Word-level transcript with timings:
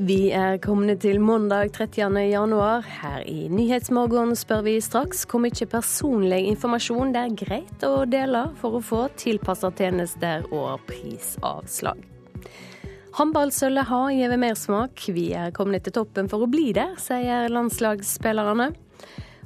Vi 0.00 0.30
er 0.32 0.56
kommet 0.64 1.02
til 1.04 1.18
mandag 1.20 1.74
30. 1.76 2.16
januar. 2.30 2.80
Her 2.80 3.20
i 3.28 3.50
Nyhetsmorgen 3.52 4.30
spør 4.38 4.62
vi 4.64 4.78
straks 4.80 5.26
hvor 5.28 5.42
mye 5.44 5.66
personlig 5.68 6.38
informasjon 6.54 7.12
det 7.12 7.20
er 7.20 7.34
greit 7.36 7.84
å 7.84 8.06
dele 8.08 8.46
for 8.62 8.78
å 8.78 8.80
få 8.80 9.00
tilpassa 9.20 9.68
tjenester 9.76 10.46
og 10.56 10.86
prisavslag. 10.88 12.00
Håndballsølvet 13.18 13.90
har 13.90 14.14
gitt 14.16 14.36
mersmak. 14.40 15.04
Vi 15.12 15.26
er 15.36 15.52
kommet 15.52 15.84
til 15.84 15.98
toppen 15.98 16.32
for 16.32 16.46
å 16.46 16.48
bli 16.48 16.70
der, 16.80 16.96
sier 16.96 17.52
landslagsspillerne. 17.52 18.70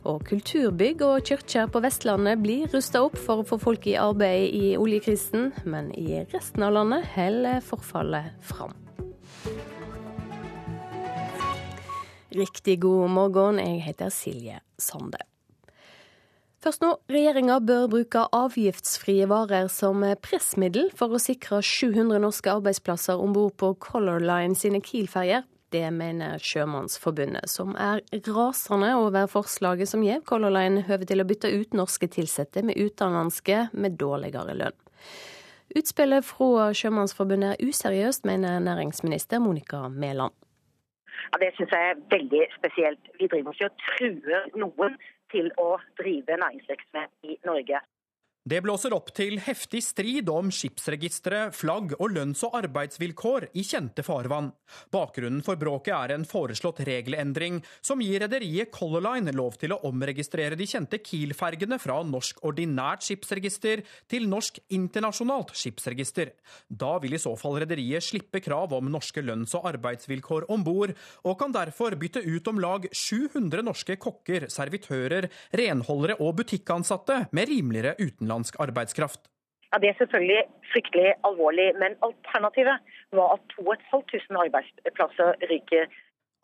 Og 0.06 0.22
kulturbygg 0.30 1.02
og 1.02 1.26
kirker 1.26 1.66
på 1.66 1.82
Vestlandet 1.82 2.38
blir 2.46 2.70
rusta 2.70 3.02
opp 3.02 3.18
for 3.18 3.42
å 3.42 3.48
få 3.50 3.58
folk 3.58 3.90
i 3.90 3.98
arbeid 3.98 4.54
i 4.54 4.72
oljekrisen, 4.78 5.50
men 5.66 5.90
i 5.98 6.22
resten 6.30 6.62
av 6.62 6.78
landet 6.78 7.10
holder 7.16 7.58
forfallet 7.72 8.38
fram. 8.54 8.83
Riktig 12.34 12.80
god 12.82 13.10
morgen, 13.14 13.60
jeg 13.62 13.78
heter 13.84 14.10
Silje 14.10 14.56
Sande. 14.78 15.20
Først 16.64 16.82
nå, 16.82 16.88
regjeringa 17.12 17.60
bør 17.62 17.84
bruke 17.92 18.24
avgiftsfrie 18.34 19.28
varer 19.30 19.68
som 19.70 20.02
pressmiddel 20.24 20.88
for 20.98 21.14
å 21.14 21.20
sikre 21.22 21.60
700 21.62 22.18
norske 22.24 22.50
arbeidsplasser 22.50 23.22
om 23.22 23.36
bord 23.36 23.54
på 23.60 23.70
Color 23.86 24.24
Line 24.24 24.58
sine 24.58 24.82
Kiel-ferjer. 24.82 25.44
Det 25.70 25.86
mener 25.94 26.42
Sjømannsforbundet, 26.42 27.46
som 27.52 27.76
er 27.78 28.02
rasende 28.26 28.90
over 28.98 29.30
forslaget 29.30 29.92
som 29.92 30.02
gir 30.02 30.24
Color 30.26 30.56
Line 30.56 30.82
høve 30.88 31.06
til 31.06 31.22
å 31.22 31.28
bytte 31.28 31.52
ut 31.54 31.76
norske 31.78 32.10
ansatte 32.10 32.64
med 32.66 32.80
utenlandske 32.80 33.68
med 33.78 34.00
dårligere 34.00 34.58
lønn. 34.58 34.80
Utspillet 35.74 36.26
fra 36.26 36.72
Sjømannsforbundet 36.74 37.54
er 37.54 37.68
useriøst, 37.68 38.26
mener 38.26 38.58
næringsminister 38.58 39.38
Monica 39.38 39.86
Mæland. 39.88 40.34
Ja, 41.32 41.38
Det 41.42 41.50
syns 41.56 41.72
jeg 41.72 41.90
er 41.90 42.02
veldig 42.16 42.42
spesielt. 42.58 43.10
Vi 43.18 43.28
driver 43.32 43.52
ikke 43.52 43.70
og 43.70 43.82
truer 43.88 44.48
noen 44.62 44.96
til 45.32 45.50
å 45.58 45.70
drive 46.00 46.38
næringsvirksomhet 46.42 47.30
i 47.30 47.38
Norge. 47.48 47.80
Det 48.44 48.58
blåser 48.60 48.92
opp 48.92 49.06
til 49.16 49.38
heftig 49.40 49.80
strid 49.80 50.28
om 50.28 50.50
skipsregistre, 50.52 51.46
flagg 51.56 51.94
og 51.96 52.10
lønns- 52.12 52.42
og 52.44 52.58
arbeidsvilkår 52.58 53.46
i 53.56 53.62
kjente 53.64 54.02
farvann. 54.04 54.50
Bakgrunnen 54.92 55.40
for 55.46 55.56
bråket 55.56 55.94
er 55.96 56.12
en 56.12 56.26
foreslått 56.28 56.82
regelendring 56.84 57.62
som 57.80 58.02
gir 58.04 58.20
rederiet 58.20 58.68
Color 58.74 59.00
Line 59.06 59.32
lov 59.32 59.56
til 59.62 59.72
å 59.72 59.78
omregistrere 59.88 60.58
de 60.60 60.66
kjente 60.68 61.00
Kiel-fergene 61.00 61.78
fra 61.80 61.96
norsk 62.04 62.42
ordinært 62.44 63.06
skipsregister 63.06 63.80
til 64.12 64.28
norsk 64.28 64.60
internasjonalt 64.76 65.56
skipsregister. 65.56 66.34
Da 66.68 66.98
vil 67.00 67.16
i 67.16 67.22
så 67.24 67.32
fall 67.40 67.56
rederiet 67.64 68.04
slippe 68.04 68.44
krav 68.44 68.76
om 68.76 68.92
norske 68.92 69.24
lønns- 69.24 69.56
og 69.56 69.70
arbeidsvilkår 69.72 70.50
om 70.52 70.68
bord, 70.68 70.92
og 71.24 71.38
kan 71.40 71.56
derfor 71.56 71.96
bytte 71.96 72.20
ut 72.20 72.52
om 72.52 72.60
lag 72.60 72.90
700 72.92 73.64
norske 73.64 73.96
kokker, 73.96 74.50
servitører, 74.52 75.30
renholdere 75.56 76.20
og 76.20 76.42
butikkansatte 76.44 77.22
med 77.32 77.48
rimeligere 77.48 77.96
utenlandsk 77.96 78.33
utenlandsk 78.34 78.54
arbeidskraft. 78.64 79.20
Ja, 79.72 79.78
Det 79.82 79.88
er 79.90 79.98
selvfølgelig 79.98 80.42
fryktelig 80.72 81.08
alvorlig, 81.28 81.68
men 81.82 81.90
alternativet 82.06 82.76
var 83.18 83.28
at 83.36 83.40
2500 83.56 84.46
arbeidsplasser 84.46 85.28
ryker. 85.52 85.82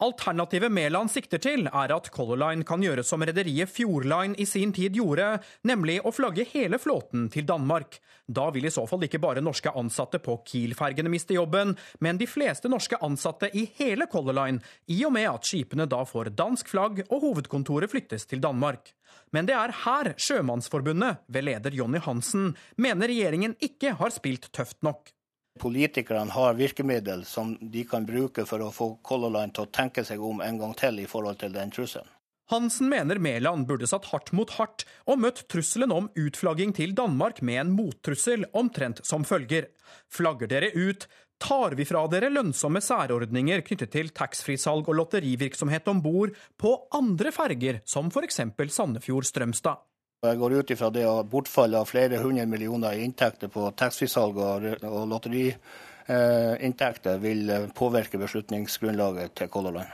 Alternativet 0.00 0.72
Mæland 0.72 1.10
sikter 1.12 1.38
til, 1.44 1.66
er 1.68 1.92
at 1.92 2.06
Color 2.08 2.38
Line 2.40 2.64
kan 2.64 2.80
gjøre 2.80 3.02
som 3.04 3.20
rederiet 3.20 3.68
Fjordline 3.68 4.38
i 4.40 4.46
sin 4.48 4.72
tid 4.72 4.94
gjorde, 4.96 5.26
nemlig 5.68 5.98
å 6.00 6.12
flagge 6.16 6.46
hele 6.54 6.78
flåten 6.80 7.26
til 7.28 7.44
Danmark. 7.44 7.98
Da 8.24 8.46
vil 8.54 8.64
i 8.64 8.72
så 8.72 8.86
fall 8.88 9.04
ikke 9.04 9.20
bare 9.20 9.42
norske 9.44 9.74
ansatte 9.76 10.22
på 10.24 10.38
Kiel-fergene 10.48 11.12
miste 11.12 11.36
jobben, 11.36 11.76
men 12.00 12.16
de 12.16 12.30
fleste 12.30 12.72
norske 12.72 12.96
ansatte 13.04 13.52
i 13.52 13.66
hele 13.76 14.08
Color 14.08 14.38
Line, 14.40 14.64
i 14.88 15.02
og 15.04 15.12
med 15.18 15.28
at 15.34 15.44
skipene 15.44 15.84
da 15.84 16.00
får 16.08 16.32
dansk 16.32 16.72
flagg 16.72 17.04
og 17.10 17.20
hovedkontoret 17.20 17.92
flyttes 17.92 18.24
til 18.30 18.40
Danmark. 18.40 18.94
Men 19.36 19.44
det 19.52 19.58
er 19.58 19.76
her 19.84 20.14
Sjømannsforbundet, 20.16 21.26
ved 21.28 21.44
leder 21.44 21.76
Jonny 21.76 22.00
Hansen, 22.00 22.54
mener 22.80 23.12
regjeringen 23.12 23.58
ikke 23.60 23.98
har 24.00 24.16
spilt 24.16 24.48
tøft 24.56 24.80
nok. 24.80 25.12
Politikerne 25.58 26.30
har 26.30 26.54
virkemiddel 26.54 27.24
som 27.26 27.56
de 27.60 27.82
kan 27.84 28.06
bruke 28.06 28.46
for 28.46 28.62
å 28.62 28.70
få 28.72 28.92
Color 29.02 29.34
Line 29.34 29.54
til 29.56 29.66
å 29.66 29.72
tenke 29.74 30.04
seg 30.06 30.22
om 30.22 30.40
en 30.44 30.60
gang 30.60 30.74
til 30.78 31.02
i 31.02 31.08
forhold 31.10 31.40
til 31.42 31.52
den 31.56 31.72
trusselen. 31.74 32.08
Hansen 32.50 32.88
mener 32.90 33.20
Mæland 33.22 33.68
burde 33.68 33.86
satt 33.86 34.08
hardt 34.10 34.32
mot 34.34 34.50
hardt 34.56 34.82
og 35.06 35.20
møtt 35.22 35.44
trusselen 35.52 35.92
om 35.94 36.08
utflagging 36.18 36.72
til 36.74 36.96
Danmark 36.98 37.42
med 37.46 37.60
en 37.62 37.74
mottrussel 37.76 38.48
omtrent 38.58 39.04
som 39.06 39.26
følger. 39.26 39.68
Flagger 40.10 40.50
dere 40.50 40.72
ut, 40.74 41.06
tar 41.38 41.76
vi 41.78 41.86
fra 41.86 42.02
dere 42.10 42.32
lønnsomme 42.32 42.82
særordninger 42.82 43.62
knyttet 43.66 43.94
til 43.94 44.10
taxfree-salg 44.14 44.90
og 44.90 44.98
lotterivirksomhet 44.98 45.86
om 45.92 46.02
bord 46.02 46.34
på 46.58 46.74
andre 46.96 47.30
ferger, 47.34 47.80
som 47.86 48.10
f.eks. 48.10 48.42
Sandefjord-Strømstad. 48.58 49.78
Jeg 50.20 50.36
går 50.36 50.52
ut 50.52 50.68
ifra 50.74 50.90
det 50.92 51.06
bortfall 51.32 51.72
av 51.78 51.86
flere 51.88 52.18
hundre 52.20 52.44
millioner 52.44 52.92
i 52.92 53.00
inntekter 53.06 53.48
på 53.48 53.70
taxfree-salg 53.72 54.36
og 54.36 54.60
lotteriinntekter 55.08 57.16
vil 57.22 57.48
påvirke 57.72 58.20
beslutningsgrunnlaget 58.20 59.32
til 59.40 59.48
Color 59.48 59.72
Line. 59.78 59.88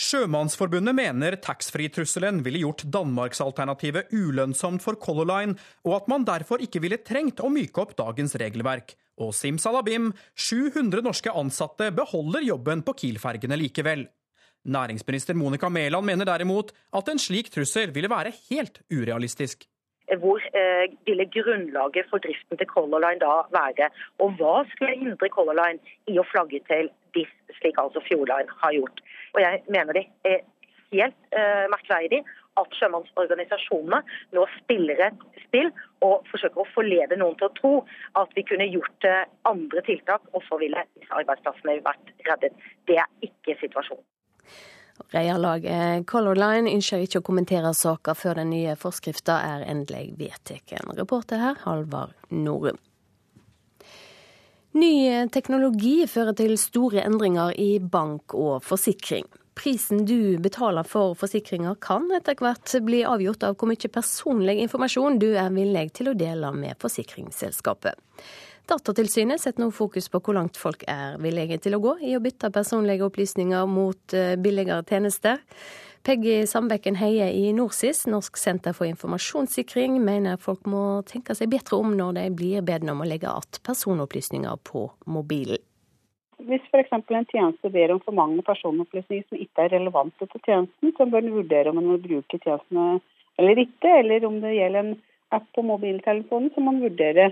Sjømannsforbundet 0.00 0.96
mener 0.96 1.36
taxfree-trusselen 1.44 2.40
ville 2.46 2.62
gjort 2.62 2.86
Danmarksalternativet 2.88 4.08
ulønnsomt 4.16 4.80
for 4.80 4.96
Color 4.96 5.28
Line, 5.28 5.60
og 5.84 5.92
at 5.98 6.08
man 6.08 6.24
derfor 6.24 6.64
ikke 6.64 6.80
ville 6.80 6.96
trengt 7.04 7.44
å 7.44 7.52
myke 7.52 7.84
opp 7.84 7.92
dagens 7.98 8.32
regelverk. 8.40 8.96
Og 9.20 9.36
simsalabim, 9.36 10.16
700 10.40 11.04
norske 11.04 11.28
ansatte 11.36 11.92
beholder 11.92 12.40
jobben 12.48 12.80
på 12.80 12.96
Kiel-fergene 13.02 13.60
likevel. 13.60 14.08
Næringsminister 14.64 15.34
Monica 15.34 15.68
Mæland 15.68 16.06
mener 16.06 16.24
derimot 16.24 16.72
at 16.92 17.08
en 17.08 17.18
slik 17.18 17.50
trussel 17.50 17.94
ville 17.94 18.10
være 18.10 18.32
helt 18.50 18.82
urealistisk. 18.92 19.64
Hvor 20.22 20.40
eh, 20.60 20.86
ville 21.06 21.26
grunnlaget 21.36 22.06
for 22.10 22.18
driften 22.18 22.58
til 22.58 22.66
Color 22.66 23.00
Line 23.04 23.20
da 23.20 23.32
være? 23.58 23.90
Og 24.18 24.28
hva 24.38 24.64
skulle 24.70 24.98
hindre 24.98 25.28
Color 25.36 25.56
Line 25.60 25.78
i 26.12 26.18
å 26.18 26.26
flagge 26.32 26.60
til 26.66 26.90
DIS, 27.14 27.30
slik 27.60 27.78
altså 27.78 28.02
Fjordline 28.08 28.50
har 28.62 28.72
gjort? 28.74 29.00
Og 29.34 29.40
Jeg 29.40 29.62
mener 29.68 29.92
det 29.92 30.06
er 30.24 30.40
helt 30.92 31.18
eh, 31.38 31.66
merkverdig 31.74 32.20
at 32.60 32.76
sjømannsorganisasjonene 32.78 34.02
nå 34.36 34.46
spiller 34.58 35.04
et 35.08 35.26
spill 35.46 35.70
og 36.06 36.26
forsøker 36.30 36.64
å 36.64 36.70
forlede 36.74 37.18
noen 37.20 37.38
til 37.38 37.48
å 37.48 37.56
tro 37.60 37.74
at 38.20 38.34
vi 38.36 38.44
kunne 38.50 38.68
gjort 38.68 39.08
eh, 39.08 39.26
andre 39.48 39.84
tiltak, 39.86 40.26
og 40.34 40.44
så 40.48 40.58
ville 40.60 40.84
disse 40.98 41.20
arbeidsplassene 41.22 41.80
vært 41.86 42.16
reddet. 42.28 42.64
Det 42.90 42.98
er 42.98 43.08
ikke 43.30 43.56
situasjonen. 43.62 44.04
Reierlaget 45.14 46.06
Color 46.10 46.38
Line 46.38 46.70
ønsker 46.74 47.02
ikke 47.04 47.22
å 47.22 47.26
kommentere 47.26 47.72
saken 47.76 48.18
før 48.18 48.40
den 48.40 48.52
nye 48.52 48.76
forskriften 48.78 49.34
er 49.34 49.66
endelig 49.70 50.14
vedtatt. 50.20 50.76
Reporter 50.98 51.42
her, 51.42 51.60
Halvard 51.64 52.14
Norum. 52.30 52.78
Ny 54.70 55.26
teknologi 55.34 56.04
fører 56.06 56.36
til 56.38 56.54
store 56.60 57.02
endringer 57.02 57.56
i 57.58 57.80
bank 57.82 58.36
og 58.38 58.60
forsikring. 58.62 59.26
Prisen 59.58 60.04
du 60.06 60.38
betaler 60.38 60.86
for 60.86 61.16
forsikringer 61.18 61.74
kan 61.82 62.06
etter 62.14 62.38
hvert 62.38 62.76
bli 62.86 63.02
avgjort 63.04 63.42
av 63.48 63.56
hvor 63.58 63.68
mye 63.68 63.90
personlig 63.92 64.60
informasjon 64.62 65.18
du 65.20 65.32
er 65.34 65.50
villig 65.52 65.88
til 65.98 66.12
å 66.12 66.16
dele 66.16 66.52
med 66.54 66.78
forsikringsselskapet. 66.80 67.98
Datatilsynet 68.68 69.40
setter 69.40 69.64
nå 69.64 69.70
fokus 69.74 70.08
på 70.12 70.20
hvor 70.20 70.36
langt 70.36 70.58
folk 70.60 70.84
er 70.90 71.16
villige 71.22 71.58
til 71.64 71.78
å 71.78 71.82
gå 71.82 71.94
i 72.06 72.16
å 72.16 72.22
bytte 72.22 72.52
personlige 72.54 73.06
opplysninger 73.08 73.70
mot 73.70 74.14
eh, 74.16 74.36
billigere 74.36 74.84
tjenester. 74.86 75.40
Peggy 76.02 76.46
Sandbekken 76.48 76.96
Heie 76.96 77.26
i 77.36 77.50
NorSIS, 77.52 78.06
Norsk 78.08 78.38
senter 78.40 78.72
for 78.72 78.88
informasjonssikring, 78.88 79.98
mener 80.00 80.40
folk 80.40 80.64
må 80.64 81.02
tenke 81.08 81.36
seg 81.36 81.50
bedre 81.52 81.76
om 81.76 81.92
når 81.96 82.14
de 82.16 82.22
blir 82.38 82.64
bedt 82.64 82.88
om 82.88 83.02
å 83.04 83.08
legge 83.08 83.28
igjen 83.28 83.60
personopplysninger 83.68 84.62
på 84.64 84.86
mobilen. 85.04 85.60
Hvis 86.48 86.64
f.eks. 86.72 86.94
en 86.96 87.28
tjeneste 87.28 87.68
ber 87.68 87.92
om 87.92 88.00
for 88.00 88.16
mange 88.16 88.40
personopplysninger 88.46 89.26
som 89.28 89.42
ikke 89.44 89.66
er 89.66 89.74
relevante 89.74 90.24
til 90.24 90.40
tjenesten, 90.46 90.94
så 90.96 91.04
bør 91.04 91.26
en 91.26 91.36
vurdere 91.36 91.72
om 91.72 91.82
en 91.82 91.90
vil 91.92 92.02
bruke 92.06 92.40
tjenestene 92.40 93.02
eller 93.36 93.60
ikke. 93.60 93.92
Eller 94.00 94.24
om 94.24 94.40
det 94.40 94.56
gjelder 94.56 94.86
en 94.86 94.94
app 95.36 95.46
på 95.52 95.66
mobiltelefonen, 95.68 96.48
så 96.54 96.64
må 96.64 96.72
en 96.72 96.84
vurdere 96.86 97.28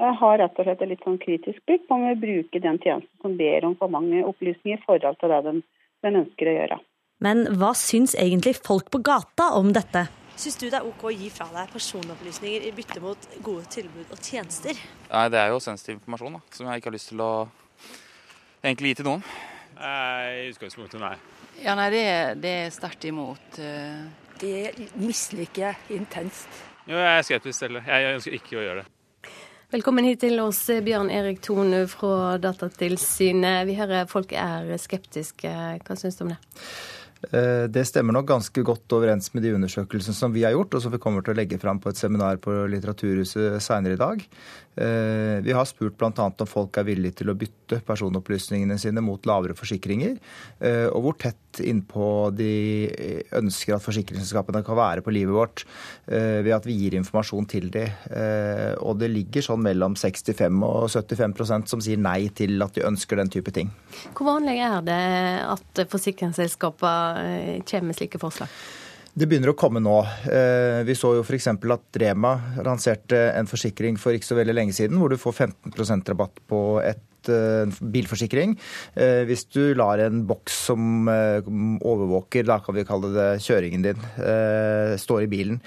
har 0.00 0.38
rett 0.40 0.58
og 0.58 0.66
slett 0.66 0.82
et 0.82 0.92
litt 0.92 1.02
sånn 1.04 1.18
kritisk 1.20 1.60
blikk 1.68 1.88
på 1.88 1.96
om 1.96 2.06
vi 2.08 2.14
bruker 2.22 2.62
den 2.64 2.78
tjenesten 2.80 3.24
som 3.24 3.36
ber 3.36 3.66
om 3.68 3.76
for 3.78 3.92
mange 3.92 4.22
opplysninger 4.24 4.80
i 4.80 4.86
forhold 4.86 5.18
til 5.20 5.32
det 5.32 5.40
den, 5.48 5.60
den 6.06 6.22
ønsker 6.22 6.50
å 6.50 6.56
gjøre. 6.56 6.78
Men 7.20 7.44
hva 7.60 7.74
syns 7.76 8.14
egentlig 8.16 8.54
folk 8.64 8.88
på 8.92 9.02
gata 9.04 9.50
om 9.58 9.74
dette? 9.76 10.06
Syns 10.40 10.56
du 10.56 10.70
det 10.70 10.78
er 10.78 10.86
OK 10.88 11.02
å 11.04 11.12
gi 11.12 11.28
fra 11.32 11.50
deg 11.52 11.68
personopplysninger 11.74 12.64
i 12.64 12.72
bytte 12.72 13.02
mot 13.04 13.26
gode 13.44 13.66
tilbud 13.74 14.14
og 14.14 14.22
tjenester? 14.24 14.78
Nei, 15.10 15.26
Det 15.28 15.40
er 15.40 15.50
jo 15.52 15.60
sensitiv 15.60 15.98
informasjon 15.98 16.38
da, 16.38 16.40
som 16.56 16.70
jeg 16.70 16.80
ikke 16.80 16.88
har 16.88 16.96
lyst 16.96 17.10
til 17.12 17.20
å 17.20 17.32
egentlig 18.64 18.94
gi 18.94 19.00
til 19.02 19.10
noen. 19.10 19.26
I 19.80 20.48
utgangspunktet, 20.48 21.00
nei. 21.00 21.16
Ja, 21.60 21.74
nei, 21.76 21.90
det, 21.92 22.06
det 22.40 22.54
er 22.62 22.72
sterkt 22.72 23.04
imot. 23.08 23.60
Det 24.40 24.88
misliker 24.96 25.66
jeg 25.66 26.00
intenst. 26.00 26.48
Jo, 26.88 26.96
jeg 26.96 27.18
er 27.18 27.28
skeptisk 27.28 27.66
til 27.66 27.76
det. 27.76 27.84
Jeg 27.84 28.16
ønsker 28.16 28.36
ikke 28.40 28.56
å 28.56 28.64
gjøre 28.64 28.80
det. 28.80 28.99
Velkommen 29.70 30.02
hit 30.02 30.18
til 30.24 30.40
oss, 30.42 30.64
Bjørn 30.82 31.12
Erik 31.14 31.44
Thon 31.46 31.70
fra 31.86 32.40
Datatilsynet. 32.42 33.68
Vi 33.68 33.76
hører 33.78 34.08
folk 34.10 34.32
er 34.34 34.66
skeptiske. 34.82 35.52
Hva 35.86 35.94
syns 35.94 36.18
du 36.18 36.24
om 36.24 36.32
det? 36.32 36.40
Eh, 37.28 37.66
det 37.68 37.84
stemmer 37.84 38.16
nok 38.16 38.28
ganske 38.30 38.62
godt 38.64 38.96
overens 38.96 39.28
med 39.34 39.44
de 39.44 39.52
undersøkelsene 39.56 40.16
som 40.16 40.32
vi 40.32 40.46
har 40.46 40.54
gjort, 40.56 40.74
og 40.74 40.84
som 40.84 40.94
vi 40.94 41.00
kommer 41.02 41.24
til 41.24 41.34
å 41.34 41.40
legge 41.40 41.60
fram 41.60 41.80
på 41.82 41.92
et 41.92 42.00
seminar 42.00 42.40
på 42.40 42.54
Litteraturhuset 42.72 43.60
senere 43.64 43.98
i 43.98 44.00
dag. 44.00 44.24
Eh, 44.80 45.36
vi 45.44 45.52
har 45.52 45.68
spurt 45.68 45.98
bl.a. 46.00 46.10
om 46.16 46.48
folk 46.48 46.78
er 46.80 46.86
villige 46.88 47.20
til 47.20 47.32
å 47.32 47.36
bytte 47.36 47.82
personopplysningene 47.84 48.78
sine 48.80 49.04
mot 49.04 49.28
lavere 49.28 49.56
forsikringer, 49.58 50.16
eh, 50.64 50.86
og 50.88 51.04
hvor 51.04 51.18
tett 51.20 51.36
innpå 51.60 52.30
de 52.38 52.54
ønsker 53.36 53.74
at 53.74 53.84
forsikringsselskapene 53.84 54.62
kan 54.64 54.78
være 54.78 55.02
på 55.02 55.12
livet 55.12 55.34
vårt 55.34 55.64
ved 56.06 56.52
at 56.54 56.66
vi 56.68 56.76
gir 56.78 56.94
informasjon 56.94 57.48
til 57.50 57.66
de. 57.74 57.82
Og 58.86 58.94
det 59.00 59.08
ligger 59.10 59.42
sånn 59.42 59.64
mellom 59.64 59.96
65 59.98 60.62
og 60.62 60.86
75% 60.86 61.72
som 61.72 61.82
sier 61.82 61.98
nei 61.98 62.28
til 62.38 62.62
at 62.62 62.78
de 62.78 62.84
ønsker 62.86 63.18
den 63.18 63.32
type 63.34 63.50
ting. 63.56 63.72
Hvor 64.14 64.28
vanlig 64.30 64.60
er 64.62 64.78
det 64.86 65.00
at 65.42 65.82
forsikringsselskaper 65.90 67.09
kommer 67.68 67.90
med 67.92 67.98
slike 67.98 68.20
forslag? 68.22 68.48
Det 69.10 69.26
begynner 69.26 69.50
å 69.50 69.58
komme 69.58 69.82
nå. 69.82 69.98
Eh, 70.30 70.80
vi 70.86 70.94
så 70.94 71.16
jo 71.16 71.22
f.eks. 71.24 71.48
at 71.50 72.00
Rema 72.02 72.34
lanserte 72.62 73.18
en 73.34 73.48
forsikring 73.50 73.98
for 73.98 74.14
ikke 74.14 74.28
så 74.28 74.38
veldig 74.38 74.54
lenge 74.54 74.76
siden, 74.76 75.00
hvor 75.00 75.10
du 75.10 75.18
får 75.18 75.34
15% 75.48 76.12
rabatt 76.12 76.38
på 76.50 76.60
et 76.84 77.30
eh, 77.32 77.80
bilforsikring. 77.82 78.54
Hvis 79.26 79.48
du 79.50 79.74
lar 79.74 79.98
en 80.04 80.22
boks 80.28 80.60
som 80.70 81.10
overvåker, 81.10 82.46
da 82.46 82.60
kan 82.62 82.78
vi 82.78 82.86
kalle 82.86 83.10
det 83.16 83.28
kjøringen 83.42 83.88
din, 83.88 84.06
stå 85.00 85.18
i 85.24 85.28
bilen. 85.30 85.58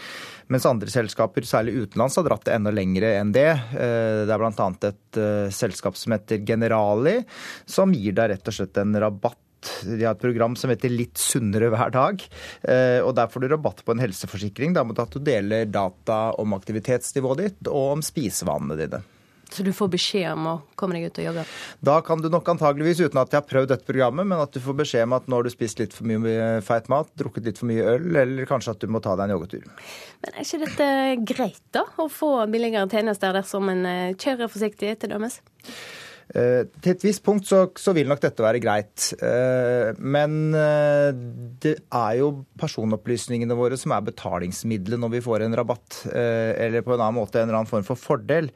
Mens 0.51 0.65
andre 0.67 0.91
selskaper, 0.91 1.43
særlig 1.47 1.75
utenlands, 1.83 2.15
har 2.19 2.27
dratt 2.27 2.47
det 2.47 2.55
enda 2.55 2.71
lengre 2.71 3.13
enn 3.19 3.35
det. 3.35 3.49
Det 3.73 4.33
er 4.33 4.39
bl.a. 4.39 4.71
et 4.87 5.23
selskap 5.55 5.99
som 5.99 6.15
heter 6.15 6.43
Generali, 6.47 7.19
som 7.67 7.95
gir 7.95 8.15
deg 8.15 8.33
rett 8.33 8.51
og 8.51 8.55
slett 8.55 8.79
en 8.79 8.95
rabatt 9.03 9.39
de 9.85 10.01
har 10.03 10.13
et 10.15 10.21
program 10.21 10.57
som 10.59 10.73
heter 10.73 10.93
Litt 10.93 11.21
sunnere 11.21 11.71
hver 11.73 11.93
dag. 11.93 12.23
Eh, 12.61 12.99
og 13.03 13.15
Der 13.17 13.31
får 13.31 13.43
du 13.43 13.49
rabatt 13.53 13.83
på 13.85 13.95
en 13.95 14.03
helseforsikring 14.03 14.75
da, 14.75 14.85
mot 14.87 14.99
at 14.99 15.13
du 15.13 15.23
deler 15.23 15.65
data 15.69 16.33
om 16.41 16.55
aktivitetsnivået 16.57 17.43
ditt 17.43 17.71
og 17.71 17.97
om 17.97 18.05
spisevanene 18.05 18.79
dine. 18.79 19.03
Så 19.53 19.63
du 19.63 19.69
får 19.75 19.89
beskjed 19.93 20.31
om 20.33 20.47
å 20.49 20.53
komme 20.79 20.97
deg 20.97 21.11
ut 21.11 21.19
og 21.21 21.27
jogge? 21.27 21.43
Da 21.85 21.99
kan 22.05 22.21
du 22.23 22.29
nok 22.33 22.47
antageligvis, 22.55 23.03
uten 23.05 23.19
at 23.21 23.33
jeg 23.33 23.37
har 23.37 23.45
prøvd 23.45 23.69
dette 23.69 23.85
programmet, 23.85 24.25
men 24.25 24.41
at 24.41 24.55
du 24.55 24.57
får 24.63 24.79
beskjed 24.79 25.05
om 25.05 25.13
at 25.19 25.27
nå 25.29 25.37
har 25.37 25.45
du 25.45 25.53
spist 25.53 25.81
litt 25.81 25.93
for 25.93 26.09
mye 26.09 26.47
feit 26.65 26.89
mat, 26.89 27.11
drukket 27.19 27.49
litt 27.49 27.61
for 27.61 27.69
mye 27.69 27.85
øl, 27.95 28.07
eller 28.23 28.49
kanskje 28.49 28.73
at 28.73 28.81
du 28.81 28.89
må 28.89 29.03
ta 29.03 29.13
deg 29.19 29.29
en 29.29 29.35
joggetur. 29.35 29.67
Men 30.23 30.33
er 30.33 30.47
ikke 30.47 30.61
dette 30.63 30.87
greit, 31.35 31.61
da? 31.75 31.85
Å 31.85 32.07
få 32.09 32.31
billigere 32.49 32.89
tjenester 32.89 33.35
dersom 33.37 33.69
en 33.73 33.85
eh, 33.89 34.15
kjører 34.17 34.49
forsiktig, 34.49 34.95
til 35.03 35.13
dømes? 35.13 35.37
Eh, 36.33 36.63
til 36.81 36.95
et 36.95 37.03
visst 37.05 37.21
punkt 37.21 37.45
så, 37.45 37.67
så, 37.77 37.93
vil 37.93 38.09
nok 38.09 38.21
dette 38.23 38.41
være 38.41 38.61
greit. 38.63 39.11
Eh, 39.21 39.93
men 40.01 40.55
eh, 40.57 41.11
det 41.61 41.75
er 41.85 42.15
jo 42.23 42.31
personopplysningene 42.59 43.57
våre 43.57 43.77
som 43.77 43.93
er 43.93 44.07
betalingsmiddelet 44.07 45.01
når 45.01 45.13
vi 45.13 45.23
får 45.25 45.45
en 45.45 45.57
rabatt, 45.61 46.01
eller 46.13 46.81
på 46.85 46.95
en 46.95 47.03
annen 47.03 47.19
måte 47.19 47.39
en 47.39 47.47
eller 47.47 47.61
annen 47.61 47.69
form 47.69 47.85
for 47.85 47.99
fordel. 47.99 48.49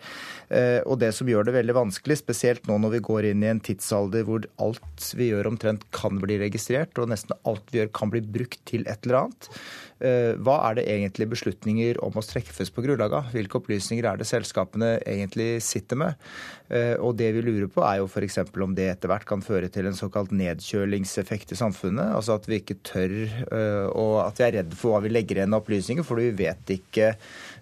Og 0.48 0.96
det 1.02 1.10
som 1.12 1.28
gjør 1.28 1.48
det 1.48 1.58
veldig 1.58 1.74
vanskelig, 1.76 2.16
spesielt 2.22 2.68
nå 2.70 2.78
når 2.80 2.94
vi 2.94 3.02
går 3.04 3.26
inn 3.32 3.42
i 3.44 3.50
en 3.52 3.60
tidsalder 3.64 4.24
hvor 4.28 4.46
alt 4.64 5.10
vi 5.20 5.28
gjør 5.34 5.50
omtrent 5.50 5.84
kan 5.96 6.22
bli 6.22 6.38
registrert, 6.40 6.96
og 7.02 7.12
nesten 7.12 7.36
alt 7.50 7.68
vi 7.74 7.82
gjør 7.82 7.92
kan 8.00 8.14
bli 8.14 8.22
brukt 8.24 8.62
til 8.70 8.88
et 8.88 9.04
eller 9.04 9.26
annet. 9.26 9.50
Eh, 9.98 10.36
hva 10.46 10.60
er 10.68 10.78
det 10.78 10.86
egentlig 10.92 11.26
beslutninger 11.32 11.98
om 12.06 12.20
å 12.20 12.24
treffes 12.26 12.70
på 12.74 12.84
grunnlag 12.86 13.16
av? 13.18 13.32
Hvilke 13.34 13.58
opplysninger 13.58 14.06
er 14.06 14.20
det 14.20 14.28
selskapene 14.30 14.92
egentlig 15.00 15.64
sitter 15.66 15.98
med? 15.98 16.28
Eh, 16.70 16.94
og 17.02 17.16
det 17.18 17.32
vi 17.34 17.42
lurer 17.42 17.70
på 17.72 17.82
er 17.88 18.04
jo 18.04 18.10
f.eks. 18.10 18.44
om 18.62 18.76
det 18.78 18.92
etter 18.92 19.10
hvert 19.10 19.26
kan 19.30 19.42
føre 19.42 19.72
til 19.74 19.90
en 19.90 19.98
såkalt 19.98 20.34
nedkjølingseffekt 20.38 21.56
i 21.56 21.60
samfunnet. 21.60 22.14
Altså 22.14 22.38
at 22.38 22.46
vi 22.50 22.62
ikke 22.62 22.78
tør, 22.86 23.16
eh, 23.26 23.88
og 23.90 24.20
at 24.28 24.38
vi 24.38 24.48
er 24.48 24.58
redd 24.60 24.78
for 24.78 24.94
hva 24.94 25.02
vi 25.06 25.14
legger 25.16 25.42
igjen 25.42 25.58
av 25.58 25.66
opplysninger, 25.66 26.06
for 26.06 26.22
vi 26.22 26.30
vet 26.46 26.78
ikke 26.78 27.16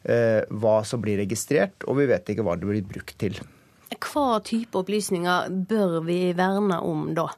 hva 0.06 0.78
som 0.86 1.02
blir 1.02 1.18
registrert, 1.18 1.82
og 1.90 1.98
vi 1.98 2.10
vet 2.12 2.30
ikke 2.30 2.46
hva 2.46 2.54
det 2.60 2.70
blir 2.70 2.86
brukt 2.86 3.16
til. 3.22 3.40
Hva 3.96 4.40
type 4.46 4.78
opplysninger 4.78 5.50
bør 5.70 6.00
vi 6.06 6.20
verne 6.38 6.78
om 6.86 7.08
da? 7.18 7.30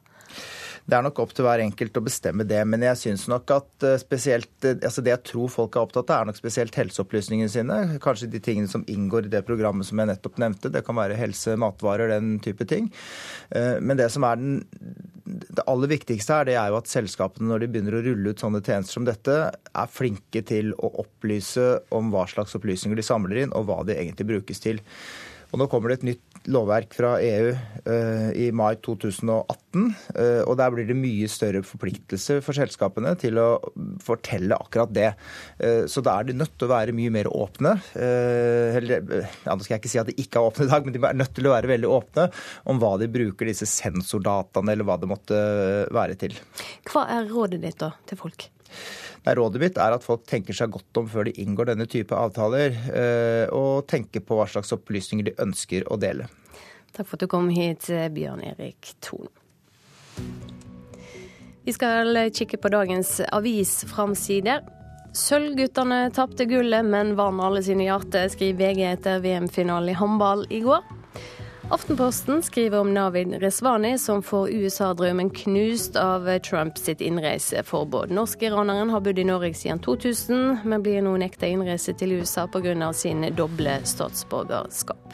Det 0.88 0.96
er 0.96 1.04
nok 1.04 1.18
opp 1.20 1.34
til 1.36 1.44
hver 1.44 1.60
enkelt 1.60 1.98
å 2.00 2.04
bestemme 2.04 2.46
det, 2.48 2.62
men 2.64 2.80
jeg 2.86 2.96
syns 2.96 3.26
nok 3.28 3.50
at 3.52 3.84
eh, 3.84 3.98
spesielt 4.00 4.64
eh, 4.64 4.78
altså 4.78 5.04
Det 5.04 5.12
jeg 5.12 5.24
tror 5.32 5.50
folk 5.52 5.76
er 5.76 5.84
opptatt 5.84 6.08
av, 6.08 6.22
er 6.22 6.30
nok 6.30 6.38
spesielt 6.38 6.78
helseopplysningene 6.80 7.52
sine. 7.52 7.76
Kanskje 8.00 8.30
de 8.32 8.40
tingene 8.40 8.72
som 8.72 8.86
inngår 8.88 9.28
i 9.28 9.34
det 9.36 9.44
programmet 9.44 9.84
som 9.84 10.00
jeg 10.00 10.08
nettopp 10.08 10.40
nevnte. 10.40 10.72
Det 10.72 10.82
kan 10.86 10.96
være 10.96 11.18
helse, 11.20 11.58
matvarer, 11.60 12.08
den 12.14 12.38
type 12.44 12.64
ting. 12.70 12.88
Eh, 13.52 13.76
men 13.84 14.00
det 14.00 14.08
som 14.14 14.24
er 14.24 14.40
den 14.40 14.58
det 15.28 15.64
aller 15.68 15.90
viktigste 15.90 16.38
her, 16.38 16.46
det 16.48 16.54
er 16.56 16.70
jo 16.72 16.78
at 16.78 16.88
selskapene 16.88 17.50
når 17.50 17.60
de 17.60 17.70
begynner 17.72 17.98
å 17.98 18.02
rulle 18.04 18.32
ut 18.32 18.40
sånne 18.40 18.62
tjenester 18.64 18.96
som 18.96 19.04
dette, 19.04 19.34
er 19.52 19.90
flinke 19.92 20.40
til 20.48 20.72
å 20.72 20.88
opplyse 21.02 21.66
om 21.92 22.08
hva 22.14 22.24
slags 22.30 22.56
opplysninger 22.56 22.96
de 22.96 23.04
samler 23.04 23.42
inn, 23.42 23.52
og 23.52 23.68
hva 23.68 23.82
de 23.84 23.96
egentlig 23.98 24.28
brukes 24.30 24.64
til. 24.64 24.80
Og 25.52 25.60
Nå 25.60 25.68
kommer 25.72 25.92
det 25.92 26.00
et 26.00 26.08
nytt 26.10 26.27
lovverk 26.48 26.94
fra 26.96 27.14
EU 27.22 27.52
uh, 27.52 28.30
i 28.36 28.48
mai 28.54 28.74
2018. 28.84 29.84
Uh, 30.16 30.42
og 30.46 30.56
Der 30.60 30.72
blir 30.74 30.88
det 30.88 30.96
mye 30.98 31.28
større 31.30 31.62
forpliktelse 31.66 32.40
for 32.44 32.56
selskapene 32.56 33.14
til 33.20 33.38
å 33.40 33.48
fortelle 34.04 34.56
akkurat 34.58 34.92
det. 34.94 35.12
Uh, 35.60 35.84
så 35.90 36.02
da 36.04 36.18
er 36.18 36.28
de 36.28 36.38
nødt 36.38 36.56
til 36.56 36.68
å 36.68 36.72
være 36.72 36.96
mye 36.96 37.12
mer 37.14 37.30
åpne. 37.30 37.76
Eller, 37.98 39.04
ja, 39.44 39.54
nå 39.54 39.64
skal 39.64 39.76
jeg 39.76 39.82
ikke 39.82 39.92
si 39.92 40.00
at 40.00 40.10
de 40.10 40.18
ikke 40.20 40.40
er 40.40 40.50
åpne 40.50 40.68
i 40.68 40.72
dag, 40.72 40.86
men 40.86 40.96
de 40.96 41.02
er 41.04 41.18
nødt 41.18 41.34
til 41.36 41.48
å 41.48 41.54
være 41.54 41.72
veldig 41.74 41.90
åpne 41.98 42.28
om 42.70 42.82
hva 42.82 42.94
de 43.00 43.10
bruker 43.12 43.50
disse 43.50 43.68
sensordataene 43.70 44.74
eller 44.74 44.88
hva 44.88 44.98
det 45.00 45.10
måtte 45.10 45.40
være 45.94 46.18
til. 46.20 46.36
Hva 46.88 47.06
er 47.18 47.28
rådet 47.30 47.62
ditt 47.64 47.80
da 47.82 47.92
til 48.08 48.20
folk? 48.20 48.48
Nei, 49.24 49.34
rådet 49.36 49.62
mitt 49.62 49.80
er 49.80 49.96
at 49.96 50.04
folk 50.04 50.24
tenker 50.28 50.56
seg 50.56 50.72
godt 50.74 51.00
om 51.00 51.08
før 51.10 51.28
de 51.28 51.34
inngår 51.42 51.72
denne 51.72 51.88
type 51.90 52.16
avtaler, 52.16 52.76
eh, 52.92 53.44
og 53.54 53.86
tenker 53.90 54.24
på 54.24 54.38
hva 54.38 54.46
slags 54.48 54.72
opplysninger 54.76 55.30
de 55.30 55.36
ønsker 55.42 55.86
å 55.90 55.98
dele. 56.00 56.28
Takk 56.94 57.04
for 57.06 57.18
at 57.18 57.26
du 57.26 57.30
kom 57.30 57.50
hit, 57.52 57.90
Bjørn 58.14 58.44
Erik 58.46 58.94
Thon. 59.04 59.28
Vi 61.68 61.74
skal 61.76 62.16
kikke 62.32 62.56
på 62.62 62.70
dagens 62.72 63.18
avisframsider. 63.28 64.62
Sølvguttene 65.18 66.06
tapte 66.16 66.46
gullet, 66.48 66.86
men 66.86 67.14
vant 67.18 67.42
alle 67.44 67.60
sine 67.64 67.84
hjerter, 67.88 68.28
skriver 68.32 68.60
VG 68.60 68.80
etter 68.92 69.20
VM-finalen 69.24 69.92
i 69.92 69.98
håndball 69.98 70.46
i 70.48 70.62
går. 70.64 70.84
Aftenposten 71.70 72.42
skriver 72.42 72.78
om 72.78 72.94
Navid 72.94 73.34
Resvani, 73.34 73.98
som 73.98 74.22
får 74.22 74.50
USA-drømmen 74.50 75.30
knust 75.30 75.96
av 75.96 76.38
Trump 76.38 76.78
sitt 76.78 77.00
innreiseforbud. 77.00 78.10
Norsk-iraneren 78.10 78.90
har 78.90 79.04
bodd 79.04 79.18
i 79.18 79.24
Norge 79.28 79.52
siden 79.54 79.82
2000, 79.84 80.64
men 80.64 80.82
blir 80.82 81.04
nå 81.04 81.12
nekta 81.20 81.46
innreise 81.46 81.92
til 81.92 82.16
USA 82.16 82.46
pga. 82.48 82.92
sin 82.92 83.26
doble 83.36 83.80
statsborgerskap. 83.84 85.12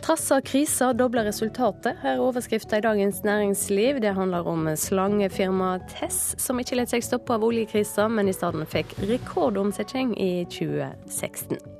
Trasser 0.00 0.40
krisa 0.40 0.92
dobler 0.92 1.24
resultatet, 1.28 1.96
her 2.00 2.16
er 2.16 2.24
overskrifta 2.24 2.78
i 2.78 2.80
Dagens 2.80 3.22
Næringsliv. 3.24 4.00
Det 4.00 4.14
handler 4.14 4.48
om 4.48 4.68
slangefirmaet 4.76 5.88
Tess, 5.98 6.34
som 6.38 6.60
ikke 6.60 6.80
lot 6.80 6.88
seg 6.88 7.04
stoppe 7.04 7.34
av 7.34 7.44
oljekrisa, 7.44 8.08
men 8.08 8.28
i 8.28 8.32
stedet 8.32 8.68
fikk 8.72 8.96
rekordomsetning 9.04 10.16
i 10.16 10.46
2016. 10.48 11.75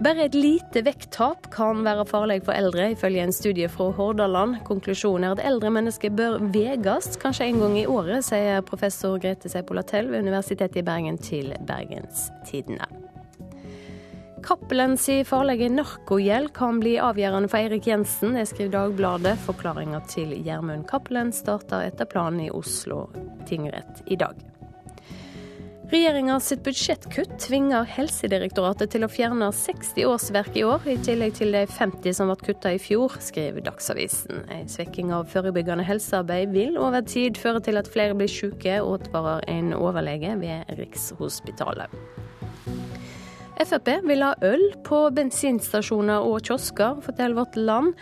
Bare 0.00 0.24
et 0.24 0.34
lite 0.34 0.80
vekttap 0.86 1.50
kan 1.52 1.82
være 1.84 2.06
farlig 2.08 2.40
for 2.46 2.56
eldre, 2.56 2.88
ifølge 2.94 3.26
en 3.26 3.34
studie 3.34 3.68
fra 3.70 3.90
Hordaland. 3.92 4.62
Konklusjonen 4.66 5.28
er 5.28 5.36
at 5.36 5.44
eldre 5.46 5.70
mennesker 5.74 6.14
bør 6.16 6.38
veges 6.54 7.16
kanskje 7.22 7.50
en 7.50 7.60
gang 7.62 7.76
i 7.78 7.86
året, 7.86 8.24
sier 8.26 8.64
professor 8.66 9.20
Grete 9.22 9.52
Seipolatel 9.52 10.10
ved 10.10 10.24
Universitetet 10.24 10.80
i 10.80 10.86
Bergen 10.86 11.20
til 11.22 11.52
Bergenstidene. 11.68 12.88
Cappelen 14.42 14.96
si 14.98 15.20
farlige 15.22 15.68
narkogjeld 15.70 16.50
kan 16.56 16.80
bli 16.82 16.96
avgjørende 16.98 17.50
for 17.52 17.62
Eirik 17.62 17.86
Jensen, 17.86 18.34
det 18.34 18.48
skriver 18.50 18.72
Dagbladet. 18.74 19.36
Forklaringa 19.44 20.02
til 20.10 20.34
Gjermund 20.42 20.88
Cappelen 20.90 21.30
starter 21.36 21.86
etter 21.86 22.10
planen 22.10 22.48
i 22.48 22.50
Oslo 22.50 23.04
tingrett 23.46 24.02
i 24.10 24.18
dag. 24.18 24.51
Regjeringa 25.92 26.38
sitt 26.40 26.62
budsjettkutt 26.64 27.34
tvinger 27.42 27.84
Helsedirektoratet 27.84 28.94
til 28.94 29.04
å 29.04 29.10
fjerne 29.12 29.50
60 29.52 30.06
årsverk 30.08 30.54
i 30.56 30.62
år, 30.64 30.86
i 30.88 30.94
tillegg 31.04 31.34
til 31.36 31.52
de 31.52 31.66
50 31.68 32.16
som 32.16 32.30
ble 32.30 32.38
kutta 32.40 32.72
i 32.72 32.78
fjor, 32.80 33.18
skriver 33.20 33.60
Dagsavisen. 33.66 34.46
En 34.56 34.72
svekking 34.72 35.12
av 35.12 35.28
forebyggende 35.28 35.84
helsearbeid 35.84 36.56
vil 36.56 36.80
over 36.80 37.04
tid 37.04 37.36
føre 37.36 37.60
til 37.66 37.76
at 37.76 37.92
flere 37.92 38.16
blir 38.16 38.32
syke, 38.32 38.78
advarer 38.80 39.44
en 39.52 39.74
overlege 39.76 40.32
ved 40.40 40.72
Rikshospitalet. 40.80 41.92
Frp 43.60 43.92
vil 44.08 44.24
ha 44.24 44.32
øl 44.48 44.70
på 44.88 45.04
bensinstasjoner 45.12 46.24
og 46.24 46.40
kiosker, 46.48 47.02
forteller 47.04 47.36
Vårt 47.36 47.60
Land. 47.60 47.92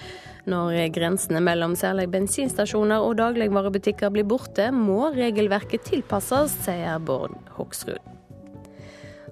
Når 0.51 0.89
grensene 0.95 1.43
mellom 1.45 1.77
særlig 1.79 2.09
bensinstasjoner 2.11 3.05
og 3.05 3.19
dagligvarebutikker 3.21 4.11
blir 4.11 4.27
borte, 4.27 4.71
må 4.75 5.13
regelverket 5.15 5.85
tilpasses, 5.87 6.57
sier 6.65 6.99
Bård 6.99 7.37
Hoksrud. 7.59 8.01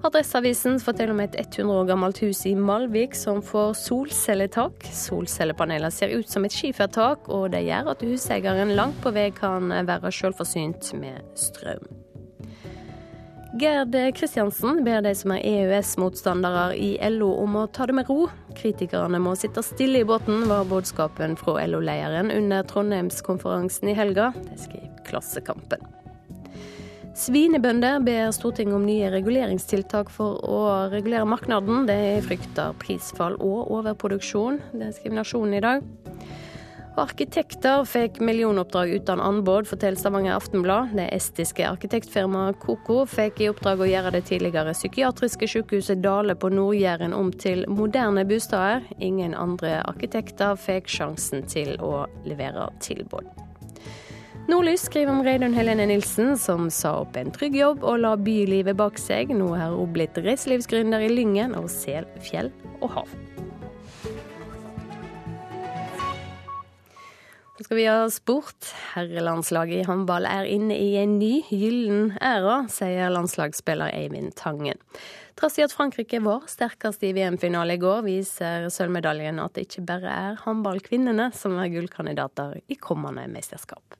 Adresseavisen 0.06 0.76
forteller 0.78 1.10
om 1.10 1.22
et 1.24 1.34
100 1.34 1.72
år 1.74 1.88
gammelt 1.88 2.20
hus 2.22 2.44
i 2.46 2.52
Malvik 2.54 3.16
som 3.18 3.40
får 3.42 3.72
solcelletak. 3.80 4.86
Solcellepaneler 4.94 5.90
ser 5.90 6.14
ut 6.14 6.30
som 6.30 6.46
et 6.46 6.54
skifertak, 6.54 7.26
og 7.26 7.50
det 7.56 7.64
gjør 7.66 7.90
at 7.96 8.04
huseieren 8.06 8.76
langt 8.78 9.00
på 9.02 9.10
vei 9.16 9.32
kan 9.34 9.74
være 9.90 10.14
selvforsynt 10.14 10.92
med 11.02 11.26
strøm. 11.34 11.82
Gerd 13.58 13.94
Kristiansen 14.14 14.84
ber 14.86 15.00
de 15.02 15.10
som 15.18 15.32
er 15.34 15.42
EØS-motstandere 15.42 16.76
i 16.78 16.92
LO 17.10 17.32
om 17.42 17.56
å 17.58 17.64
ta 17.74 17.88
det 17.90 17.96
med 17.96 18.06
ro. 18.06 18.28
Kritikerne 18.54 19.18
må 19.18 19.32
sitte 19.40 19.64
stille 19.66 20.04
i 20.04 20.06
båten, 20.06 20.44
var 20.46 20.68
budskapen 20.70 21.34
fra 21.40 21.64
LO-lederen 21.66 22.30
under 22.30 22.62
Trondheimskonferansen 22.70 23.90
i 23.90 23.96
helga. 23.98 24.30
Det 24.44 24.60
skriver 24.62 25.02
Klassekampen. 25.08 25.82
Svinebønder 27.18 27.98
ber 28.06 28.30
Stortinget 28.36 28.78
om 28.78 28.86
nye 28.86 29.10
reguleringstiltak 29.10 30.12
for 30.14 30.38
å 30.46 30.60
regulere 30.92 31.26
markedet. 31.26 31.88
De 31.90 31.98
frykter 32.28 32.78
prisfall 32.78 33.40
og 33.42 33.72
overproduksjon. 33.80 34.62
Det 34.70 34.92
skriver 35.00 35.18
Nasjonen 35.18 35.58
i 35.58 35.64
dag. 35.64 35.90
Arkitekter 36.98 37.84
fikk 37.86 38.16
millionoppdrag 38.26 38.90
uten 38.90 39.20
anbud, 39.22 39.68
forteller 39.70 40.00
Stavanger 40.00 40.34
Aftenblad. 40.34 40.96
Det 40.98 41.04
estiske 41.14 41.62
arkitektfirmaet 41.62 42.58
Koko 42.58 43.04
fikk 43.06 43.38
i 43.44 43.50
oppdrag 43.52 43.84
å 43.84 43.86
gjøre 43.86 44.10
det 44.16 44.24
tidligere 44.26 44.74
psykiatriske 44.74 45.46
sykehuset 45.46 46.02
Dale 46.02 46.34
på 46.34 46.50
Nord-Jæren 46.50 47.14
om 47.14 47.30
til 47.30 47.62
moderne 47.70 48.26
bosteder. 48.26 48.82
Ingen 48.98 49.36
andre 49.38 49.76
arkitekter 49.86 50.58
fikk 50.58 50.90
sjansen 50.90 51.46
til 51.46 51.76
å 51.78 52.08
levere 52.26 52.66
tilbud. 52.82 53.30
Nordlys 54.50 54.88
skriver 54.88 55.12
om 55.12 55.22
Reidun 55.22 55.54
Helene 55.54 55.86
Nilsen, 55.86 56.34
som 56.40 56.66
sa 56.72 56.96
opp 57.04 57.14
en 57.20 57.30
trygg 57.30 57.54
jobb 57.60 57.86
og 57.86 58.02
la 58.02 58.16
bylivet 58.18 58.74
bak 58.80 58.98
seg. 58.98 59.30
Nå 59.38 59.52
har 59.54 59.76
hun 59.76 59.94
blitt 59.94 60.18
reiselivsgründer 60.18 61.06
i 61.06 61.14
Lyngen 61.14 61.54
og 61.54 61.70
ser 61.70 62.10
fjell 62.26 62.50
og 62.80 62.94
hav. 62.96 63.18
Så 67.58 67.64
skal 67.64 67.76
vi 67.76 67.84
ha 67.90 68.10
sport. 68.14 68.68
Herrelandslaget 68.94 69.80
i 69.80 69.86
håndball 69.88 70.28
er 70.30 70.46
inne 70.46 70.76
i 70.78 70.92
en 71.00 71.16
ny 71.18 71.40
gyllen 71.50 72.12
æra, 72.22 72.60
sier 72.70 73.10
landslagsspiller 73.10 73.90
Eivind 73.98 74.36
Tangen. 74.38 74.78
Trass 75.34 75.58
i 75.58 75.64
at 75.64 75.74
Frankrike 75.74 76.20
var 76.22 76.46
sterkest 76.46 77.02
i 77.02 77.10
VM-finale 77.16 77.74
i 77.74 77.80
går, 77.82 78.04
viser 78.06 78.68
sølvmedaljen 78.70 79.42
at 79.42 79.58
det 79.58 79.66
ikke 79.66 79.88
bare 79.90 80.14
er 80.28 80.38
håndballkvinnene 80.44 81.32
som 81.34 81.58
er 81.58 81.72
gullkandidater 81.74 82.60
i 82.70 82.78
kommende 82.78 83.26
mesterskap. 83.32 83.98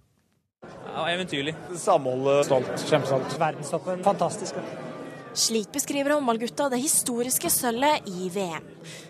Ja, 0.63 1.09
eventyrlig. 1.11 1.57
Samholdet 1.75 2.47
stolt. 2.47 2.71
Kjempestolt. 2.87 3.35
Verdenstoppen. 3.43 4.07
Fantastisk. 4.07 4.63
Slik 5.39 5.69
beskriver 5.71 6.11
håndballgutta 6.17 6.65
det 6.73 6.81
historiske 6.83 7.47
sølvet 7.53 8.09
i 8.11 8.27
VM. 8.35 8.65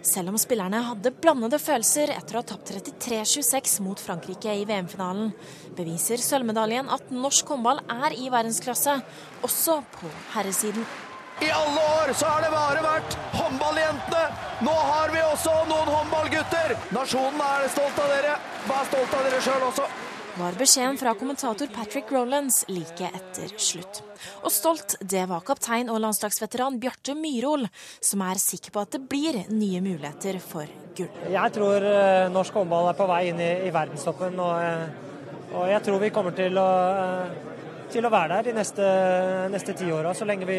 Selv 0.05 0.29
om 0.29 0.37
spillerne 0.37 0.83
hadde 0.85 1.13
blandede 1.25 1.57
følelser 1.57 2.13
etter 2.13 2.37
å 2.37 2.43
ha 2.43 2.49
tapt 2.51 2.69
33-26 2.75 3.79
mot 3.87 4.03
Frankrike 4.03 4.53
i 4.61 4.67
VM-finalen, 4.69 5.31
beviser 5.79 6.21
sølvmedaljen 6.21 6.91
at 6.93 7.09
norsk 7.15 7.49
håndball 7.55 7.81
er 7.95 8.17
i 8.19 8.29
verdensklasse, 8.29 8.99
også 9.49 9.79
på 9.95 10.11
herresiden. 10.35 10.85
I 11.41 11.49
alle 11.55 11.87
år 11.95 12.13
så 12.19 12.29
har 12.29 12.45
det 12.45 12.53
bare 12.53 12.83
vært 12.85 13.17
håndballjentene. 13.39 14.27
Nå 14.69 14.75
har 14.75 15.15
vi 15.15 15.23
også 15.31 15.55
noen 15.71 15.89
håndballgutter. 15.95 16.77
Nasjonen 16.93 17.41
er 17.47 17.73
stolt 17.73 18.05
av 18.05 18.13
dere. 18.13 18.37
Vær 18.69 18.85
stolt 18.91 19.17
av 19.17 19.25
dere 19.31 19.41
sjøl 19.47 19.67
også 19.71 19.89
var 20.39 20.55
beskjeden 20.59 20.99
fra 20.99 21.15
kommentator 21.19 21.67
Patrick 21.75 22.13
Rolands 22.13 22.65
like 22.69 23.11
etter 23.15 23.51
slutt. 23.59 24.03
Og 24.47 24.53
stolt, 24.55 24.95
det 25.01 25.25
var 25.31 25.43
kaptein 25.47 25.91
og 25.91 25.99
landslagsveteran 26.05 26.79
Bjarte 26.83 27.17
Myhrol, 27.19 27.67
som 28.05 28.23
er 28.27 28.39
sikker 28.39 28.75
på 28.75 28.85
at 28.85 28.95
det 28.95 29.03
blir 29.11 29.41
nye 29.51 29.83
muligheter 29.83 30.39
for 30.43 30.71
gull. 30.95 31.11
Jeg 31.35 31.55
tror 31.57 31.87
uh, 31.91 32.31
norsk 32.35 32.59
håndball 32.61 32.91
er 32.93 32.99
på 33.01 33.11
vei 33.11 33.21
inn 33.33 33.43
i, 33.43 33.51
i 33.67 33.75
verdenstoppen, 33.75 34.39
og, 34.45 34.55
uh, 34.63 35.53
og, 35.57 35.61
jeg 35.73 35.85
tror 35.89 36.03
vi 36.07 36.15
kommer 36.15 36.39
til 36.39 36.63
å, 36.63 36.71
uh, 36.95 37.85
til 37.91 38.07
å 38.07 38.15
være 38.15 38.37
der 38.37 38.51
de 38.51 38.59
neste, 38.61 38.89
neste 39.55 39.75
ti 39.79 39.91
åra, 39.91 40.15
så 40.15 40.29
lenge 40.29 40.47
vi, 40.49 40.59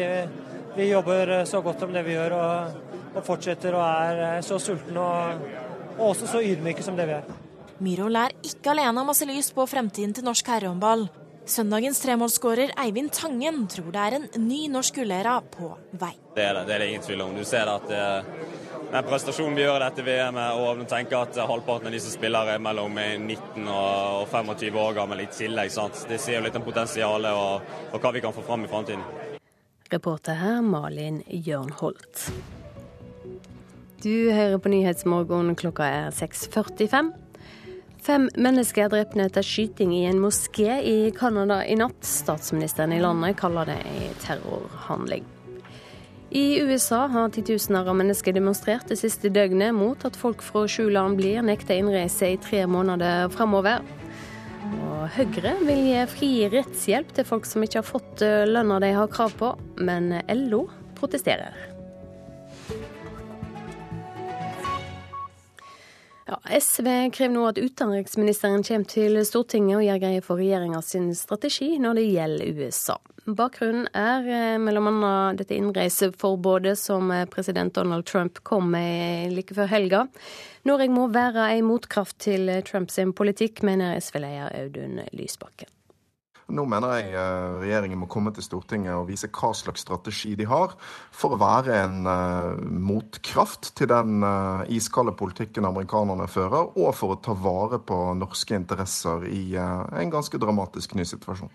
vi, 0.76 0.90
jobber 0.90 1.38
så 1.48 1.64
godt 1.64 1.86
om 1.86 1.94
det 1.96 2.04
vi 2.04 2.18
gjør 2.18 2.36
og, 2.36 2.80
og 3.14 3.22
fortsetter 3.24 3.78
og 3.78 3.86
er 3.86 4.42
så 4.44 4.60
sultne 4.60 5.06
og, 5.06 5.46
og 5.96 6.10
også 6.12 6.34
så 6.34 6.44
ydmyke 6.44 6.84
som 6.84 7.00
det 7.00 7.08
vi 7.08 7.22
er. 7.22 7.39
Myhrvold 7.80 8.18
er 8.20 8.34
ikke 8.44 8.74
alene 8.74 9.00
om 9.00 9.08
å 9.08 9.16
se 9.16 9.24
lys 9.24 9.50
på 9.56 9.64
fremtiden 9.68 10.12
til 10.16 10.26
norsk 10.26 10.48
herrehåndball. 10.52 11.06
Søndagens 11.48 11.98
tremålsskårer 12.02 12.74
Eivind 12.78 13.14
Tangen 13.16 13.62
tror 13.72 13.88
det 13.94 14.00
er 14.04 14.16
en 14.18 14.26
ny 14.44 14.66
norsk 14.68 15.00
gullæra 15.00 15.38
på 15.54 15.70
vei. 15.98 16.12
Det 16.36 16.44
er 16.44 16.58
det, 16.58 16.66
det 16.68 16.74
er 16.74 16.82
det 16.82 16.88
ingen 16.90 17.06
tvil 17.06 17.22
om. 17.24 17.32
Du 17.34 17.46
ser 17.48 17.70
at 17.72 17.86
det, 17.88 18.02
den 18.90 19.08
prestasjonen 19.08 19.56
vi 19.56 19.64
gjør 19.64 19.80
i 19.80 19.84
dette 19.86 20.04
VM-et, 20.04 20.60
og 20.60 20.82
du 20.82 20.84
tenker 20.92 21.24
at 21.24 21.40
halvparten 21.40 21.88
av 21.88 21.96
de 21.96 22.02
som 22.04 22.12
spiller 22.12 22.52
er 22.52 22.60
mellom 22.62 23.00
19 23.00 23.72
og 23.72 24.28
25 24.28 24.78
år 24.84 24.94
gammel 25.00 25.24
i 25.24 25.28
tillegg. 25.32 25.72
Sant? 25.72 26.04
Det 26.10 26.20
sier 26.20 26.38
jo 26.38 26.44
litt 26.44 26.60
om 26.60 26.66
potensialet 26.68 27.32
og, 27.32 27.72
og, 27.94 27.96
hva 27.96 28.12
vi 28.12 28.22
kan 28.26 28.36
få 28.36 28.44
fram 28.44 28.68
i 28.68 28.70
framtiden. 28.70 29.06
Reporter 29.90 30.36
her 30.38 30.60
Malin 30.62 31.22
Jørnholt. 31.26 32.28
Du 34.04 34.12
hører 34.30 34.60
på 34.60 34.70
Nyhetsmorgen, 34.72 35.56
klokka 35.58 35.88
er 35.88 36.14
6.45. 36.14 37.10
Fem 38.00 38.30
mennesker 38.40 38.86
er 38.86 38.92
drept 38.94 39.18
etter 39.20 39.44
skyting 39.44 39.92
i 39.92 40.06
en 40.08 40.22
moské 40.22 40.78
i 40.80 41.10
Canada 41.12 41.60
i 41.68 41.76
natt. 41.76 42.00
Statsministeren 42.06 42.94
i 42.96 43.00
landet 43.02 43.36
kaller 43.40 43.68
det 43.68 43.76
en 43.84 44.16
terrorhandling. 44.22 45.26
I 46.30 46.60
USA 46.62 47.06
har 47.10 47.32
titusener 47.34 47.88
av 47.90 47.96
mennesker 47.98 48.32
demonstrert 48.32 48.88
det 48.88 48.96
siste 49.00 49.28
døgnet 49.34 49.74
mot 49.74 50.04
at 50.06 50.16
folk 50.16 50.44
fra 50.46 50.62
sju 50.70 50.86
land 50.94 51.18
blir 51.18 51.42
nekta 51.44 51.76
innreise 51.76 52.32
i 52.32 52.38
tre 52.40 52.62
måneder 52.70 53.28
framover. 53.34 53.82
Høyre 55.16 55.56
vil 55.66 55.82
gi 55.90 56.06
fri 56.12 56.30
rettshjelp 56.52 57.12
til 57.16 57.26
folk 57.26 57.48
som 57.48 57.64
ikke 57.66 57.82
har 57.82 57.88
fått 57.88 58.22
eh, 58.24 58.46
lønna 58.48 58.78
de 58.80 58.92
har 58.94 59.10
krav 59.12 59.34
på, 59.36 59.52
men 59.82 60.12
LO 60.46 60.68
protesterer. 60.96 61.56
Ja, 66.30 66.38
SV 66.60 66.86
krever 67.10 67.32
nå 67.34 67.46
at 67.48 67.56
utenriksministeren 67.58 68.62
kommer 68.62 68.86
til 68.86 69.18
Stortinget 69.26 69.80
og 69.80 69.82
gjør 69.82 69.96
greie 70.04 70.20
for 70.22 70.38
regjeringa 70.38 70.78
sin 70.86 71.08
strategi 71.18 71.72
når 71.82 71.98
det 71.98 72.04
gjelder 72.06 72.60
USA. 72.60 72.94
Bakgrunnen 73.26 73.88
er 73.98 74.28
eh, 74.30 74.60
bl.a. 74.62 75.10
dette 75.40 75.58
innreiseforbudet 75.58 76.76
som 76.78 77.10
eh, 77.10 77.26
president 77.30 77.74
Donald 77.74 78.06
Trump 78.06 78.38
kom 78.46 78.70
med 78.76 79.34
like 79.34 79.58
før 79.58 79.72
helga. 79.74 80.04
Norge 80.70 80.86
må 80.94 81.08
være 81.10 81.50
en 81.56 81.66
motkraft 81.66 82.20
til 82.22 82.46
Trumps 82.68 83.02
politikk, 83.18 83.64
mener 83.66 83.98
SV-leder 83.98 84.54
Audun 84.54 85.02
Lysbakken. 85.10 85.79
Nå 86.50 86.64
mener 86.68 86.98
jeg 86.98 87.14
eh, 87.14 87.56
regjeringen 87.62 88.00
må 88.02 88.08
komme 88.10 88.32
til 88.34 88.44
Stortinget 88.44 88.96
og 88.96 89.08
vise 89.10 89.30
hva 89.30 89.52
slags 89.56 89.84
strategi 89.86 90.34
de 90.38 90.46
har 90.50 90.74
for 91.14 91.34
å 91.34 91.40
være 91.40 91.76
en 91.84 92.06
uh, 92.08 92.58
motkraft 92.60 93.72
til 93.78 93.90
den 93.90 94.24
uh, 94.24 94.62
iskalde 94.72 95.14
politikken 95.18 95.68
amerikanerne 95.68 96.26
fører, 96.30 96.72
og 96.74 96.94
for 96.96 97.14
å 97.14 97.20
ta 97.22 97.34
vare 97.36 97.80
på 97.82 97.98
norske 98.18 98.56
interesser 98.56 99.26
i 99.30 99.56
en 99.56 100.12
ganske 100.12 100.40
dramatisk 100.40 100.94
ny 100.98 101.06
situasjon. 101.08 101.50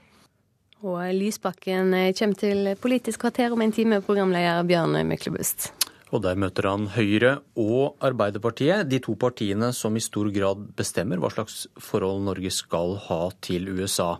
Og 0.85 1.01
Lysbakken 1.17 1.95
kommer 2.17 2.37
til 2.39 2.75
Politisk 2.81 3.23
kvarter 3.25 3.55
om 3.55 3.63
en 3.65 3.73
time, 3.73 4.03
programleder 4.05 4.67
Bjørn 4.67 4.99
Myklebust. 5.09 5.71
Og 6.13 6.21
der 6.21 6.37
møter 6.37 6.67
han 6.69 6.85
Høyre 6.93 7.39
og 7.59 7.97
Arbeiderpartiet, 8.05 8.85
de 8.87 9.01
to 9.03 9.15
partiene 9.19 9.71
som 9.73 9.95
i 9.97 10.03
stor 10.03 10.29
grad 10.33 10.61
bestemmer 10.77 11.19
hva 11.19 11.31
slags 11.33 11.65
forhold 11.81 12.23
Norge 12.27 12.51
skal 12.53 12.95
ha 13.07 13.19
til 13.43 13.67
USA. 13.73 14.13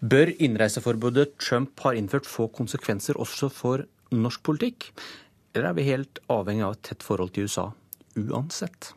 Bør 0.00 0.28
innreiseforbudet 0.28 1.38
Trump 1.40 1.80
har 1.80 1.96
innført 1.96 2.26
få 2.28 2.50
konsekvenser 2.52 3.16
også 3.16 3.48
for 3.48 3.86
norsk 4.12 4.42
politikk? 4.44 4.90
Eller 5.54 5.70
er 5.70 5.78
vi 5.78 5.86
helt 5.88 6.20
avhengig 6.28 6.66
av 6.66 6.76
et 6.76 6.82
tett 6.90 7.06
forhold 7.06 7.32
til 7.32 7.48
USA 7.48 7.70
uansett? 8.20 8.92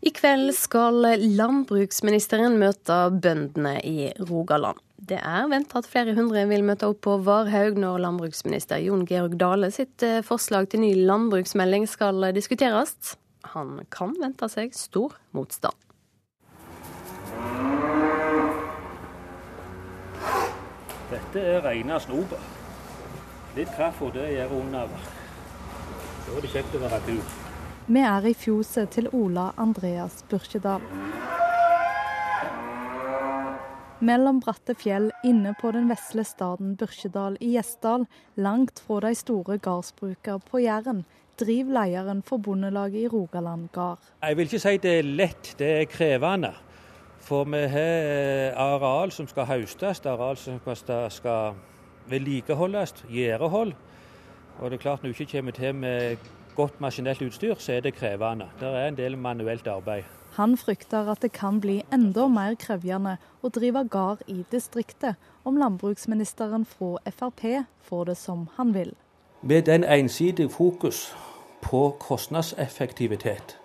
I 0.00 0.14
kveld 0.16 0.54
skal 0.56 1.04
landbruksministeren 1.20 2.56
møte 2.56 3.02
bøndene 3.20 3.76
i 3.84 4.08
Rogaland. 4.30 4.80
Det 5.00 5.16
er 5.16 5.46
venta 5.48 5.80
at 5.80 5.88
flere 5.88 6.12
hundre 6.14 6.42
vil 6.50 6.64
møte 6.66 6.88
opp 6.90 7.00
på 7.06 7.16
Varhaug 7.24 7.78
når 7.80 8.02
landbruksminister 8.04 8.82
Jon 8.84 9.06
Georg 9.08 9.38
Dale 9.40 9.70
sitt 9.72 10.04
eh, 10.04 10.20
forslag 10.26 10.68
til 10.70 10.84
ny 10.84 10.92
landbruksmelding 11.08 11.88
skal 11.88 12.28
diskuteres. 12.36 13.14
Han 13.54 13.80
kan 13.90 14.12
vente 14.20 14.48
seg 14.52 14.76
stor 14.76 15.16
motstand. 15.36 15.76
Dette 21.10 21.42
er 21.42 21.64
reine 21.64 21.96
snopet. 22.04 22.58
Litt 23.56 23.70
kaffe, 23.74 24.12
det 24.14 24.28
gjør 24.36 24.52
underverk. 24.60 25.08
Da 26.26 26.36
er 26.36 26.44
det 26.44 26.50
kjekt 26.52 26.76
å 26.76 26.82
være 26.84 27.00
tur. 27.08 27.38
Vi 27.90 28.02
er 28.06 28.28
i 28.30 28.34
fjoset 28.38 28.92
til 28.94 29.08
Ola 29.16 29.48
Andreas 29.58 30.20
Burkjedal. 30.30 30.84
Mellom 34.00 34.40
bratte 34.40 34.74
fjell 34.78 35.10
inne 35.26 35.52
på 35.60 35.72
den 35.76 35.88
vesle 35.90 36.24
staden 36.24 36.74
Byrkjedal 36.80 37.36
i 37.40 37.54
Gjesdal, 37.54 38.06
langt 38.40 38.80
fra 38.86 39.00
de 39.04 39.14
store 39.18 39.58
gardsbruka 39.62 40.38
på 40.50 40.62
Jæren, 40.64 41.04
driver 41.40 41.76
lederen 41.76 42.22
for 42.26 42.38
Bondelaget 42.38 43.04
i 43.04 43.08
Rogaland 43.08 43.68
gard. 43.72 44.10
Jeg 44.22 44.36
vil 44.36 44.48
ikke 44.48 44.62
si 44.62 44.76
det 44.82 44.98
er 44.98 45.08
lett, 45.08 45.54
det 45.58 45.70
er 45.78 45.88
krevende. 45.90 46.52
For 47.20 47.44
vi 47.44 47.60
har 47.68 48.56
areal 48.56 49.12
som 49.12 49.28
skal 49.28 49.48
høstes, 49.48 50.00
areal 50.08 50.36
som 50.40 50.60
skal 50.74 51.56
vedlikeholdes, 52.10 53.04
gjerdehold. 53.08 53.74
Og 54.60 54.70
det 54.70 54.78
er 54.78 54.82
klart 54.82 55.02
Når 55.02 55.12
du 55.12 55.22
ikke 55.22 55.38
kommer 55.38 55.52
til 55.52 55.74
med 55.74 56.16
godt 56.56 56.80
maskinelt 56.80 57.22
utstyr, 57.22 57.54
så 57.58 57.72
er 57.72 57.80
det 57.80 57.94
krevende. 57.94 58.48
Det 58.60 58.68
er 58.68 58.88
en 58.88 58.96
del 58.96 59.18
manuelt 59.18 59.66
arbeid. 59.66 60.19
Han 60.40 60.56
frykter 60.56 61.04
at 61.12 61.20
det 61.20 61.34
kan 61.36 61.58
bli 61.60 61.82
enda 61.92 62.22
mer 62.32 62.54
krevende 62.56 63.18
å 63.44 63.50
drive 63.52 63.82
gard 63.92 64.22
i 64.24 64.38
distriktet 64.48 65.20
om 65.44 65.58
landbruksministeren 65.60 66.64
fra 66.64 66.94
Frp 67.12 67.42
får 67.84 68.06
det 68.08 68.14
som 68.16 68.46
han 68.56 68.72
vil. 68.72 68.94
Med 69.42 69.68
den 69.68 69.84
ensidige 69.84 70.48
fokus 70.48 71.02
på 71.60 71.82
kostnadseffektivitet 72.00 73.58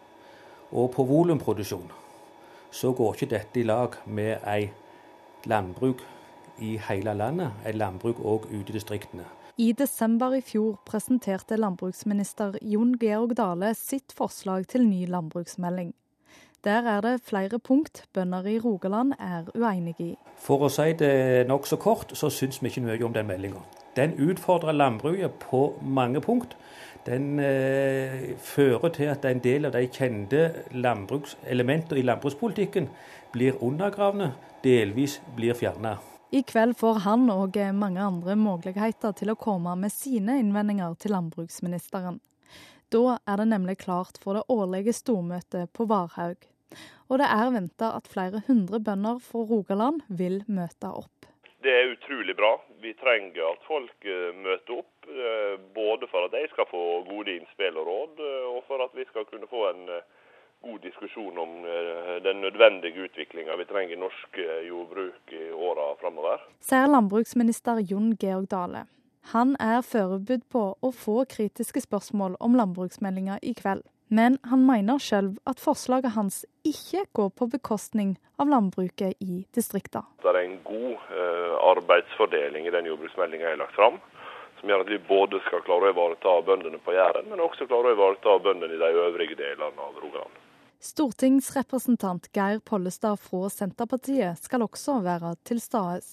og 0.71 0.91
på 0.97 1.07
volumproduksjon, 1.07 1.87
så 2.71 2.91
går 2.91 3.13
ikke 3.13 3.31
dette 3.37 3.63
i 3.63 3.67
lag 3.71 3.95
med 4.05 4.43
ei 4.43 4.67
landbruk 5.47 6.03
i 6.59 6.75
hele 6.89 7.15
landet, 7.15 7.55
et 7.63 7.79
landbruk 7.79 8.19
òg 8.19 8.51
ute 8.51 8.73
i 8.73 8.81
distriktene. 8.81 9.23
I 9.57 9.71
desember 9.71 10.35
i 10.35 10.43
fjor 10.43 10.81
presenterte 10.83 11.55
landbruksminister 11.55 12.59
Jon 12.61 12.97
Georg 12.99 13.37
Dale 13.39 13.71
sitt 13.79 14.11
forslag 14.11 14.67
til 14.67 14.83
ny 14.83 15.05
landbruksmelding. 15.07 15.95
Der 16.65 16.87
er 16.89 17.01
det 17.01 17.21
flere 17.21 17.59
punkt 17.59 18.05
bønder 18.13 18.45
i 18.45 18.59
Rogaland 18.59 19.13
er 19.19 19.43
uenige 19.53 20.03
i. 20.03 20.13
For 20.41 20.65
å 20.65 20.69
si 20.73 20.95
det 20.97 21.45
nokså 21.45 21.77
kort, 21.77 22.15
så 22.17 22.31
syns 22.33 22.57
vi 22.63 22.71
ikke 22.71 22.81
mye 22.87 23.03
om 23.05 23.13
den 23.13 23.27
meldinga. 23.29 23.61
Den 23.95 24.15
utfordrer 24.17 24.73
landbruket 24.73 25.37
på 25.43 25.59
mange 25.81 26.21
punkt. 26.25 26.55
Den 27.05 27.37
eh, 27.39 28.33
fører 28.41 28.89
til 28.89 29.11
at 29.13 29.27
en 29.29 29.43
del 29.43 29.69
av 29.69 29.75
de 29.75 29.83
kjente 29.93 30.41
elementene 30.73 32.01
i 32.01 32.07
landbrukspolitikken 32.07 32.89
blir 33.35 33.61
undergravne, 33.61 34.31
delvis 34.63 35.19
blir 35.37 35.53
fjerna. 35.53 35.99
I 36.33 36.41
kveld 36.41 36.73
får 36.81 37.03
han 37.05 37.29
og 37.29 37.61
mange 37.77 38.01
andre 38.01 38.35
muligheter 38.35 39.13
til 39.13 39.29
å 39.31 39.37
komme 39.37 39.75
med 39.77 39.93
sine 39.93 40.39
innvendinger 40.41 40.97
til 40.97 41.13
landbruksministeren. 41.13 42.17
Da 42.89 43.19
er 43.27 43.37
det 43.37 43.47
nemlig 43.53 43.77
klart 43.85 44.17
for 44.17 44.33
det 44.33 44.43
årlige 44.49 44.93
stormøtet 44.93 45.69
på 45.77 45.85
Varhaug. 45.85 46.41
Og 47.09 47.21
det 47.21 47.27
er 47.29 47.53
venta 47.53 47.91
at 47.97 48.09
flere 48.09 48.41
hundre 48.47 48.79
bønder 48.81 49.21
fra 49.21 49.45
Rogaland 49.45 50.01
vil 50.09 50.41
møte 50.47 50.89
opp. 50.89 51.29
Det 51.65 51.73
er 51.73 51.91
utrolig 51.95 52.35
bra. 52.37 52.51
Vi 52.81 52.91
trenger 52.93 53.47
at 53.49 53.63
folk 53.65 54.05
eh, 54.05 54.33
møter 54.37 54.81
opp. 54.81 55.07
Eh, 55.09 55.55
både 55.73 56.09
for 56.11 56.27
at 56.27 56.33
de 56.35 56.43
skal 56.51 56.67
få 56.69 56.81
gode 57.07 57.33
innspill 57.33 57.79
og 57.81 57.87
råd, 57.89 58.21
eh, 58.21 58.43
og 58.51 58.59
for 58.67 58.83
at 58.85 58.93
vi 58.97 59.05
skal 59.09 59.25
kunne 59.29 59.49
få 59.49 59.63
en 59.71 59.89
god 60.65 60.79
diskusjon 60.81 61.37
om 61.37 61.51
den 62.25 62.39
nødvendige 62.41 63.03
utviklinga 63.05 63.53
vi 63.59 63.67
trenger 63.69 63.93
i 63.93 63.99
norsk 64.01 64.39
jordbruk 64.65 65.33
i 65.37 65.43
åra 65.53 65.91
framover. 65.99 66.41
Sier 66.57 66.89
landbruksminister 66.89 67.83
Jon 67.85 68.15
Georg 68.17 68.47
Dale. 68.49 68.87
Han 69.35 69.53
er 69.61 69.83
forberedt 69.85 70.47
på 70.49 70.63
å 70.81 70.91
få 70.93 71.19
kritiske 71.29 71.83
spørsmål 71.85 72.39
om 72.41 72.57
landbruksmeldinga 72.57 73.37
i 73.45 73.53
kveld. 73.57 73.85
Men 74.07 74.37
han 74.43 74.65
mener 74.65 74.99
selv 75.01 75.39
at 75.49 75.59
forslaget 75.59 76.13
hans 76.13 76.43
ikke 76.65 77.05
går 77.17 77.31
på 77.39 77.47
bekostning 77.55 78.15
av 78.37 78.49
landbruket 78.51 79.17
i 79.23 79.45
distriktene. 79.55 80.05
Det 80.21 80.29
er 80.29 80.41
en 80.43 80.59
god 80.67 80.93
uh, 81.09 81.55
arbeidsfordeling 81.71 82.67
i 82.67 82.73
den 82.75 82.89
jordbruksmeldinga 82.91 83.47
jeg 83.47 83.57
har 83.57 83.63
lagt 83.63 83.77
fram, 83.77 83.97
som 84.59 84.69
gjør 84.69 84.85
at 84.85 84.91
vi 84.93 85.01
både 85.09 85.41
skal 85.47 85.65
klare 85.65 85.89
å 85.89 85.95
ivareta 85.95 86.35
bøndene 86.45 86.81
på 86.85 86.93
Jæren, 86.93 87.29
men 87.31 87.41
også 87.41 87.67
klare 87.69 87.91
å 87.91 87.97
ivareta 87.97 88.37
bøndene 88.45 88.77
i 88.77 88.81
de 88.81 89.05
øvrige 89.07 89.39
delene 89.41 89.89
av 89.89 89.97
Rogaland. 90.03 90.44
Stortingsrepresentant 90.85 92.27
Geir 92.35 92.59
Pollestad 92.59 93.17
fra 93.17 93.49
Senterpartiet 93.49 94.37
skal 94.45 94.61
også 94.67 94.99
være 95.01 95.31
til 95.47 95.57
stede. 95.63 96.03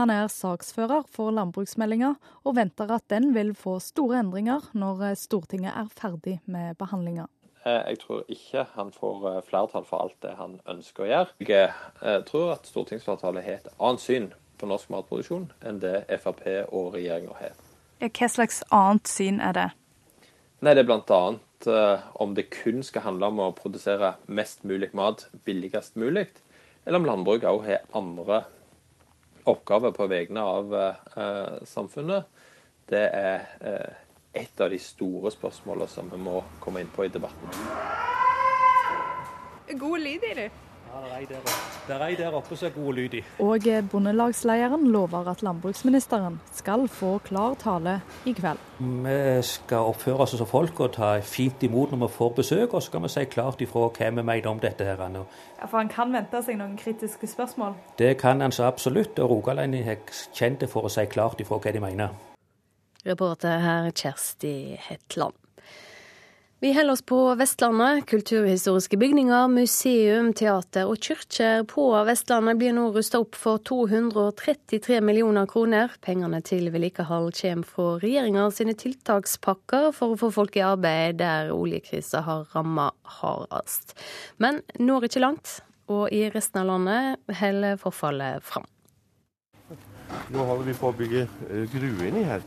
Han 0.00 0.08
er 0.10 0.30
saksfører 0.32 1.04
for 1.12 1.34
landbruksmeldinga, 1.36 2.14
og 2.44 2.56
venter 2.56 2.94
at 2.96 3.04
den 3.12 3.34
vil 3.36 3.52
få 3.52 3.76
store 3.84 4.22
endringer 4.24 4.70
når 4.72 5.10
Stortinget 5.20 5.76
er 5.76 5.92
ferdig 5.92 6.38
med 6.46 6.78
behandlinga. 6.80 7.26
Eh, 7.66 7.82
jeg 7.90 7.98
tror 7.98 8.24
ikke 8.28 8.64
han 8.72 8.92
får 8.94 9.28
eh, 9.30 9.42
flertall 9.44 9.84
for 9.84 10.06
alt 10.06 10.16
det 10.22 10.32
han 10.38 10.60
ønsker 10.70 11.04
å 11.04 11.08
gjøre. 11.10 11.36
Jeg 11.42 11.70
eh, 12.00 12.20
tror 12.28 12.52
at 12.54 12.68
stortingsflertallet 12.70 13.44
har 13.44 13.58
et 13.58 13.72
annet 13.76 14.04
syn 14.04 14.28
på 14.56 14.68
norsk 14.70 14.92
matproduksjon 14.94 15.50
enn 15.66 15.80
det 15.82 16.06
Frp 16.22 16.46
og 16.70 16.94
regjeringa 16.94 17.34
har. 17.40 17.58
Hva 18.00 18.28
slags 18.30 18.62
annet 18.70 19.10
syn 19.10 19.42
er 19.44 19.56
det? 19.58 19.66
Nei, 20.64 20.72
Det 20.72 20.86
er 20.86 20.88
bl.a. 20.88 21.20
Uh, 21.66 22.02
om 22.20 22.34
det 22.36 22.50
kun 22.52 22.82
skal 22.84 23.06
handle 23.06 23.30
om 23.32 23.40
å 23.42 23.54
produsere 23.56 24.12
mest 24.28 24.62
mulig 24.68 24.90
mat 24.94 25.24
billigst 25.46 25.96
mulig, 25.96 26.28
eller 26.84 27.00
om 27.00 27.08
landbruk 27.08 27.46
òg 27.48 27.64
har 27.64 27.86
andre 27.96 28.42
oppgaver 29.48 29.94
på 29.96 30.08
vegne 30.10 30.42
av 30.44 30.74
uh, 30.76 31.56
samfunnet. 31.66 32.28
Det 32.90 33.06
er 33.08 33.48
uh, 33.64 33.94
et 34.36 34.60
av 34.60 34.70
de 34.70 34.78
store 34.82 35.32
spørsmålene 35.32 35.88
som 35.90 36.12
vi 36.12 36.20
må 36.20 36.42
komme 36.60 36.84
inn 36.84 36.92
på 36.92 37.06
i 37.06 37.12
debatten. 37.14 37.50
God 39.80 40.00
lyd 40.04 40.28
i 40.28 40.34
det. 40.38 40.50
Det 41.86 41.94
er 41.94 42.02
ei 42.06 42.16
der 42.18 42.34
oppe 42.34 42.56
som 42.56 42.68
er 42.68 42.74
god 42.74 42.96
lyd 42.96 43.14
i. 43.14 43.22
Og 43.44 43.66
bondelagslederen 43.90 44.86
lover 44.90 45.28
at 45.30 45.42
landbruksministeren 45.42 46.40
skal 46.54 46.88
få 46.88 47.18
klar 47.24 47.54
tale 47.60 48.00
i 48.26 48.34
kveld. 48.36 48.58
Vi 48.78 49.42
skal 49.46 49.90
oppføre 49.92 50.26
oss 50.26 50.36
som 50.36 50.46
folk 50.50 50.80
og 50.80 50.92
ta 50.96 51.14
fint 51.20 51.62
imot 51.62 51.92
når 51.92 52.02
vi 52.06 52.12
får 52.18 52.34
besøk, 52.40 52.74
og 52.74 52.82
så 52.82 52.90
skal 52.90 53.02
vi 53.06 53.12
si 53.14 53.24
klart 53.24 53.62
ifra 53.64 53.88
hva 53.88 54.10
vi 54.10 54.22
mener 54.22 54.50
om 54.50 54.60
dette. 54.60 54.84
her. 54.84 54.96
Ja, 55.06 55.66
For 55.66 55.78
han 55.78 55.88
kan 55.88 56.12
vente 56.12 56.42
seg 56.42 56.58
noen 56.58 56.76
kritiske 56.76 57.26
spørsmål? 57.26 57.74
Det 57.98 58.16
kan 58.18 58.40
han 58.40 58.52
så 58.52 58.64
absolutt, 58.64 59.18
og 59.18 59.30
rogalending 59.30 59.88
er 59.88 60.02
kjent 60.34 60.68
for 60.68 60.84
å 60.84 60.92
si 60.92 61.06
klart 61.06 61.40
ifra 61.40 61.58
hva 61.58 61.72
de 61.72 61.80
mener. 61.80 62.08
Reporter 63.06 63.58
her 63.58 63.90
Kjersti 63.90 64.76
Hetland. 64.88 65.45
Vi 66.58 66.72
holder 66.72 66.92
oss 66.92 67.02
på 67.02 67.34
Vestlandet. 67.34 68.06
Kulturhistoriske 68.06 68.96
bygninger, 68.96 69.48
museum, 69.48 70.30
teater 70.32 70.88
og 70.88 70.96
kirker 71.04 71.66
på 71.68 71.84
Vestlandet 72.08 72.56
blir 72.56 72.72
nå 72.72 72.86
rusta 72.94 73.20
opp 73.20 73.36
for 73.36 73.60
233 73.60 75.02
millioner 75.04 75.44
kroner. 75.50 75.92
Pengene 76.00 76.40
til 76.40 76.70
vedlikehold 76.72 77.36
kommer 77.36 77.68
fra 77.68 77.90
regjeringa 78.00 78.46
sine 78.56 78.72
tiltakspakker 78.72 79.90
for 79.98 80.14
å 80.14 80.18
få 80.22 80.32
folk 80.38 80.56
i 80.56 80.64
arbeid 80.64 81.20
der 81.20 81.52
oljekrisa 81.52 82.24
har 82.24 82.48
ramma 82.56 82.88
hardest. 83.20 83.92
Men 84.40 84.64
når 84.80 85.10
ikke 85.10 85.26
langt, 85.26 85.58
og 85.92 86.08
i 86.08 86.24
resten 86.32 86.64
av 86.64 86.70
landet 86.72 87.36
holder 87.36 87.76
forfallet 87.84 88.40
fram. 88.40 88.64
Nå 90.32 90.40
holder 90.40 90.72
vi 90.72 90.80
på 90.80 90.88
å 90.88 90.96
bygge 91.04 91.28
gruer 91.76 92.06
inni 92.08 92.24
her. 92.24 92.40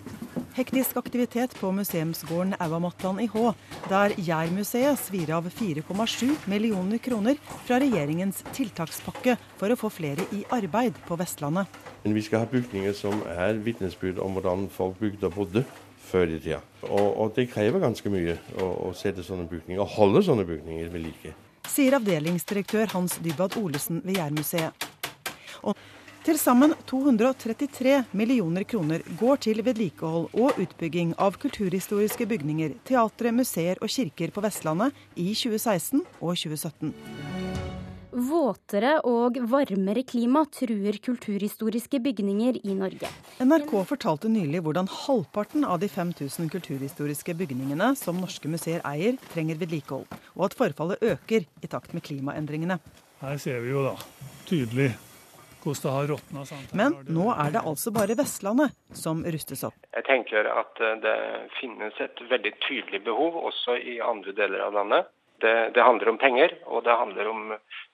Hektisk 0.59 0.97
aktivitet 0.99 1.53
på 1.55 1.69
museumsgården 1.71 2.57
Auamatland 2.59 3.21
i 3.23 3.27
Hå, 3.31 3.53
der 3.87 4.11
Jærmuseet 4.19 4.99
svir 4.99 5.29
av 5.31 5.45
4,7 5.55 6.33
millioner 6.51 6.99
kroner 6.99 7.37
fra 7.63 7.77
regjeringens 7.79 8.41
tiltakspakke 8.57 9.37
for 9.55 9.71
å 9.71 9.77
få 9.79 9.87
flere 10.01 10.25
i 10.35 10.41
arbeid 10.51 10.97
på 11.07 11.15
Vestlandet. 11.21 11.69
Men 12.03 12.17
vi 12.17 12.23
skal 12.25 12.43
ha 12.43 12.49
bygninger 12.51 12.97
som 12.97 13.23
er 13.31 13.61
vitnesbyrd 13.63 14.19
om 14.19 14.35
hvordan 14.35 14.65
folk 14.73 14.99
bygde 14.99 15.29
og 15.29 15.37
bodde 15.37 15.63
før 16.09 16.27
i 16.27 16.41
tida. 16.43 16.59
Og, 16.89 17.07
og 17.07 17.31
det 17.37 17.47
krever 17.53 17.79
ganske 17.85 18.11
mye 18.11 18.35
å, 18.59 18.67
å 18.89 18.91
sette 18.99 19.23
sånne 19.23 19.47
bygninger, 19.47 19.79
og 19.79 19.95
holde 19.95 20.25
sånne 20.27 20.43
bygninger 20.49 20.91
ved 20.91 21.05
like. 21.05 21.31
Sier 21.71 21.95
avdelingsdirektør 22.01 22.91
Hans 22.97 23.15
Dybad 23.23 23.55
Olesen 23.63 24.03
ved 24.03 24.19
Jærmuseet. 24.19 24.89
Og 25.63 25.79
til 26.29 26.37
sammen 26.37 26.75
233 26.85 28.03
millioner 28.13 28.65
kroner 28.69 29.01
går 29.17 29.39
til 29.47 29.63
vedlikehold 29.65 30.27
og 30.37 30.59
utbygging 30.61 31.15
av 31.17 31.39
kulturhistoriske 31.41 32.27
bygninger, 32.29 32.75
teatre, 32.85 33.31
museer 33.33 33.81
og 33.81 33.89
kirker 33.89 34.29
på 34.35 34.43
Vestlandet 34.45 34.93
i 35.15 35.31
2016 35.33 36.03
og 36.19 36.35
2017. 36.37 36.93
Våtere 38.29 38.93
og 39.09 39.39
varmere 39.49 40.03
klima 40.05 40.43
truer 40.53 40.99
kulturhistoriske 41.01 42.01
bygninger 42.05 42.61
i 42.61 42.77
Norge. 42.77 43.09
NRK 43.41 43.73
fortalte 43.89 44.29
nylig 44.29 44.61
hvordan 44.65 44.91
halvparten 45.07 45.65
av 45.65 45.81
de 45.81 45.89
5000 45.89 46.53
kulturhistoriske 46.53 47.37
bygningene 47.41 47.95
som 47.97 48.21
norske 48.21 48.51
museer 48.51 48.85
eier, 48.85 49.17
trenger 49.33 49.57
vedlikehold, 49.57 50.05
og 50.37 50.49
at 50.51 50.61
forfallet 50.61 51.09
øker 51.15 51.49
i 51.49 51.73
takt 51.73 51.97
med 51.97 52.05
klimaendringene. 52.05 52.81
Her 53.23 53.39
ser 53.41 53.63
vi 53.65 53.73
jo 53.73 53.87
da 53.89 53.97
tydelig 54.49 54.91
hvordan 55.63 55.83
det 55.83 55.93
har 55.95 56.07
råtna. 56.13 56.45
Men 56.73 56.97
nå 57.07 57.29
er 57.33 57.53
det 57.55 57.63
altså 57.71 57.91
bare 57.95 58.17
Vestlandet 58.19 58.75
som 58.95 59.23
rustes 59.25 59.63
opp. 59.67 59.77
Jeg 59.95 60.05
tenker 60.07 60.49
at 60.51 60.81
eh, 60.83 60.97
det 61.03 61.15
finnes 61.59 62.01
et 62.03 62.23
veldig 62.31 62.53
tydelig 62.67 63.03
behov 63.05 63.37
også 63.49 63.77
i 63.77 63.99
andre 64.03 64.35
deler 64.37 64.67
av 64.67 64.77
landet. 64.79 65.09
Det, 65.41 65.55
det 65.75 65.85
handler 65.85 66.13
om 66.13 66.19
penger, 66.21 66.53
og 66.67 66.83
det 66.87 66.95
handler 66.99 67.29
om 67.31 67.53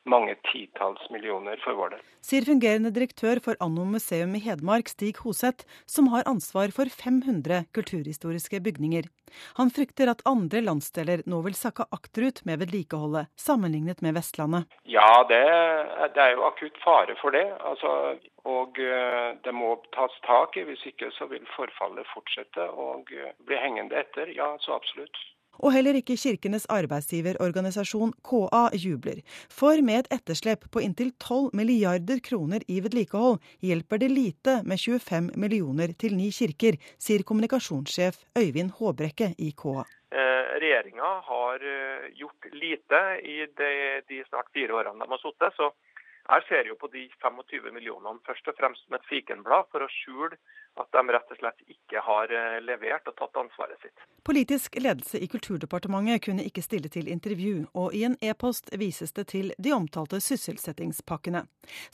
mange 0.10 0.36
titalls 0.52 1.02
millioner 1.14 1.60
for 1.64 1.78
vår 1.78 1.96
del. 1.96 2.04
Sier 2.26 2.46
fungerende 2.48 2.92
direktør 2.94 3.42
for 3.46 3.58
Anno 3.62 3.86
museum 3.90 4.34
i 4.38 4.42
Hedmark, 4.42 4.90
Stig 4.90 5.20
Hoseth, 5.22 5.66
som 5.90 6.10
har 6.14 6.26
ansvar 6.30 6.74
for 6.74 6.90
500 6.90 7.66
kulturhistoriske 7.78 8.62
bygninger. 8.66 9.10
Han 9.60 9.72
frykter 9.74 10.10
at 10.10 10.24
andre 10.30 10.62
landsdeler 10.66 11.26
nå 11.30 11.42
vil 11.46 11.58
sakke 11.58 11.88
akterut 11.96 12.42
med 12.50 12.62
vedlikeholdet, 12.64 13.30
sammenlignet 13.38 14.02
med 14.06 14.18
Vestlandet. 14.18 14.70
Ja, 14.90 15.26
det, 15.30 15.44
det 16.16 16.24
er 16.24 16.36
jo 16.36 16.48
akutt 16.50 16.78
fare 16.86 17.18
for 17.22 17.36
det. 17.36 17.46
Altså, 17.66 17.92
og 18.46 18.82
eh, 18.82 19.30
det 19.46 19.54
må 19.54 19.76
tas 19.96 20.14
tak 20.26 20.58
i. 20.58 20.66
Hvis 20.70 20.86
ikke 20.92 21.12
så 21.18 21.30
vil 21.32 21.46
forfallet 21.56 22.10
fortsette 22.14 22.70
og 22.74 23.14
eh, 23.14 23.34
bli 23.46 23.58
hengende 23.62 23.98
etter. 24.02 24.30
Ja, 24.34 24.54
så 24.62 24.78
absolutt. 24.78 25.18
Og 25.64 25.74
heller 25.76 25.98
ikke 26.00 26.18
Kirkenes 26.20 26.68
arbeidsgiverorganisasjon 26.72 28.14
KA 28.26 28.64
jubler. 28.74 29.22
For 29.50 29.82
med 29.86 30.06
et 30.06 30.14
etterslep 30.20 30.68
på 30.72 30.84
inntil 30.84 31.12
12 31.22 31.56
milliarder 31.58 32.22
kroner 32.24 32.66
i 32.68 32.82
vedlikehold, 32.84 33.42
hjelper 33.62 34.02
det 34.02 34.12
lite 34.12 34.60
med 34.68 34.82
25 34.82 35.32
millioner 35.40 35.96
til 36.00 36.18
ni 36.18 36.32
kirker, 36.36 36.80
sier 37.00 37.24
kommunikasjonssjef 37.28 38.22
Øyvind 38.38 38.76
Håbrekke 38.80 39.34
i 39.40 39.52
KA. 39.58 39.86
Eh, 40.16 40.44
Regjeringa 40.62 41.12
har 41.30 41.64
eh, 41.66 42.06
gjort 42.20 42.48
lite 42.54 43.02
i 43.24 43.42
de, 43.60 43.74
de 44.08 44.22
snart 44.30 44.52
fire 44.54 44.78
årene 44.80 45.04
de 45.04 45.12
har 45.12 45.22
sittet. 45.24 45.60
Jeg 46.26 46.42
ser 46.50 46.66
jo 46.66 46.76
på 46.82 46.90
de 46.90 47.06
25 47.22 47.70
millionene 47.70 48.22
først 48.26 48.48
og 48.50 48.58
fremst 48.58 48.82
som 48.88 48.98
et 48.98 49.10
fikenblad 49.10 49.68
for 49.70 49.86
å 49.86 49.90
skjule 49.94 50.38
at 50.76 50.90
de 50.92 51.14
rett 51.14 51.30
og 51.32 51.38
slett 51.40 51.62
ikke 51.72 52.02
har 52.04 52.32
eh, 52.34 52.58
levert 52.66 53.06
og 53.08 53.16
tatt 53.20 53.38
ansvaret 53.40 53.80
sitt. 53.84 54.02
Politisk 54.28 54.76
ledelse 54.82 55.22
i 55.22 55.30
Kulturdepartementet 55.32 56.26
kunne 56.26 56.44
ikke 56.48 56.64
stille 56.66 56.90
til 56.92 57.08
intervju, 57.14 57.68
og 57.78 57.96
i 57.96 58.02
en 58.10 58.18
e-post 58.26 58.74
vises 58.82 59.14
det 59.16 59.28
til 59.32 59.54
de 59.62 59.72
omtalte 59.76 60.20
sysselsettingspakkene. 60.26 61.46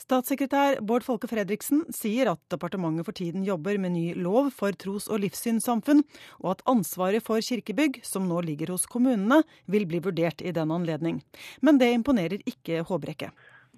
Statssekretær 0.02 0.80
Bård 0.80 1.06
Folke 1.06 1.30
Fredriksen 1.30 1.84
sier 1.94 2.32
at 2.32 2.42
departementet 2.50 3.06
for 3.06 3.20
tiden 3.20 3.46
jobber 3.46 3.78
med 3.78 3.94
ny 3.94 4.06
lov 4.18 4.50
for 4.56 4.74
tros- 4.74 5.10
og 5.12 5.22
livssynssamfunn, 5.26 6.02
og 6.42 6.54
at 6.56 6.66
ansvaret 6.72 7.22
for 7.22 7.44
kirkebygg, 7.44 8.00
som 8.08 8.26
nå 8.26 8.42
ligger 8.48 8.74
hos 8.74 8.88
kommunene, 8.90 9.42
vil 9.70 9.86
bli 9.86 10.02
vurdert 10.02 10.42
i 10.42 10.56
den 10.56 10.74
anledning. 10.74 11.22
Men 11.60 11.78
det 11.78 11.92
imponerer 12.00 12.42
ikke 12.48 12.82
Håbrekke. 12.88 13.30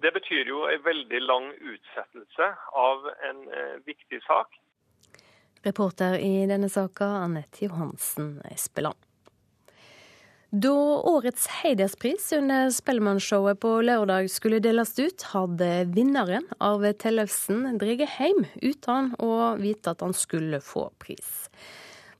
Det 0.05 0.12
betyr 0.12 0.51
jo 0.51 0.67
en 0.69 0.83
veldig 0.85 1.21
lang 1.25 1.47
utsettelse 1.55 2.51
av 2.77 3.07
en 3.29 3.38
eh, 3.49 3.77
viktig 3.87 4.21
sak. 4.27 4.59
Reporter 5.64 6.19
i 6.21 6.45
denne 6.51 6.69
saka, 6.69 7.07
Anette 7.25 7.64
Johansen 7.64 8.35
Espeland. 8.51 8.99
Da 10.53 10.75
årets 11.09 11.47
Heiderspris 11.62 12.29
under 12.37 12.69
Spellemannshowet 12.71 13.59
på 13.64 13.71
lørdag 13.83 14.29
skulle 14.31 14.61
deles 14.62 14.93
ut, 15.01 15.25
hadde 15.33 15.71
vinneren 15.97 16.45
Arve 16.62 16.93
Tellefsen 16.93 17.64
dratt 17.81 18.05
hjem 18.19 18.45
uten 18.61 19.09
å 19.19 19.33
vite 19.59 19.97
at 19.97 20.05
han 20.05 20.14
skulle 20.14 20.61
få 20.62 20.90
pris. 21.01 21.49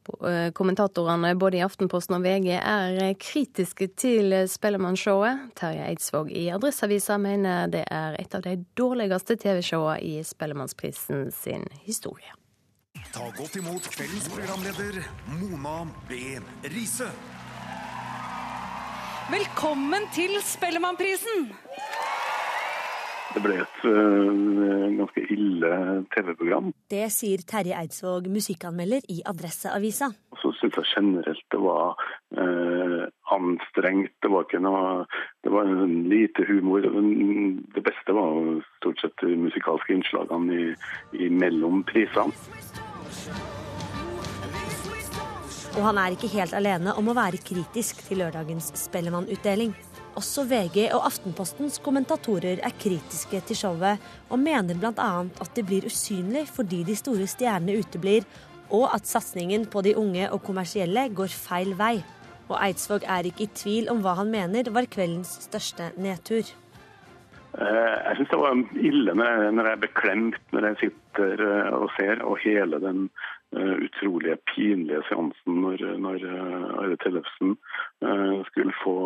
Eh, 0.05 0.51
kommentatorene 0.53 1.35
både 1.35 1.59
i 1.59 1.65
Aftenposten 1.65 2.19
og 2.19 2.25
VG 2.27 2.51
er 2.59 3.15
kritiske 3.21 3.89
til 3.97 4.35
Spellemannshowet. 4.51 5.51
Terje 5.57 5.89
Eidsvåg 5.89 6.33
i 6.33 6.47
Adresseavisa 6.53 7.17
mener 7.19 7.71
det 7.73 7.87
er 7.89 8.19
et 8.21 8.37
av 8.37 8.45
de 8.45 8.59
dårligste 8.77 9.39
TV-showene 9.41 10.01
i 10.05 10.19
Spellemannsprisen 10.27 11.31
sin 11.33 11.65
historie. 11.87 12.37
Ta 13.15 13.31
godt 13.37 13.57
imot 13.57 13.89
kveldens 13.95 14.29
programleder 14.29 15.01
Mona 15.39 15.85
B. 16.09 16.21
Riise. 16.75 17.09
Velkommen 19.33 20.05
til 20.13 20.37
Spellemannprisen! 20.45 21.49
Det 23.35 23.43
ble 23.43 23.57
et 23.59 23.81
uh, 23.83 24.91
ganske 24.95 25.23
ille 25.35 25.71
TV-program. 26.15 26.69
Det 26.91 27.09
sier 27.11 27.43
Terje 27.51 27.75
Eidsvåg, 27.81 28.29
musikkanmelder 28.31 29.07
i 29.11 29.21
Adresseavisa. 29.27 30.13
Og 30.31 30.39
så 30.39 30.53
syns 30.61 30.79
jeg 30.79 30.91
generelt 30.93 31.47
det 31.51 31.63
var 31.65 31.99
uh, 32.39 33.03
anstrengt. 33.35 34.15
Det 34.23 34.31
var 34.31 34.47
ikke 34.47 34.63
noe 34.63 35.09
Det 35.43 35.51
var 35.53 35.67
en 35.67 35.97
lite 36.09 36.47
humor. 36.47 36.87
Det 37.75 37.83
beste 37.83 38.15
var 38.15 38.63
stort 38.79 39.03
sett 39.03 39.19
de 39.25 39.35
musikalske 39.49 39.99
innslagene 39.99 40.55
i, 40.55 40.69
i 41.27 41.29
mellom 41.29 41.83
prisene. 41.91 42.31
Og 45.75 45.83
han 45.83 45.99
er 45.99 46.15
ikke 46.15 46.31
helt 46.37 46.55
alene 46.55 46.95
om 46.95 47.11
å 47.11 47.17
være 47.19 47.43
kritisk 47.43 48.05
til 48.07 48.23
lørdagens 48.23 48.71
Spellemannutdeling. 48.79 49.75
Også 50.15 50.45
VG 50.47 50.93
og 50.95 51.09
Aftenpostens 51.09 51.81
kommentatorer 51.83 52.61
er 52.63 52.75
kritiske 52.79 53.41
til 53.49 53.59
showet, 53.59 54.03
og 54.31 54.39
mener 54.39 54.79
bl.a. 54.79 55.09
at 55.27 55.57
det 55.57 55.65
blir 55.67 55.87
usynlig 55.89 56.45
fordi 56.55 56.85
de 56.87 56.95
store 56.95 57.27
stjernene 57.27 57.81
uteblir, 57.83 58.23
og 58.71 58.95
at 58.95 59.11
satsingen 59.11 59.67
på 59.67 59.83
de 59.83 59.97
unge 59.99 60.29
og 60.31 60.43
kommersielle 60.47 61.09
går 61.19 61.35
feil 61.35 61.75
vei. 61.79 61.97
Og 62.47 62.59
Eidsvåg 62.61 63.07
er 63.11 63.27
ikke 63.27 63.47
i 63.47 63.55
tvil 63.59 63.91
om 63.91 64.05
hva 64.05 64.15
han 64.21 64.31
mener 64.31 64.71
var 64.71 64.87
kveldens 64.87 65.35
største 65.49 65.91
nedtur. 65.99 66.47
Jeg 67.55 68.17
syns 68.19 68.31
det 68.31 68.39
var 68.39 68.63
ille 68.83 69.13
når 69.15 69.67
jeg 69.67 69.73
er 69.77 69.83
beklemt 69.83 70.55
når 70.55 70.69
jeg 70.69 70.81
sitter 70.85 71.43
og 71.75 71.91
ser, 71.99 72.23
og 72.27 72.39
hele 72.43 72.81
den 72.83 73.09
utrolig 73.55 74.37
pinlige 74.51 75.03
seansen 75.09 75.61
når, 75.63 75.85
når 76.03 76.25
Are 76.83 76.97
Tellefsen 77.03 77.55
skulle 78.51 78.75
få 78.83 78.97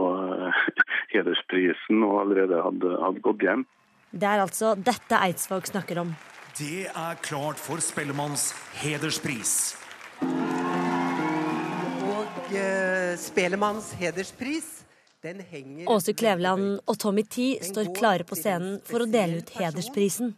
hedersprisen 1.15 2.03
og 2.07 2.23
allerede 2.23 2.63
hadde, 2.65 2.95
hadde 3.05 3.25
gått 3.29 3.45
hjem. 3.45 3.67
Det 4.11 4.25
er 4.29 4.41
altså 4.41 4.73
dette 4.75 5.21
Eidsvåg 5.21 5.69
snakker 5.69 6.01
om. 6.05 6.15
Det 6.59 6.89
er 6.89 7.21
klart 7.23 7.61
for 7.61 7.83
Spellemanns 7.85 8.51
hederspris. 8.81 9.53
Og 12.09 12.55
eh, 12.57 13.15
Spellemanns 13.21 13.93
hederspris 14.01 14.79
den 15.23 15.41
henger 15.51 15.91
Åse 15.91 16.13
Kleveland 16.15 16.81
og 16.87 16.99
Tommy 16.99 17.25
Tee 17.27 17.59
står 17.63 17.91
klare 17.95 18.27
på 18.27 18.39
scenen 18.39 18.79
for 18.87 19.03
å 19.03 19.09
dele 19.11 19.41
ut 19.43 19.51
hedersprisen. 19.59 20.37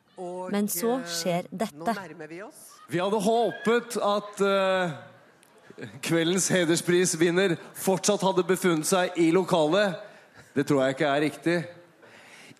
Men 0.52 0.68
så 0.72 0.98
skjer 1.04 1.48
dette. 1.52 1.94
Vi 2.90 2.98
hadde 2.98 3.18
håpet 3.22 3.94
at 4.02 4.40
uh, 4.42 4.90
kveldens 6.02 6.48
hedersprisvinner 6.50 7.52
fortsatt 7.78 8.24
hadde 8.26 8.42
befunnet 8.48 8.88
seg 8.88 9.14
i 9.22 9.28
lokalet. 9.30 9.94
Det 10.56 10.64
tror 10.66 10.82
jeg 10.82 10.96
ikke 10.96 11.10
er 11.10 11.22
riktig. 11.22 11.58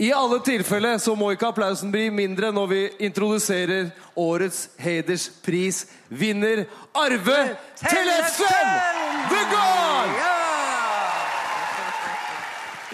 I 0.01 0.13
alle 0.15 0.39
tilfeller 0.47 1.01
så 1.03 1.17
må 1.19 1.33
ikke 1.35 1.51
applausen 1.51 1.91
bli 1.91 2.07
mindre 2.15 2.53
når 2.55 2.71
vi 2.71 2.79
introduserer 3.09 3.91
årets 4.15 4.69
hedersprisvinner 4.81 6.63
Arve 6.95 7.41
Tellefsen! 7.83 8.71
The 9.35 9.43
God! 9.51 10.15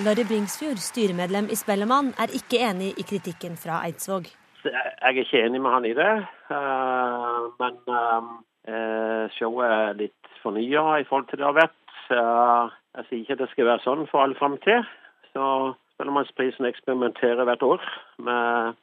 Larry 0.08 0.24
Bringsfjord, 0.24 0.80
styremedlem 0.80 1.52
i 1.52 1.56
Spellemann, 1.60 2.14
er 2.16 2.32
ikke 2.36 2.64
enig 2.64 2.94
i 2.96 3.04
kritikken 3.06 3.60
fra 3.60 3.84
Eidsvåg. 3.84 4.32
Jeg 4.66 4.92
er 5.00 5.18
ikke 5.22 5.42
enig 5.46 5.62
med 5.62 5.74
han 5.74 5.88
i 5.88 5.94
det, 5.96 6.12
uh, 6.50 7.48
men 7.60 7.76
uh, 7.90 9.24
showet 9.36 9.66
er 9.70 9.98
litt 10.02 10.32
fornya 10.42 11.00
i 11.00 11.06
forhold 11.08 11.28
til 11.30 11.40
det 11.40 11.48
har 11.48 11.58
vært. 11.58 11.82
Jeg 12.06 13.06
sier 13.08 13.20
ikke 13.20 13.36
at 13.36 13.42
det 13.42 13.50
skal 13.52 13.68
være 13.70 13.84
sånn 13.84 14.04
for 14.10 14.22
all 14.22 14.34
framtid. 14.38 14.86
Så 15.34 15.46
Spellemannsprisen 15.96 16.68
eksperimenterer 16.68 17.46
hvert 17.48 17.64
år 17.64 17.86
med 18.22 18.76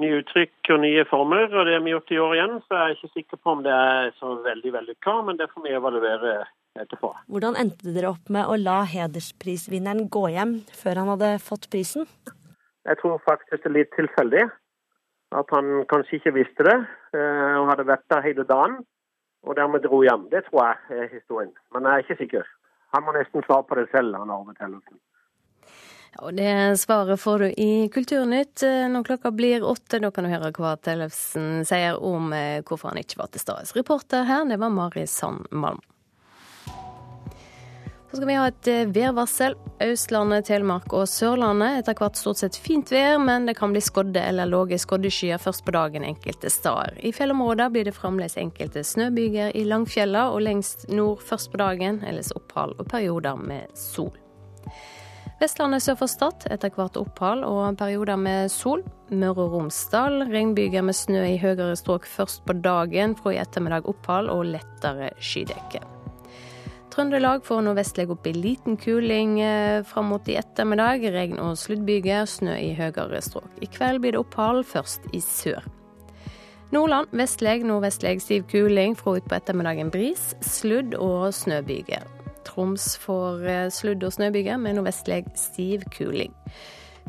nye 0.00 0.20
uttrykk 0.22 0.70
og 0.72 0.80
nye 0.84 1.04
former, 1.10 1.50
og 1.50 1.66
det 1.66 1.76
har 1.76 1.84
vi 1.84 1.92
gjort 1.92 2.12
i 2.14 2.20
år 2.22 2.34
igjen. 2.36 2.56
Så 2.64 2.76
jeg 2.76 2.84
er 2.84 2.96
ikke 2.96 3.12
sikker 3.18 3.40
på 3.42 3.54
om 3.56 3.64
det 3.66 3.74
er 3.74 4.12
så 4.20 4.36
veldig 4.44 4.72
vellykka, 4.78 5.16
men 5.26 5.40
det 5.40 5.50
får 5.52 5.66
vi 5.66 5.74
evaluere 5.76 6.34
etterpå. 6.78 7.12
Hvordan 7.32 7.58
endte 7.60 7.94
dere 7.94 8.12
opp 8.14 8.30
med 8.32 8.48
å 8.48 8.56
la 8.60 8.80
hedersprisvinneren 8.88 10.08
gå 10.12 10.28
hjem 10.36 10.60
før 10.82 11.02
han 11.02 11.12
hadde 11.14 11.32
fått 11.44 11.68
prisen? 11.72 12.06
Jeg 12.88 13.00
tror 13.02 13.18
faktisk 13.26 13.64
det 13.64 13.70
er 13.70 13.76
litt 13.76 13.92
tilfeldig. 13.96 14.46
At 15.30 15.52
han 15.54 15.84
kanskje 15.90 16.18
ikke 16.18 16.34
visste 16.34 16.64
det, 16.66 16.78
og 17.14 17.68
hadde 17.70 17.86
vært 17.86 18.08
der 18.10 18.24
hele 18.24 18.44
dagen. 18.48 18.80
Og 19.46 19.54
dermed 19.56 19.84
dro 19.86 20.02
hjem. 20.04 20.26
Det 20.32 20.42
tror 20.48 20.66
jeg 20.66 21.04
er 21.04 21.12
historien. 21.14 21.52
Men 21.72 21.86
jeg 21.86 21.92
er 21.92 22.02
ikke 22.04 22.18
sikker. 22.18 22.48
Han 22.92 23.06
må 23.06 23.14
nesten 23.14 23.46
svare 23.46 23.64
på 23.68 23.78
det 23.78 23.86
selv, 23.92 24.18
han 24.18 24.32
Arve 24.34 24.52
Tellefsen. 24.58 24.98
Og 26.20 26.34
det 26.34 26.50
svaret 26.82 27.20
får 27.22 27.38
du 27.38 27.46
i 27.62 27.88
Kulturnytt 27.94 28.64
når 28.90 29.06
klokka 29.06 29.30
blir 29.30 29.62
åtte. 29.62 30.00
Da 30.02 30.10
kan 30.10 30.26
du 30.26 30.32
høre 30.32 30.50
hva 30.58 30.74
Tellefsen 30.82 31.62
sier 31.64 32.02
om 32.02 32.34
hvorfor 32.66 32.90
han 32.90 32.98
ikke 33.00 33.22
var 33.22 33.30
til 33.30 33.44
stede. 33.46 33.70
Reporter 33.78 34.26
her, 34.26 34.42
det 34.50 34.58
var 34.58 34.74
Mari 34.74 35.06
Sand 35.06 35.46
Malm. 35.54 35.80
Så 38.10 38.16
skal 38.16 38.26
vi 38.26 38.34
ha 38.34 38.46
et 38.50 38.68
værvarsel. 38.90 39.54
Østlandet, 39.80 40.48
Telemark 40.48 40.90
og 40.98 41.04
Sørlandet. 41.06 41.76
Etter 41.78 41.94
hvert 41.94 42.18
stort 42.18 42.40
sett 42.40 42.56
fint 42.58 42.90
vær, 42.90 43.20
men 43.22 43.46
det 43.46 43.54
kan 43.60 43.70
bli 43.70 43.82
skodde 43.86 44.18
eller 44.18 44.50
lave 44.50 44.78
skoddeskyer 44.82 45.38
først 45.38 45.62
på 45.62 45.74
dagen 45.76 46.02
enkelte 46.04 46.50
steder. 46.50 46.96
I 47.06 47.12
fjellområder 47.14 47.70
blir 47.70 47.86
det 47.86 47.94
fremdeles 47.94 48.34
enkelte 48.40 48.82
snøbyger 48.82 49.54
i 49.54 49.62
Langfjella 49.62 50.24
og 50.34 50.42
lengst 50.42 50.88
nord 50.90 51.22
først 51.22 51.52
på 51.52 51.60
dagen, 51.62 52.02
ellers 52.02 52.32
opphold 52.34 52.74
og 52.82 52.90
perioder 52.90 53.38
med 53.38 53.70
sol. 53.78 54.10
Vestlandet 55.40 55.86
sør 55.86 56.00
for 56.02 56.10
Stad 56.10 56.48
etter 56.50 56.74
hvert 56.74 56.98
opphold 56.98 57.46
og 57.46 57.78
perioder 57.78 58.18
med 58.18 58.50
sol. 58.50 58.82
Møre 59.14 59.46
og 59.46 59.54
Romsdal 59.54 60.26
regnbyger 60.34 60.82
med 60.82 60.98
snø 60.98 61.22
i 61.30 61.38
høyere 61.40 61.78
strøk 61.78 62.10
først 62.10 62.42
på 62.42 62.58
dagen, 62.58 63.14
fra 63.14 63.38
i 63.38 63.40
ettermiddag 63.40 63.86
opphold 63.88 64.34
og 64.34 64.44
lettere 64.50 65.14
skydekke. 65.22 65.99
Trøndelag 66.90 67.44
får 67.46 67.60
nordvestlig 67.62 68.08
opp 68.10 68.24
i 68.26 68.32
liten 68.34 68.74
kuling 68.80 69.36
eh, 69.44 69.82
fram 69.86 70.08
mot 70.10 70.26
i 70.26 70.34
ettermiddag. 70.40 71.04
Regn 71.14 71.38
og 71.38 71.54
sluddbyger, 71.60 72.26
snø 72.26 72.56
i 72.58 72.72
høyere 72.74 73.20
strøk. 73.22 73.52
I 73.62 73.68
kveld 73.70 74.02
blir 74.02 74.16
det 74.16 74.22
opphold, 74.24 74.64
først 74.66 75.06
i 75.14 75.20
sør. 75.22 75.62
Nordland 76.74 77.14
vestlig, 77.14 77.62
nordvestlig 77.66 78.20
stiv 78.22 78.44
kuling, 78.50 78.96
fra 78.98 79.16
utpå 79.18 79.38
ettermiddagen 79.38 79.90
bris, 79.94 80.32
sludd 80.42 80.96
og 80.98 81.30
snøbyger. 81.34 82.06
Troms 82.46 82.96
får 82.98 83.46
eh, 83.46 83.64
sludd- 83.70 84.06
og 84.06 84.14
snøbyger 84.18 84.58
med 84.58 84.78
nordvestlig 84.78 85.24
stiv 85.38 85.86
kuling. 85.94 86.34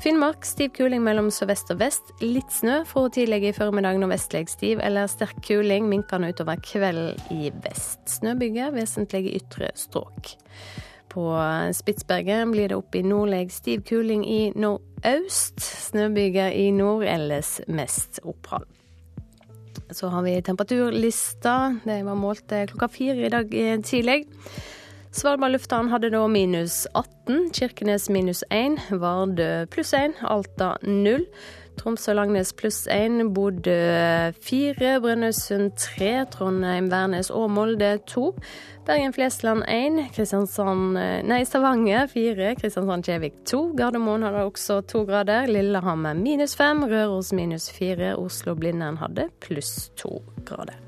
Finnmark 0.01 0.45
stiv 0.49 0.71
kuling 0.73 1.03
mellom 1.05 1.27
sørvest 1.29 1.69
og 1.69 1.77
vest. 1.77 2.07
Litt 2.25 2.49
snø 2.49 2.79
fra 2.89 3.03
tidlig 3.13 3.43
i 3.45 3.53
formiddag 3.53 3.99
nordvestlig 4.01 4.47
stiv 4.49 4.79
eller 4.81 5.05
sterk 5.05 5.43
kuling, 5.45 5.85
minkende 5.91 6.31
utover 6.33 6.57
kvelden 6.65 7.19
i 7.29 7.51
vest. 7.61 7.99
Snøbyger 8.09 8.73
vesentlig 8.73 9.27
i 9.29 9.35
ytre 9.37 9.69
strøk. 9.77 10.31
På 11.13 11.27
Spitsbergen 11.77 12.49
blir 12.49 12.73
det 12.73 12.79
opp 12.81 12.97
i 12.97 13.03
nordlig 13.05 13.51
stiv 13.53 13.85
kuling 13.85 14.25
i 14.25 14.39
nordøst. 14.57 15.61
Snøbyger 15.61 16.49
i 16.49 16.71
nord, 16.73 17.05
ellers 17.05 17.59
mest 17.69 18.23
opphold. 18.25 18.65
Så 19.93 20.09
har 20.09 20.25
vi 20.25 20.39
temperaturlista. 20.41 21.75
Det 21.85 22.01
var 22.09 22.17
målt 22.17 22.49
eh, 22.57 22.65
klokka 22.73 22.89
fire 22.89 23.27
i 23.27 23.33
dag 23.37 23.53
eh, 23.53 23.77
tidlig. 23.85 24.23
Svalbard 25.11 25.51
lufthavn 25.51 25.89
hadde 25.91 26.07
da 26.13 26.21
minus 26.31 26.85
18, 26.95 27.49
Kirkenes 27.51 28.07
minus 28.09 28.45
1, 28.49 28.77
Vardø 29.01 29.65
pluss 29.67 29.91
1, 29.93 30.21
Alta 30.23 30.77
0. 30.87 31.25
Tromsø 31.79 32.13
og 32.13 32.15
Langnes 32.15 32.53
pluss 32.55 32.85
1, 32.91 33.33
Bodø 33.35 33.73
4, 34.39 34.93
Brønnøysund 35.03 35.73
3, 35.75 36.11
Trondheim, 36.31 36.87
Værnes 36.91 37.27
og 37.29 37.49
Molde 37.51 37.97
2. 38.07 38.23
Bergen-Flesland 38.87 39.65
1, 39.67 39.99
Kristiansand, 40.15 40.97
eh, 40.99 41.23
nei, 41.27 41.41
Stavanger 41.43 42.07
4, 42.11 42.53
Kristiansand-Kjevik 42.61 43.43
2. 43.51 43.61
Gardermoen 43.79 44.23
hadde 44.23 44.45
også 44.45 44.79
to 44.87 45.03
grader. 45.03 45.49
Lillehammer 45.51 46.13
minus 46.13 46.55
5, 46.55 46.85
Røros 46.87 47.33
minus 47.33 47.67
4. 47.71 48.15
Oslo-Blindern 48.15 49.01
hadde 49.03 49.27
pluss 49.43 49.91
2 49.99 50.21
grader. 50.45 50.80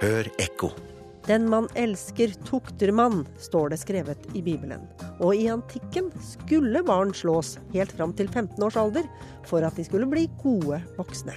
Hør 0.00 0.28
ekko. 0.40 0.70
Den 1.26 1.44
man 1.52 1.66
elsker, 1.76 2.32
tukter 2.48 2.88
man, 2.96 3.26
står 3.38 3.74
det 3.74 3.78
skrevet 3.82 4.28
i 4.32 4.40
Bibelen. 4.40 4.86
Og 5.20 5.34
i 5.36 5.44
antikken 5.52 6.08
skulle 6.24 6.80
barn 6.88 7.12
slås 7.14 7.58
helt 7.74 7.92
fram 7.92 8.14
til 8.16 8.30
15 8.30 8.64
års 8.64 8.78
alder 8.80 9.04
for 9.46 9.60
at 9.66 9.76
de 9.76 9.84
skulle 9.84 10.08
bli 10.08 10.24
gode 10.40 10.80
voksne. 10.96 11.34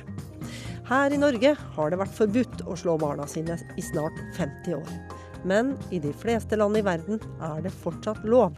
Her 0.88 1.12
i 1.12 1.19
Norge 1.19 1.52
har 1.76 1.91
det 1.91 1.99
vært 1.99 2.15
forbudt 2.15 2.63
å 2.63 2.78
slå 2.80 2.95
barna 3.02 3.28
sine 3.28 3.58
i 3.76 3.84
snart 3.84 4.15
50 4.38 4.78
år. 4.80 4.93
Men 5.43 5.73
i 5.91 5.99
de 5.99 6.13
fleste 6.15 6.56
land 6.56 6.80
i 6.80 6.86
verden 6.88 7.19
er 7.43 7.60
det 7.65 7.73
fortsatt 7.84 8.23
lov. 8.23 8.56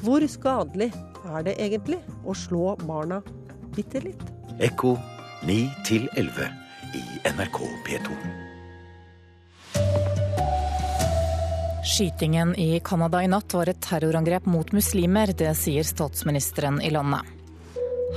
Hvor 0.00 0.24
skadelig 0.28 0.88
er 1.28 1.44
det 1.44 1.58
egentlig 1.60 2.00
å 2.24 2.32
slå 2.36 2.72
barna 2.88 3.20
bitte 3.76 4.00
litt? 4.06 4.24
Ekko 4.64 4.96
9 5.44 5.60
11 6.16 6.48
i 6.96 7.04
NRK 7.36 7.60
P2. 7.84 8.43
Skytingen 11.84 12.54
i 12.56 12.80
Canada 12.80 13.20
i 13.22 13.28
natt 13.28 13.52
var 13.52 13.68
et 13.68 13.80
terrorangrep 13.84 14.46
mot 14.48 14.70
muslimer, 14.72 15.28
det 15.36 15.50
sier 15.60 15.84
statsministeren 15.84 16.78
i 16.80 16.88
landet. 16.94 17.28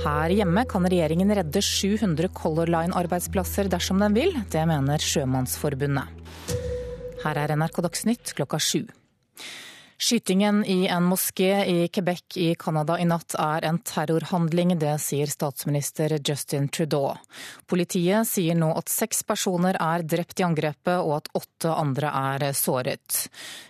Her 0.00 0.32
hjemme 0.32 0.62
kan 0.70 0.86
regjeringen 0.88 1.34
redde 1.36 1.60
700 1.60 2.30
Color 2.32 2.72
Line-arbeidsplasser 2.72 3.68
dersom 3.68 4.00
den 4.00 4.16
vil. 4.16 4.32
Det 4.48 4.62
mener 4.70 5.04
Sjømannsforbundet. 5.04 6.08
Her 7.26 7.42
er 7.42 7.52
NRK 7.58 7.82
Dagsnytt 7.84 8.32
klokka 8.38 8.56
sju. 8.62 8.86
Skytingen 10.00 10.64
i 10.64 10.86
en 10.86 11.02
moské 11.04 11.66
i 11.66 11.88
Quebec 11.88 12.36
i 12.36 12.54
Canada 12.54 12.98
i 13.00 13.04
natt 13.04 13.34
er 13.34 13.64
en 13.66 13.80
terrorhandling, 13.82 14.76
det 14.78 14.92
sier 15.02 15.26
statsminister 15.26 16.14
Justin 16.22 16.68
Trudeau. 16.70 17.16
Politiet 17.66 18.30
sier 18.30 18.54
nå 18.54 18.68
at 18.78 18.92
seks 18.94 19.24
personer 19.26 19.74
er 19.74 20.06
drept 20.06 20.38
i 20.38 20.46
angrepet 20.46 21.02
og 21.02 21.16
at 21.16 21.32
åtte 21.42 21.74
andre 21.74 22.14
er 22.14 22.46
såret. 22.54 23.24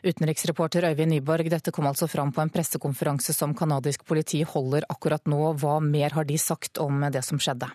Utenriksreporter 0.04 0.90
Øyvind 0.90 1.16
Nyborg, 1.16 1.48
dette 1.48 1.72
kom 1.72 1.88
altså 1.88 2.10
fram 2.12 2.36
på 2.36 2.44
en 2.44 2.52
pressekonferanse 2.52 3.32
som 3.32 3.56
canadisk 3.56 4.04
politi 4.04 4.44
holder 4.44 4.84
akkurat 4.92 5.24
nå. 5.24 5.54
Hva 5.56 5.80
mer 5.80 6.12
har 6.12 6.28
de 6.28 6.36
sagt 6.36 6.76
om 6.76 7.08
det 7.08 7.24
som 7.24 7.40
skjedde? 7.40 7.72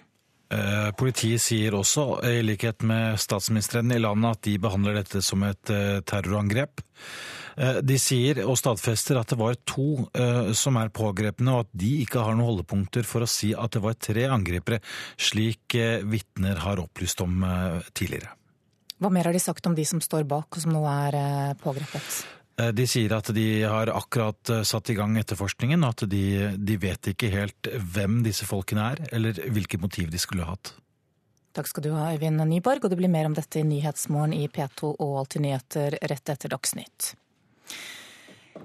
Eh, 0.53 0.89
politiet 0.97 1.41
sier 1.41 1.75
også, 1.77 2.19
i 2.27 2.41
likhet 2.45 2.83
med 2.87 3.19
statsministeren 3.21 3.93
i 3.93 4.01
landet, 4.01 4.37
at 4.37 4.49
de 4.49 4.57
behandler 4.61 4.99
dette 4.99 5.21
som 5.25 5.43
et 5.47 5.71
eh, 5.73 6.01
terrorangrep. 6.05 6.83
Eh, 7.57 7.79
de 7.85 7.97
sier 8.01 8.43
og 8.43 8.57
stadfester 8.59 9.19
at 9.19 9.33
det 9.33 9.39
var 9.39 9.57
to 9.69 10.05
som 10.57 10.77
er 10.81 10.93
pågrepne, 10.93 11.53
og 11.53 11.65
at 11.65 11.73
de 11.83 11.91
ikke 12.03 12.21
har 12.25 12.37
noen 12.37 12.51
holdepunkter 12.51 13.07
for 13.07 13.25
å 13.25 13.29
si 13.29 13.53
at 13.57 13.75
det 13.75 13.83
var 13.83 13.97
tre 13.97 14.27
angripere, 14.31 14.81
slik 15.17 15.77
vitner 16.09 16.61
har 16.65 16.81
opplyst 16.81 17.21
om 17.25 17.43
tidligere. 17.93 18.33
Hva 19.01 19.11
mer 19.11 19.27
har 19.27 19.35
de 19.35 19.41
sagt 19.41 19.65
om 19.67 19.75
de 19.75 19.85
som 19.87 20.01
står 20.03 20.25
bak 20.29 20.53
og 20.53 20.63
som 20.63 20.73
nå 20.73 20.83
er 20.87 21.17
pågrepet? 21.61 22.23
De 22.53 22.85
sier 22.85 23.09
at 23.15 23.31
de 23.33 23.63
har 23.65 23.89
akkurat 23.89 24.51
satt 24.67 24.91
i 24.93 24.95
gang 24.97 25.15
etterforskningen, 25.17 25.81
og 25.81 25.95
at 25.95 26.03
de, 26.11 26.51
de, 26.53 26.75
vet 26.77 27.09
ikke 27.09 27.31
helt 27.33 27.69
hvem 27.95 28.19
disse 28.25 28.45
folkene 28.45 28.91
er, 28.93 29.01
eller 29.17 29.39
hvilke 29.55 29.79
motiv 29.81 30.11
de 30.13 30.21
skulle 30.21 30.45
hatt. 30.45 30.75
Takk 31.53 31.69
skal 31.69 31.85
du 31.85 31.91
ha, 31.93 32.11
Øyvind 32.13 32.41
Nyborg, 32.49 32.85
og 32.85 32.93
det 32.93 32.97
blir 33.01 33.11
mer 33.13 33.25
om 33.29 33.33
dette 33.37 33.61
i 33.61 33.65
Nyhetsmorgen 33.65 34.33
i 34.37 34.47
P2 34.49 34.93
og 34.93 35.17
Alltid 35.23 35.45
nyheter 35.45 35.97
rett 36.09 36.29
etter 36.33 36.53
Dagsnytt. 36.53 37.13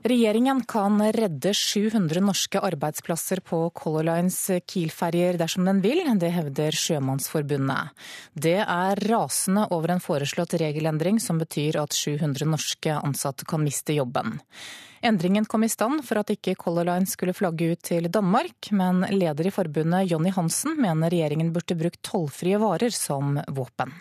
Regjeringen 0.08 0.60
kan 0.68 1.00
redde 1.12 1.50
700 1.54 2.20
norske 2.20 2.60
arbeidsplasser 2.60 3.40
på 3.44 3.70
Color 3.74 4.06
Lines 4.06 4.38
Kiel-ferjer 4.66 5.38
dersom 5.40 5.66
den 5.66 5.80
vil, 5.84 6.04
det 6.20 6.30
hevder 6.32 6.76
Sjømannsforbundet. 6.76 7.94
Det 8.32 8.58
er 8.62 9.00
rasende 9.10 9.66
over 9.74 9.94
en 9.94 10.02
foreslått 10.04 10.54
regelendring 10.60 11.18
som 11.20 11.40
betyr 11.40 11.80
at 11.82 11.96
700 11.96 12.46
norske 12.46 12.94
ansatte 13.00 13.48
kan 13.48 13.64
miste 13.64 13.96
jobben. 13.96 14.38
Endringen 15.02 15.46
kom 15.46 15.64
i 15.64 15.70
stand 15.72 16.04
for 16.06 16.20
at 16.20 16.30
ikke 16.34 16.56
Color 16.58 16.88
Line 16.90 17.08
skulle 17.08 17.36
flagge 17.36 17.72
ut 17.72 17.82
til 17.90 18.10
Danmark, 18.12 18.70
men 18.70 19.04
leder 19.14 19.50
i 19.50 19.54
forbundet 19.54 20.10
Jonny 20.12 20.34
Hansen 20.34 20.78
mener 20.78 21.10
regjeringen 21.10 21.52
burde 21.54 21.78
brukt 21.78 22.02
tollfrie 22.06 22.60
varer 22.60 22.94
som 22.94 23.38
våpen 23.48 23.94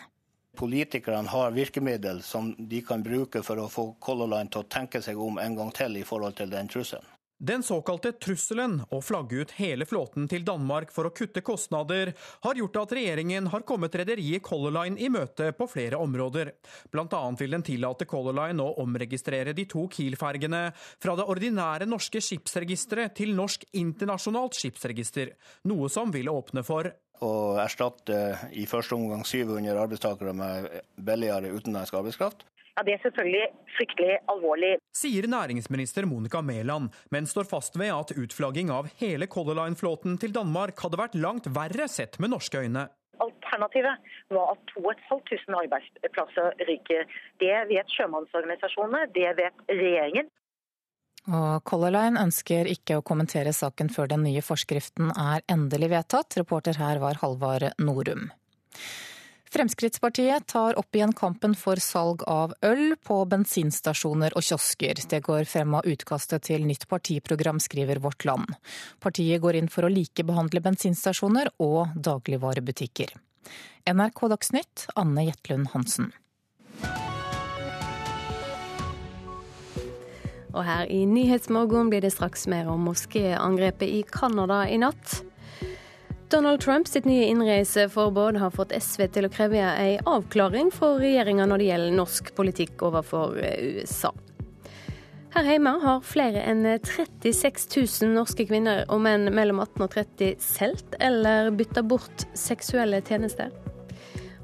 politikerne 0.58 1.30
har 1.30 1.54
virkemiddel 1.54 2.22
som 2.22 2.50
de 2.58 2.82
kan 2.82 3.02
bruke 3.02 3.42
for 3.46 3.62
å 3.62 3.68
få 3.70 3.92
Color 4.02 4.32
Line 4.34 4.50
til 4.50 4.64
å 4.64 4.70
tenke 4.70 5.02
seg 5.04 5.20
om 5.22 5.38
en 5.38 5.54
gang 5.58 5.70
til 5.76 5.96
i 6.00 6.06
forhold 6.06 6.38
til 6.40 6.50
den 6.50 6.70
trusselen. 6.70 7.17
Den 7.38 7.62
såkalte 7.62 8.10
trusselen 8.18 8.80
å 8.90 8.98
flagge 8.98 9.44
ut 9.44 9.52
hele 9.60 9.86
flåten 9.86 10.24
til 10.26 10.42
Danmark 10.42 10.90
for 10.90 11.06
å 11.06 11.12
kutte 11.14 11.38
kostnader, 11.46 12.10
har 12.42 12.58
gjort 12.58 12.78
at 12.80 12.94
regjeringen 12.98 13.46
har 13.52 13.62
kommet 13.62 13.94
rederiet 13.94 14.42
Color 14.42 14.74
Line 14.74 14.98
i 14.98 15.06
møte 15.12 15.52
på 15.54 15.68
flere 15.70 16.00
områder. 16.02 16.50
Blant 16.90 17.14
annet 17.14 17.44
vil 17.44 17.54
den 17.54 17.62
tillate 17.62 18.08
Color 18.10 18.34
Line 18.40 18.66
å 18.66 18.74
omregistrere 18.82 19.54
de 19.54 19.68
to 19.70 19.86
Kiel-fergene 19.94 20.64
fra 20.74 21.14
det 21.14 21.28
ordinære 21.30 21.86
norske 21.86 22.18
skipsregisteret 22.26 23.14
til 23.22 23.36
Norsk 23.38 23.68
internasjonalt 23.70 24.58
skipsregister, 24.58 25.36
noe 25.70 25.86
som 25.94 26.10
vil 26.10 26.34
åpne 26.34 26.66
for 26.66 26.90
å 27.22 27.32
erstatte 27.62 28.50
i 28.58 28.66
første 28.66 28.98
omgang 28.98 29.22
700 29.26 29.78
arbeidstakere 29.78 30.34
med 30.34 30.70
billigere 30.98 31.54
utenlandsk 31.54 32.02
arbeidskraft. 32.02 32.42
Ja, 32.78 32.84
Det 32.86 32.92
er 32.94 33.00
selvfølgelig 33.02 33.46
fryktelig 33.74 34.18
alvorlig. 34.30 34.76
Sier 34.94 35.26
næringsminister 35.26 36.06
Monica 36.06 36.40
Mæland, 36.40 36.92
men 37.10 37.26
står 37.26 37.48
fast 37.50 37.74
ved 37.78 37.90
at 37.90 38.12
utflagging 38.14 38.70
av 38.70 38.86
hele 39.00 39.26
Color 39.26 39.58
Line-flåten 39.58 40.14
til 40.22 40.30
Danmark 40.30 40.78
hadde 40.78 41.00
vært 41.00 41.16
langt 41.18 41.50
verre 41.50 41.88
sett 41.90 42.20
med 42.22 42.30
norske 42.30 42.62
øyne. 42.62 42.86
Alternativet 43.18 43.98
var 44.30 44.54
at 44.54 44.62
2500 44.76 45.58
arbeidsplasser 45.64 46.54
ryker. 46.70 47.10
Det 47.42 47.56
vet 47.72 47.90
sjømannsorganisasjonene, 47.96 49.10
det 49.10 49.34
vet 49.42 49.66
regjeringen. 49.74 50.30
Og 51.26 51.64
Color 51.66 51.96
Line 51.98 52.22
ønsker 52.22 52.70
ikke 52.70 53.00
å 53.00 53.06
kommentere 53.10 53.50
saken 53.50 53.90
før 53.90 54.14
den 54.14 54.22
nye 54.28 54.44
forskriften 54.44 55.10
er 55.18 55.42
endelig 55.50 55.90
vedtatt. 55.96 56.38
Reporter 56.38 56.78
her 56.78 57.02
var 57.02 57.18
Halvard 57.24 57.72
Norum. 57.82 58.30
Fremskrittspartiet 59.50 60.46
tar 60.46 60.76
opp 60.78 60.96
igjen 60.96 61.12
kampen 61.16 61.54
for 61.56 61.80
salg 61.80 62.22
av 62.28 62.52
øl 62.66 62.92
på 63.00 63.22
bensinstasjoner 63.30 64.36
og 64.36 64.44
kiosker. 64.44 65.00
Det 65.08 65.22
går 65.24 65.48
frem 65.48 65.78
av 65.78 65.88
utkastet 65.88 66.44
til 66.50 66.66
nytt 66.68 66.84
partiprogram, 66.90 67.60
skriver 67.62 68.02
Vårt 68.04 68.26
Land. 68.28 68.52
Partiet 69.00 69.40
går 69.40 69.60
inn 69.62 69.72
for 69.72 69.88
å 69.88 69.92
likebehandle 69.92 70.60
bensinstasjoner 70.64 71.52
og 71.64 71.96
dagligvarebutikker. 71.96 73.14
NRK 73.88 74.24
Dagsnytt, 74.34 74.88
Anne 75.00 75.30
Jetlund 75.30 75.72
Hansen. 75.72 76.12
Og 80.52 80.64
her 80.64 80.88
i 80.92 81.04
Nyhetsmorgen 81.08 81.88
blir 81.92 82.04
det 82.04 82.12
straks 82.12 82.46
mer 82.50 82.68
om 82.68 82.88
moskéangrepet 82.88 83.88
i 83.88 84.04
Canada 84.12 84.64
i 84.68 84.76
natt. 84.80 85.22
Donald 86.30 86.60
Trump 86.60 86.88
sitt 86.88 87.04
nye 87.04 87.24
innreiseforbud 87.24 88.36
har 88.36 88.50
fått 88.52 88.72
SV 88.76 89.06
til 89.14 89.24
å 89.24 89.30
kreve 89.32 89.62
en 89.64 90.08
avklaring 90.12 90.68
for 90.74 91.00
regjeringa 91.00 91.46
når 91.48 91.62
det 91.62 91.68
gjelder 91.70 91.94
norsk 91.96 92.26
politikk 92.36 92.82
overfor 92.84 93.38
eh, 93.40 93.78
USA. 93.78 94.10
Her 95.32 95.48
hjemme 95.48 95.72
har 95.80 96.02
flere 96.04 96.42
enn 96.44 96.66
36 96.84 97.64
000 98.02 98.12
norske 98.12 98.44
kvinner 98.48 98.82
og 98.92 99.00
menn 99.06 99.24
mellom 99.32 99.62
18 99.64 99.86
og 99.86 99.94
30 99.94 100.36
solgt 100.44 100.98
eller 101.00 101.48
bytta 101.56 101.84
bort 101.88 102.26
seksuelle 102.36 103.00
tjenester. 103.08 103.48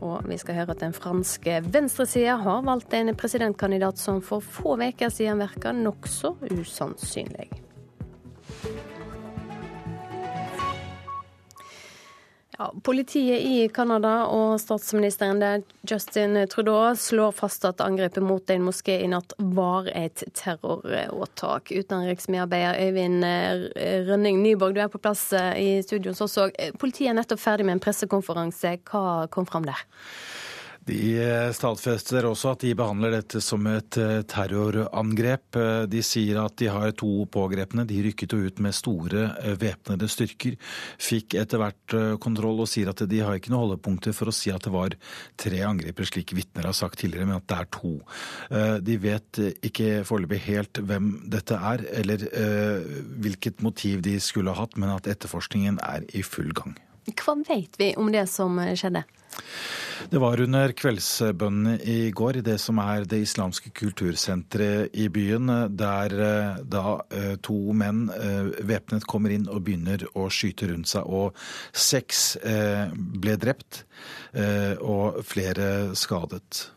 Og 0.01 0.25
vi 0.29 0.41
skal 0.41 0.63
høre 0.63 0.73
at 0.73 0.81
den 0.87 0.97
franske 0.97 1.59
venstresida 1.69 2.39
har 2.47 2.65
valgt 2.65 2.97
en 2.97 3.13
presidentkandidat 3.13 4.01
som 4.01 4.25
for 4.25 4.41
få 4.41 4.79
uker 4.81 5.13
siden 5.13 5.45
virka 5.45 5.77
nokså 5.77 6.33
usannsynlig. 6.49 7.51
Ja, 12.59 12.69
politiet 12.83 13.41
i 13.43 13.69
Canada 13.69 14.29
og 14.31 14.61
statsministeren 14.63 15.41
der, 15.43 15.63
Justin 15.91 16.37
Trudeau, 16.47 16.93
slår 16.95 17.33
fast 17.35 17.65
at 17.67 17.83
angrepet 17.83 18.23
mot 18.23 18.51
en 18.51 18.63
moské 18.63 19.01
i 19.03 19.09
natt 19.11 19.35
var 19.39 19.89
et 19.91 20.23
terroråtak. 20.39 21.73
Utenriksmedarbeider 21.75 22.79
Øyvind 22.85 23.27
eh, 23.27 24.07
Rønning 24.07 24.39
Nyborg, 24.45 24.77
du 24.77 24.85
er 24.85 24.93
på 24.93 25.03
plass 25.03 25.33
eh, 25.35 25.51
i 25.59 25.83
studio 25.83 26.15
hos 26.15 26.23
oss 26.29 26.39
òg. 26.45 26.55
Politiet 26.79 27.11
er 27.11 27.19
nettopp 27.19 27.43
ferdig 27.43 27.67
med 27.67 27.81
en 27.81 27.83
pressekonferanse. 27.83 28.77
Hva 28.87 29.27
kom 29.35 29.51
fram 29.51 29.67
der? 29.67 29.83
De 30.85 31.01
stadfester 31.57 32.27
også 32.29 32.51
at 32.53 32.65
de 32.67 32.75
behandler 32.77 33.15
dette 33.17 33.41
som 33.45 33.65
et 33.71 33.97
eh, 34.01 34.21
terrorangrep. 34.29 35.57
Eh, 35.57 35.85
de 35.89 36.03
sier 36.05 36.37
at 36.43 36.59
de 36.61 36.69
har 36.69 36.93
to 37.01 37.25
pågrepne. 37.33 37.87
De 37.89 38.03
rykket 38.05 38.35
jo 38.37 38.43
ut 38.45 38.61
med 38.65 38.77
store 38.77 39.25
eh, 39.41 39.57
væpnede 39.61 40.11
styrker. 40.13 40.59
Fikk 41.01 41.39
etter 41.41 41.63
hvert 41.63 41.97
kontroll 42.21 42.61
og 42.67 42.69
sier 42.69 42.93
at 42.93 43.01
de 43.09 43.23
har 43.25 43.39
ikke 43.39 43.53
noe 43.55 43.65
holdepunkter 43.65 44.13
for 44.17 44.29
å 44.29 44.37
si 44.37 44.53
at 44.53 44.67
det 44.67 44.75
var 44.75 44.97
tre 45.41 45.63
angriper, 45.65 46.09
slik 46.09 46.35
vitner 46.37 46.69
har 46.69 46.77
sagt 46.77 47.01
tidligere, 47.01 47.31
men 47.31 47.41
at 47.41 47.49
det 47.49 47.59
er 47.59 47.71
to. 47.73 47.93
De 48.85 48.97
vet 49.01 49.41
ikke 49.67 50.05
foreløpig 50.07 50.41
helt 50.49 50.81
hvem 50.85 51.11
dette 51.33 51.59
er, 51.59 51.85
eller 52.01 52.27
hvilket 53.25 53.63
motiv 53.65 54.03
de 54.05 54.19
skulle 54.23 54.53
ha 54.53 54.65
hatt, 54.65 54.79
men 54.81 54.93
at 54.95 55.09
etterforskningen 55.11 55.81
er 55.85 56.09
i 56.17 56.25
full 56.27 56.53
gang. 56.57 56.77
Hva 57.13 57.37
vet 57.45 57.79
vi 57.81 57.93
om 58.01 58.13
det 58.13 58.27
som 58.33 58.57
skjedde? 58.75 59.05
Det 60.11 60.21
var 60.21 60.41
under 60.41 60.73
kveldsbønnen 60.77 61.79
i 61.81 62.11
går 62.15 62.39
i 62.39 62.45
det 62.45 62.57
som 62.63 62.79
er 62.83 63.07
det 63.09 63.23
islamske 63.25 63.71
kultursenteret 63.77 64.95
i 65.01 65.09
byen, 65.13 65.51
der 65.77 66.15
eh, 66.27 66.61
da 66.61 66.99
eh, 67.15 67.35
to 67.45 67.57
menn 67.77 68.07
eh, 68.13 68.53
væpnet 68.67 69.07
kommer 69.11 69.33
inn 69.35 69.49
og 69.49 69.65
begynner 69.67 70.05
å 70.19 70.29
skyte 70.33 70.69
rundt 70.71 70.91
seg. 70.93 71.09
Og 71.09 71.33
seks 71.73 72.37
ble 72.45 73.37
drept 73.41 73.85
og 74.83 75.21
flere 75.27 75.95
skadet. 75.99 76.69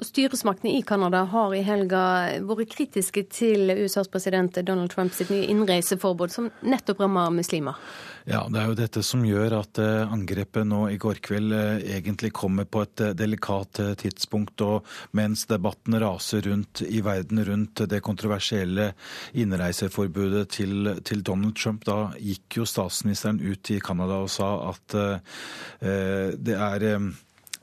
Og 0.00 0.06
Styresmaktene 0.08 0.78
i 0.78 0.82
Canada 0.86 1.26
har 1.28 1.52
i 1.52 1.60
helga 1.60 2.02
vært 2.48 2.72
kritiske 2.72 3.26
til 3.28 3.68
USAs 3.82 4.08
president 4.08 4.56
Donald 4.64 4.88
Trumps 4.94 5.20
nye 5.28 5.50
innreiseforbud, 5.52 6.32
som 6.32 6.48
nettopp 6.64 7.02
rammer 7.04 7.28
muslimer. 7.36 7.76
Ja, 8.24 8.46
Det 8.48 8.60
er 8.60 8.68
jo 8.68 8.78
dette 8.78 9.02
som 9.04 9.24
gjør 9.24 9.58
at 9.58 9.80
eh, 9.80 10.08
angrepet 10.08 10.64
nå 10.68 10.86
i 10.92 10.98
går 11.00 11.20
kveld 11.24 11.52
eh, 11.56 11.84
egentlig 11.98 12.32
kommer 12.36 12.64
på 12.64 12.84
et 12.84 13.04
eh, 13.04 13.14
delikat 13.16 13.80
tidspunkt. 14.00 14.60
Og 14.64 14.88
mens 15.16 15.44
debatten 15.50 15.96
raser 16.00 16.48
rundt 16.48 16.84
i 16.88 17.04
verden 17.04 17.44
rundt 17.44 17.84
det 17.90 18.00
kontroversielle 18.04 18.92
innreiseforbudet 19.36 20.46
til, 20.56 20.94
til 21.04 21.24
Donald 21.24 21.56
Trump, 21.60 21.84
da 21.84 22.14
gikk 22.16 22.60
jo 22.60 22.68
statsministeren 22.68 23.40
ut 23.40 23.72
i 23.72 23.80
Canada 23.84 24.22
og 24.24 24.32
sa 24.32 24.52
at 24.72 25.00
eh, 25.00 26.38
det 26.40 26.56
er 26.56 26.88
Eh, 26.90 27.10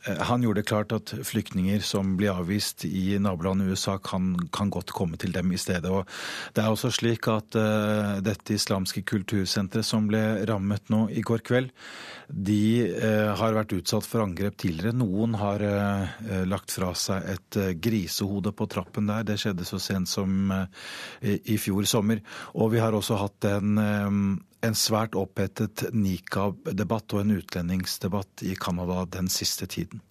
han 0.07 0.43
gjorde 0.43 0.61
det 0.61 0.67
klart 0.69 0.93
at 0.95 1.11
flyktninger 1.25 1.81
som 1.85 2.15
blir 2.19 2.35
avvist 2.35 2.85
i 2.85 3.17
nabolandet 3.21 3.71
USA, 3.71 3.97
kan, 3.97 4.33
kan, 4.53 4.71
godt 4.71 4.93
komme 4.95 5.17
til 5.19 5.33
dem 5.35 5.51
i 5.51 5.59
stedet. 5.59 5.89
Og 5.91 6.07
det 6.55 6.63
er 6.63 6.71
også 6.71 6.91
slik 6.93 7.27
at 7.31 7.57
uh, 7.59 8.17
dette 8.23 8.55
islamske 8.55 9.03
kultursenteret 9.07 9.85
som 9.85 10.07
ble 10.09 10.21
rammet 10.47 10.91
nå 10.93 11.07
i 11.11 11.23
går 11.25 11.43
kveld, 11.47 11.71
de 12.27 12.61
uh, 12.91 13.33
har 13.39 13.55
vært 13.57 13.75
utsatt 13.77 14.07
for 14.07 14.25
angrep 14.25 14.57
tidligere. 14.59 14.95
Noen 14.97 15.37
har 15.39 15.63
uh, 15.63 16.43
lagt 16.47 16.75
fra 16.75 16.93
seg 16.97 17.27
et 17.35 17.61
grisehode 17.83 18.53
på 18.55 18.69
trappen 18.71 19.09
der. 19.09 19.25
Det 19.27 19.39
skjedde 19.41 19.67
så 19.67 19.79
sent 19.81 20.09
som 20.09 20.51
i 21.21 21.57
fjor 21.59 21.87
sommer. 21.89 22.21
Og 22.55 22.71
vi 22.73 22.81
har 22.81 22.95
også 22.95 23.17
hatt 23.19 23.47
en 23.49 23.79
en 24.65 24.75
svært 24.77 25.15
opphetet 25.17 25.87
nikab-debatt 25.93 27.13
og 27.13 27.23
en 27.23 27.37
utlendingsdebatt 27.37 28.45
i 28.47 28.55
Canada 28.59 29.05
den 29.17 29.29
siste 29.31 29.69
tiden. 29.69 30.01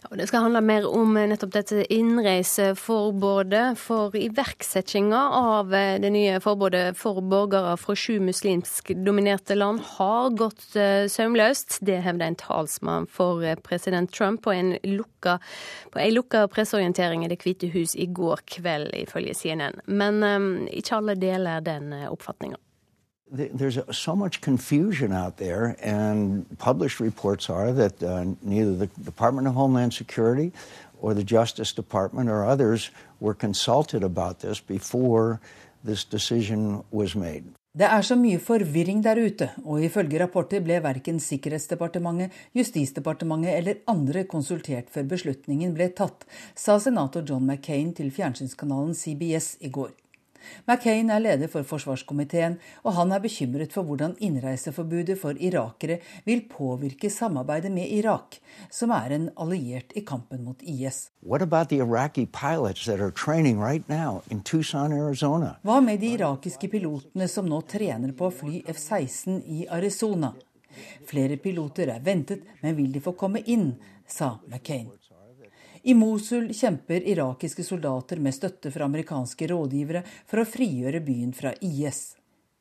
Ja, 0.00 0.16
det 0.16 0.30
skal 0.30 0.46
handle 0.46 0.62
mer 0.64 0.86
om 0.88 1.12
nettopp 1.14 1.50
dette 1.52 1.82
innreiseforbudet. 1.92 3.76
For 3.78 4.14
iverksettinga 4.16 5.18
av 5.36 5.74
det 6.00 6.08
nye 6.14 6.38
forbudet 6.40 6.96
for 6.98 7.20
borgere 7.20 7.74
fra 7.76 7.96
sju 7.98 8.16
muslimsk 8.24 8.94
dominerte 9.04 9.58
land 9.58 9.84
har 9.98 10.32
gått 10.40 10.72
eh, 10.72 11.04
sømløst. 11.04 11.82
Det 11.84 12.00
hevder 12.06 12.30
en 12.30 12.38
talsmann 12.40 13.10
for 13.12 13.44
eh, 13.44 13.60
president 13.60 14.08
Trump 14.16 14.40
på 14.46 14.56
en 14.56 14.72
lukka, 14.88 15.36
på 15.92 16.00
en 16.00 16.16
lukka 16.16 16.46
presseorientering 16.48 17.26
i 17.26 17.30
Det 17.30 17.42
hvite 17.44 17.68
hus 17.76 17.92
i 17.94 18.08
går 18.08 18.40
kveld, 18.56 18.96
ifølge 18.96 19.36
CNN. 19.36 19.84
Men 19.84 20.24
um, 20.24 20.50
ikke 20.72 20.96
alle 20.96 21.18
deler 21.20 21.60
den 21.60 21.92
oppfatninga 22.08 22.56
there's 23.30 23.78
so 23.92 24.16
much 24.16 24.40
confusion 24.40 25.12
out 25.12 25.36
there, 25.36 25.76
and 25.80 26.46
published 26.58 27.00
reports 27.00 27.48
are 27.48 27.72
that 27.72 28.02
uh, 28.02 28.24
neither 28.42 28.74
the 28.74 28.86
Department 29.04 29.46
of 29.46 29.54
Homeland 29.54 29.94
Security 29.94 30.52
or 31.00 31.14
the 31.14 31.24
Justice 31.24 31.72
Department 31.72 32.28
or 32.28 32.44
others 32.44 32.90
were 33.20 33.34
consulted 33.34 34.02
about 34.02 34.40
this 34.40 34.60
before 34.60 35.40
this 35.84 36.04
decision 36.04 36.84
was 36.90 37.14
made. 37.14 37.44
Det 37.78 37.86
er 37.86 38.02
så 38.02 38.16
mye 38.18 38.38
forvirring 38.42 38.98
der 39.04 39.18
ute, 39.22 39.46
og 39.64 39.84
ifølge 39.84 40.18
rapporter 40.18 40.60
ble 40.60 40.80
verken 40.82 41.20
Sikkerhetsdepartementet, 41.22 42.32
Justisdepartementet 42.54 43.54
eller 43.56 43.78
andre 43.86 44.24
konsultert 44.24 44.90
før 44.90 45.06
beslutningen 45.12 45.74
ble 45.74 45.86
tatt, 45.94 46.26
sa 46.56 46.80
senator 46.82 47.22
John 47.22 47.46
McCain 47.46 47.94
til 47.94 48.10
fjernsynskanalen 48.10 48.94
CBS 48.98 49.52
i 49.60 49.70
går. 49.70 49.94
McCain 50.66 51.10
er 51.10 51.22
leder 51.22 51.50
for 51.52 51.66
forsvarskomiteen, 51.66 52.58
og 52.84 52.96
han 52.98 53.12
er 53.12 53.22
bekymret 53.22 53.72
for 53.74 53.86
hvordan 53.86 54.16
innreiseforbudet 54.20 55.18
for 55.20 55.38
irakere 55.38 56.00
vil 56.26 56.44
påvirke 56.50 57.10
samarbeidet 57.10 57.72
med 57.72 57.88
Irak, 57.90 58.38
som 58.70 58.90
er 58.96 59.16
en 59.16 59.30
alliert 59.36 59.92
i 59.96 60.04
kampen 60.06 60.44
mot 60.44 60.62
IS. 60.62 61.10
Hva 65.62 65.80
med 65.84 66.00
de 66.00 66.14
irakiske 66.14 66.70
pilotene 66.72 67.28
som 67.28 67.48
nå 67.50 67.60
trener 67.70 68.12
på 68.16 68.28
å 68.28 68.36
fly 68.42 68.62
F-16 68.68 69.42
i 69.46 69.66
Arizona? 69.68 70.32
Flere 71.10 71.36
piloter 71.36 71.90
er 71.90 72.02
ventet, 72.04 72.46
men 72.62 72.76
vil 72.78 72.92
de 72.94 73.02
få 73.02 73.12
komme 73.18 73.42
inn, 73.46 73.74
sa 74.06 74.38
McCain. 74.46 74.99
I 75.82 75.94
Mosul 75.94 76.50
kjemper 76.52 77.08
irakiske 77.08 77.64
soldater 77.64 78.16
med 78.20 78.34
støtte 78.34 78.70
fra 78.70 78.84
amerikanske 78.84 79.46
rådgivere 79.48 80.02
for 80.28 80.42
å 80.42 80.48
frigjøre 80.48 81.00
byen 81.00 81.32
fra 81.32 81.54
IS. 81.64 82.02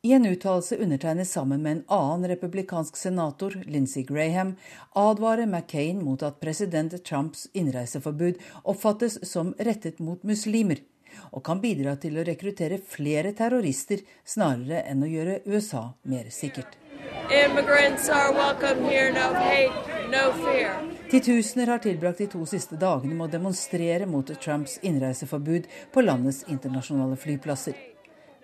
I 0.07 0.13
en 0.15 0.29
uttalelse 0.29 0.77
undertegnet 0.79 1.27
sammen 1.27 1.59
med 1.61 1.71
en 1.71 1.81
annen 1.91 2.29
republikansk 2.31 2.95
senator, 2.95 3.57
Lindsey 3.67 4.05
Graham, 4.07 4.53
advarer 4.95 5.49
McCain 5.49 5.99
mot 6.03 6.23
at 6.23 6.39
president 6.39 6.95
Trumps 7.03 7.49
innreiseforbud 7.51 8.39
oppfattes 8.63 9.19
som 9.27 9.51
rettet 9.59 9.99
mot 9.99 10.23
muslimer, 10.23 10.79
og 11.35 11.43
kan 11.43 11.59
bidra 11.59 11.97
til 11.99 12.15
å 12.15 12.23
rekruttere 12.23 12.79
flere 12.79 13.35
terrorister 13.35 14.05
snarere 14.23 14.85
enn 14.87 15.03
å 15.03 15.11
gjøre 15.11 15.41
USA 15.51 15.89
mer 16.07 16.31
sikkert. 16.31 16.79
Titusener 21.09 21.67
har 21.67 21.77
tilbrakt 21.77 22.17
de 22.17 22.27
to 22.27 22.45
siste 22.49 22.77
dagene 22.77 23.15
med 23.15 23.27
å 23.27 23.33
demonstrere 23.33 24.07
mot 24.09 24.31
Trumps 24.41 24.79
innreiseforbud 24.85 25.67
på 25.93 26.01
landets 26.01 26.43
internasjonale 26.49 27.17
flyplasser. 27.17 27.77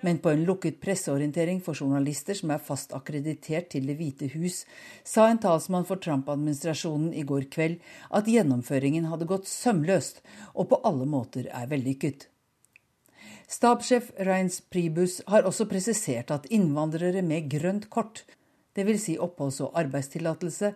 Men 0.06 0.20
på 0.22 0.30
en 0.30 0.43
lukket 0.45 0.78
presseorientering 0.82 1.64
for 1.66 1.78
journalister 1.78 2.38
som 2.38 2.53
er 2.53 2.62
fast 2.62 2.93
akkreditert 2.93 3.72
til 3.74 3.88
Det 3.89 3.95
hvite 3.97 4.30
hus, 4.36 4.64
sa 5.03 5.28
en 5.30 5.41
talsmann 5.41 5.88
for 5.89 5.97
Trump-administrasjonen 6.01 7.14
i 7.14 7.26
går 7.26 7.49
kveld 7.53 7.82
at 8.14 8.30
gjennomføringen 8.30 9.10
hadde 9.10 9.30
gått 9.30 9.49
sømløst 9.49 10.22
og 10.53 10.70
på 10.70 10.82
alle 10.86 11.10
måter 11.10 11.49
er 11.49 11.70
vellykket. 11.74 12.30
Stabssjef 13.49 14.12
Reins 14.26 14.62
Pribus 14.62 15.20
har 15.30 15.45
også 15.45 15.66
presisert 15.70 16.32
at 16.34 16.49
innvandrere 16.53 17.22
med 17.26 17.49
grønt 17.49 17.89
kort, 17.93 18.24
dvs. 18.76 19.01
Si 19.03 19.17
oppholds- 19.17 19.61
og 19.65 19.73
arbeidstillatelse, 19.80 20.73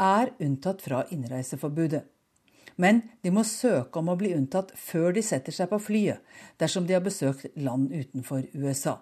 er 0.00 0.32
unntatt 0.40 0.82
fra 0.82 1.04
innreiseforbudet. 1.10 2.04
Men 2.80 3.02
de 3.20 3.32
må 3.34 3.44
søke 3.44 4.00
om 4.00 4.08
å 4.08 4.16
bli 4.16 4.32
unntatt 4.32 4.72
før 4.78 5.12
de 5.12 5.22
setter 5.24 5.52
seg 5.52 5.68
på 5.68 5.80
flyet, 5.82 6.22
dersom 6.56 6.86
de 6.88 6.96
har 6.96 7.04
besøkt 7.04 7.50
land 7.60 7.92
utenfor 7.92 8.46
USA. 8.54 9.00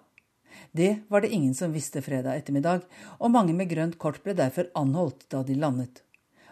Det 0.71 1.05
var 1.07 1.21
det 1.21 1.31
ingen 1.31 1.53
som 1.55 1.71
visste 1.71 2.01
fredag 2.03 2.41
ettermiddag, 2.41 2.83
og 3.19 3.31
mange 3.31 3.55
med 3.55 3.69
grønt 3.71 3.97
kort 4.01 4.19
ble 4.25 4.35
derfor 4.35 4.67
anholdt 4.75 5.29
da 5.31 5.43
de 5.47 5.55
landet. 5.55 6.03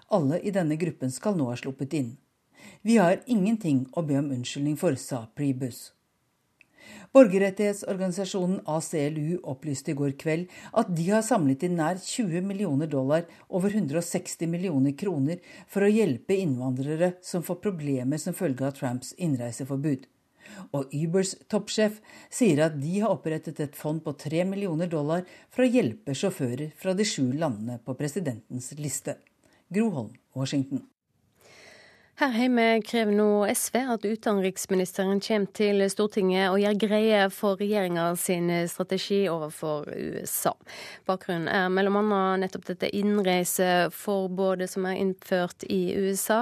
Alle 0.07 0.39
i 0.39 0.53
denne 0.55 0.77
gruppen 0.79 1.11
skal 1.11 1.35
nå 1.35 1.49
ha 1.51 1.57
sluppet 1.59 1.97
inn. 1.97 2.15
Vi 2.81 2.95
har 2.97 3.19
ingenting 3.25 3.85
å 3.91 4.05
be 4.07 4.15
om 4.19 4.31
unnskyldning 4.31 4.77
for, 4.79 4.95
sa 4.95 5.25
Prebus. 5.35 5.96
Borgerrettighetsorganisasjonen 7.15 8.59
ACLU 8.65 9.37
opplyste 9.47 9.93
i 9.93 9.97
går 9.97 10.13
kveld 10.19 10.51
at 10.77 10.91
de 10.95 11.07
har 11.09 11.23
samlet 11.25 11.63
inn 11.67 11.77
nær 11.79 12.01
20 12.01 12.43
millioner 12.45 12.89
dollar, 12.91 13.23
over 13.47 13.71
160 13.71 14.49
millioner 14.51 14.95
kroner, 14.97 15.39
for 15.67 15.85
å 15.85 15.91
hjelpe 15.91 16.35
innvandrere 16.35 17.13
som 17.23 17.45
får 17.45 17.61
problemer 17.63 18.21
som 18.21 18.35
følge 18.37 18.67
av 18.67 18.75
Trumps 18.77 19.13
innreiseforbud. 19.17 20.05
Og 20.75 20.93
Ubers 20.95 21.33
toppsjef 21.51 21.99
sier 22.33 22.63
at 22.65 22.77
de 22.79 22.99
har 23.01 23.13
opprettet 23.13 23.59
et 23.63 23.75
fond 23.75 23.99
på 24.03 24.13
3 24.19 24.45
millioner 24.47 24.91
dollar 24.91 25.25
for 25.53 25.65
å 25.65 25.71
hjelpe 25.71 26.15
sjåfører 26.15 26.71
fra 26.79 26.95
de 26.97 27.07
sju 27.07 27.31
landene 27.33 27.79
på 27.83 27.97
presidentens 27.99 28.71
liste. 28.79 29.17
Groholm, 29.73 30.13
Washington. 30.35 30.85
Her 32.17 32.31
hjemme 32.33 32.63
krever 32.81 33.13
nå 33.13 33.45
SV 33.45 33.75
at 33.93 34.05
utenriksministeren 34.09 35.19
kommer 35.21 35.51
til 35.53 35.83
Stortinget 35.93 36.47
og 36.49 36.57
gjør 36.63 36.79
greie 36.81 37.19
for 37.29 37.61
regjeringa 37.61 38.07
sin 38.17 38.49
strategi 38.65 39.19
overfor 39.29 39.85
USA. 39.93 40.55
Bakgrunnen 41.05 41.45
er 41.45 41.69
bl.a. 41.69 42.23
nettopp 42.41 42.65
dette 42.71 42.89
innreiseforbudet 42.89 44.65
som 44.73 44.89
er 44.89 44.97
innført 44.97 45.67
i 45.69 45.93
USA. 45.93 46.41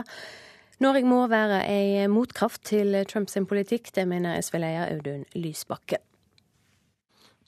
Norge 0.80 1.04
må 1.12 1.26
være 1.28 1.66
ei 1.68 2.08
motkraft 2.08 2.64
til 2.72 2.96
Trumps 3.12 3.36
politikk, 3.44 3.92
det 4.00 4.08
mener 4.08 4.40
SV-leder 4.40 4.96
Audun 4.96 5.28
Lysbakken. 5.36 6.00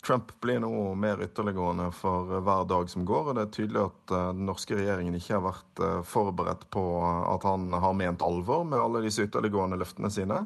Trump 0.07 0.31
blir 0.41 0.59
nå 0.63 0.93
mer 0.95 1.19
ytterliggående 1.23 1.89
for 1.91 2.39
hver 2.39 2.63
dag 2.69 2.87
som 2.89 3.03
går. 3.05 3.25
og 3.27 3.35
Det 3.35 3.41
er 3.43 3.49
tydelig 3.57 3.81
at 3.81 4.13
eh, 4.15 4.29
den 4.37 4.45
norske 4.47 4.77
regjeringen 4.77 5.17
ikke 5.17 5.33
har 5.35 5.43
vært 5.43 5.81
eh, 5.83 5.97
forberedt 6.07 6.63
på 6.71 6.83
at 7.03 7.43
han 7.43 7.65
har 7.75 7.97
ment 7.97 8.23
alvor 8.23 8.63
med 8.69 8.79
alle 8.79 9.03
disse 9.03 9.25
ytterliggående 9.27 9.79
løftene 9.81 10.11
sine. 10.13 10.39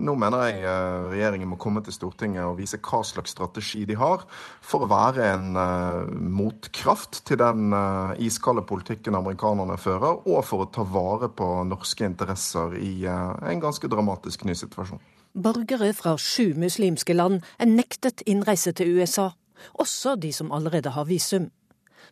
Nå 0.00 0.16
mener 0.16 0.46
jeg 0.48 0.64
eh, 0.64 1.10
regjeringen 1.12 1.52
må 1.52 1.60
komme 1.60 1.84
til 1.84 1.92
Stortinget 1.92 2.46
og 2.46 2.56
vise 2.62 2.80
hva 2.80 3.02
slags 3.04 3.36
strategi 3.36 3.84
de 3.90 4.00
har 4.00 4.24
for 4.64 4.86
å 4.86 4.90
være 4.90 5.28
en 5.34 5.60
motkraft 6.32 7.20
til 7.28 7.42
den 7.42 7.74
iskalde 8.22 8.64
politikken 8.64 9.18
amerikanerne 9.18 9.76
fører, 9.80 10.22
og 10.24 10.40
for 10.48 10.64
å 10.64 10.70
ta 10.72 10.86
vare 10.88 11.28
på 11.28 11.52
norske 11.68 12.08
interesser 12.08 12.78
i 12.80 12.94
en 13.04 13.60
ganske 13.60 13.92
dramatisk 13.92 14.46
ny 14.48 14.56
situasjon. 14.56 15.02
Borgere 15.32 15.94
fra 15.96 16.18
sju 16.20 16.52
muslimske 16.60 17.14
land 17.16 17.40
er 17.58 17.70
nektet 17.70 18.20
innreise 18.28 18.74
til 18.76 18.98
USA, 18.98 19.30
også 19.80 20.18
de 20.20 20.32
som 20.32 20.52
allerede 20.52 20.92
har 20.92 21.08
visum. 21.08 21.48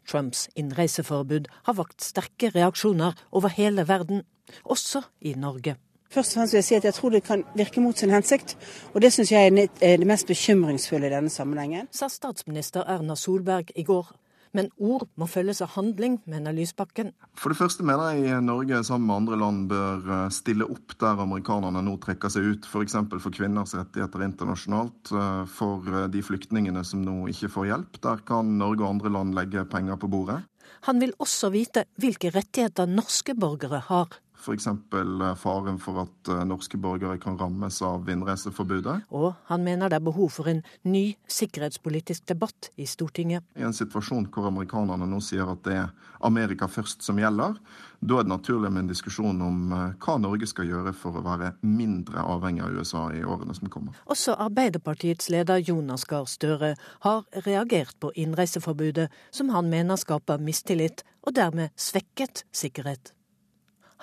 Trumps 0.08 0.46
innreiseforbud 0.56 1.50
har 1.66 1.76
vakt 1.76 2.00
sterke 2.00 2.48
reaksjoner 2.54 3.12
over 3.30 3.52
hele 3.52 3.84
verden, 3.88 4.22
også 4.64 5.02
i 5.20 5.34
Norge. 5.36 5.76
Først 6.10 6.32
og 6.32 6.40
fremst 6.40 6.54
vil 6.54 6.58
jeg 6.58 6.64
si 6.64 6.74
at 6.74 6.84
jeg 6.84 6.94
tror 6.94 7.10
det 7.10 7.22
kan 7.22 7.44
virke 7.54 7.80
mot 7.80 7.98
sin 7.98 8.10
hensikt, 8.10 8.56
og 8.94 9.02
det 9.02 9.12
syns 9.12 9.32
jeg 9.32 9.68
er 9.82 9.96
det 10.00 10.06
mest 10.08 10.26
bekymringsfulle 10.26 11.06
i 11.06 11.12
denne 11.12 11.30
sammenhengen. 11.30 11.92
Sa 11.92 12.08
statsminister 12.08 12.88
Erna 12.88 13.14
Solberg 13.14 13.70
i 13.76 13.84
går 13.84 14.08
men 14.56 14.70
ord 14.82 15.06
må 15.20 15.28
følges 15.30 15.60
av 15.62 15.74
handling, 15.76 16.18
mener 16.30 16.54
Lysbakken. 16.54 17.12
For 17.38 17.52
det 17.52 17.60
første 17.60 17.86
mener 17.86 18.18
jeg 18.18 18.42
Norge 18.42 18.82
sammen 18.86 19.06
med 19.06 19.16
andre 19.20 19.38
land 19.38 19.66
bør 19.70 20.08
eh, 20.16 20.24
stille 20.34 20.66
opp 20.66 20.96
der 21.00 21.22
amerikanerne 21.22 21.82
nå 21.86 21.96
trekker 22.02 22.32
seg 22.32 22.48
ut. 22.48 22.66
F.eks. 22.66 22.96
For, 22.98 23.22
for 23.22 23.34
kvinners 23.34 23.76
rettigheter 23.78 24.24
internasjonalt. 24.26 25.12
Eh, 25.14 25.42
for 25.54 25.86
eh, 25.92 26.08
de 26.10 26.24
flyktningene 26.26 26.82
som 26.86 27.04
nå 27.06 27.28
ikke 27.30 27.52
får 27.54 27.70
hjelp. 27.70 28.00
Der 28.06 28.24
kan 28.26 28.56
Norge 28.58 28.84
og 28.84 28.96
andre 28.96 29.14
land 29.18 29.38
legge 29.38 29.66
penger 29.70 30.00
på 30.00 30.10
bordet. 30.10 30.40
Han 30.88 31.00
vil 31.02 31.14
også 31.20 31.52
vite 31.54 31.84
hvilke 32.00 32.32
rettigheter 32.34 32.88
norske 32.90 33.36
borgere 33.38 33.82
har 33.90 34.18
f.eks. 34.40 34.66
Eh, 34.66 35.34
faren 35.36 35.78
for 35.82 36.02
at 36.04 36.30
eh, 36.32 36.42
norske 36.48 36.78
borgere 36.80 37.18
kan 37.20 37.38
rammes 37.38 37.80
av 37.84 38.08
innreiseforbudet. 38.10 38.96
Og 39.12 39.34
han 39.50 39.64
mener 39.64 39.90
det 39.90 40.00
er 40.00 40.06
behov 40.06 40.32
for 40.34 40.50
en 40.50 40.62
ny 40.82 41.04
sikkerhetspolitisk 41.30 42.26
debatt 42.30 42.70
i 42.80 42.88
Stortinget. 42.88 43.44
I 43.58 43.66
en 43.68 43.76
situasjon 43.76 44.30
hvor 44.32 44.48
amerikanerne 44.50 45.08
nå 45.08 45.20
sier 45.24 45.50
at 45.50 45.62
det 45.66 45.76
er 45.82 45.92
Amerika 46.24 46.68
først 46.68 47.04
som 47.04 47.20
gjelder, 47.20 47.54
da 48.00 48.16
er 48.16 48.24
det 48.24 48.32
naturlig 48.32 48.70
med 48.72 48.84
en 48.84 48.90
diskusjon 48.90 49.40
om 49.44 49.76
eh, 49.76 49.86
hva 50.00 50.16
Norge 50.20 50.48
skal 50.48 50.68
gjøre 50.68 50.94
for 50.96 51.20
å 51.20 51.24
være 51.24 51.52
mindre 51.66 52.24
avhengig 52.24 52.64
av 52.64 52.80
USA 52.80 53.06
i 53.16 53.22
årene 53.24 53.56
som 53.56 53.68
kommer. 53.72 54.00
Også 54.10 54.36
Arbeiderpartiets 54.40 55.30
leder 55.32 55.60
Jonas 55.60 56.06
Gahr 56.08 56.28
Støre 56.30 56.74
har 57.04 57.24
reagert 57.46 57.96
på 58.00 58.12
innreiseforbudet, 58.16 59.10
som 59.30 59.52
han 59.54 59.68
mener 59.72 60.00
skaper 60.00 60.40
mistillit 60.40 61.04
og 61.26 61.36
dermed 61.36 61.72
svekket 61.76 62.44
sikkerhet. 62.56 63.14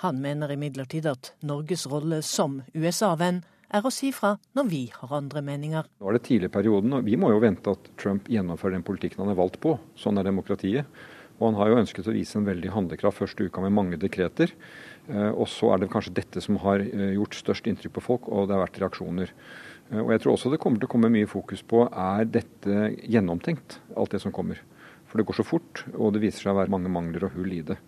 Han 0.02 0.20
mener 0.22 0.52
imidlertid 0.54 1.08
at 1.10 1.32
Norges 1.42 1.82
rolle 1.90 2.20
som 2.22 2.60
USA-venn 2.70 3.40
er 3.74 3.84
å 3.84 3.90
si 3.92 4.12
fra 4.14 4.36
når 4.54 4.66
vi 4.70 4.82
har 4.94 5.14
andre 5.16 5.42
meninger. 5.44 5.88
Nå 5.98 6.08
er 6.08 6.16
det 6.16 6.26
tidlig 6.28 6.52
i 6.52 6.54
perioden, 6.54 6.94
og 6.94 7.08
vi 7.08 7.16
må 7.18 7.32
jo 7.32 7.40
vente 7.42 7.74
at 7.74 7.88
Trump 8.00 8.28
gjennomfører 8.30 8.76
den 8.76 8.86
politikken 8.86 9.24
han 9.24 9.32
er 9.32 9.40
valgt 9.40 9.58
på. 9.64 9.74
Sånn 9.98 10.20
er 10.20 10.28
demokratiet. 10.28 10.86
Og 11.38 11.48
han 11.48 11.58
har 11.58 11.70
jo 11.70 11.80
ønsket 11.80 12.08
å 12.10 12.14
vise 12.14 12.38
en 12.38 12.46
veldig 12.46 12.70
handlekraft 12.74 13.20
første 13.20 13.46
uka 13.46 13.62
med 13.62 13.74
mange 13.74 13.98
dekreter. 14.00 14.54
Eh, 15.10 15.30
og 15.30 15.46
så 15.50 15.72
er 15.74 15.82
det 15.82 15.90
kanskje 15.92 16.16
dette 16.16 16.42
som 16.42 16.58
har 16.64 16.82
eh, 16.82 17.12
gjort 17.14 17.38
størst 17.38 17.68
inntrykk 17.70 17.94
på 17.98 18.04
folk, 18.08 18.30
og 18.30 18.48
det 18.48 18.56
har 18.56 18.64
vært 18.64 18.80
reaksjoner. 18.82 19.34
Eh, 19.90 20.00
og 20.02 20.10
jeg 20.14 20.24
tror 20.24 20.34
også 20.34 20.52
det 20.54 20.60
kommer 20.62 20.82
til 20.82 20.90
å 20.90 20.94
komme 20.94 21.10
mye 21.14 21.30
fokus 21.30 21.62
på 21.62 21.86
er 21.88 22.26
dette 22.38 22.90
gjennomtenkt, 23.02 23.78
alt 23.98 24.14
det 24.14 24.22
som 24.22 24.34
kommer. 24.34 24.62
For 25.08 25.18
det 25.20 25.26
går 25.26 25.38
så 25.38 25.46
fort, 25.46 25.84
og 25.94 26.14
det 26.14 26.22
viser 26.26 26.46
seg 26.46 26.54
å 26.54 26.60
være 26.60 26.74
mange 26.74 26.90
mangler 26.92 27.28
og 27.28 27.38
hull 27.38 27.54
i 27.54 27.64
det. 27.70 27.78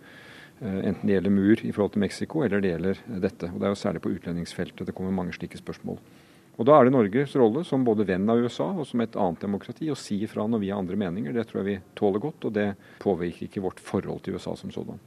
Eh, 0.61 0.87
enten 0.87 1.07
det 1.07 1.15
gjelder 1.15 1.33
mur 1.33 1.65
i 1.65 1.71
forhold 1.73 1.95
til 1.95 2.03
Mexico, 2.03 2.43
eller 2.45 2.61
det 2.61 2.75
gjelder 2.75 2.99
dette. 3.23 3.49
Og 3.49 3.59
Det 3.59 3.65
er 3.65 3.73
jo 3.73 3.81
særlig 3.81 4.01
på 4.01 4.13
utlendingsfeltet 4.13 4.85
det 4.85 4.93
kommer 4.95 5.11
mange 5.11 5.33
slike 5.33 5.57
spørsmål. 5.57 5.97
Og 6.57 6.65
Da 6.65 6.77
er 6.77 6.83
det 6.85 6.93
Norges 6.93 7.35
rolle 7.35 7.63
som 7.65 7.83
både 7.83 8.05
venn 8.05 8.29
av 8.29 8.37
USA 8.37 8.69
og 8.69 8.85
som 8.85 9.01
et 9.01 9.15
annet 9.15 9.39
demokrati 9.39 9.89
å 9.89 9.97
si 9.97 10.21
ifra 10.21 10.45
når 10.45 10.59
vi 10.59 10.69
har 10.69 10.77
andre 10.77 10.95
meninger. 10.95 11.33
Det 11.33 11.47
tror 11.47 11.63
jeg 11.63 11.65
vi 11.65 11.81
tåler 11.95 12.19
godt, 12.19 12.45
og 12.45 12.53
det 12.53 12.75
påvirker 12.99 13.47
ikke 13.47 13.61
vårt 13.61 13.79
forhold 13.79 14.21
til 14.21 14.35
USA 14.35 14.55
som 14.55 14.69
sådan. 14.69 14.99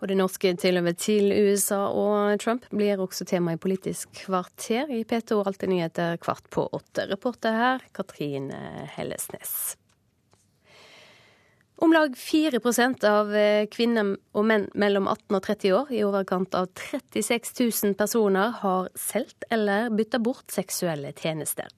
Og 0.00 0.08
det 0.08 0.16
norske 0.16 0.56
tilhøvet 0.56 0.96
til 0.98 1.32
USA 1.32 1.88
og 1.88 2.40
Trump 2.40 2.64
blir 2.70 2.96
også 2.96 3.24
tema 3.24 3.52
i 3.52 3.60
Politisk 3.60 4.08
kvarter 4.24 4.88
i 4.90 5.04
P2 5.04 5.44
Alltid 5.44 5.68
nyheter 5.68 6.16
kvart 6.16 6.48
på 6.50 6.68
åtte. 6.72 7.06
Reporter 7.10 7.52
her 7.52 7.84
Katrin 7.92 8.50
Hellesnes. 8.96 9.76
Om 11.84 11.92
lag 11.92 12.16
4 12.18 12.60
av 13.08 13.34
eh, 13.36 13.66
kvinner 13.68 14.14
og 14.32 14.44
menn 14.48 14.62
mellom 14.72 15.04
18 15.04 15.36
og 15.36 15.42
30 15.44 15.72
år, 15.76 15.90
i 15.92 15.98
overkant 16.06 16.54
av 16.56 16.70
36 16.80 17.50
000 17.60 17.92
personer, 17.98 18.54
har 18.62 18.88
solgt 18.96 19.44
eller 19.52 19.90
bytta 19.92 20.16
bort 20.18 20.48
seksuelle 20.48 21.10
tjenester. 21.12 21.68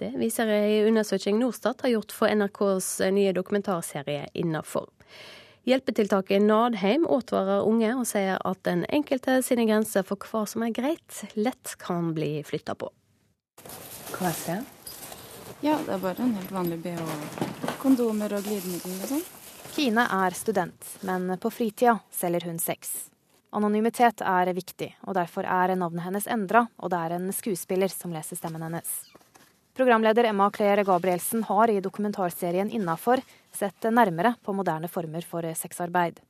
Det 0.00 0.08
viser 0.16 0.48
ei 0.48 0.78
undersøking 0.88 1.36
Norstat 1.36 1.84
har 1.84 1.92
gjort 1.92 2.14
for 2.16 2.32
NRKs 2.32 2.88
eh, 3.04 3.12
nye 3.12 3.34
dokumentarserie 3.36 4.30
Innafor. 4.32 4.88
Hjelpetiltaket 5.68 6.40
Nadheim 6.46 7.04
advarer 7.04 7.68
unge 7.68 7.92
og 7.92 8.08
sier 8.08 8.40
at 8.40 8.62
den 8.64 8.86
enkelte 8.88 9.36
sine 9.44 9.68
grenser 9.68 10.08
for 10.08 10.16
hva 10.30 10.46
som 10.48 10.64
er 10.64 10.72
greit, 10.80 11.20
lett 11.36 11.76
kan 11.76 12.14
bli 12.16 12.38
flytta 12.40 12.78
på. 12.80 12.88
Hva 14.16 14.32
er 14.32 14.40
det? 14.46 14.58
Ja, 15.60 15.76
det 15.84 15.92
er 15.92 16.02
bare 16.08 16.24
en 16.24 16.34
helt 16.40 16.56
vanlig 16.56 16.80
bh. 16.88 17.70
Kondomer 17.84 18.32
og 18.40 18.48
glidemiddel 18.48 18.96
og 18.96 19.08
sånn. 19.12 19.30
Kine 19.72 20.02
er 20.04 20.30
student, 20.36 20.98
men 21.00 21.38
på 21.40 21.50
fritida 21.50 21.98
selger 22.12 22.44
hun 22.44 22.58
sex. 22.60 23.08
Anonymitet 23.56 24.20
er 24.20 24.50
viktig, 24.52 24.90
og 25.08 25.16
derfor 25.16 25.48
er 25.48 25.72
navnet 25.80 26.04
hennes 26.04 26.28
endra, 26.28 26.66
og 26.76 26.92
det 26.92 26.98
er 27.00 27.14
en 27.16 27.32
skuespiller 27.32 27.88
som 27.88 28.12
leser 28.12 28.36
stemmen 28.36 28.60
hennes. 28.66 28.90
Programleder 29.72 30.28
Emma 30.28 30.50
Claire 30.52 30.84
Gabrielsen 30.84 31.46
har 31.48 31.72
i 31.72 31.80
dokumentarserien 31.80 32.68
Innafor 32.68 33.24
sett 33.56 33.88
nærmere 33.88 34.34
på 34.44 34.52
moderne 34.52 34.92
former 34.92 35.24
for 35.24 35.48
sexarbeid. 35.56 36.20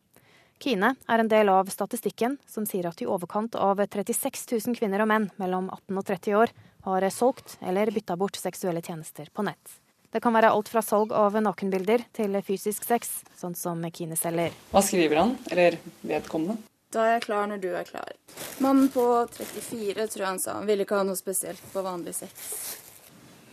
Kine 0.63 0.95
er 1.11 1.19
en 1.19 1.35
del 1.35 1.51
av 1.51 1.67
statistikken 1.67 2.39
som 2.47 2.63
sier 2.63 2.87
at 2.87 3.03
i 3.03 3.11
overkant 3.11 3.59
av 3.59 3.83
36 3.83 4.47
000 4.55 4.79
kvinner 4.79 5.03
og 5.03 5.11
menn 5.11 5.33
mellom 5.43 5.67
18 5.67 5.99
og 5.99 6.07
30 6.15 6.43
år 6.45 6.55
har 6.87 7.11
solgt 7.11 7.59
eller 7.59 7.91
bytta 7.91 8.15
bort 8.15 8.39
seksuelle 8.39 8.87
tjenester 8.87 9.35
på 9.35 9.51
nett. 9.51 9.82
Det 10.13 10.21
kan 10.21 10.35
være 10.37 10.51
alt 10.53 10.69
fra 10.69 10.83
salg 10.85 11.13
av 11.17 11.39
nakenbilder 11.41 12.03
til 12.13 12.37
fysisk 12.45 12.85
sex, 12.85 13.23
sånn 13.41 13.55
som 13.57 13.81
Kine 13.97 14.19
selger. 14.21 14.53
Hva 14.69 14.83
skriver 14.85 15.23
han, 15.23 15.33
eller 15.49 15.79
vedkommende? 16.05 16.59
Da 16.93 17.07
er 17.07 17.15
jeg 17.15 17.25
klar 17.25 17.49
når 17.49 17.63
du 17.63 17.71
er 17.73 17.89
klar. 17.89 18.13
Mannen 18.61 18.91
på 18.93 19.07
34 19.33 20.05
tror 20.13 20.21
jeg 20.21 20.29
han 20.29 20.43
sa 20.43 20.59
han 20.59 20.69
ville 20.69 20.85
ikke 20.85 20.99
ha 21.01 21.07
noe 21.09 21.17
spesielt 21.17 21.65
på 21.73 21.85
vanlig 21.87 22.13
sex. 22.19 22.53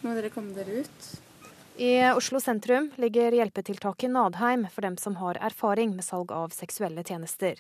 Må 0.04 0.12
dere 0.18 0.32
komme 0.34 0.52
dere 0.58 0.84
ut? 0.84 1.10
I 1.80 1.94
Oslo 2.12 2.42
sentrum 2.44 2.90
ligger 3.00 3.32
hjelpetiltaket 3.40 4.12
Nadheim 4.12 4.66
for 4.68 4.84
dem 4.84 4.98
som 5.00 5.16
har 5.22 5.40
erfaring 5.40 5.96
med 5.96 6.04
salg 6.04 6.34
av 6.36 6.52
seksuelle 6.52 7.06
tjenester. 7.08 7.56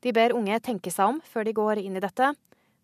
De 0.00 0.14
ber 0.16 0.32
unge 0.32 0.56
tenke 0.64 0.88
seg 0.94 1.12
om 1.12 1.20
før 1.20 1.44
de 1.44 1.52
går 1.52 1.82
inn 1.82 2.00
i 2.00 2.04
dette. 2.04 2.32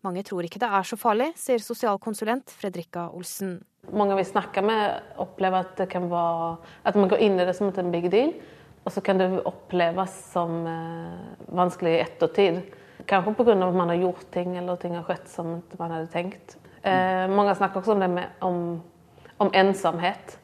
Mange 0.05 0.21
tror 0.27 0.45
ikke 0.45 0.61
det 0.61 0.69
er 0.69 0.85
så 0.85 0.99
farlig, 1.01 1.31
sier 1.41 1.57
sosialkonsulent 1.57 2.53
Fredrikka 2.53 3.07
Olsen. 3.17 3.63
Mange 3.93 4.15
vi 4.17 4.25
snakker 4.25 4.65
med, 4.65 5.01
opplever 5.21 5.65
at 5.65 5.75
det 5.77 5.89
kan 5.91 6.07
være 6.09 6.55
at 6.85 6.97
man 6.97 7.09
går 7.11 7.21
inn 7.25 7.39
i 7.39 7.45
det 7.45 7.55
som 7.57 7.69
en 7.69 7.91
big 7.91 8.09
deal. 8.11 8.33
Og 8.85 8.93
så 8.93 9.01
kan 9.01 9.17
det 9.17 9.29
oppleves 9.45 10.13
som 10.31 10.65
eh, 10.69 11.35
vanskelig 11.57 11.95
i 11.95 12.01
ettertid. 12.03 12.61
Kanskje 13.09 13.33
pga. 13.33 13.51
at 13.67 13.73
man 13.73 13.89
har 13.89 13.95
gjort 13.95 14.31
ting 14.31 14.57
eller 14.57 14.75
ting 14.75 14.95
har 14.95 15.03
skjedd 15.03 15.27
som 15.27 15.61
man 15.79 15.91
hadde 15.91 16.11
tenkt. 16.13 16.57
Eh, 16.81 17.25
mange 17.29 17.55
snakker 17.55 17.81
også 17.81 17.95
om 17.95 17.99
det 17.99 18.09
med 18.09 18.27
om, 18.39 18.81
om 19.37 19.49
ensomhet. 19.53 20.37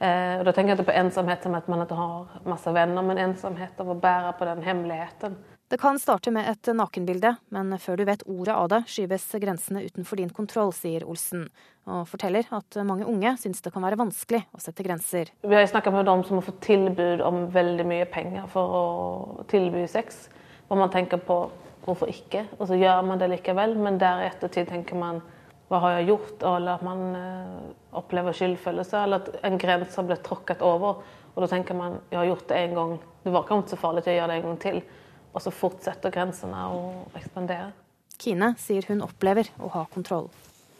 Eh, 0.00 0.38
og 0.40 0.44
da 0.48 0.52
tenker 0.52 0.72
jeg 0.72 0.80
ikke 0.80 0.90
på 0.90 0.98
ensomhet 0.98 1.44
som 1.44 1.54
at 1.54 1.68
man 1.68 1.84
ikke 1.84 1.98
har 2.00 2.40
masse 2.48 2.72
venner, 2.74 3.04
men 3.04 3.20
ensomhet 3.20 3.80
av 3.80 3.92
å 3.92 3.98
bære 4.00 4.32
på 4.38 4.48
den 4.48 4.64
hemmeligheten. 4.66 5.36
Det 5.72 5.78
kan 5.78 5.98
starte 5.98 6.28
med 6.30 6.44
et 6.50 6.68
nakenbilde, 6.76 7.30
men 7.48 7.72
før 7.80 7.96
du 7.96 8.02
vet 8.04 8.22
ordet 8.28 8.52
av 8.52 8.66
det, 8.68 8.82
skyves 8.92 9.22
grensene 9.40 9.80
utenfor 9.86 10.20
din 10.20 10.28
kontroll, 10.36 10.68
sier 10.76 11.06
Olsen, 11.08 11.46
og 11.88 12.02
forteller 12.10 12.44
at 12.52 12.76
mange 12.84 13.06
unge 13.08 13.32
syns 13.40 13.64
det 13.64 13.72
kan 13.72 13.80
være 13.80 13.96
vanskelig 13.96 14.42
å 14.52 14.60
sette 14.60 14.84
grenser. 14.84 15.30
Vi 15.40 15.56
har 15.56 15.64
snakka 15.70 15.94
med 15.94 16.04
dem 16.10 16.26
som 16.28 16.36
har 16.36 16.44
fått 16.44 16.60
tilbud 16.66 17.24
om 17.24 17.46
veldig 17.56 17.88
mye 17.88 18.10
penger 18.12 18.44
for 18.52 18.76
å 18.76 18.84
tilby 19.48 19.86
sex, 19.88 20.26
hvor 20.68 20.76
man 20.76 20.92
tenker 20.92 21.24
på 21.24 21.40
hvorfor 21.86 22.12
ikke, 22.12 22.44
og 22.58 22.68
så 22.68 22.76
gjør 22.76 23.00
man 23.08 23.24
det 23.24 23.32
likevel, 23.32 23.72
men 23.80 23.96
der 23.96 24.26
i 24.26 24.28
ettertid 24.28 24.68
tenker 24.68 25.00
man 25.00 25.24
hva 25.72 25.80
har 25.86 26.02
jeg 26.02 26.10
gjort, 26.12 26.36
eller 26.52 26.74
at 26.74 26.84
man 26.84 27.04
eh, 27.16 27.60
opplever 27.96 28.36
skyldfølelse, 28.36 29.06
eller 29.06 29.24
at 29.24 29.40
en 29.48 29.56
grense 29.56 29.96
har 29.96 30.04
blitt 30.04 30.28
tråkket 30.28 30.60
over, 30.68 31.00
og 31.32 31.46
da 31.46 31.48
tenker 31.48 31.80
man 31.80 32.02
jeg 32.10 32.26
har 32.26 32.34
gjort 32.34 32.50
det 32.52 32.60
en 32.60 32.82
gang, 32.82 32.98
det 33.24 33.32
var 33.32 33.48
ikke 33.48 33.64
så 33.72 33.80
farlig 33.80 34.04
til 34.04 34.12
å 34.12 34.20
gjøre 34.20 34.34
det 34.34 34.42
en 34.42 34.52
gang 34.52 34.66
til. 34.68 34.84
Og 35.32 35.40
så 35.40 35.52
fortsetter 35.54 36.12
grensene 36.12 36.66
å 36.68 36.80
ekspandere. 37.18 37.72
Kine 38.20 38.52
sier 38.60 38.86
hun 38.88 39.02
opplever 39.04 39.48
å 39.58 39.70
ha 39.74 39.86
kontroll. 39.92 40.28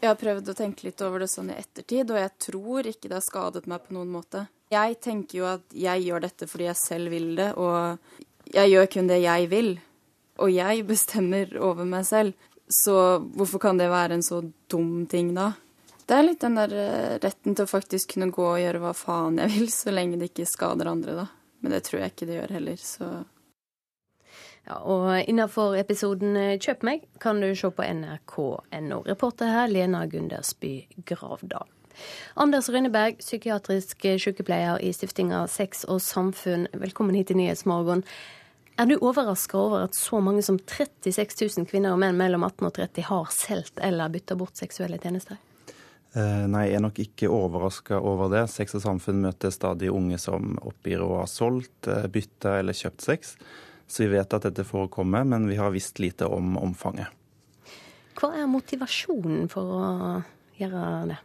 Jeg 0.03 0.11
har 0.11 0.19
prøvd 0.19 0.51
å 0.51 0.57
tenke 0.57 0.85
litt 0.87 1.01
over 1.03 1.23
det 1.23 1.29
sånn 1.31 1.53
i 1.53 1.55
ettertid, 1.55 2.09
og 2.11 2.19
jeg 2.19 2.31
tror 2.45 2.89
ikke 2.89 3.07
det 3.07 3.17
har 3.17 3.25
skadet 3.25 3.67
meg 3.71 3.85
på 3.85 3.95
noen 3.95 4.11
måte. 4.11 4.45
Jeg 4.73 4.97
tenker 5.03 5.37
jo 5.37 5.47
at 5.47 5.75
jeg 5.75 6.03
gjør 6.03 6.25
dette 6.25 6.47
fordi 6.49 6.67
jeg 6.67 6.79
selv 6.81 7.13
vil 7.13 7.29
det, 7.37 7.53
og 7.55 8.51
jeg 8.51 8.73
gjør 8.73 8.89
kun 8.95 9.11
det 9.11 9.21
jeg 9.23 9.49
vil. 9.53 9.71
Og 10.43 10.51
jeg 10.51 10.83
bestemmer 10.89 11.55
over 11.61 11.87
meg 11.87 12.07
selv. 12.09 12.49
Så 12.67 12.95
hvorfor 13.37 13.61
kan 13.63 13.79
det 13.79 13.91
være 13.91 14.17
en 14.17 14.25
så 14.25 14.41
dum 14.71 15.05
ting, 15.07 15.31
da? 15.37 15.53
Det 16.03 16.17
er 16.17 16.25
litt 16.25 16.43
den 16.43 16.57
der 16.59 16.73
eh, 16.75 17.17
retten 17.23 17.55
til 17.55 17.63
å 17.63 17.69
faktisk 17.69 18.15
kunne 18.15 18.31
gå 18.33 18.43
og 18.43 18.59
gjøre 18.59 18.81
hva 18.83 18.91
faen 18.97 19.39
jeg 19.39 19.53
vil, 19.53 19.69
så 19.71 19.93
lenge 19.93 20.19
det 20.19 20.33
ikke 20.33 20.49
skader 20.49 20.89
andre, 20.91 21.15
da. 21.21 21.27
Men 21.63 21.75
det 21.77 21.83
tror 21.87 22.01
jeg 22.01 22.11
ikke 22.11 22.27
det 22.27 22.41
gjør 22.41 22.55
heller, 22.57 22.81
så 22.81 23.11
ja, 24.67 24.79
og 24.79 25.07
innenfor 25.27 25.75
episoden 25.75 26.37
eh, 26.39 26.57
Kjøp 26.61 26.85
meg 26.87 27.07
kan 27.23 27.41
du 27.43 27.49
se 27.57 27.71
på 27.73 27.83
nrk.no. 27.83 28.99
Reporter 29.07 29.51
her 29.51 29.71
Lena 29.71 30.05
Gundersby 30.07 30.75
Gravdal. 31.09 31.67
Anders 32.39 32.69
Rønneberg, 32.73 33.19
psykiatrisk 33.21 34.07
sykepleier 34.17 34.79
i 34.81 34.89
stiftinga 34.95 35.43
Sex 35.51 35.83
og 35.85 35.99
Samfunn, 36.01 36.65
velkommen 36.73 37.15
hit 37.19 37.29
til 37.29 37.37
Nyhetsmorgen. 37.37 38.01
Er 38.81 38.89
du 38.89 38.95
overraska 38.97 39.57
over 39.59 39.83
at 39.85 39.95
så 39.95 40.17
mange 40.23 40.41
som 40.41 40.57
36 40.57 41.45
000 41.59 41.67
kvinner 41.69 41.93
og 41.93 41.99
menn 42.01 42.17
mellom 42.17 42.45
18 42.47 42.69
og 42.71 42.77
30 42.79 43.05
har 43.11 43.27
solgt 43.35 43.83
eller 43.85 44.09
bytta 44.09 44.37
bort 44.39 44.57
seksuelle 44.57 44.97
tjenester? 44.97 45.37
Eh, 46.13 46.45
nei, 46.49 46.67
jeg 46.69 46.79
er 46.79 46.85
nok 46.85 47.03
ikke 47.03 47.29
overraska 47.29 47.99
over 48.01 48.31
det. 48.33 48.47
Sex 48.53 48.73
og 48.77 48.83
Samfunn 48.85 49.21
møter 49.21 49.53
stadig 49.53 49.91
unge 49.93 50.17
som 50.21 50.55
oppgir 50.61 51.01
å 51.05 51.19
ha 51.19 51.27
solgt, 51.29 51.87
eh, 51.89 52.09
bytta 52.09 52.57
eller 52.63 52.77
kjøpt 52.77 53.05
sex. 53.05 53.35
Så 53.93 54.07
vi 54.07 54.15
vet 54.15 54.33
at 54.33 54.47
dette 54.47 54.65
forekommer, 54.65 55.25
men 55.27 55.45
vi 55.45 55.59
har 55.59 55.69
visst 55.73 55.99
lite 56.01 56.25
om 56.25 56.55
omfanget. 56.57 57.13
Hva 58.17 58.31
er 58.37 58.49
motivasjonen 58.49 59.45
for 59.51 59.75
å 59.77 59.83
gjøre 60.57 60.87
det? 61.11 61.19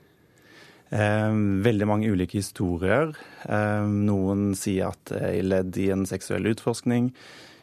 Eh, 0.88 1.32
veldig 1.64 1.88
mange 1.88 2.10
ulike 2.12 2.40
historier. 2.40 3.14
Eh, 3.48 3.88
noen 3.88 4.52
sier 4.56 4.90
at 4.92 5.00
det 5.08 5.22
er 5.30 5.48
ledd 5.48 5.80
i 5.80 5.88
en 5.92 6.04
seksuell 6.08 6.48
utforskning, 6.52 7.10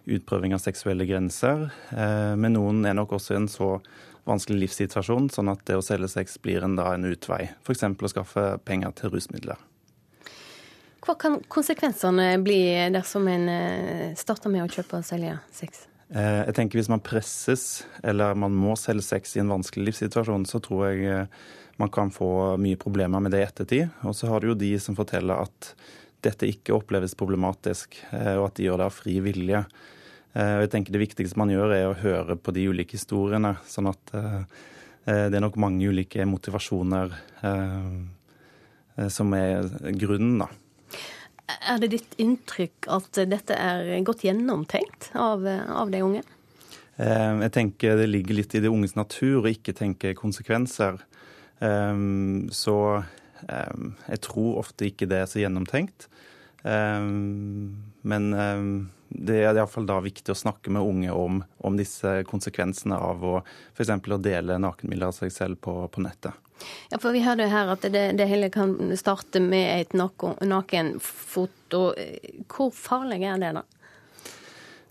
utprøving 0.06 0.58
av 0.58 0.62
seksuelle 0.62 1.06
grenser. 1.10 1.68
Eh, 1.94 2.34
men 2.38 2.58
noen 2.58 2.82
er 2.86 2.98
nok 2.98 3.18
også 3.18 3.34
i 3.36 3.40
en 3.44 3.50
så 3.50 3.72
vanskelig 4.26 4.64
livssituasjon, 4.64 5.30
sånn 5.34 5.54
at 5.54 5.62
det 5.70 5.78
å 5.78 5.86
selge 5.86 6.10
sex 6.14 6.38
blir 6.42 6.66
en, 6.66 6.78
da 6.78 6.96
en 6.96 7.06
utvei. 7.10 7.44
F.eks. 7.62 7.86
å 7.94 8.14
skaffe 8.14 8.48
penger 8.66 8.94
til 8.98 9.14
rusmidler. 9.14 9.62
Hva 11.06 11.14
kan 11.22 11.36
konsekvensene 11.54 12.32
bli 12.42 12.62
dersom 12.90 13.28
en 13.30 13.50
eh, 13.52 14.14
starter 14.18 14.50
med 14.50 14.64
å 14.64 14.72
kjøpe 14.72 14.98
og 14.98 15.06
selge 15.06 15.36
sex? 15.54 15.84
Eh, 16.10 16.42
jeg 16.48 16.56
tenker 16.58 16.80
Hvis 16.80 16.90
man 16.90 17.04
presses, 17.06 17.86
eller 18.02 18.34
man 18.34 18.56
må 18.58 18.74
selge 18.80 19.06
sex 19.06 19.36
i 19.36 19.44
en 19.44 19.54
vanskelig 19.54 19.92
livssituasjon, 19.92 20.48
så 20.50 20.62
tror 20.66 20.88
jeg 20.88 21.06
eh, 21.12 21.44
man 21.78 21.94
kan 21.94 22.10
få 22.14 22.56
mye 22.62 22.80
problemer 22.82 23.22
med 23.22 23.36
det 23.36 23.44
i 23.44 23.46
ettertid. 23.46 23.94
Og 24.02 24.18
så 24.18 24.32
har 24.32 24.42
du 24.42 24.50
jo 24.50 24.58
de 24.58 24.72
som 24.82 24.98
forteller 24.98 25.46
at 25.46 25.70
dette 26.26 26.50
ikke 26.50 26.74
oppleves 26.74 27.14
problematisk, 27.20 28.00
og 28.10 28.46
at 28.48 28.56
de 28.58 28.64
gjør 28.66 28.80
det 28.82 28.86
av 28.88 28.96
fri 28.96 29.20
vilje. 29.22 29.60
Og 30.34 30.62
jeg 30.64 30.72
tenker 30.72 30.96
Det 30.96 31.02
viktigste 31.04 31.38
man 31.38 31.52
gjør, 31.52 31.74
er 31.76 31.90
å 31.90 32.00
høre 32.00 32.38
på 32.40 32.54
de 32.56 32.64
ulike 32.72 32.96
historiene. 32.96 33.52
Sånn 33.70 33.92
at 33.92 34.14
det 34.16 35.36
er 35.38 35.44
nok 35.44 35.60
mange 35.62 35.86
ulike 35.86 36.26
motivasjoner 36.26 37.14
som 39.12 39.36
er 39.38 39.70
grunnen, 40.00 40.40
da. 40.42 40.50
Er 41.46 41.78
det 41.82 41.92
ditt 41.94 42.16
inntrykk 42.22 42.88
at 42.90 43.20
dette 43.30 43.54
er 43.54 43.92
godt 44.06 44.24
gjennomtenkt 44.26 45.12
av, 45.14 45.46
av 45.46 45.92
de 45.94 46.02
unge? 46.02 46.24
Eh, 46.96 47.34
jeg 47.44 47.54
tenker 47.56 48.00
det 48.00 48.08
ligger 48.10 48.40
litt 48.40 48.56
i 48.56 48.62
de 48.64 48.72
unges 48.72 48.96
natur 48.96 49.44
å 49.44 49.52
ikke 49.52 49.76
tenke 49.76 50.16
konsekvenser. 50.18 51.02
Eh, 51.60 51.98
så 52.56 52.78
eh, 52.96 53.82
jeg 54.08 54.24
tror 54.26 54.62
ofte 54.64 54.90
ikke 54.90 55.10
det 55.12 55.24
er 55.24 55.32
så 55.32 55.44
gjennomtenkt. 55.44 56.10
Men 58.06 58.30
det 59.10 59.40
er 59.42 59.56
iallfall 59.56 59.88
da 59.90 59.98
viktig 60.04 60.34
å 60.34 60.38
snakke 60.38 60.70
med 60.74 60.86
unge 60.86 61.14
om, 61.14 61.44
om 61.58 61.78
disse 61.78 62.24
konsekvensene 62.30 62.98
av 62.98 63.24
å 63.26 63.36
f.eks. 63.74 63.90
å 63.90 64.22
dele 64.22 64.60
nakenbilder 64.62 65.10
av 65.10 65.16
seg 65.18 65.34
selv 65.34 65.62
på, 65.66 65.78
på 65.90 66.04
nettet. 66.06 66.34
Ja, 66.90 67.00
for 67.02 67.12
Vi 67.12 67.24
hørte 67.26 67.48
her 67.52 67.72
at 67.74 67.86
det, 67.92 68.04
det, 68.20 68.28
hele 68.30 68.50
kan 68.54 68.78
starte 68.98 69.42
med 69.44 69.82
et 69.82 69.96
nakenfoto. 69.96 71.82
Hvor 72.52 72.72
farlig 72.76 73.24
er 73.28 73.42
det, 73.42 73.52
da? 73.60 73.64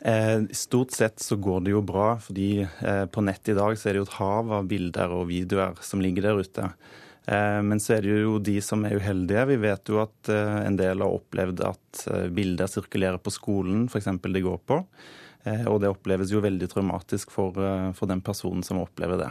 Eh, 0.04 0.42
stort 0.52 0.92
sett 0.92 1.22
så 1.24 1.36
går 1.40 1.64
det 1.64 1.72
jo 1.72 1.80
bra, 1.80 2.18
fordi 2.20 2.60
eh, 2.60 3.06
på 3.06 3.24
nett 3.24 3.48
i 3.48 3.56
dag 3.56 3.78
så 3.78 3.88
er 3.88 3.96
det 3.96 4.02
jo 4.02 4.08
et 4.10 4.18
hav 4.18 4.52
av 4.52 4.68
bilder 4.68 5.14
og 5.16 5.30
videoer 5.30 5.80
som 5.80 6.02
ligger 6.04 6.28
der 6.28 6.42
ute. 6.44 6.68
Eh, 7.26 7.62
men 7.62 7.80
så 7.80 7.96
er 7.96 8.04
det 8.04 8.16
jo 8.20 8.38
de 8.42 8.58
som 8.64 8.84
er 8.84 8.98
uheldige. 9.00 9.46
Vi 9.54 9.60
vet 9.62 9.92
jo 9.92 10.00
at 10.02 10.32
eh, 10.32 10.58
en 10.66 10.76
del 10.76 11.04
har 11.04 11.16
opplevd 11.16 11.62
at 11.64 12.02
eh, 12.12 12.26
bilder 12.34 12.68
sirkulerer 12.70 13.20
på 13.22 13.32
skolen, 13.32 13.86
f.eks. 13.88 14.10
de 14.20 14.44
går 14.44 14.60
på. 14.68 14.82
Og 15.68 15.74
det 15.82 15.90
oppleves 15.92 16.30
jo 16.32 16.40
veldig 16.40 16.70
traumatisk 16.72 17.28
for, 17.28 17.58
for 17.92 18.08
den 18.08 18.22
personen 18.24 18.62
som 18.64 18.78
opplever 18.80 19.18
det. 19.20 19.26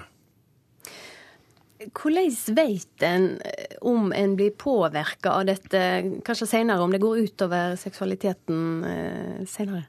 Hvordan 1.90 2.30
vet 2.54 3.06
en 3.08 3.26
om 3.82 4.14
en 4.14 4.36
blir 4.38 4.54
påvirka 4.54 5.32
av 5.40 5.48
dette, 5.50 5.82
kanskje 6.22 6.52
senere, 6.52 6.86
om 6.86 6.94
det 6.94 7.02
går 7.02 7.24
utover 7.26 7.74
seksualiteten 7.82 8.86
senere? 9.50 9.88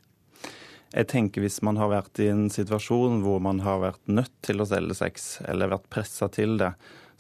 Jeg 0.95 1.11
tenker 1.13 1.45
Hvis 1.45 1.61
man 1.61 1.77
har 1.77 1.93
vært 1.93 2.25
i 2.25 2.31
en 2.33 2.49
situasjon 2.49 3.21
hvor 3.21 3.45
man 3.45 3.61
har 3.61 3.85
vært 3.85 4.09
nødt 4.09 4.33
til 4.49 4.65
å 4.65 4.71
selge 4.73 4.97
sex, 4.97 5.43
eller 5.45 5.77
vært 5.77 5.93
pressa 5.93 6.33
til 6.33 6.57
det, 6.57 6.73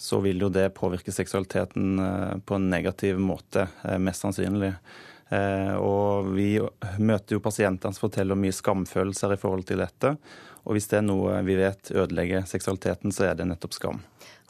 så 0.04 0.20
vil 0.20 0.42
jo 0.44 0.50
det 0.52 0.68
påvirke 0.76 1.12
seksualiteten 1.14 1.98
eh, 1.98 2.36
på 2.44 2.58
en 2.58 2.70
negativ 2.70 3.20
måte, 3.20 3.66
mest 3.98 4.26
sannsynlig. 4.26 4.74
Og 5.80 6.28
vi 6.36 6.60
møter 7.00 7.34
jo 7.34 7.42
pasienter 7.42 7.90
som 7.90 8.04
forteller 8.04 8.38
mye 8.38 8.54
skamfølelser 8.54 9.32
i 9.34 9.38
forhold 9.40 9.64
til 9.66 9.80
dette. 9.80 10.12
Og 10.68 10.76
hvis 10.76 10.86
det 10.92 11.00
er 11.00 11.06
noe 11.08 11.40
vi 11.48 11.56
vet 11.58 11.90
ødelegger 11.90 12.44
seksualiteten, 12.46 13.10
så 13.10 13.30
er 13.30 13.40
det 13.40 13.48
nettopp 13.48 13.74
skam. 13.74 14.02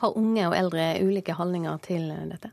Har 0.03 0.19
unge 0.19 0.45
og 0.51 0.57
eldre 0.59 0.91
ulike 1.07 1.39
holdninger 1.39 1.79
til 1.87 2.11
dette? 2.35 2.51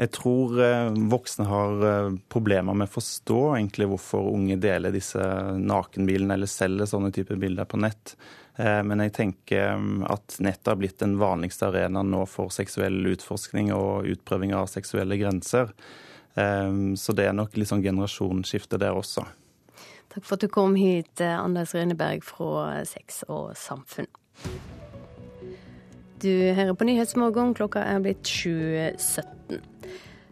Jeg 0.00 0.14
tror 0.16 0.54
eh, 0.64 0.90
voksne 1.12 1.44
har 1.44 1.82
eh, 1.84 2.12
problemer 2.32 2.76
med 2.76 2.88
å 2.88 2.92
forstå 2.94 3.40
egentlig 3.58 3.90
hvorfor 3.90 4.30
unge 4.32 4.56
deler 4.56 4.94
disse 4.94 5.20
nakenbildene 5.60 6.38
eller 6.38 6.48
selger 6.48 6.88
sånne 6.88 7.10
typer 7.12 7.36
bilder 7.42 7.68
på 7.68 7.82
nett. 7.84 8.14
Eh, 8.56 8.80
men 8.86 9.04
jeg 9.04 9.12
tenker 9.18 9.76
at 10.08 10.38
nettet 10.40 10.72
har 10.72 10.80
blitt 10.80 11.02
den 11.04 11.18
vanligste 11.20 11.68
arenaen 11.68 12.14
nå 12.14 12.22
for 12.32 12.48
seksuell 12.54 12.96
utforskning 13.12 13.74
og 13.76 14.08
utprøving 14.08 14.56
av 14.56 14.72
seksuelle 14.72 15.20
grenser. 15.20 15.74
Så 16.30 17.12
det 17.18 17.24
er 17.26 17.34
nok 17.34 17.56
litt 17.58 17.68
sånn 17.68 17.82
generasjonsskifte 17.82 18.78
der 18.80 18.94
også. 18.94 19.24
Takk 20.14 20.22
for 20.22 20.38
at 20.38 20.46
du 20.46 20.48
kom 20.54 20.78
hit, 20.78 21.18
Anders 21.20 21.74
Rønneberg 21.74 22.22
fra 22.24 22.78
Sex 22.88 23.24
og 23.26 23.50
Samfunn. 23.58 24.08
Du 26.20 26.52
hører 26.52 26.74
på 26.76 26.84
Nyhetsmorgen, 26.84 27.54
klokka 27.56 27.80
er 27.80 28.00
blitt 28.04 28.28
7.17. 28.28 29.62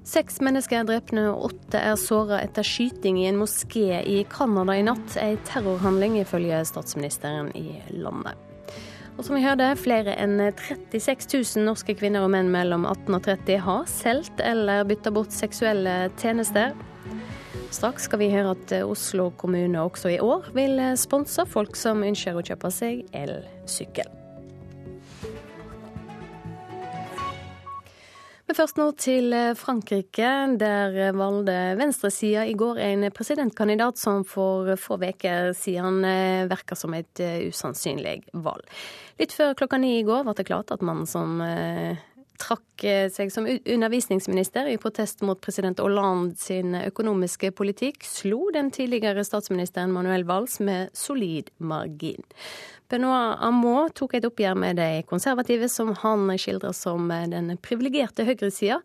Seks 0.09 0.36
mennesker 0.45 0.82
er 0.82 0.89
drepne 0.89 1.22
og 1.30 1.47
åtte 1.47 1.80
er 1.80 1.95
såra 2.01 2.43
etter 2.45 2.66
skyting 2.66 3.16
i 3.22 3.24
en 3.30 3.39
moské 3.41 4.03
i 4.05 4.18
Canada 4.28 4.76
i 4.76 4.84
natt. 4.84 5.16
En 5.20 5.41
terrorhandling, 5.49 6.18
ifølge 6.20 6.61
statsministeren 6.68 7.49
i 7.57 7.78
landet. 7.97 8.36
Og 9.16 9.24
som 9.24 9.39
vi 9.39 9.43
hørte, 9.47 9.70
flere 9.80 10.12
enn 10.20 10.36
36 10.61 11.57
000 11.57 11.66
norske 11.70 11.97
kvinner 11.97 12.26
og 12.26 12.34
menn 12.36 12.53
mellom 12.53 12.84
18 12.84 13.16
og 13.16 13.24
30 13.24 13.64
har 13.64 13.89
solgt 13.89 14.45
eller 14.45 14.84
bytta 14.89 15.14
bort 15.14 15.32
seksuelle 15.32 15.97
tjenester. 16.20 16.76
Straks 17.72 18.11
skal 18.11 18.26
vi 18.26 18.32
høre 18.36 18.53
at 18.59 18.76
Oslo 18.84 19.30
kommune 19.41 19.89
også 19.89 20.12
i 20.12 20.20
år 20.20 20.53
vil 20.57 20.80
sponse 21.01 21.49
folk 21.49 21.80
som 21.80 22.05
ønsker 22.05 22.36
å 22.36 22.45
kjøpe 22.45 22.76
seg 22.76 23.07
elsykkel. 23.16 24.28
Men 28.49 28.57
først 28.57 28.78
nå 28.80 28.86
til 28.96 29.34
eh, 29.36 29.55
Frankrike. 29.61 30.28
Der 30.57 30.94
valgte 31.12 31.57
venstresida 31.76 32.46
i 32.49 32.55
går 32.57 32.80
en 32.80 33.05
presidentkandidat 33.12 34.01
som 34.01 34.22
for 34.24 34.72
få 34.80 34.96
uker 35.03 35.53
siden 35.53 36.01
eh, 36.09 36.49
virka 36.49 36.78
som 36.78 36.96
et 36.96 37.20
eh, 37.20 37.44
usannsynlig 37.53 38.22
valg. 38.32 38.64
Litt 39.20 39.36
før 39.36 39.53
klokka 39.59 39.76
ni 39.82 39.99
i 39.99 40.07
går 40.07 40.24
ble 40.24 40.36
det 40.38 40.49
klart 40.49 40.72
at 40.72 40.80
mannen 40.80 41.05
som 41.09 41.42
trakk 42.38 42.84
seg 43.11 43.32
som 43.34 43.49
undervisningsminister 43.51 44.68
i 44.70 44.76
protest 44.78 45.24
mot 45.26 45.40
president 45.42 45.80
Hollande 45.82 46.38
sin 46.38 46.76
økonomiske 46.78 47.51
politikk, 47.59 48.07
slo 48.07 48.53
den 48.55 48.70
tidligere 48.70 49.26
statsministeren 49.26 49.90
Manuel 49.90 50.22
Valls 50.28 50.61
med 50.62 50.94
solid 50.94 51.51
margin. 51.59 52.22
Benoit 52.89 53.36
Amot 53.45 53.93
tok 53.93 54.14
et 54.16 54.24
oppgjør 54.24 54.55
med 54.57 54.78
de 54.80 55.03
konservative, 55.05 55.68
som 55.68 55.91
han 56.01 56.30
skildrer 56.41 56.72
som 56.72 57.11
den 57.28 57.53
privilegerte 57.61 58.24
høyresida, 58.24 58.78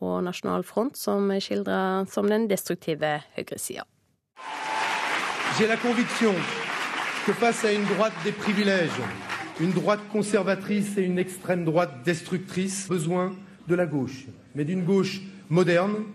og 0.00 0.22
Nasjonal 0.24 0.64
Front, 0.64 0.96
som 0.96 1.28
skildrer 1.36 2.08
som 2.08 2.30
den 2.32 2.48
destruktive 2.48 3.18
høyresida. 3.36 3.84
J'ai 5.58 5.66
la 5.66 5.76
conviction 5.76 6.32
que 7.26 7.34
face 7.34 7.62
à 7.66 7.72
une 7.72 7.84
droite 7.84 8.14
des 8.24 8.32
privilèges, 8.32 9.00
une 9.60 9.72
droite 9.72 10.00
conservatrice 10.10 10.96
et 10.96 11.02
une 11.02 11.18
extrême 11.18 11.66
droite 11.66 12.02
destructrice, 12.06 12.88
besoin 12.88 13.32
de 13.68 13.74
la 13.74 13.84
gauche, 13.84 14.24
mais 14.54 14.64
d'une 14.64 14.84
gauche 14.84 15.20
moderne, 15.50 16.06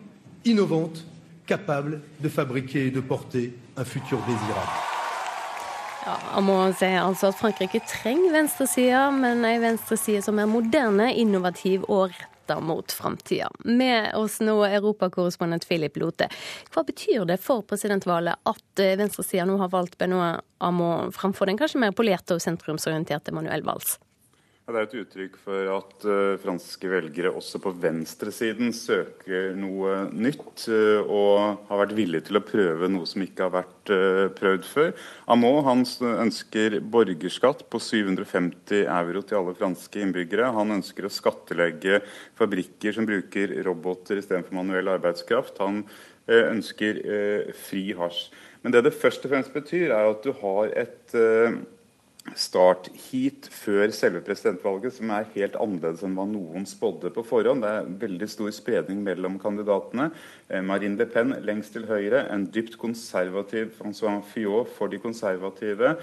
innovante, 0.44 1.06
capable 1.46 2.02
de 2.20 2.30
fabriquer 2.30 2.88
et 2.88 2.92
de 2.92 3.00
porter 3.00 3.54
un 3.78 3.86
futur 3.86 4.18
désirable. 4.26 4.97
Ja, 6.08 6.16
jeg 6.38 6.43
må 6.47 6.55
si 6.80 6.88
altså 6.95 7.34
at 7.34 7.36
Frankrike 7.36 7.82
trenger 7.84 8.32
venstresida, 8.32 9.10
men 9.12 9.43
ei 9.43 9.58
venstreside 9.60 10.22
som 10.24 10.39
er 10.39 10.47
moderne, 10.47 11.10
innovativ 11.20 11.84
og 11.91 12.14
retta 12.16 12.62
mot 12.64 12.95
framtida. 12.95 13.49
Med 13.68 14.16
oss 14.16 14.38
nå 14.39 14.55
europakorrespondent 14.70 15.68
Philip 15.68 15.99
Lote. 15.99 16.30
Hva 16.72 16.86
betyr 16.88 17.28
det 17.28 17.41
for 17.43 17.68
presidentvalget 17.68 18.39
at 18.47 18.84
eh, 18.84 18.95
venstresida 18.95 19.43
nå 19.49 19.60
har 19.60 19.74
valgt 19.74 19.99
Benoit 19.99 20.39
Amon 20.64 21.12
framfor 21.12 21.51
den 21.51 21.60
kanskje 21.60 21.84
mer 21.84 21.91
polerte 21.91 22.38
og 22.38 22.45
sentrumsorienterte 22.45 23.36
Manuel 23.36 23.68
Valls? 23.68 23.97
Det 24.68 24.76
er 24.76 24.84
et 24.84 24.95
uttrykk 24.99 25.36
for 25.39 25.70
at 25.72 26.05
uh, 26.11 26.34
franske 26.43 26.89
velgere 26.91 27.30
også 27.32 27.61
på 27.63 27.72
venstresiden 27.80 28.74
søker 28.76 29.53
noe 29.55 29.93
nytt 30.11 30.65
uh, 30.68 31.07
og 31.07 31.70
har 31.70 31.80
vært 31.86 31.93
villige 31.95 32.26
til 32.28 32.39
å 32.41 32.41
prøve 32.43 32.89
noe 32.91 33.07
som 33.07 33.24
ikke 33.24 33.45
har 33.45 33.53
vært 33.53 33.91
uh, 33.95 34.26
prøvd 34.36 34.68
før. 34.68 34.91
Amot 35.32 35.61
han 35.70 35.86
ønsker 36.26 36.76
borgerskatt 36.84 37.63
på 37.72 37.80
750 37.80 38.84
euro 38.84 39.22
til 39.24 39.39
alle 39.39 39.55
franske 39.55 40.03
innbyggere. 40.03 40.51
Han 40.59 40.76
ønsker 40.82 41.07
å 41.07 41.13
skattelegge 41.15 42.01
fabrikker 42.36 42.99
som 42.99 43.07
bruker 43.07 43.55
roboter 43.70 44.20
istedenfor 44.20 44.59
manuell 44.59 44.91
arbeidskraft. 44.97 45.63
Han 45.63 45.86
ønsker 46.28 46.99
fri 47.55 47.86
hasj. 47.95 48.26
Men 48.59 48.76
det 48.76 48.84
det 48.84 48.97
først 48.99 49.24
og 49.24 49.32
fremst 49.32 49.55
betyr, 49.55 49.93
er 49.95 50.11
at 50.11 50.28
du 50.28 50.34
har 50.43 50.76
et 50.76 51.15
startheat 52.36 53.48
før 53.54 53.92
selve 53.96 54.22
presidentvalget 54.26 54.98
som 54.98 55.12
er 55.16 55.30
helt 55.36 55.56
annerledes 55.60 56.04
enn 56.06 56.16
hva 56.18 56.26
noen 56.30 56.66
spådde 56.68 57.12
på 57.16 57.24
forhånd. 57.28 57.64
Det 57.64 57.72
er 57.72 57.92
veldig 58.04 58.30
stor 58.32 58.52
spredning 58.56 59.02
mellom 59.06 59.38
kandidatene. 59.42 60.10
Eh, 60.50 60.64
Marine 60.66 61.00
Le 61.00 61.08
Pen 61.12 61.36
lengst 61.48 61.76
til 61.76 61.88
høyre, 61.90 62.26
en 62.34 62.48
dypt 62.52 62.78
konservativ 62.82 63.72
Francois 63.78 64.24
Fillot 64.34 64.72
for 64.78 64.92
de 64.92 65.00
konservative, 65.02 65.96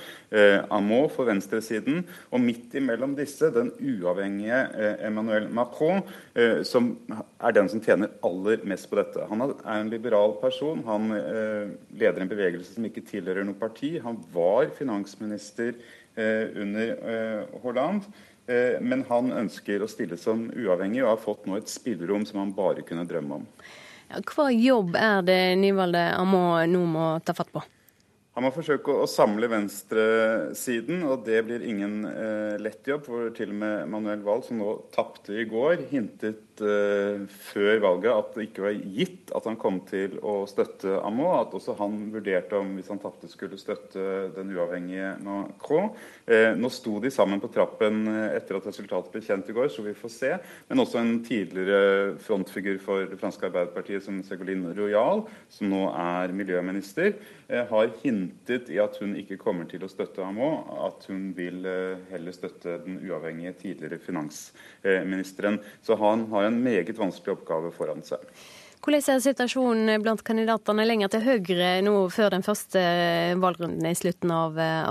Amaud 0.75 1.11
for 1.15 1.29
venstresiden, 1.29 2.05
og 2.33 2.43
midt 2.43 2.75
imellom 2.79 3.15
disse 3.19 3.51
den 3.55 3.71
uavhengige 3.79 4.61
eh, 4.75 5.07
Emmanuel 5.09 5.49
Macron, 5.53 6.03
eh, 6.35 6.63
som 6.67 6.95
er 7.11 7.57
den 7.57 7.69
som 7.71 7.83
tjener 7.85 8.15
aller 8.25 8.65
mest 8.69 8.89
på 8.91 8.99
dette. 8.99 9.27
Han 9.31 9.45
er 9.45 9.75
en 9.75 9.93
liberal 9.93 10.37
person. 10.41 10.83
Han 10.89 11.11
eh, 11.17 11.75
leder 11.95 12.25
en 12.25 12.31
bevegelse 12.31 12.77
som 12.77 12.89
ikke 12.89 13.05
tilhører 13.09 13.47
noe 13.47 13.59
parti. 13.59 13.97
Han 14.05 14.21
var 14.35 14.73
finansminister 14.79 15.75
Eh, 16.14 16.14
under 16.17 16.95
eh, 17.15 17.61
Hollande. 17.63 18.07
Eh, 18.47 18.81
men 18.81 19.05
han 19.09 19.33
ønsker 19.33 19.83
å 19.83 19.89
stille 19.89 20.19
som 20.21 20.47
uavhengig 20.53 21.03
og 21.05 21.15
har 21.15 21.23
fått 21.23 21.47
nå 21.49 21.57
et 21.59 21.71
spillerom 21.71 22.27
som 22.29 22.43
han 22.43 22.53
bare 22.57 22.85
kunne 22.87 23.07
drømme 23.09 23.41
om. 23.41 23.47
Hva 24.29 24.51
jobb 24.53 24.99
er 25.01 25.23
det 25.27 25.41
nyvalgte 25.59 26.05
Amon 26.19 26.69
nå 26.71 26.83
må 26.87 27.07
ta 27.25 27.35
fatt 27.37 27.51
på? 27.55 27.63
Han 28.35 28.43
må 28.43 28.51
forsøke 28.51 28.91
å 28.99 29.07
samle 29.07 29.47
venstresiden, 29.47 31.05
og 31.07 31.21
det 31.23 31.39
blir 31.47 31.63
ingen 31.63 32.01
eh, 32.09 32.57
lett 32.59 32.89
jobb. 32.91 33.05
For 33.07 33.29
til 33.37 33.53
og 33.53 33.61
med 33.61 33.93
Manuel 33.93 34.25
Wahl, 34.27 34.43
som 34.43 34.59
nå 34.59 34.73
tapte 34.95 35.37
i 35.39 35.45
går, 35.47 35.85
hintet 35.93 36.59
eh, 36.59 37.23
før 37.53 37.79
valget 37.85 38.11
at 38.11 38.33
det 38.35 38.49
ikke 38.49 38.65
var 38.65 38.81
gitt 38.97 39.31
at 39.39 39.47
han 39.47 39.59
kom 39.61 39.79
til 39.87 40.17
å 40.19 40.41
støtte 40.51 40.97
Amo. 41.07 41.29
At 41.39 41.55
også 41.55 41.77
han 41.79 41.95
vurderte 42.11 42.59
om 42.59 42.73
hvis 42.75 42.91
han 42.91 42.99
tapte, 43.05 43.31
skulle 43.31 43.61
støtte 43.61 44.33
den 44.35 44.51
uavhengige 44.57 45.13
Macron. 45.23 45.93
Eh, 46.27 46.57
nå 46.59 46.73
sto 46.75 46.99
de 47.05 47.15
sammen 47.15 47.39
på 47.39 47.53
trappen 47.55 48.03
eh, 48.11 48.35
etter 48.41 48.59
at 48.59 48.67
resultatet 48.67 49.15
ble 49.15 49.23
kjent 49.23 49.55
i 49.55 49.57
går, 49.61 49.71
så 49.71 49.87
vi 49.87 49.95
får 49.95 50.15
se. 50.17 50.33
Men 50.67 50.83
også 50.83 51.05
en 51.05 51.15
tidligere 51.23 52.19
frontfigur 52.27 52.83
for 52.83 53.07
det 53.15 53.23
franske 53.23 53.47
Arbeiderpartiet 53.47 54.03
som 54.03 54.19
Ségolène 54.27 54.75
Royal, 54.75 55.23
som 55.55 55.71
nå 55.71 55.87
er 55.95 56.35
miljøminister, 56.35 57.15
eh, 57.47 57.63
har 57.71 57.95
hintet 58.03 58.24
hintet 58.25 58.71
i 58.73 58.81
at 58.83 58.97
hun 59.03 59.15
ikke 59.21 59.39
kommer 59.41 59.69
til 59.69 59.85
å 59.85 59.91
støtte 59.91 60.25
ham 60.25 60.41
òg, 60.43 60.73
at 60.89 61.07
hun 61.11 61.31
vil 61.37 61.65
eh, 61.69 62.03
heller 62.11 62.35
støtte 62.35 62.79
den 62.87 62.99
uavhengige 63.05 63.55
tidligere 63.61 64.01
finansministeren. 64.03 65.61
Så 65.85 65.99
han 66.01 66.27
har 66.33 66.49
en 66.49 66.61
meget 66.65 66.97
vanskelig 66.99 67.37
oppgave 67.39 67.73
foran 67.77 68.05
seg. 68.07 68.25
Hvordan 68.85 69.15
er 69.15 69.21
situasjonen 69.25 70.03
blant 70.05 70.21
kandidatene 70.27 70.85
lenger 70.85 71.13
til 71.15 71.23
Høyre 71.25 71.69
nå 71.87 71.95
før 72.13 72.35
den 72.35 72.45
første 72.45 72.83
valgrunden 73.41 73.87
i 73.89 73.97
slutten 73.97 74.33
av 74.35 74.61
eh, 74.61 74.83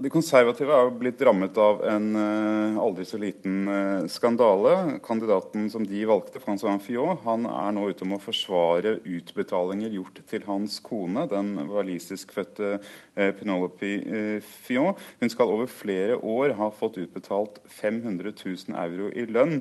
De 0.00 0.08
konservative 0.08 0.72
er 0.72 0.90
blitt 0.96 1.20
rammet 1.26 1.58
av 1.60 1.82
en 1.84 2.06
uh, 2.16 2.78
aldri 2.80 3.04
så 3.04 3.18
liten 3.20 3.68
uh, 3.68 4.06
skandale. 4.08 4.96
Kandidaten 5.04 5.66
som 5.72 5.84
de 5.84 6.00
valgte, 6.08 6.40
Francois 6.40 6.80
Fillon, 6.80 7.18
han 7.26 7.44
er 7.44 7.74
nå 7.76 7.84
ute 7.90 8.06
om 8.06 8.14
å 8.16 8.20
forsvare 8.22 8.96
utbetalinger 9.04 9.92
gjort 9.98 10.22
til 10.30 10.46
hans 10.48 10.78
kone, 10.84 11.26
den 11.28 11.52
walisiskfødte 11.68 12.78
Penelope 13.38 13.90
Fion. 14.64 14.96
Hun 15.20 15.32
skal 15.32 15.52
over 15.52 15.68
flere 15.70 16.16
år 16.16 16.54
ha 16.58 16.70
fått 16.74 16.98
utbetalt 17.02 17.60
500 17.80 18.32
000 18.32 18.78
euro 18.80 19.10
i 19.12 19.26
lønn, 19.28 19.60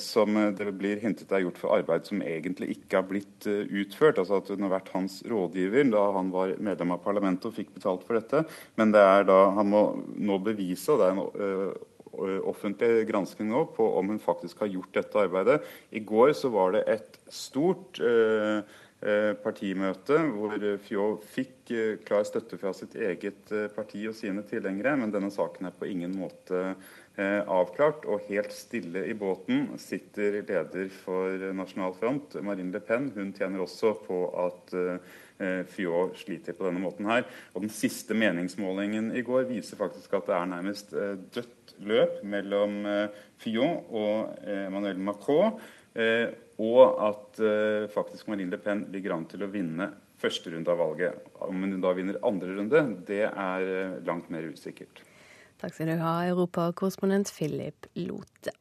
som 0.00 0.36
det 0.58 0.68
blir 0.78 1.00
hintet 1.02 1.32
er 1.32 1.44
gjort 1.46 1.60
for 1.62 1.76
arbeid 1.76 2.06
som 2.08 2.22
egentlig 2.24 2.74
ikke 2.76 3.00
har 3.00 3.08
blitt 3.08 3.48
utført. 3.48 4.20
Altså 4.20 4.40
at 4.40 4.52
hun 4.52 4.66
har 4.66 4.76
vært 4.76 4.92
hans 4.94 5.20
rådgiver 5.30 5.88
da 5.92 6.04
han 6.18 6.30
var 6.34 6.54
medlem 6.58 6.94
av 6.94 7.02
parlamentet 7.04 7.48
og 7.50 7.56
fikk 7.56 7.74
betalt 7.78 8.04
for 8.06 8.18
dette. 8.20 8.44
Men 8.78 8.94
det 8.94 9.02
er 9.02 9.26
da 9.28 9.40
han 9.56 9.72
må 9.72 9.82
nå 10.14 10.38
bevise, 10.44 10.92
og 10.92 11.00
det 11.00 11.08
er 11.08 11.16
en 11.16 12.44
offentlig 12.46 13.08
gransking 13.08 13.48
nå, 13.50 13.64
på 13.74 13.86
om 13.98 14.12
hun 14.12 14.22
faktisk 14.22 14.60
har 14.62 14.70
gjort 14.70 14.94
dette 14.94 15.18
arbeidet. 15.18 15.60
I 15.90 16.02
går 16.06 16.34
så 16.38 16.50
var 16.54 16.76
det 16.76 16.84
et 16.92 17.18
stort 17.32 17.98
partimøte, 19.44 20.16
hvor 20.32 20.54
Fjå 20.86 21.06
fikk 21.34 21.72
klar 22.06 22.24
støtte 22.24 22.56
fra 22.60 22.72
sitt 22.76 22.94
eget 22.96 23.52
parti 23.76 24.06
og 24.08 24.16
sine 24.16 24.44
tilhengere, 24.48 24.96
men 25.00 25.12
denne 25.12 25.30
saken 25.32 25.68
er 25.68 25.76
på 25.76 25.88
ingen 25.90 26.14
måte 26.16 26.74
avklart. 27.16 28.06
Og 28.10 28.24
helt 28.30 28.52
stille 28.54 29.04
i 29.10 29.14
båten 29.18 29.68
sitter 29.80 30.40
leder 30.40 30.88
for 31.02 31.44
Nasjonal 31.56 31.94
Front, 31.98 32.38
Marine 32.44 32.72
Le 32.74 32.80
Pen. 32.84 33.10
Hun 33.14 33.34
tjener 33.36 33.62
også 33.64 33.94
på 34.06 34.24
at 34.46 34.74
Fjå 35.74 36.08
sliter 36.18 36.56
på 36.56 36.68
denne 36.68 36.82
måten 36.82 37.08
her. 37.10 37.24
Og 37.54 37.64
den 37.66 37.72
siste 37.74 38.16
meningsmålingen 38.16 39.12
i 39.18 39.24
går 39.26 39.48
viser 39.50 39.80
faktisk 39.80 40.14
at 40.14 40.28
det 40.30 40.36
er 40.36 40.50
nærmest 40.52 40.94
dødt 41.34 41.74
løp 41.84 42.20
mellom 42.22 42.82
Fjå 43.42 43.70
og 43.90 44.36
Emmanuel 44.46 45.00
Macron. 45.02 45.58
Og 45.94 46.80
at 47.06 47.38
faktisk 47.94 48.26
Marine 48.30 48.50
Le 48.50 48.58
Pen 48.58 48.84
ligger 48.90 49.14
an 49.14 49.28
til 49.30 49.44
å 49.46 49.50
vinne 49.50 49.90
første 50.18 50.50
runde 50.50 50.70
av 50.70 50.78
valget. 50.80 51.30
Om 51.42 51.62
hun 51.62 51.80
da 51.82 51.92
vinner 51.94 52.18
andre 52.26 52.56
runde, 52.56 52.82
det 53.06 53.24
er 53.28 53.64
langt 54.06 54.30
mer 54.30 54.46
usikkert. 54.50 55.02
Takk 55.62 55.74
skal 55.76 55.92
du 55.92 55.96
ha, 56.02 56.16
europakorrespondent 56.28 57.30
Philip 57.34 57.86
Lote. 57.98 58.54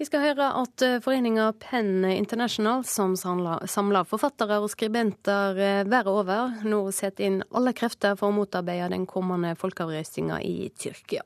Vi 0.00 0.06
skal 0.08 0.22
høre 0.24 0.46
at 0.56 0.80
foreninga 1.04 1.50
Penn 1.60 2.06
International, 2.08 2.80
som 2.88 3.12
samler 3.20 4.06
forfattere 4.08 4.56
og 4.62 4.70
skribenter 4.72 5.58
verden 5.84 6.08
over, 6.08 6.54
nå 6.64 6.86
setter 6.96 7.26
inn 7.26 7.42
alle 7.52 7.74
krefter 7.76 8.16
for 8.16 8.32
å 8.32 8.36
motarbeide 8.38 8.88
den 8.94 9.04
kommende 9.04 9.52
folkeavrøstinga 9.60 10.40
i 10.40 10.70
Tyrkia. 10.72 11.20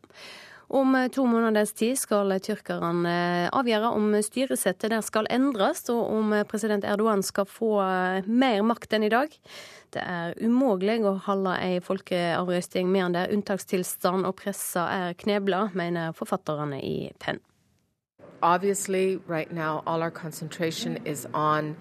Om 0.75 0.97
to 1.15 1.23
måneders 1.31 1.71
tid 1.79 1.95
skal 2.01 2.35
tyrkerne 2.43 3.15
avgjøre 3.55 3.93
om 3.95 4.09
styresettet 4.27 4.91
der 4.91 5.05
skal 5.07 5.29
endres, 5.31 5.85
og 5.95 6.11
om 6.11 6.35
president 6.51 6.83
Erdogan 6.83 7.23
skal 7.23 7.47
få 7.47 7.77
mer 8.27 8.65
makt 8.67 8.97
enn 8.99 9.07
i 9.07 9.13
dag. 9.13 9.31
Det 9.95 10.03
er 10.03 10.35
umulig 10.43 10.99
å 11.07 11.15
holde 11.29 11.55
ei 11.63 11.79
folkeavrøsting 11.79 12.91
medan 12.91 13.15
det 13.15 13.23
er 13.23 13.37
unntakstilstand 13.37 14.27
og 14.27 14.35
pressa 14.43 14.89
er 14.91 15.19
knebla, 15.21 15.69
mener 15.79 16.11
forfatterne 16.19 16.83
i 16.83 16.97
Penn. 17.23 17.39
obviously, 18.45 19.17
right 19.27 19.51
now, 19.51 19.83
all 19.87 20.03
our 20.03 20.11
concentration 20.11 20.99
is 21.07 21.27
on 21.33 21.77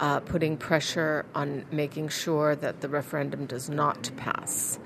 uh, 0.00 0.18
putting 0.20 0.56
pressure 0.56 1.26
on 1.34 1.64
making 1.70 2.08
sure 2.08 2.56
that 2.56 2.80
the 2.80 2.88
referendum 2.88 3.46
does 3.46 3.68
not 3.68 4.10
pass, 4.16 4.78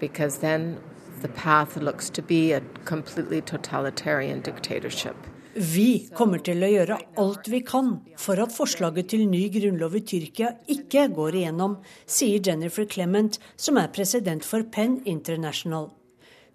because 0.00 0.38
then 0.38 0.80
the 1.24 1.32
path 1.32 1.76
looks 1.76 2.10
to 2.10 2.22
be 2.22 2.52
a 2.52 2.60
completely 2.84 3.40
totalitarian 3.40 4.40
dictatorship. 4.42 5.16
Vi 5.54 6.10
kommer 6.18 6.42
til 6.42 6.64
å 6.66 6.68
gjøre 6.68 6.98
alt 7.22 7.48
vi 7.48 7.60
kan 7.64 7.92
for 8.20 8.42
at 8.42 8.52
forslaget 8.52 9.12
til 9.12 9.22
ny 9.30 9.44
grunnlov 9.54 9.94
i 9.96 10.02
Tyrkia 10.02 10.50
ikke 10.74 11.06
går 11.14 11.38
igjennom, 11.38 11.78
sier 12.04 12.42
Jennifer 12.44 12.84
Clement, 12.90 13.38
som 13.56 13.78
er 13.78 13.92
president 13.94 14.44
for 14.44 14.66
Penn 14.66 14.98
International. 15.06 15.92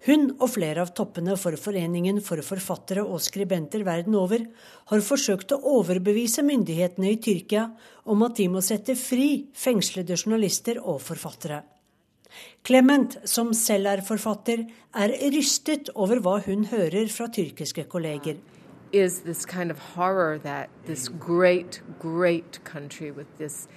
Hun 0.06 0.30
og 0.36 0.52
flere 0.52 0.84
av 0.84 0.94
toppene 0.96 1.34
for 1.40 1.56
Foreningen 1.60 2.20
for 2.24 2.44
forfattere 2.44 3.02
og 3.02 3.24
skribenter 3.24 3.82
verden 3.88 4.14
over 4.20 4.46
har 4.92 5.04
forsøkt 5.04 5.56
å 5.56 5.60
overbevise 5.80 6.44
myndighetene 6.46 7.16
i 7.16 7.18
Tyrkia 7.20 7.66
om 8.04 8.22
at 8.28 8.38
de 8.38 8.48
må 8.52 8.62
sette 8.64 8.96
fri 9.00 9.48
fengslede 9.56 10.16
journalister 10.20 10.78
og 10.80 11.02
forfattere. 11.08 11.64
Clement, 12.64 13.16
som 13.24 13.54
selv 13.54 13.86
er 13.86 14.04
forfatter, 14.06 14.66
er 14.94 15.14
rystet 15.34 15.90
over 15.94 16.20
hva 16.20 16.38
hun 16.46 16.66
hører 16.70 17.08
fra 17.08 17.28
tyrkiske 17.32 17.86
kolleger. 17.88 18.36
Is 18.92 19.20
this 19.22 19.46
kind 19.46 19.70
of 19.70 19.78
horror 19.94 20.38
that 20.38 20.68
this 20.86 21.08
great, 21.08 21.80
great 22.00 22.58
country 22.64 23.10
with 23.10 23.28
this 23.38 23.68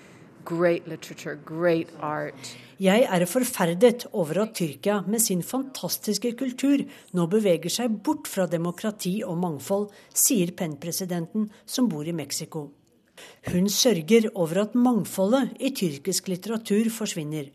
great 0.46 0.88
literature, 0.88 1.38
great 1.46 1.90
art, 2.02 2.56
Jeg 2.84 3.06
er 3.06 3.24
forferdet 3.30 4.08
over 4.12 4.42
at 4.42 4.56
Tyrkia 4.58 5.02
med 5.08 5.22
sin 5.22 5.44
fantastiske 5.46 6.34
kultur 6.36 6.82
nå 7.16 7.26
beveger 7.32 7.72
seg 7.72 7.94
bort 8.04 8.28
fra 8.28 8.44
demokrati 8.50 9.22
og 9.24 9.38
mangfold, 9.40 9.86
sier 10.10 10.52
Penn-presidenten 10.58 11.46
som 11.66 11.88
bor 11.88 12.04
i 12.04 12.16
Mexico. 12.18 12.72
Hun 13.54 13.70
sørger 13.70 14.28
over 14.34 14.64
at 14.66 14.76
mangfoldet 14.76 15.54
i 15.62 15.70
tyrkisk 15.70 16.28
litteratur 16.34 16.90
forsvinner. 16.92 17.52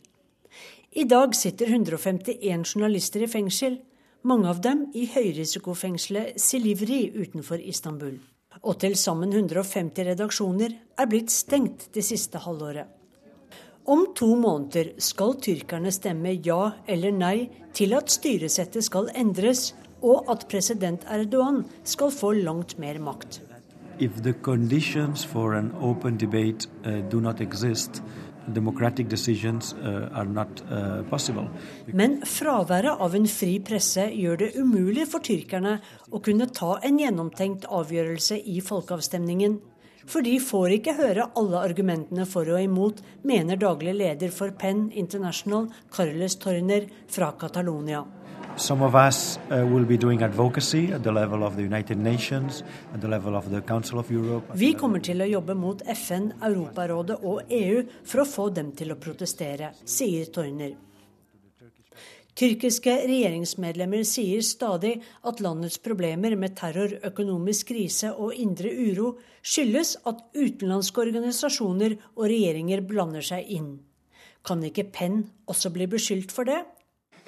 I 0.92 1.04
dag 1.04 1.34
sitter 1.36 1.66
151 1.66 2.64
journalister 2.64 3.20
i 3.20 3.26
fengsel, 3.28 3.74
mange 4.24 4.48
av 4.48 4.60
dem 4.64 4.86
i 4.96 5.04
høyrisikofengselet 5.12 6.40
Silivri 6.40 7.10
utenfor 7.12 7.60
Istanbul. 7.60 8.14
Og 8.64 8.78
til 8.80 8.96
sammen 8.96 9.34
150 9.34 10.08
redaksjoner 10.08 10.72
er 10.96 11.10
blitt 11.10 11.28
stengt 11.30 11.90
det 11.92 12.06
siste 12.08 12.40
halvåret. 12.40 12.88
Om 13.84 14.06
to 14.16 14.30
måneder 14.36 14.94
skal 15.00 15.36
tyrkerne 15.44 15.92
stemme 15.92 16.32
ja 16.44 16.72
eller 16.88 17.12
nei 17.12 17.50
til 17.76 17.92
at 17.96 18.08
styresettet 18.12 18.88
skal 18.88 19.12
endres, 19.12 19.74
og 20.00 20.24
at 20.32 20.46
president 20.48 21.04
Erdogan 21.10 21.66
skal 21.84 22.12
få 22.14 22.32
langt 22.32 22.78
mer 22.78 22.96
makt. 22.98 23.42
If 24.00 24.22
the 24.22 24.32
conditions 24.32 25.24
for 25.24 25.54
an 25.54 25.72
open 25.82 26.16
debate 26.16 26.68
uh, 26.86 27.00
do 27.10 27.20
not 27.20 27.40
exist, 27.40 28.02
uh, 28.48 30.08
uh. 30.72 31.48
Men 31.92 32.20
fraværet 32.26 33.00
av 33.00 33.14
en 33.14 33.28
fri 33.28 33.58
presse 33.60 34.08
gjør 34.12 34.36
det 34.42 34.52
umulig 34.56 35.08
for 35.10 35.20
tyrkerne 35.24 35.78
å 36.10 36.22
kunne 36.24 36.48
ta 36.50 36.78
en 36.82 37.00
gjennomtenkt 37.00 37.68
avgjørelse 37.68 38.40
i 38.44 38.60
folkeavstemningen 38.64 39.58
for 40.08 40.24
de 40.24 40.38
får 40.40 40.78
ikke 40.78 40.96
høre 40.96 41.26
alle 41.36 41.60
argumentene 41.60 42.24
for 42.28 42.48
og 42.48 42.62
imot, 42.64 43.02
mener 43.28 43.60
daglig 43.60 43.92
leder 43.98 44.32
for 44.32 44.54
Penn 44.56 44.86
International, 44.96 45.68
Carles 45.92 46.38
Torner 46.40 46.88
fra 47.12 47.34
Catalonia. 47.40 48.06
Some 48.58 48.82
of 48.82 48.96
us 48.96 49.38
uh, 49.52 49.64
will 49.64 49.84
be 49.84 49.96
doing 49.96 50.22
advocacy 50.22 50.92
at 50.92 51.04
the 51.04 51.12
level 51.12 51.44
of 51.44 51.54
the 51.54 51.62
United 51.62 51.96
Nations, 51.96 52.64
at 52.92 53.00
the 53.00 53.06
level 53.06 53.36
of 53.36 53.50
the 53.50 53.60
Council 53.60 54.00
of 54.00 54.10
Europe. 54.10 54.50
Vi 54.54 54.72
kommer 54.74 54.98
til 54.98 55.22
å 55.22 55.28
jobbe 55.30 55.54
mot 55.54 55.84
FN, 55.94 56.32
Europarådet 56.42 57.20
og 57.22 57.52
EU 57.54 57.84
for 58.02 58.24
å 58.24 58.26
få 58.26 58.48
dem 58.50 58.72
til 58.74 58.90
å 58.90 58.98
protestere, 58.98 59.70
sier 59.86 60.26
Torner. 60.34 60.72
Tyrkiske 62.38 62.96
regjeringsmedlemmer 63.06 64.02
sier 64.06 64.42
stadig 64.46 64.96
at 65.26 65.42
landets 65.42 65.78
problemer 65.82 66.34
med 66.38 66.56
terror, 66.58 66.96
økonomisk 67.06 67.70
krise 67.70 68.10
og 68.10 68.34
indre 68.34 68.72
uro 68.74 69.12
skyldes 69.38 69.96
at 70.06 70.24
utenlandske 70.34 71.04
organisasjoner 71.06 71.94
og 72.16 72.26
regjeringer 72.26 72.82
blander 72.82 73.22
seg 73.22 73.46
inn. 73.54 73.70
Kan 74.42 74.66
ikke 74.66 74.86
Penn 74.90 75.22
også 75.46 75.70
bli 75.74 75.86
beskyldt 75.90 76.34
for 76.34 76.46
det? 76.46 76.58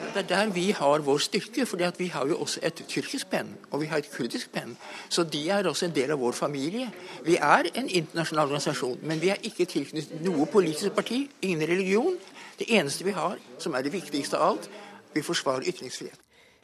Det 0.00 0.24
er 0.24 0.28
der 0.28 0.52
vi 0.54 0.70
har 0.70 1.02
vår 1.06 1.18
styrke, 1.18 1.66
for 1.66 1.78
vi 1.98 2.06
har 2.06 2.26
jo 2.26 2.38
også 2.40 2.60
et 2.62 2.82
tyrkisk 2.88 3.30
penn 3.30 3.52
og 3.70 3.80
vi 3.80 3.86
har 3.86 3.98
et 3.98 4.10
kurdisk 4.10 4.50
penn. 4.52 4.76
Så 5.08 5.22
de 5.22 5.48
er 5.48 5.68
også 5.68 5.86
en 5.86 5.94
del 5.94 6.10
av 6.10 6.18
vår 6.18 6.32
familie. 6.32 6.88
Vi 7.24 7.36
er 7.36 7.70
en 7.74 7.88
internasjonal 7.88 8.48
organisasjon, 8.48 8.98
men 9.02 9.20
vi 9.20 9.28
er 9.28 9.38
ikke 9.42 9.64
tilknyttet 9.64 10.24
noe 10.24 10.46
politisk 10.46 10.92
parti, 10.96 11.28
ingen 11.42 11.68
religion. 11.68 12.18
Det 12.58 12.66
eneste 12.68 13.04
vi 13.04 13.14
har, 13.14 13.38
som 13.58 13.74
er 13.74 13.82
det 13.86 13.92
viktigste 13.92 14.36
av 14.36 14.48
alt, 14.48 14.70
vi 15.14 15.22
forsvarer 15.22 15.68
ytringsfrihet. 15.70 16.18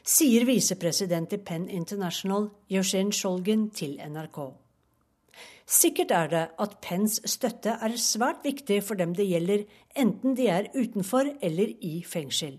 Sier 0.07 0.45
visepresident 0.47 1.32
i 1.32 1.39
Penn 1.43 1.68
International, 1.68 2.51
Yoshin 2.70 3.12
Scholgen, 3.12 3.70
til 3.70 3.99
NRK. 3.99 4.39
Sikkert 5.66 6.12
er 6.14 6.28
det 6.30 6.45
at 6.62 6.76
Penns 6.82 7.18
støtte 7.26 7.72
er 7.82 7.97
svært 7.99 8.45
viktig 8.47 8.84
for 8.87 8.95
dem 8.95 9.16
det 9.18 9.26
gjelder, 9.26 9.64
enten 9.97 10.36
de 10.36 10.49
er 10.53 10.68
utenfor 10.74 11.28
eller 11.44 11.72
i 11.84 12.03
fengsel. 12.07 12.59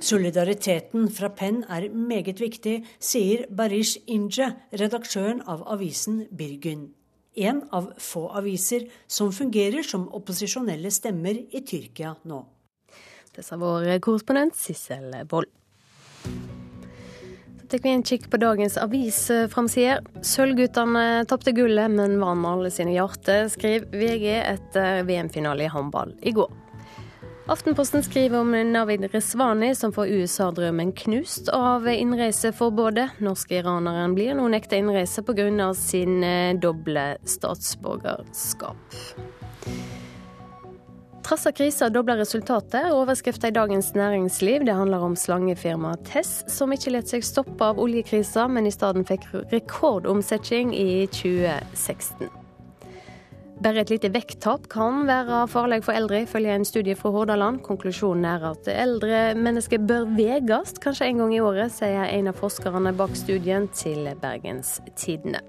Solidariteten 0.00 1.10
fra 1.10 1.30
Penn 1.34 1.64
er 1.68 1.88
meget 1.90 2.40
viktig, 2.40 2.76
sier 2.98 3.46
Barish 3.50 3.98
Inje, 4.06 4.52
redaktøren 4.72 5.42
av 5.46 5.64
avisen 5.66 6.26
Birgun. 6.30 6.90
En 7.36 7.62
av 7.72 7.92
få 8.02 8.26
aviser 8.34 8.88
som 9.06 9.30
fungerer 9.32 9.86
som 9.86 10.08
opposisjonelle 10.14 10.90
stemmer 10.90 11.38
i 11.38 11.62
Tyrkia 11.62 12.16
nå. 12.26 12.44
Det 13.30 13.46
sa 13.46 13.56
vår 13.56 13.98
korrespondent 14.02 14.58
Sissel 14.58 15.14
Wold. 15.30 15.50
Tar 17.70 17.78
vi 17.82 17.90
en 17.90 18.02
kikk 18.02 18.24
på 18.30 18.38
dagens 18.42 18.74
avisframsider. 18.82 20.00
Sølvguttene 20.26 21.22
tapte 21.30 21.52
gullet, 21.54 21.92
men 21.94 22.16
vant 22.18 22.48
alle 22.50 22.72
sine 22.74 22.96
hjerter, 22.96 23.46
skriver 23.52 23.94
VG 23.94 24.24
etter 24.40 25.04
VM-finale 25.06 25.68
i 25.68 25.70
håndball 25.70 26.16
i 26.26 26.32
går. 26.34 26.50
Aftenposten 27.50 28.02
skriver 28.02 28.42
om 28.42 28.50
Navid 28.72 29.06
Resvani 29.14 29.70
som 29.78 29.94
får 29.94 30.10
USA-drømmen 30.16 30.90
knust 30.98 31.52
av 31.54 31.86
innreiseforbudet. 31.86 33.22
Norske-iraneren 33.22 34.18
blir 34.18 34.34
nå 34.34 34.48
nekta 34.50 34.78
innreise 34.78 35.22
pga. 35.22 35.74
sin 35.74 36.24
eh, 36.24 36.58
doble 36.58 37.18
statsborgerskap. 37.22 38.98
Trassa 41.22 41.52
krisa 41.52 41.88
dobler 41.92 42.16
resultatet, 42.16 42.92
overskrifta 42.92 43.48
i 43.48 43.54
Dagens 43.54 43.92
Næringsliv. 43.94 44.64
Det 44.64 44.74
handler 44.74 45.04
om 45.04 45.16
slangefirmaet 45.16 46.04
Tess, 46.08 46.44
som 46.48 46.72
ikke 46.72 46.94
lot 46.94 47.12
seg 47.12 47.24
stoppe 47.26 47.64
av 47.64 47.78
oljekrisa, 47.80 48.48
men 48.48 48.66
i 48.66 48.72
stedet 48.74 49.04
fikk 49.08 49.28
rekordomsetning 49.52 50.72
i 50.74 51.06
2016. 51.12 52.30
Bare 53.60 53.82
et 53.82 53.92
lite 53.92 54.08
vekttap 54.08 54.70
kan 54.72 55.04
være 55.04 55.42
farlig 55.52 55.82
for 55.84 55.92
eldre, 55.92 56.22
ifølge 56.24 56.56
en 56.56 56.64
studie 56.64 56.96
fra 56.96 57.12
Hordaland. 57.12 57.60
Konklusjonen 57.66 58.24
er 58.24 58.46
at 58.54 58.72
eldre 58.72 59.22
mennesker 59.36 59.84
bør 59.84 60.08
veges 60.16 60.78
kanskje 60.80 61.10
en 61.10 61.20
gang 61.20 61.36
i 61.36 61.44
året, 61.44 61.76
sier 61.76 62.08
en 62.08 62.32
av 62.32 62.40
forskerne 62.40 62.96
bak 62.96 63.12
studien 63.20 63.68
til 63.76 64.08
Bergens 64.24 64.78
Tidende. 64.96 65.44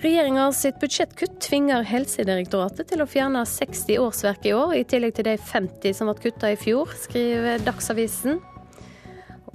Regjeringa 0.00 0.46
sitt 0.56 0.78
budsjettkutt 0.80 1.34
tvinger 1.44 1.82
Helsedirektoratet 1.84 2.88
til 2.88 3.02
å 3.04 3.06
fjerne 3.10 3.42
60 3.44 3.98
årsverk 4.00 4.46
i 4.48 4.54
år, 4.56 4.72
i 4.78 4.86
tillegg 4.88 5.12
til 5.18 5.26
de 5.28 5.34
50 5.36 5.92
som 5.98 6.08
ble 6.08 6.14
kutta 6.22 6.54
i 6.54 6.56
fjor, 6.56 6.94
skriver 7.02 7.60
Dagsavisen. 7.66 8.40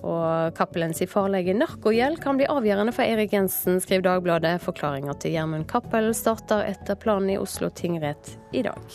Og 0.06 0.54
Cappelens 0.54 1.02
farlige 1.10 1.56
narkogjeld 1.58 2.22
kan 2.22 2.38
bli 2.38 2.46
avgjørende 2.46 2.94
for 2.94 3.10
Erik 3.10 3.34
Jensen, 3.34 3.82
skriver 3.82 4.06
Dagbladet. 4.06 4.60
Forklaringa 4.62 5.18
til 5.18 5.34
Gjermund 5.34 5.66
Cappell 5.72 6.12
starter 6.14 6.62
etter 6.70 7.02
planen 7.02 7.34
i 7.34 7.40
Oslo 7.42 7.72
tingrett 7.74 8.36
i 8.54 8.62
dag. 8.70 8.86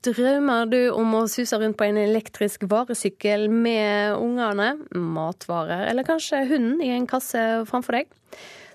Drømmer 0.00 0.64
du 0.64 0.78
om 0.96 1.10
å 1.18 1.26
suse 1.28 1.58
rundt 1.60 1.76
på 1.76 1.84
en 1.84 1.98
elektrisk 2.00 2.62
varesykkel 2.70 3.50
med 3.52 4.14
ungene, 4.16 4.70
matvarer 4.96 5.90
eller 5.90 6.06
kanskje 6.08 6.46
hunden 6.48 6.80
i 6.80 6.88
en 6.94 7.04
kasse 7.10 7.42
framfor 7.68 7.98
deg? 7.98 8.14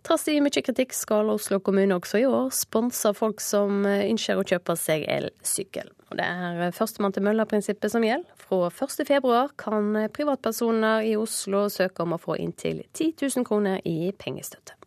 Trass 0.05 0.27
i 0.29 0.35
mye 0.37 0.61
kritikk 0.61 0.93
skal 0.93 1.31
Oslo 1.33 1.57
kommune 1.65 1.97
også 1.97 2.21
i 2.21 2.27
år 2.29 2.51
sponse 2.53 3.09
folk 3.17 3.41
som 3.41 3.87
ønsker 3.89 4.37
å 4.37 4.45
kjøpe 4.45 4.75
seg 4.77 5.07
elsykkel. 5.09 5.89
Det 6.13 6.27
er 6.29 6.75
førstemann 6.77 7.15
til 7.15 7.25
mølla-prinsippet 7.25 7.95
som 7.95 8.05
gjelder. 8.05 8.29
Fra 8.45 8.69
1.2 8.69 9.33
kan 9.57 9.97
privatpersoner 10.13 11.09
i 11.09 11.15
Oslo 11.17 11.65
søke 11.73 12.05
om 12.05 12.13
å 12.13 12.21
få 12.21 12.37
inntil 12.37 12.83
10 12.93 13.15
000 13.25 13.49
kroner 13.49 13.81
i 13.81 14.13
pengestøtte. 14.13 14.77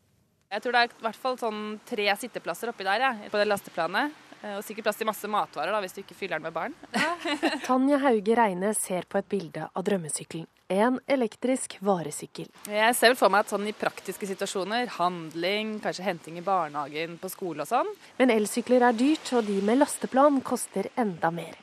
Jeg 0.54 0.62
tror 0.62 0.78
det 0.78 0.86
er 0.86 0.94
i 0.94 1.02
hvert 1.08 1.20
fall 1.26 1.34
sånn 1.42 1.62
tre 1.84 2.06
sitteplasser 2.22 2.70
oppi 2.70 2.86
der, 2.86 3.02
ja, 3.02 3.12
på 3.26 3.42
det 3.42 3.50
lasteplanet. 3.50 4.14
Og 4.42 4.62
sikkert 4.66 4.86
plass 4.86 5.00
til 5.00 5.08
masse 5.08 5.30
matvarer 5.30 5.74
da, 5.74 5.80
hvis 5.82 5.96
du 5.96 6.02
ikke 6.04 6.16
fyller 6.18 6.38
den 6.38 6.46
med 6.46 6.54
barn. 6.54 6.76
Tanja 7.66 7.98
Hauge 8.04 8.36
Reine 8.38 8.70
ser 8.78 9.08
på 9.10 9.18
et 9.18 9.28
bilde 9.30 9.66
av 9.66 9.84
drømmesykkelen. 9.86 10.46
En 10.68 10.98
elektrisk 11.08 11.78
varesykkel. 11.80 12.50
Jeg 12.68 12.96
ser 12.96 13.14
vel 13.14 13.16
for 13.16 13.32
meg 13.32 13.46
at 13.46 13.54
sånn 13.54 13.64
i 13.70 13.72
praktiske 13.72 14.28
situasjoner, 14.28 14.90
handling, 14.98 15.78
kanskje 15.80 16.04
henting 16.04 16.36
i 16.36 16.44
barnehagen, 16.44 17.16
på 17.18 17.30
skole 17.32 17.64
og 17.64 17.70
sånn. 17.70 17.88
Men 18.20 18.34
elsykler 18.34 18.84
er 18.90 18.98
dyrt, 18.98 19.32
og 19.32 19.48
de 19.48 19.62
med 19.64 19.80
lasteplan 19.80 20.42
koster 20.44 20.90
enda 21.00 21.32
mer. 21.32 21.56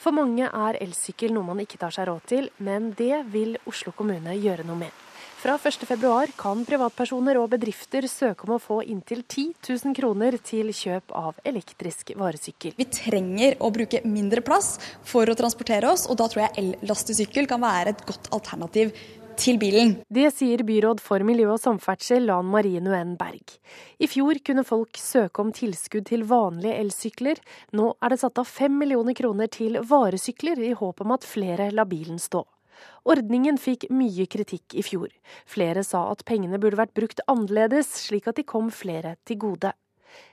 For 0.00 0.12
mange 0.16 0.46
er 0.48 0.78
elsykkel 0.80 1.32
noe 1.32 1.48
man 1.48 1.64
ikke 1.64 1.80
tar 1.80 1.96
seg 1.96 2.08
råd 2.08 2.28
til, 2.28 2.50
men 2.60 2.92
det 2.96 3.24
vil 3.32 3.56
Oslo 3.68 3.96
kommune 3.96 4.36
gjøre 4.36 4.68
noe 4.68 4.84
med. 4.86 5.06
Fra 5.40 5.54
1.2 5.56 6.34
kan 6.36 6.66
privatpersoner 6.68 7.38
og 7.40 7.46
bedrifter 7.54 8.04
søke 8.12 8.44
om 8.44 8.58
å 8.58 8.60
få 8.60 8.82
inntil 8.84 9.22
10 9.22 9.54
000 9.64 9.94
kroner 9.96 10.34
til 10.44 10.68
kjøp 10.68 11.14
av 11.16 11.38
elektrisk 11.48 12.12
varesykkel. 12.20 12.74
Vi 12.76 12.86
trenger 12.92 13.56
å 13.64 13.70
bruke 13.72 14.02
mindre 14.04 14.44
plass 14.44 14.74
for 15.00 15.32
å 15.32 15.38
transportere 15.38 15.88
oss, 15.88 16.04
og 16.12 16.20
da 16.20 16.26
tror 16.28 16.44
jeg 16.44 16.66
ellastesykkel 16.66 17.48
kan 17.48 17.64
være 17.64 17.94
et 17.94 18.04
godt 18.04 18.28
alternativ 18.36 18.92
til 19.40 19.56
bilen. 19.64 19.96
Det 20.12 20.28
sier 20.36 20.60
byråd 20.68 21.00
for 21.00 21.24
miljø 21.24 21.54
og 21.54 21.64
samferdsel 21.64 22.28
Lan 22.28 22.52
Marie 22.52 22.84
Nuen 22.84 23.16
Berg. 23.16 23.56
I 23.96 24.12
fjor 24.12 24.44
kunne 24.44 24.68
folk 24.68 25.00
søke 25.00 25.40
om 25.40 25.56
tilskudd 25.56 26.10
til 26.12 26.28
vanlige 26.28 26.76
elsykler. 26.84 27.40
Nå 27.80 27.94
er 27.96 28.12
det 28.12 28.20
satt 28.26 28.44
av 28.44 28.52
fem 28.60 28.76
millioner 28.76 29.16
kroner 29.16 29.48
til 29.48 29.80
varesykler, 29.80 30.60
i 30.60 30.76
håp 30.76 31.00
om 31.00 31.16
at 31.16 31.24
flere 31.24 31.72
lar 31.72 31.88
bilen 31.88 32.20
stå. 32.20 32.44
Ordningen 33.08 33.58
fikk 33.60 33.88
mye 33.94 34.26
kritikk 34.30 34.76
i 34.78 34.84
fjor. 34.86 35.12
Flere 35.48 35.84
sa 35.86 36.06
at 36.12 36.24
pengene 36.28 36.60
burde 36.60 36.80
vært 36.80 36.96
brukt 36.96 37.22
annerledes, 37.30 37.90
slik 38.06 38.28
at 38.30 38.40
de 38.40 38.46
kom 38.46 38.72
flere 38.74 39.16
til 39.28 39.40
gode. 39.46 39.72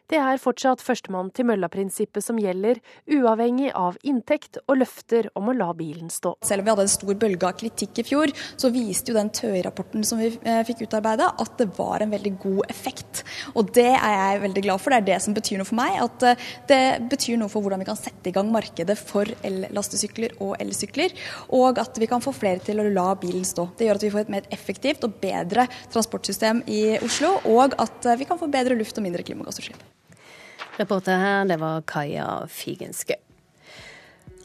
Det 0.07 0.15
er 0.23 0.39
fortsatt 0.39 0.79
førstemann 0.79 1.33
til 1.35 1.49
mølla-prinsippet 1.49 2.23
som 2.23 2.37
gjelder, 2.39 2.77
uavhengig 3.11 3.73
av 3.75 3.97
inntekt 4.07 4.55
og 4.63 4.77
løfter 4.79 5.27
om 5.35 5.49
å 5.51 5.55
la 5.57 5.67
bilen 5.75 6.07
stå. 6.07 6.31
Selv 6.47 6.63
om 6.63 6.67
vi 6.67 6.71
hadde 6.71 6.85
en 6.87 6.93
stor 6.93 7.17
bølge 7.19 7.49
av 7.49 7.57
kritikk 7.59 7.99
i 7.99 8.05
fjor, 8.07 8.31
så 8.55 8.71
viste 8.71 9.11
jo 9.11 9.17
den 9.17 9.31
TØI-rapporten 9.35 10.07
som 10.07 10.21
vi 10.21 10.29
eh, 10.31 10.61
fikk 10.67 10.85
utarbeida, 10.85 11.33
at 11.43 11.57
det 11.59 11.67
var 11.75 12.05
en 12.05 12.15
veldig 12.15 12.31
god 12.39 12.61
effekt. 12.71 13.25
Og 13.59 13.73
det 13.75 13.89
er 13.97 14.13
jeg 14.13 14.45
veldig 14.45 14.63
glad 14.69 14.83
for. 14.83 14.95
Det 14.95 15.01
er 15.01 15.09
det 15.09 15.19
som 15.25 15.35
betyr 15.35 15.59
noe 15.59 15.67
for 15.67 15.79
meg. 15.81 15.99
At 16.05 16.27
eh, 16.29 16.47
det 16.71 16.79
betyr 17.11 17.43
noe 17.43 17.51
for 17.51 17.67
hvordan 17.67 17.83
vi 17.83 17.89
kan 17.91 17.99
sette 17.99 18.31
i 18.31 18.35
gang 18.39 18.47
markedet 18.55 18.95
for 19.01 19.27
ellastesykler 19.51 20.39
og 20.39 20.55
elsykler. 20.63 21.19
Og 21.59 21.83
at 21.83 21.99
vi 21.99 22.07
kan 22.07 22.23
få 22.23 22.31
flere 22.31 22.63
til 22.63 22.79
å 22.79 22.87
la 22.87 23.09
bilen 23.19 23.43
stå. 23.43 23.67
Det 23.75 23.91
gjør 23.91 23.99
at 23.99 24.07
vi 24.07 24.15
får 24.15 24.23
et 24.23 24.33
mer 24.37 24.49
effektivt 24.55 25.03
og 25.03 25.19
bedre 25.19 25.67
transportsystem 25.91 26.63
i 26.71 26.81
Oslo, 27.03 27.35
og 27.51 27.75
at 27.75 28.07
eh, 28.07 28.19
vi 28.23 28.31
kan 28.31 28.39
få 28.39 28.47
bedre 28.55 28.79
luft 28.79 28.95
og 28.95 29.09
mindre 29.09 29.27
klimagassutslipp. 29.27 29.96
Reporter 30.77 31.17
her, 31.17 31.45
det 31.45 31.57
var 31.57 31.81
Kaja 31.81 32.47
Figenschou. 32.47 33.15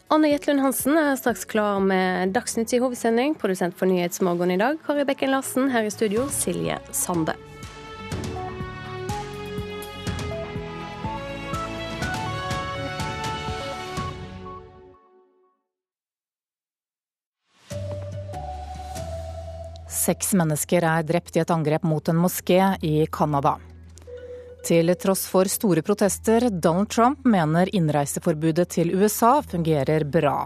Anne 0.08 0.28
Jetlund 0.28 0.60
Hansen 0.60 0.96
er 0.96 1.16
straks 1.16 1.44
klar 1.44 1.80
med 1.80 2.32
Dagsnytt 2.32 2.72
i 2.72 2.78
hovedsending. 2.80 3.34
Produsent 3.36 3.76
for 3.76 3.88
Nyhetsmorgen 3.88 4.50
i 4.50 4.56
dag, 4.56 4.78
Kari 4.86 5.04
Bekken 5.04 5.32
Larsen. 5.32 5.68
Her 5.72 5.84
i 5.84 5.90
studio, 5.92 6.24
Silje 6.32 6.78
Sande. 6.92 7.36
Seks 19.88 20.32
mennesker 20.36 20.84
er 20.84 21.04
drept 21.08 21.36
i 21.36 21.44
et 21.44 21.52
angrep 21.52 21.84
mot 21.84 22.08
en 22.08 22.24
moské 22.24 22.72
i 22.80 23.04
Canada. 23.12 23.58
Til 24.62 24.94
tross 24.94 25.24
for 25.26 25.50
store 25.50 25.82
protester, 25.82 26.46
Donald 26.50 26.90
Trump 26.94 27.24
mener 27.26 27.70
innreiseforbudet 27.74 28.68
til 28.76 28.92
USA 28.94 29.40
fungerer 29.42 30.04
bra. 30.06 30.44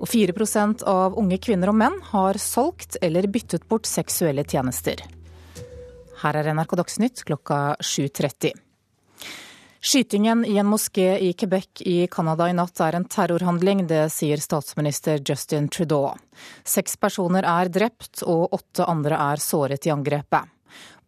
Og 0.00 0.08
4% 0.08 0.84
av 0.88 1.16
unge 1.20 1.38
kvinner 1.40 1.72
og 1.72 1.78
menn 1.80 1.96
har 2.12 2.36
solgt 2.40 2.98
eller 3.00 3.28
byttet 3.32 3.64
bort 3.68 3.88
seksuelle 3.88 4.44
tjenester. 4.44 5.00
Her 6.20 6.36
er 6.36 6.52
NRK 6.52 6.76
Dagsnytt 6.82 7.24
klokka 7.24 7.78
7.30. 7.80 8.52
Skytingen 9.80 10.44
i 10.44 10.58
en 10.60 10.68
moské 10.68 11.14
i 11.24 11.32
Quebec 11.32 11.80
i 11.88 12.06
Canada 12.12 12.50
i 12.50 12.52
natt 12.52 12.80
er 12.84 12.98
en 12.98 13.08
terrorhandling, 13.08 13.86
det 13.88 14.10
sier 14.12 14.36
statsminister 14.36 15.22
Justin 15.24 15.72
Trudeau. 15.72 16.18
Seks 16.68 17.00
personer 17.00 17.48
er 17.48 17.72
drept 17.72 18.20
og 18.28 18.52
åtte 18.52 18.84
andre 18.84 19.16
er 19.32 19.40
såret 19.40 19.88
i 19.88 19.94
angrepet. 19.96 20.59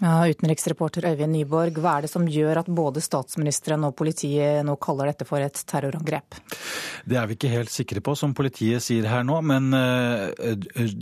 Ja, 0.00 0.24
utenriksreporter 0.24 1.04
Øyvind 1.10 1.34
Nyborg, 1.34 1.76
hva 1.76 1.98
er 1.98 2.06
det 2.06 2.08
som 2.08 2.24
gjør 2.24 2.62
at 2.62 2.68
både 2.72 3.02
statsministeren 3.04 3.82
og 3.84 3.92
politiet 3.98 4.64
nå 4.64 4.78
kaller 4.80 5.10
dette 5.10 5.26
for 5.28 5.44
et 5.44 5.58
terrorangrep? 5.68 6.38
Det 7.04 7.18
er 7.20 7.26
vi 7.28 7.36
ikke 7.36 7.50
helt 7.52 7.72
sikre 7.72 8.00
på, 8.04 8.14
som 8.16 8.32
politiet 8.36 8.80
sier 8.80 9.04
her 9.10 9.26
nå. 9.28 9.36
Men 9.44 9.68
uh, 9.76 10.32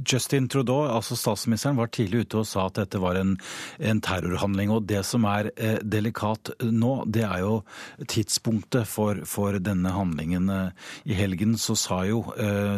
Justin 0.02 0.48
Trudeau, 0.50 0.88
altså 0.90 1.14
statsministeren, 1.18 1.78
var 1.78 1.92
tidlig 1.94 2.24
ute 2.24 2.40
og 2.40 2.48
sa 2.50 2.64
at 2.66 2.80
dette 2.80 2.98
var 2.98 3.20
en, 3.20 3.36
en 3.78 4.02
terrorhandling. 4.02 4.72
Og 4.74 4.88
det 4.90 5.04
som 5.06 5.28
er 5.30 5.52
uh, 5.52 5.78
delikat 5.86 6.50
nå, 6.66 6.92
det 7.06 7.22
er 7.28 7.44
jo 7.44 7.60
tidspunktet 8.02 8.90
for, 8.90 9.22
for 9.30 9.60
denne 9.62 9.94
handlingen. 9.94 10.50
Uh, 10.50 10.90
I 11.06 11.20
helgen 11.20 11.54
så 11.54 11.78
sa 11.78 12.00
jo 12.08 12.24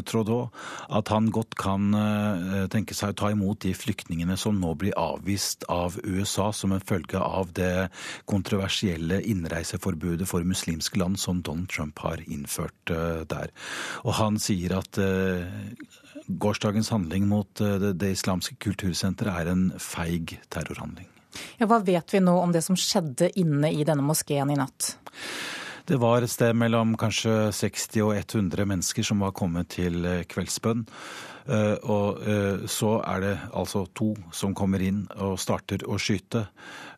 Trudeau 0.05 0.51
at 0.93 1.09
han 1.13 1.31
godt 1.33 1.57
kan 1.59 1.95
tenke 2.73 2.95
seg 2.97 3.13
å 3.13 3.17
ta 3.17 3.31
imot 3.33 3.63
de 3.65 3.73
flyktningene 3.77 4.37
som 4.41 4.59
nå 4.61 4.75
blir 4.79 4.97
avvist 5.01 5.65
av 5.73 5.97
USA 5.97 6.10
USA 6.11 6.51
som 6.53 6.73
en 6.75 6.83
følge 6.83 7.21
av 7.21 7.53
det 7.57 7.89
kontroversielle 8.31 9.21
innreiseforbudet 9.23 10.29
for 10.29 10.47
muslimske 10.47 11.01
land 11.01 11.21
som 11.21 11.43
Donald 11.47 11.71
Trump 11.73 11.99
har 12.05 12.23
innført 12.27 12.93
eh, 12.95 13.23
der. 13.31 13.53
Og 14.05 14.17
han 14.21 14.41
sier 14.43 14.77
at 14.81 15.01
eh, 15.01 15.47
gårsdagens 16.29 16.93
handling 16.95 17.29
mot 17.31 17.63
eh, 17.63 17.79
det, 17.83 17.95
det 18.01 18.15
islamske 18.17 18.59
kultursenteret 18.63 19.45
er 19.45 19.53
en 19.53 19.71
feig 19.79 20.39
terrorhandling. 20.53 21.09
Ja, 21.61 21.69
hva 21.71 21.79
vet 21.87 22.11
vi 22.11 22.23
nå 22.25 22.35
om 22.41 22.53
det 22.55 22.65
som 22.67 22.79
skjedde 22.79 23.31
inne 23.39 23.71
i 23.71 23.87
denne 23.87 24.03
moskeen 24.03 24.51
i 24.51 24.59
natt? 24.59 24.97
Det 25.87 25.99
var 25.99 26.23
et 26.23 26.31
sted 26.31 26.55
mellom 26.55 26.93
kanskje 26.99 27.51
60 27.57 28.03
og 28.05 28.13
100 28.19 28.67
mennesker 28.69 29.07
som 29.07 29.23
var 29.25 29.35
kommet 29.35 29.73
til 29.75 30.05
kveldsbønn. 30.31 30.85
Eh, 31.49 31.77
og 31.89 32.21
eh, 32.29 32.67
så 32.69 32.99
er 33.01 33.23
det 33.25 33.35
altså 33.57 33.85
to 33.97 34.13
som 34.37 34.55
kommer 34.57 34.83
inn 34.85 35.05
og 35.17 35.39
starter 35.41 35.87
å 35.89 35.97
skyte, 36.01 36.45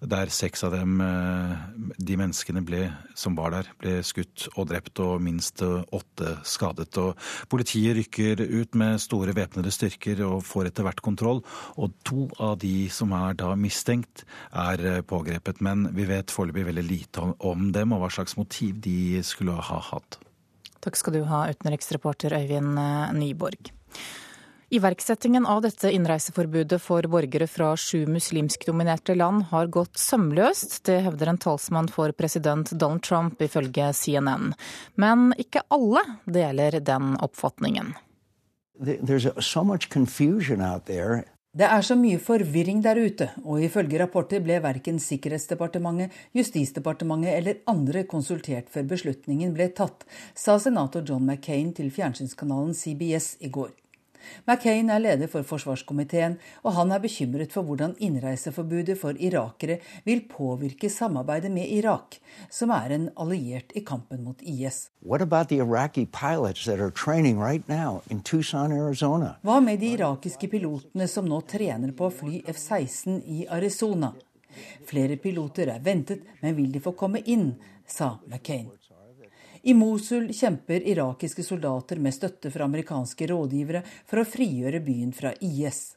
der 0.02 0.32
seks 0.34 0.64
av 0.66 0.74
dem, 0.74 0.98
eh, 1.04 1.52
de 1.96 2.16
menneskene 2.18 2.64
ble, 2.66 2.82
som 3.18 3.36
var 3.38 3.54
der, 3.54 3.70
ble 3.78 4.00
skutt 4.06 4.48
og 4.56 4.68
drept, 4.72 4.98
og 5.04 5.22
minst 5.22 5.62
åtte 5.62 6.34
skadet. 6.48 6.90
Og 7.00 7.14
politiet 7.52 7.96
rykker 7.98 8.42
ut 8.42 8.78
med 8.78 9.00
store 9.02 9.34
væpnede 9.36 9.72
styrker 9.74 10.24
og 10.26 10.42
får 10.46 10.72
etter 10.72 10.86
hvert 10.86 11.04
kontroll. 11.04 11.42
Og 11.78 11.94
to 12.06 12.26
av 12.42 12.58
de 12.62 12.88
som 12.92 13.14
er 13.16 13.38
da 13.38 13.52
mistenkt, 13.58 14.24
er 14.52 15.02
pågrepet. 15.06 15.62
Men 15.64 15.86
vi 15.94 16.06
vet 16.08 16.32
foreløpig 16.32 16.66
veldig 16.70 16.84
lite 16.86 17.24
om 17.46 17.70
dem 17.74 17.94
og 17.94 18.02
hva 18.04 18.10
slags 18.12 18.36
motiv 18.38 18.80
de 18.82 19.22
skulle 19.26 19.54
ha 19.54 19.78
hatt. 19.92 20.18
Takk 20.82 20.98
skal 20.98 21.14
du 21.14 21.22
ha, 21.30 21.44
utenriksreporter 21.52 22.34
Øyvind 22.40 22.80
Nyborg. 23.14 23.70
Iverksettingen 24.72 25.46
av 25.46 25.58
dette 25.62 25.90
innreiseforbudet 25.92 26.78
for 26.80 27.04
borgere 27.12 27.44
fra 27.46 27.74
sju 27.76 28.06
muslimskdominerte 28.08 29.12
land 29.14 29.42
har 29.50 29.66
gått 29.68 29.98
sømløst. 30.00 30.78
Det 30.88 30.94
hevder 31.04 31.28
en 31.28 31.40
talsmann 31.44 31.90
for 31.92 32.14
president 32.16 32.72
Donald 32.80 33.04
Trump, 33.04 33.42
ifølge 33.44 33.90
CNN. 33.92 34.54
Men 34.96 35.34
ikke 35.36 35.60
alle 35.76 36.00
deler 36.24 36.78
den 36.80 37.18
oppfatningen. 37.20 37.92
Det 41.52 41.68
er 41.68 41.84
så 41.84 41.98
mye 42.00 42.24
forvirring 42.30 42.80
der 42.80 42.96
ute, 42.96 43.28
og 43.44 43.60
ifølge 43.60 44.00
rapporter 44.00 44.40
ble 44.40 44.56
verken 44.64 44.96
Sikkerhetsdepartementet, 44.96 46.16
Justisdepartementet 46.32 47.36
eller 47.36 47.60
andre 47.68 48.06
konsultert 48.08 48.72
før 48.72 48.88
beslutningen 48.96 49.52
ble 49.52 49.68
tatt, 49.76 50.08
sa 50.32 50.56
senator 50.56 51.04
John 51.04 51.28
McCain 51.28 51.76
til 51.76 51.92
fjernsynskanalen 51.92 52.72
CBS 52.72 53.34
i 53.44 53.52
går. 53.52 53.76
McCain 54.46 54.90
er 54.90 55.02
leder 55.02 55.30
for 55.30 55.46
forsvarskomiteen, 55.46 56.38
og 56.62 56.76
han 56.78 56.92
er 56.94 57.02
bekymret 57.02 57.52
for 57.54 57.66
hvordan 57.66 57.94
innreiseforbudet 58.02 58.98
for 59.00 59.18
irakere 59.18 59.78
vil 60.06 60.24
påvirke 60.30 60.90
samarbeidet 60.90 61.52
med 61.52 61.70
Irak, 61.70 62.18
som 62.50 62.70
er 62.74 62.96
en 62.96 63.08
alliert 63.16 63.72
i 63.76 63.84
kampen 63.86 64.24
mot 64.24 64.42
IS. 64.42 64.88
Hva 69.42 69.60
med 69.60 69.80
de 69.80 69.94
irakiske 69.96 70.48
pilotene 70.52 71.08
som 71.08 71.28
nå 71.28 71.40
trener 71.48 71.94
på 71.96 72.08
å 72.08 72.14
fly 72.14 72.42
F-16 72.46 73.22
i 73.26 73.46
Arizona? 73.50 74.12
Flere 74.88 75.16
piloter 75.16 75.70
er 75.72 75.80
ventet, 75.84 76.26
men 76.42 76.56
vil 76.56 76.72
de 76.72 76.82
få 76.84 76.92
komme 76.98 77.22
inn, 77.24 77.54
sa 77.88 78.18
McCain. 78.28 78.68
I 79.62 79.74
Mosul 79.74 80.32
kjemper 80.32 80.82
irakiske 80.88 81.42
soldater 81.42 81.96
med 81.96 82.14
støtte 82.14 82.50
fra 82.50 82.64
amerikanske 82.66 83.26
rådgivere 83.30 83.84
for 84.10 84.18
å 84.18 84.26
frigjøre 84.26 84.80
byen 84.82 85.12
fra 85.14 85.30
IS. 85.38 85.92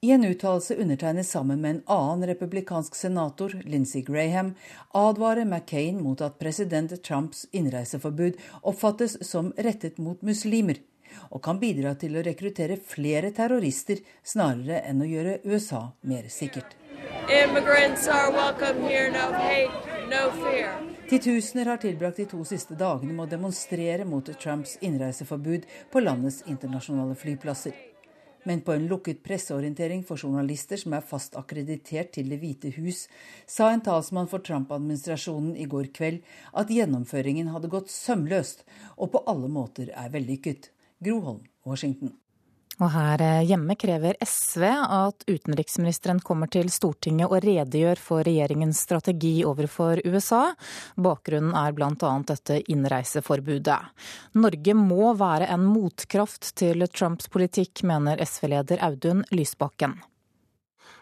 I 0.00 0.14
en 0.14 0.24
uttalelse 0.24 0.78
undertegnet 0.80 1.28
sammen 1.28 1.60
med 1.60 1.70
en 1.70 1.82
annen 1.92 2.26
republikansk 2.30 2.94
senator, 2.96 3.52
Lindsey 3.64 4.00
Graham, 4.00 4.54
advarer 4.96 5.44
McCain 5.44 6.00
mot 6.00 6.22
at 6.24 6.38
president 6.40 6.94
Trumps 7.04 7.44
innreiseforbud 7.52 8.40
oppfattes 8.62 9.18
som 9.28 9.52
rettet 9.58 9.98
mot 10.00 10.22
muslimer, 10.24 10.80
og 11.28 11.42
kan 11.44 11.60
bidra 11.60 11.92
til 12.00 12.16
å 12.16 12.24
rekruttere 12.24 12.80
flere 12.80 13.34
terrorister 13.36 14.00
snarere 14.24 14.80
enn 14.88 15.04
å 15.04 15.10
gjøre 15.10 15.42
USA 15.44 15.90
mer 16.00 16.32
sikkert. 16.32 16.72
Immigrants 17.28 18.08
are 18.08 18.32
welcome 18.32 18.80
here, 18.88 19.12
no 19.12 19.28
hate, 19.36 20.08
no 20.08 20.30
fear. 20.40 20.89
Titusener 21.10 21.66
har 21.66 21.76
tilbrakt 21.76 22.16
de 22.16 22.24
to 22.30 22.44
siste 22.46 22.76
dagene 22.78 23.10
med 23.10 23.24
å 23.24 23.30
demonstrere 23.32 24.04
mot 24.06 24.28
Trumps 24.38 24.76
innreiseforbud 24.78 25.64
på 25.90 26.02
landets 26.04 26.44
internasjonale 26.46 27.16
flyplasser. 27.18 27.74
Men 28.46 28.62
på 28.62 28.76
en 28.76 28.86
lukket 28.86 29.24
presseorientering 29.26 30.04
for 30.06 30.22
journalister 30.22 30.78
som 30.78 30.94
er 30.94 31.02
fast 31.02 31.34
akkreditert 31.34 32.14
til 32.14 32.30
Det 32.30 32.38
hvite 32.38 32.70
hus, 32.78 33.08
sa 33.42 33.72
en 33.72 33.82
talsmann 33.82 34.30
for 34.30 34.38
Trump-administrasjonen 34.38 35.58
i 35.58 35.66
går 35.66 35.90
kveld 35.98 36.22
at 36.54 36.70
gjennomføringen 36.70 37.50
hadde 37.50 37.74
gått 37.74 37.90
sømløst 37.90 38.62
og 38.94 39.10
på 39.10 39.26
alle 39.26 39.50
måter 39.50 39.90
er 39.90 40.14
vellykket. 40.14 40.70
Groholm, 41.02 41.42
Washington. 41.66 42.14
Og 42.80 42.88
her 42.94 43.20
eh, 43.20 43.42
hjemme 43.44 43.76
krever 43.76 44.16
SV 44.24 44.64
at 44.64 45.26
utenriksministeren 45.28 46.22
kommer 46.24 46.48
til 46.52 46.70
Stortinget 46.72 47.28
og 47.28 47.44
redegjør 47.44 48.00
for 48.00 48.24
regjeringens 48.24 48.80
strategi 48.86 49.34
overfor 49.44 50.00
USA. 50.08 50.46
Bakgrunnen 50.96 51.52
er 51.60 51.76
bl.a. 51.76 52.12
dette 52.32 52.60
innreiseforbudet. 52.72 53.80
Norge 54.40 54.76
må 54.76 55.12
være 55.20 55.50
en 55.52 55.66
motkraft 55.68 56.54
til 56.60 56.86
Trumps 56.88 57.28
politikk, 57.32 57.84
mener 57.84 58.24
SV-leder 58.24 58.80
Audun 58.88 59.26
Lysbakken. 59.34 59.98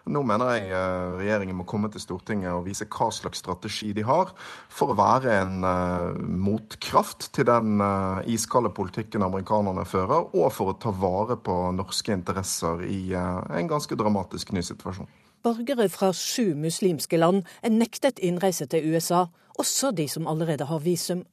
Nå 0.09 0.23
mener 0.25 0.55
jeg 0.57 0.71
eh, 0.73 1.17
regjeringen 1.19 1.59
må 1.59 1.67
komme 1.69 1.91
til 1.93 2.01
Stortinget 2.01 2.55
og 2.55 2.65
vise 2.67 2.87
hva 2.89 3.11
slags 3.13 3.43
strategi 3.43 3.91
de 3.97 4.05
har 4.09 4.33
for 4.73 4.93
å 4.93 4.97
være 4.99 5.35
en 5.43 5.67
uh, 5.67 6.17
motkraft 6.19 7.29
til 7.37 7.49
den 7.49 7.83
uh, 7.83 8.25
iskalde 8.29 8.73
politikken 8.75 9.25
amerikanerne 9.27 9.85
fører, 9.89 10.31
og 10.33 10.49
for 10.55 10.73
å 10.73 10.79
ta 10.81 10.93
vare 10.95 11.37
på 11.37 11.57
norske 11.77 12.15
interesser 12.15 12.85
i 12.89 13.13
en 13.15 13.69
ganske 13.71 13.97
dramatisk 13.99 14.53
ny 14.57 14.63
situasjon. 14.65 15.09
Borgere 15.45 15.89
fra 15.93 16.11
sju 16.17 16.55
muslimske 16.59 17.21
land 17.21 17.45
er 17.63 17.75
nektet 17.75 18.19
innreise 18.25 18.67
til 18.71 18.89
USA, 18.95 19.27
også 19.59 19.93
de 19.95 20.09
som 20.11 20.27
allerede 20.31 20.67
har 20.71 20.83
visum 20.85 21.25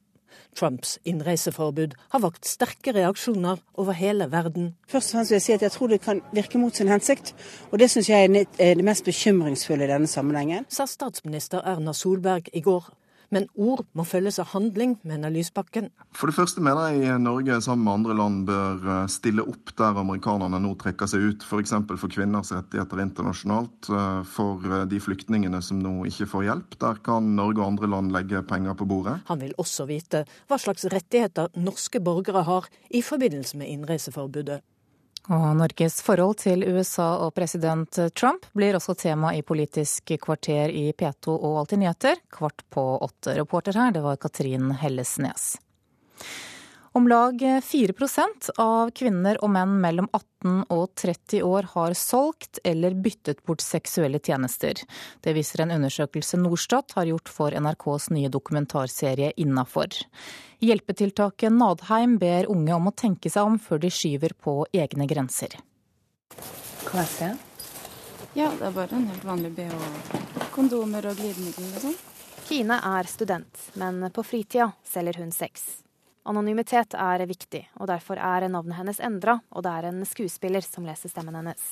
Trumps 0.56 0.98
innreiseforbud 1.04 1.96
har 2.12 2.22
vakt 2.24 2.48
sterke 2.48 2.94
reaksjoner 2.96 3.60
over 3.76 3.96
hele 3.96 4.30
verden. 4.32 4.74
Først 4.88 5.12
og 5.12 5.18
fremst 5.18 5.30
vil 5.30 5.36
Jeg 5.36 5.46
si 5.46 5.56
at 5.56 5.62
jeg 5.62 5.72
tror 5.72 5.92
det 5.92 6.00
kan 6.00 6.22
virke 6.32 6.58
mot 6.58 6.76
sin 6.76 6.88
hensikt, 6.88 7.34
og 7.70 7.78
det 7.78 7.90
syns 7.90 8.08
jeg 8.10 8.46
er 8.58 8.74
det 8.74 8.84
mest 8.84 9.04
bekymringsfulle 9.04 9.84
i 9.84 9.90
denne 9.90 10.06
sammenhengen. 10.06 10.66
Sa 10.68 10.86
statsminister 10.86 11.64
Erna 11.64 11.92
Solberg 11.92 12.48
i 12.52 12.60
går. 12.60 12.88
Men 13.34 13.48
ord 13.54 13.84
må 13.96 14.04
følges 14.06 14.38
av 14.42 14.52
handling, 14.52 14.96
mener 15.06 15.32
Lysbakken. 15.34 15.88
For 16.16 16.30
det 16.30 16.36
første 16.36 16.62
mener 16.62 16.94
jeg 16.94 17.20
Norge 17.22 17.58
sammen 17.64 17.86
med 17.86 17.94
andre 17.98 18.16
land 18.18 18.44
bør 18.48 18.86
eh, 18.94 19.08
stille 19.10 19.44
opp 19.46 19.72
der 19.78 19.98
amerikanerne 20.02 20.60
nå 20.62 20.74
trekker 20.80 21.10
seg 21.10 21.26
ut. 21.30 21.46
F.eks. 21.46 21.74
For, 21.76 21.98
for 22.00 22.12
kvinners 22.12 22.52
rettigheter 22.54 23.02
internasjonalt. 23.02 23.90
Eh, 23.90 24.20
for 24.36 24.62
eh, 24.70 24.86
de 24.90 25.00
flyktningene 25.02 25.62
som 25.64 25.82
nå 25.82 25.96
ikke 26.10 26.28
får 26.30 26.46
hjelp. 26.50 26.78
Der 26.82 27.02
kan 27.06 27.34
Norge 27.38 27.62
og 27.62 27.72
andre 27.72 27.90
land 27.96 28.14
legge 28.14 28.44
penger 28.46 28.78
på 28.78 28.88
bordet. 28.88 29.18
Han 29.30 29.42
vil 29.42 29.56
også 29.58 29.88
vite 29.90 30.24
hva 30.46 30.60
slags 30.60 30.86
rettigheter 30.92 31.50
norske 31.58 32.00
borgere 32.04 32.46
har 32.46 32.70
i 32.94 33.02
forbindelse 33.04 33.58
med 33.60 33.74
innreiseforbudet. 33.74 34.62
Og 35.26 35.56
Norges 35.58 35.98
forhold 36.06 36.38
til 36.44 36.62
USA 36.70 37.08
og 37.24 37.32
president 37.34 37.98
Trump 38.14 38.46
blir 38.54 38.78
også 38.78 38.94
tema 38.94 39.32
i 39.34 39.42
Politisk 39.42 40.14
kvarter 40.22 40.70
i 40.70 40.92
P2 40.94 41.34
og 41.34 41.62
Alltid 41.64 41.82
nyheter 41.82 42.20
kvart 42.30 42.62
på 42.70 42.84
åtte. 43.02 43.34
Reporter 43.34 43.74
her, 43.74 43.90
det 43.96 44.04
var 44.06 44.20
Katrin 44.22 44.70
Hellesnes. 44.78 45.56
Om 46.96 47.08
lag 47.08 47.42
4% 47.62 48.50
av 48.56 48.90
kvinner 48.96 49.36
og 49.44 49.50
menn 49.52 49.74
mellom 49.82 50.06
18 50.16 50.62
og 50.72 50.94
30 50.96 51.42
år 51.44 51.68
har 51.74 51.92
solgt 51.92 52.56
eller 52.64 52.96
byttet 52.96 53.42
bort 53.44 53.60
seksuelle 53.60 54.16
tjenester. 54.16 54.80
Det 55.20 55.34
viser 55.36 55.60
en 55.66 55.74
undersøkelse 55.76 56.40
Norstat 56.40 56.96
har 56.96 57.10
gjort 57.10 57.28
for 57.28 57.52
NRKs 57.52 58.08
nye 58.16 58.32
dokumentarserie 58.32 59.34
Innafor. 59.36 59.92
Hjelpetiltaket 60.64 61.52
Nadheim 61.52 62.16
ber 62.16 62.48
unge 62.56 62.80
om 62.80 62.88
å 62.88 62.96
tenke 62.96 63.28
seg 63.28 63.44
om 63.44 63.60
før 63.60 63.84
de 63.84 63.92
skyver 63.92 64.32
på 64.32 64.62
egne 64.72 65.04
grenser. 65.12 65.60
Hva 66.88 67.04
er 67.04 67.16
det? 67.20 67.32
Ja, 68.40 68.54
det 68.56 68.70
er 68.70 68.78
bare 68.80 68.96
en 68.96 69.10
helt 69.12 69.32
vanlig 69.36 69.52
bh. 69.58 70.46
Kondomer 70.56 71.12
og 71.12 71.20
glidemiddel 71.20 71.74
og 71.74 71.90
sånn. 71.90 72.04
Kine 72.48 72.80
er 72.96 73.16
student, 73.18 73.66
men 73.76 74.06
på 74.08 74.24
fritida 74.24 74.72
selger 74.96 75.20
hun 75.20 75.36
sex. 75.44 75.84
Anonymitet 76.26 76.96
er 76.98 77.22
viktig, 77.26 77.60
og 77.78 77.86
derfor 77.86 78.18
er 78.18 78.48
navnet 78.50 78.80
hennes 78.80 78.98
endra, 78.98 79.38
og 79.54 79.62
det 79.62 79.72
er 79.72 79.86
en 79.92 80.00
skuespiller 80.08 80.64
som 80.64 80.86
leser 80.86 81.12
stemmen 81.12 81.36
hennes. 81.38 81.62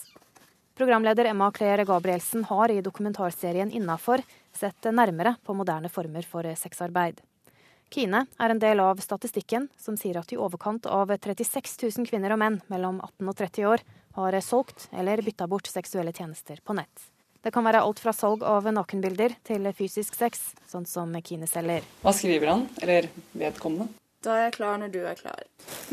Programleder 0.78 1.26
Emma 1.30 1.50
Claire 1.54 1.84
Gabrielsen 1.86 2.44
har 2.46 2.70
i 2.70 2.82
dokumentarserien 2.82 3.70
Innafor 3.74 4.22
sett 4.54 4.86
nærmere 4.90 5.36
på 5.42 5.54
moderne 5.58 5.90
former 5.90 6.26
for 6.26 6.46
sexarbeid. 6.58 7.18
Kine 7.90 8.24
er 8.38 8.50
en 8.50 8.62
del 8.62 8.82
av 8.82 9.02
statistikken 9.02 9.68
som 9.78 9.98
sier 9.98 10.18
at 10.18 10.30
i 10.34 10.38
overkant 10.38 10.86
av 10.86 11.10
36 11.14 11.74
000 11.82 12.08
kvinner 12.10 12.34
og 12.34 12.40
menn 12.42 12.60
mellom 12.70 13.02
18 13.02 13.30
og 13.30 13.38
30 13.42 13.68
år 13.70 13.84
har 14.18 14.38
solgt 14.42 14.86
eller 14.94 15.22
bytta 15.22 15.50
bort 15.50 15.70
seksuelle 15.70 16.14
tjenester 16.14 16.62
på 16.62 16.78
nett. 16.78 17.10
Det 17.42 17.52
kan 17.54 17.66
være 17.66 17.82
alt 17.82 17.98
fra 18.00 18.14
salg 18.16 18.46
av 18.46 18.70
nakenbilder 18.70 19.34
til 19.44 19.66
fysisk 19.76 20.14
sex, 20.16 20.54
sånn 20.70 20.86
som 20.88 21.10
Kine 21.26 21.50
selger. 21.50 21.84
Hva 22.02 22.14
skriver 22.16 22.54
han, 22.54 22.66
eller 22.82 23.10
vedkommende? 23.34 23.90
Da 24.24 24.38
er 24.38 24.46
jeg 24.46 24.54
klar 24.56 24.78
når 24.80 24.92
du 24.92 25.02
er 25.04 25.18
klar. 25.18 25.42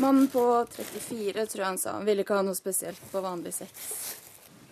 Mannen 0.00 0.28
på 0.32 0.42
34 0.72 1.44
tror 1.52 1.60
jeg 1.60 1.68
han 1.68 1.80
sa 1.80 1.96
han 1.98 2.06
ville 2.08 2.24
ikke 2.24 2.38
ha 2.38 2.44
noe 2.46 2.56
spesielt 2.56 3.02
på 3.12 3.20
vanlig 3.20 3.52
sex. 3.58 3.82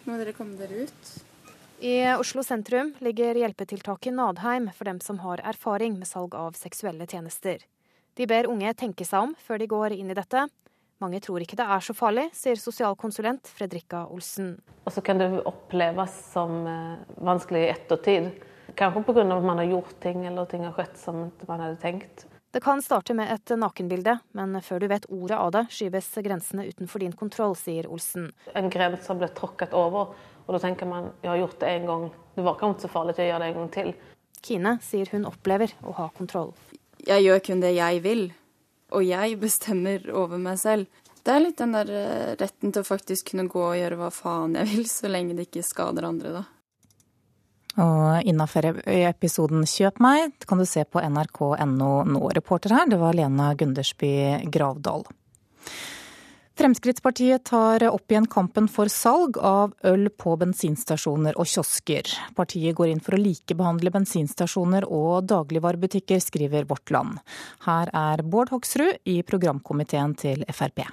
Må 0.08 0.16
dere 0.16 0.32
komme 0.32 0.56
dere 0.56 0.86
ut? 0.88 1.11
I 1.84 2.12
Oslo 2.14 2.44
sentrum 2.44 2.94
ligger 3.04 3.36
hjelpetiltaket 3.36 4.16
Nadheim 4.16 4.70
for 4.76 4.88
dem 4.88 5.00
som 5.04 5.20
har 5.24 5.40
erfaring 5.44 5.98
med 6.00 6.08
salg 6.08 6.34
av 6.36 6.56
seksuelle 6.56 7.04
tjenester. 7.08 7.61
De 8.16 8.26
ber 8.28 8.48
unge 8.48 8.72
tenke 8.76 9.04
seg 9.04 9.28
om 9.28 9.36
før 9.44 9.61
de 9.61 9.68
går 9.68 9.96
inn 9.96 10.12
i 10.12 10.16
dette. 10.16 10.46
Mange 11.00 11.20
tror 11.24 11.40
ikke 11.40 11.56
det 11.56 11.64
er 11.64 11.84
så 11.84 11.96
farlig, 11.96 12.26
sier 12.36 12.61
sosialkonsulent 12.61 13.48
Fredrikka 13.56 14.06
Olsen. 14.12 14.54
Og 14.84 14.92
så 14.92 15.04
kan 15.04 15.20
det 15.20 15.30
oppleves 15.48 16.16
som 16.32 16.66
eh, 16.68 17.14
vanskelig 17.24 17.64
i 17.64 17.70
ettertid. 17.72 18.32
Kanskje 18.76 19.04
pga. 19.04 19.24
at 19.24 19.44
man 19.44 19.61
har 19.61 19.68
gjort 19.68 19.96
ting 20.00 20.26
eller 20.28 20.44
ting 20.48 20.64
har 20.64 20.76
skjedd 20.76 21.00
som 21.00 21.22
man 21.48 21.64
hadde 21.64 21.80
tenkt. 21.80 22.26
Det 22.51 22.61
kan 22.61 22.82
starte 22.82 23.14
med 23.14 23.30
et 23.30 23.53
nakenbilde, 23.55 24.16
men 24.34 24.57
før 24.66 24.80
du 24.82 24.88
vet 24.90 25.05
ordet 25.07 25.36
av 25.38 25.53
det, 25.55 25.61
skyves 25.70 26.09
grensene 26.24 26.64
utenfor 26.66 26.98
din 26.98 27.12
kontroll, 27.14 27.55
sier 27.55 27.86
Olsen. 27.86 28.32
En 28.59 28.70
grense 28.72 29.07
har 29.07 29.20
blitt 29.20 29.36
tråkket 29.38 29.76
over, 29.78 30.16
og 30.46 30.57
da 30.57 30.59
tenker 30.64 30.88
man 30.90 31.12
jeg 31.22 31.30
har 31.30 31.38
gjort 31.44 31.61
det 31.62 31.70
en 31.76 31.86
gang, 31.86 32.09
det 32.34 32.46
var 32.46 32.59
ikke 32.59 32.72
så 32.82 32.90
farlig 32.90 33.14
til 33.14 33.28
å 33.28 33.28
gjøre 33.28 33.44
det 33.44 33.51
en 33.53 33.61
gang 33.61 33.70
til. 33.76 33.92
Kine 34.42 34.74
sier 34.82 35.12
hun 35.14 35.28
opplever 35.30 35.76
å 35.86 35.94
ha 36.01 36.09
kontroll. 36.16 36.51
Jeg 37.07 37.22
gjør 37.22 37.44
kun 37.46 37.62
det 37.62 37.70
jeg 37.76 38.03
vil, 38.03 38.26
og 38.90 39.07
jeg 39.07 39.38
bestemmer 39.38 40.11
over 40.11 40.42
meg 40.42 40.59
selv. 40.59 40.90
Det 41.22 41.36
er 41.36 41.44
litt 41.44 41.61
den 41.61 41.76
der 41.76 41.92
eh, 41.94 42.34
retten 42.40 42.72
til 42.72 42.82
å 42.82 42.88
faktisk 42.88 43.30
kunne 43.30 43.46
gå 43.53 43.62
og 43.62 43.78
gjøre 43.78 44.01
hva 44.01 44.11
faen 44.11 44.59
jeg 44.59 44.72
vil, 44.72 44.88
så 44.90 45.07
lenge 45.12 45.38
det 45.38 45.46
ikke 45.46 45.62
skader 45.70 46.09
andre, 46.09 46.40
da. 46.40 46.48
Og 47.79 48.27
innafor 48.27 48.66
episoden 48.91 49.62
Kjøp 49.68 50.01
meg 50.03 50.35
kan 50.49 50.59
du 50.59 50.66
se 50.66 50.83
på 50.85 51.03
nrk.no 51.07 51.91
nå. 52.05 52.23
Reporter 52.35 52.75
her, 52.75 52.91
det 52.91 52.99
var 52.99 53.14
Lena 53.14 53.53
Gundersby 53.55 54.43
Gravdal. 54.51 55.07
Fremskrittspartiet 56.61 57.47
tar 57.49 57.87
opp 57.89 58.12
igjen 58.12 58.27
kampen 58.29 58.66
for 58.68 58.91
salg 58.93 59.39
av 59.41 59.71
øl 59.89 60.11
på 60.12 60.35
bensinstasjoner 60.43 61.39
og 61.41 61.49
kiosker. 61.49 62.11
Partiet 62.37 62.77
går 62.77 62.91
inn 62.91 63.01
for 63.01 63.16
å 63.16 63.21
likebehandle 63.23 63.93
bensinstasjoner 63.95 64.85
og 64.85 65.31
dagligvarebutikker, 65.31 66.21
skriver 66.21 66.66
Vårt 66.68 66.93
Land. 66.93 67.23
Her 67.64 67.89
er 67.97 68.21
Bård 68.27 68.53
Hoksrud 68.53 69.09
i 69.09 69.23
programkomiteen 69.25 70.12
til 70.21 70.45
Frp. 70.53 70.85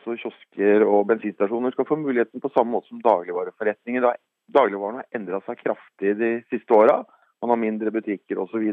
Så 0.00 0.16
kiosker 0.22 0.86
og 0.86 1.10
bensinstasjoner 1.10 1.76
skal 1.76 1.90
få 1.90 2.00
muligheten 2.00 2.40
på 2.40 2.54
samme 2.54 2.78
måte 2.78 2.88
som 2.88 3.04
dagligvareforretninger. 3.04 4.08
Dagligvarene 4.54 5.02
har 5.02 5.18
endra 5.18 5.40
seg 5.46 5.60
kraftig 5.62 6.14
de 6.20 6.30
siste 6.52 6.74
åra. 6.74 7.00
Man 7.42 7.52
har 7.52 7.60
mindre 7.60 7.92
butikker 7.94 8.38
osv. 8.42 8.64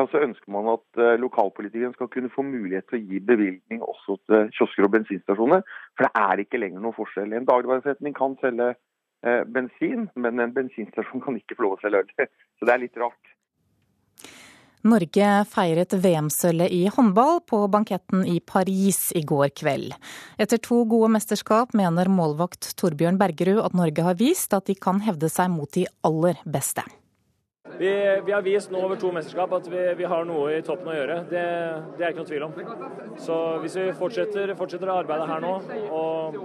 Og 0.00 0.08
så 0.08 0.22
ønsker 0.24 0.52
man 0.54 0.70
at 0.72 1.00
eh, 1.00 1.18
lokalpolitikerne 1.20 1.92
skal 1.96 2.08
kunne 2.12 2.30
få 2.32 2.44
mulighet 2.46 2.86
til 2.88 3.00
å 3.00 3.02
gi 3.10 3.18
bevilgning 3.28 3.82
også 3.84 4.16
til 4.24 4.48
kiosker 4.56 4.86
og 4.86 4.94
bensinstasjoner. 4.94 5.66
For 5.98 6.06
det 6.06 6.22
er 6.22 6.42
ikke 6.44 6.62
lenger 6.62 6.80
noen 6.80 6.96
forskjell. 6.96 7.34
En 7.36 7.48
dagligvareforretning 7.48 8.16
kan 8.16 8.38
selge 8.40 8.70
eh, 8.72 9.42
bensin, 9.52 10.08
men 10.16 10.40
en 10.40 10.54
bensinstasjon 10.56 11.24
kan 11.24 11.36
ikke 11.36 11.58
få 11.58 11.66
lov 11.66 11.76
å 11.76 11.82
selge 11.82 12.06
øl. 12.06 12.14
Så 12.56 12.68
det 12.68 12.76
er 12.76 12.84
litt 12.86 12.96
rart. 13.02 13.34
Norge 14.82 15.26
feiret 15.46 15.94
VM-sølvet 15.94 16.72
i 16.74 16.80
håndball 16.90 17.38
på 17.46 17.60
banketten 17.70 18.24
i 18.26 18.40
Paris 18.40 19.12
i 19.14 19.22
går 19.22 19.52
kveld. 19.54 19.92
Etter 20.42 20.58
to 20.58 20.80
gode 20.90 21.12
mesterskap 21.14 21.76
mener 21.78 22.10
målvakt 22.10 22.72
Torbjørn 22.80 23.20
Bergerud 23.20 23.62
at 23.62 23.76
Norge 23.78 24.08
har 24.08 24.18
vist 24.18 24.54
at 24.58 24.66
de 24.66 24.74
kan 24.74 24.98
hevde 25.06 25.30
seg 25.30 25.52
mot 25.54 25.70
de 25.76 25.86
aller 26.02 26.42
beste. 26.42 26.82
Vi, 27.78 28.20
vi, 28.24 28.32
har 28.32 28.42
vist 28.42 28.70
nå 28.70 28.80
over 28.84 28.98
to 29.00 29.10
mesterskap 29.14 29.52
at 29.56 29.66
vi, 29.70 29.80
vi 29.98 30.08
har 30.08 30.26
noe 30.28 30.50
i 30.56 30.62
toppen 30.66 30.92
å 30.92 30.96
gjøre. 30.96 31.16
Det, 31.30 31.42
det, 31.96 32.04
er 32.04 32.12
ikke 32.12 32.22
noe 32.22 32.30
tvil 32.30 32.46
om. 32.46 32.54
Så 33.22 33.38
hvis 33.64 33.76
vi 33.78 33.86
fortsetter, 33.98 34.52
fortsetter 34.58 34.92
å 34.92 34.98
arbeide 35.02 35.26
her 35.30 35.42
nå 35.42 35.54
og 35.92 36.38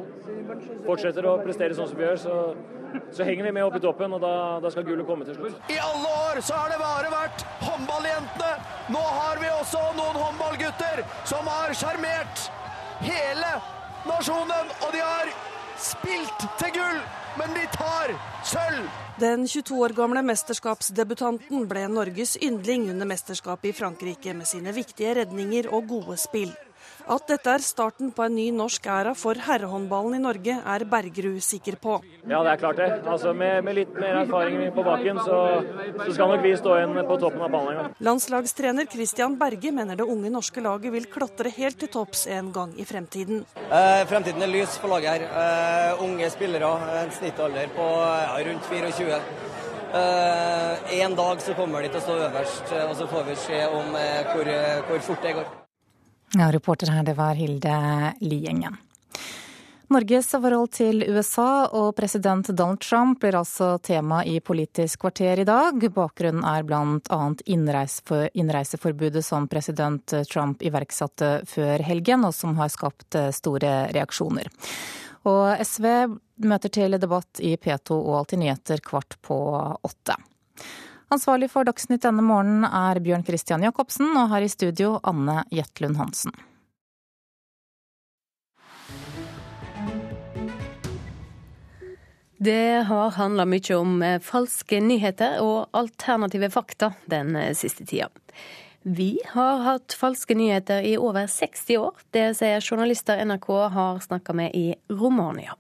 fortsetter 0.88 1.28
å 1.28 1.38
prestere 1.44 1.78
sånn 1.78 1.90
som 1.92 2.00
vi 2.00 2.08
gjør, 2.08 2.20
så, 2.22 2.36
så 3.14 3.28
henger 3.28 3.50
vi 3.50 3.56
med 3.58 3.68
opp 3.68 3.78
i 3.80 3.84
toppen, 3.84 4.16
og 4.18 4.24
da, 4.24 4.34
da, 4.64 4.72
skal 4.74 4.86
gullet 4.88 5.08
komme 5.08 5.28
til 5.28 5.38
slutt. 5.38 5.58
I 5.74 5.80
alle 5.84 6.14
år 6.28 6.42
så 6.46 6.60
har 6.60 6.74
det 6.74 6.80
bare 6.82 7.12
vært 7.14 7.46
håndballjentene. 7.66 8.54
Nå 8.96 9.04
har 9.04 9.42
vi 9.44 9.52
også 9.58 9.84
noen 9.98 10.22
håndballgutter 10.22 11.04
som 11.28 11.50
har 11.52 11.76
sjarmert 11.78 12.48
hele 13.04 13.58
nasjonen, 14.08 14.72
og 14.86 14.96
de 14.96 15.04
har 15.04 15.34
spilt 15.78 16.48
til 16.62 16.74
gull, 16.80 17.04
men 17.38 17.54
de 17.58 17.68
tar 17.76 18.16
sølv. 18.48 19.07
Den 19.18 19.48
22 19.48 19.80
år 19.82 19.96
gamle 19.98 20.22
mesterskapsdebutanten 20.22 21.64
ble 21.66 21.88
Norges 21.90 22.36
yndling 22.38 22.84
under 22.92 23.08
mesterskapet 23.10 23.72
i 23.72 23.74
Frankrike 23.74 24.36
med 24.38 24.46
sine 24.46 24.70
viktige 24.76 25.16
redninger 25.18 25.72
og 25.74 25.88
gode 25.90 26.20
spill. 26.22 26.52
At 27.08 27.24
dette 27.30 27.52
er 27.56 27.64
starten 27.64 28.10
på 28.12 28.26
en 28.26 28.34
ny 28.36 28.50
norsk 28.52 28.88
æra 28.92 29.14
for 29.16 29.40
herrehåndballen 29.40 30.18
i 30.18 30.20
Norge, 30.20 30.58
er 30.60 30.84
Bergerud 30.92 31.40
sikker 31.44 31.78
på. 31.80 32.02
Ja, 32.28 32.42
det 32.44 32.52
er 32.52 32.60
klart 32.60 32.82
det. 32.82 32.88
Altså, 33.08 33.32
med, 33.32 33.64
med, 33.64 33.78
litt 33.78 33.94
mer 33.96 34.18
erfaring 34.26 34.60
på 34.76 34.84
bakken, 34.84 35.22
så, 35.24 35.38
så, 36.02 36.10
skal 36.12 36.34
nok 36.34 36.44
vi 36.44 36.52
stå 36.60 36.74
igjen 36.76 37.00
på 37.08 37.20
toppen 37.22 37.46
av 37.46 37.54
ballen 37.54 37.72
en 37.72 37.80
gang. 37.80 37.94
Landslagstrener 38.10 38.90
Christian 38.92 39.38
Berge 39.40 39.72
mener 39.72 40.00
det 40.00 40.08
unge 40.08 40.32
norske 40.34 40.64
laget 40.64 40.92
vil 40.98 41.08
klatre 41.12 41.54
helt 41.56 41.80
til 41.80 41.92
topps 41.94 42.26
en 42.36 42.50
gang 42.56 42.74
i 42.76 42.88
fremtiden. 42.90 43.46
Eh, 43.68 44.02
fremtiden 44.10 44.44
er 44.44 44.52
lys 44.52 44.76
for 44.82 44.92
laget 44.92 45.16
her. 45.16 45.30
Eh, 45.44 46.04
unge 46.04 46.28
spillere, 46.34 46.74
en 47.06 47.14
snittalder 47.16 47.72
på 47.78 47.86
ja, 48.04 48.36
rundt 48.50 48.68
24. 48.74 49.22
Uh, 49.88 50.94
en 51.00 51.16
dag 51.16 51.40
så 51.42 51.54
kommer 51.56 51.82
de 51.82 51.88
til 51.94 52.02
å 52.02 52.04
stå 52.04 52.18
øverst, 52.26 52.74
og 52.76 52.92
så 53.00 53.08
får 53.08 53.24
vi 53.30 53.38
se 53.40 53.62
om 53.72 53.96
uh, 53.96 54.34
hvor, 54.34 54.52
hvor, 54.90 55.06
fort 55.08 55.24
det 55.24 55.34
går. 55.40 55.48
Ja, 56.36 56.52
reporter 56.52 56.92
her, 56.92 57.04
det 57.04 57.14
var 57.14 57.36
Hilde 57.40 58.14
Liengen. 58.20 58.76
Norges 59.88 60.28
forhold 60.34 60.74
til 60.76 61.06
USA 61.08 61.70
og 61.72 61.94
president 61.96 62.50
Donald 62.52 62.82
Trump 62.84 63.22
blir 63.22 63.38
altså 63.40 63.78
tema 63.80 64.20
i 64.28 64.42
Politisk 64.44 65.06
kvarter 65.06 65.40
i 65.40 65.46
dag. 65.48 65.80
Bakgrunnen 65.96 66.44
er 66.44 66.66
bl.a. 66.68 67.20
innreiseforbudet 67.48 69.24
som 69.24 69.48
president 69.48 70.18
Trump 70.28 70.66
iverksatte 70.68 71.32
før 71.48 71.86
helgen, 71.88 72.28
og 72.28 72.36
som 72.36 72.60
har 72.60 72.74
skapt 72.74 73.16
store 73.32 73.78
reaksjoner. 73.96 74.52
Og 75.32 75.64
SV 75.64 75.88
møter 76.44 76.74
til 76.76 77.00
debatt 77.00 77.40
i 77.40 77.56
P2 77.56 77.96
og 77.96 78.18
Alltid 78.26 78.44
nyheter 78.44 78.84
kvart 78.84 79.16
på 79.24 79.40
åtte. 79.88 80.20
Ansvarlig 81.08 81.48
for 81.54 81.64
Dagsnytt 81.64 82.04
denne 82.04 82.24
morgenen 82.26 82.66
er 82.68 83.00
Bjørn 83.00 83.24
Christian 83.24 83.64
Jacobsen, 83.64 84.10
og 84.20 84.28
her 84.34 84.44
i 84.44 84.52
studio 84.52 84.98
Anne 85.08 85.46
Jetlund 85.56 85.96
Hansen. 85.96 86.36
Det 92.38 92.84
har 92.86 93.16
handla 93.16 93.48
mye 93.50 93.78
om 93.80 94.02
eh, 94.06 94.20
falske 94.22 94.78
nyheter 94.84 95.40
og 95.42 95.72
alternative 95.74 96.52
fakta 96.54 96.92
den 97.10 97.34
eh, 97.40 97.54
siste 97.58 97.88
tida. 97.88 98.12
Vi 98.84 99.18
har 99.32 99.64
hatt 99.66 99.96
falske 99.98 100.36
nyheter 100.38 100.86
i 100.86 100.94
over 101.02 101.26
60 101.28 101.80
år. 101.82 102.04
Det 102.14 102.28
sier 102.38 102.62
journalister 102.62 103.24
NRK 103.26 103.50
har 103.74 104.04
snakka 104.04 104.36
med 104.38 104.54
i 104.56 104.76
Romania. 104.92 105.58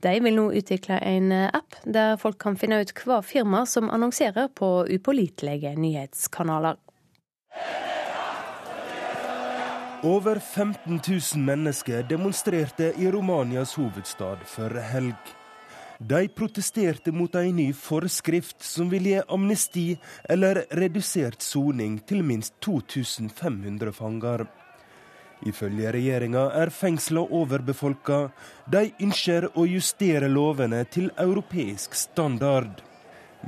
De 0.00 0.12
vil 0.24 0.36
nå 0.36 0.46
utvikle 0.56 0.96
en 1.04 1.32
app 1.32 1.76
der 1.84 2.16
folk 2.20 2.38
kan 2.40 2.56
finne 2.56 2.80
ut 2.80 2.92
hva 3.04 3.20
firma 3.24 3.66
som 3.68 3.90
annonserer 3.92 4.48
på 4.56 4.70
upålitelige 4.88 5.74
nyhetskanaler. 5.76 6.78
Over 10.02 10.38
15 10.38 11.00
000 11.36 11.44
mennesker 11.44 12.02
demonstrerte 12.08 12.92
i 12.96 13.10
Romanias 13.12 13.74
hovedstad 13.76 14.46
før 14.48 14.78
helg. 14.80 15.34
De 16.00 16.22
protesterte 16.32 17.12
mot 17.12 17.34
en 17.36 17.50
ny 17.56 17.66
forskrift 17.76 18.64
som 18.64 18.88
vil 18.88 19.10
gi 19.10 19.18
amnesti 19.20 19.84
eller 20.24 20.62
redusert 20.80 21.44
soning 21.44 21.98
til 22.08 22.24
minst 22.24 22.56
2500 22.64 23.92
fanger. 23.92 24.46
Ifølge 25.48 25.92
regjeringa 25.96 26.50
er 26.60 26.72
fengsla 26.74 27.22
overbefolka. 27.32 28.20
De 28.68 28.90
ønsker 29.00 29.48
å 29.56 29.64
justere 29.68 30.28
lovene 30.28 30.82
til 30.92 31.08
europeisk 31.16 31.96
standard. 31.96 32.82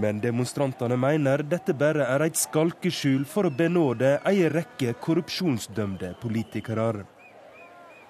Men 0.00 0.22
demonstrantene 0.24 0.96
mener 0.96 1.42
dette 1.44 1.74
bare 1.76 2.06
er 2.08 2.24
et 2.24 2.38
skalkeskjul 2.40 3.26
for 3.28 3.48
å 3.48 3.52
benåde 3.52 4.14
ei 4.28 4.46
rekke 4.48 4.94
korrupsjonsdømte 5.04 6.14
politikere. 6.22 7.04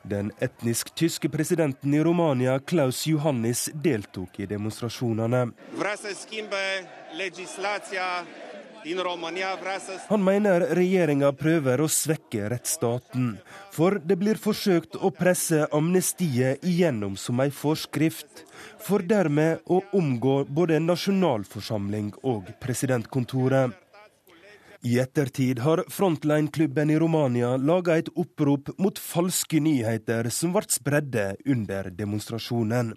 Den 0.03 0.33
etnisk 0.43 0.95
tyske 0.99 1.29
presidenten 1.31 1.95
i 1.95 2.03
Romania, 2.03 2.59
Klaus 2.59 3.05
Johannis, 3.07 3.69
deltok 3.75 4.41
i 4.43 4.47
demonstrasjonene. 4.51 5.45
Han 10.09 10.25
mener 10.25 10.65
regjeringa 10.75 11.31
prøver 11.39 11.83
å 11.83 11.89
svekke 11.91 12.49
rettsstaten, 12.51 13.37
for 13.71 14.01
det 14.03 14.17
blir 14.19 14.41
forsøkt 14.41 14.97
å 14.99 15.13
presse 15.15 15.69
amnestiet 15.71 16.65
igjennom 16.67 17.15
som 17.21 17.43
ei 17.45 17.53
forskrift, 17.55 18.43
for 18.83 19.05
dermed 19.07 19.63
å 19.71 19.83
omgå 19.95 20.43
både 20.51 20.81
nasjonalforsamling 20.83 22.11
og 22.27 22.51
presidentkontoret. 22.63 23.79
I 24.83 24.99
ettertid 24.99 25.61
har 25.63 25.85
Frontline-klubben 25.87 26.91
i 26.91 26.99
Romania 26.99 27.55
laga 27.55 28.01
et 28.01 28.11
opprop 28.19 28.73
mot 28.83 28.99
falske 28.99 29.61
nyheter 29.63 30.27
som 30.35 30.57
ble 30.57 30.67
spredde 30.75 31.27
under 31.47 31.87
demonstrasjonen. 31.95 32.97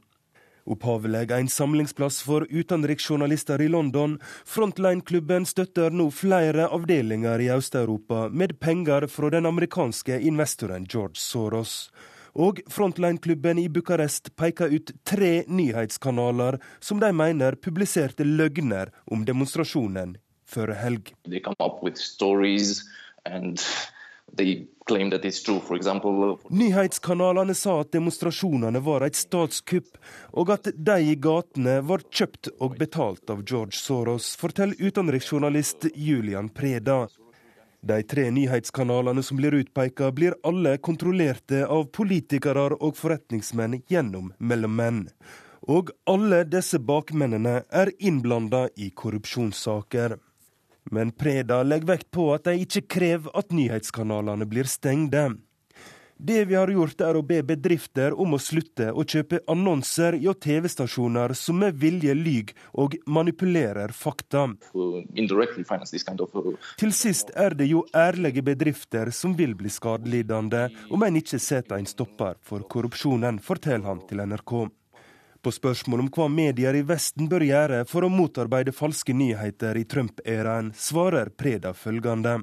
Opphavlig 0.66 1.32
en 1.32 1.50
samlingsplass 1.50 2.24
for 2.26 2.48
utenriksjournalister 2.50 3.62
i 3.62 3.68
London, 3.70 4.18
Frontline-klubben 4.46 5.46
støtter 5.46 5.94
nå 5.94 6.08
flere 6.10 6.66
avdelinger 6.74 7.44
i 7.46 7.52
Øst-Europa 7.54 8.30
med 8.34 8.56
penger 8.60 9.06
fra 9.08 9.30
den 9.30 9.46
amerikanske 9.46 10.18
investoren 10.26 10.88
George 10.90 11.22
Soros. 11.22 11.92
Og 12.34 12.64
Frontline-klubben 12.66 13.62
i 13.62 13.70
Bucarest 13.70 14.34
peker 14.36 14.74
ut 14.74 14.90
tre 15.06 15.44
nyhetskanaler 15.48 16.58
som 16.80 17.00
de 17.00 17.14
mener 17.14 17.56
publiserte 17.62 18.26
løgner 18.26 18.90
om 19.06 19.22
demonstrasjonen 19.26 20.18
før 20.50 20.74
helg. 20.82 21.14
Nyhetskanalene 26.50 27.56
sa 27.56 27.80
at 27.82 27.92
demonstrasjonene 27.96 28.80
var 28.84 29.06
et 29.06 29.16
statskupp, 29.16 29.98
og 30.36 30.52
at 30.54 30.70
de 30.76 30.98
i 31.02 31.16
gatene 31.16 31.80
var 31.88 32.04
kjøpt 32.12 32.52
og 32.60 32.76
betalt 32.78 33.30
av 33.32 33.44
George 33.48 33.80
Soros, 33.80 34.36
forteller 34.40 34.76
utenriksjournalist 34.80 35.88
Julian 35.96 36.50
Preda. 36.50 37.08
De 37.86 38.04
tre 38.04 38.32
nyhetskanalene 38.34 39.24
som 39.24 39.38
blir 39.38 39.54
utpeka, 39.54 40.12
blir 40.12 40.36
alle 40.44 40.78
kontrollerte 40.78 41.66
av 41.70 41.88
politikere 41.94 42.72
og 42.80 42.96
forretningsmenn 42.98 43.84
gjennom 43.88 44.32
mellommenn. 44.38 45.04
Og 45.70 45.92
alle 46.10 46.44
disse 46.50 46.80
bakmennene 46.82 47.60
er 47.70 47.92
innblanda 48.00 48.68
i 48.76 48.90
korrupsjonssaker. 48.90 50.18
Men 50.92 51.12
Preda 51.12 51.64
legger 51.64 51.96
vekt 51.96 52.12
på 52.14 52.30
at 52.36 52.46
de 52.46 52.60
ikke 52.62 52.86
krever 52.98 53.34
at 53.38 53.54
nyhetskanalene 53.56 54.46
blir 54.50 54.70
stengte. 54.70 55.32
Det 56.18 56.46
vi 56.46 56.56
har 56.56 56.72
gjort, 56.72 57.02
er 57.04 57.18
å 57.20 57.24
be 57.28 57.42
bedrifter 57.44 58.14
om 58.16 58.38
å 58.38 58.40
slutte 58.40 58.88
å 58.96 59.04
kjøpe 59.04 59.42
annonser 59.52 60.16
hjå 60.24 60.32
TV-stasjoner 60.46 61.34
som 61.36 61.60
med 61.60 61.76
vilje 61.82 62.16
lyver 62.16 62.54
og 62.80 62.96
manipulerer 63.06 63.92
fakta. 63.92 64.46
Kind 64.72 66.22
of... 66.22 66.32
Uh, 66.36 66.56
Til 66.80 66.96
sist 66.96 67.34
er 67.36 67.58
det 67.60 67.68
jo 67.68 67.84
ærlige 67.92 68.46
bedrifter 68.48 69.12
som 69.12 69.36
vil 69.36 69.58
bli 69.60 69.72
skadelidende 69.72 70.70
om 70.88 71.04
en 71.04 71.20
ikke 71.20 71.42
setter 71.42 71.82
en 71.82 71.90
stopper 71.90 72.40
for 72.40 72.64
korrupsjonen, 72.64 73.42
forteller 73.44 73.90
han 73.92 74.04
til 74.08 74.24
NRK. 74.24 74.56
På 75.46 75.52
spørsmål 75.54 76.00
om 76.00 76.08
hva 76.10 76.26
medier 76.26 76.74
i 76.74 76.80
Vesten 76.82 77.28
bør 77.30 77.44
gjøre 77.46 77.84
for 77.86 78.02
å 78.02 78.08
motarbeide 78.10 78.72
falske 78.74 79.14
nyheter 79.14 79.78
i 79.78 79.84
Trump-æraen, 79.86 80.72
svarer 80.74 81.30
Preda 81.38 81.70
følgende. 81.78 82.40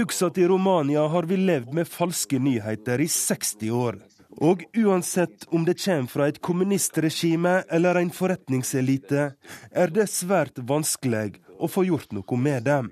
Husk 0.00 0.24
at 0.26 0.40
i 0.42 0.48
Romania 0.50 1.04
har 1.14 1.28
vi 1.30 1.38
levd 1.38 1.76
med 1.78 1.90
falske 1.92 2.40
nyheter 2.42 3.04
i 3.04 3.06
60 3.06 3.70
år. 3.70 4.00
Og 4.42 4.64
uansett 4.74 5.46
om 5.54 5.62
det 5.68 5.76
kommer 5.84 6.10
fra 6.10 6.26
et 6.26 6.40
kommunistregime 6.42 7.60
eller 7.70 8.00
en 8.00 8.10
forretningselite, 8.10 9.28
er 9.70 9.94
det 9.94 10.08
svært 10.10 10.58
vanskelig 10.58 11.36
å 11.62 11.70
få 11.70 11.86
gjort 11.86 12.10
noe 12.18 12.40
med 12.48 12.66
dem. 12.66 12.90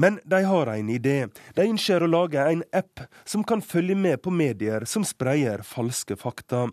Men 0.00 0.20
de 0.24 0.44
har 0.44 0.66
en 0.66 0.88
idé. 0.88 1.26
De 1.54 1.64
ønsker 1.68 2.00
å 2.00 2.08
lage 2.08 2.40
en 2.40 2.62
app 2.72 3.02
som 3.28 3.42
kan 3.44 3.60
følge 3.60 3.92
med 3.92 4.22
på 4.24 4.32
medier 4.32 4.86
som 4.88 5.04
spreier 5.04 5.60
falske 5.66 6.16
fakta. 6.16 6.70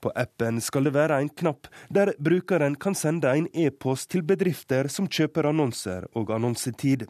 På 0.00 0.12
appen 0.12 0.60
skal 0.60 0.84
det 0.84 0.92
være 0.92 1.22
en 1.22 1.30
knapp 1.40 1.70
der 1.88 2.12
brukeren 2.20 2.76
kan 2.76 2.96
sende 2.96 3.32
en 3.32 3.48
e-post 3.56 4.10
til 4.12 4.26
bedrifter 4.28 4.92
som 4.92 5.08
kjøper 5.08 5.48
annonser 5.54 6.04
og 6.12 6.34
annonsetid. 6.36 7.06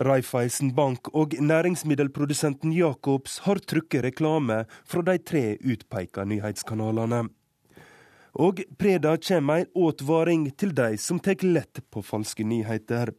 Raiffeisen 0.00 0.72
Bank 0.74 1.12
og 1.12 1.36
næringsmiddelprodusenten 1.36 2.72
Jacobs 2.72 3.42
har 3.44 3.60
trykket 3.60 4.08
reklame 4.08 4.62
fra 4.88 5.04
de 5.04 5.20
tre 5.20 5.46
utpeka 5.60 6.24
nyhetskanalene. 6.32 7.26
Og 8.34 8.62
Preda 8.78 9.14
kommer 9.16 9.62
en 9.62 9.88
advaring 9.88 10.48
til 10.58 10.72
de 10.74 10.96
som 10.98 11.20
tar 11.22 11.42
lett 11.46 11.78
på 11.90 12.02
falske 12.02 12.44
nyheter. 12.44 13.12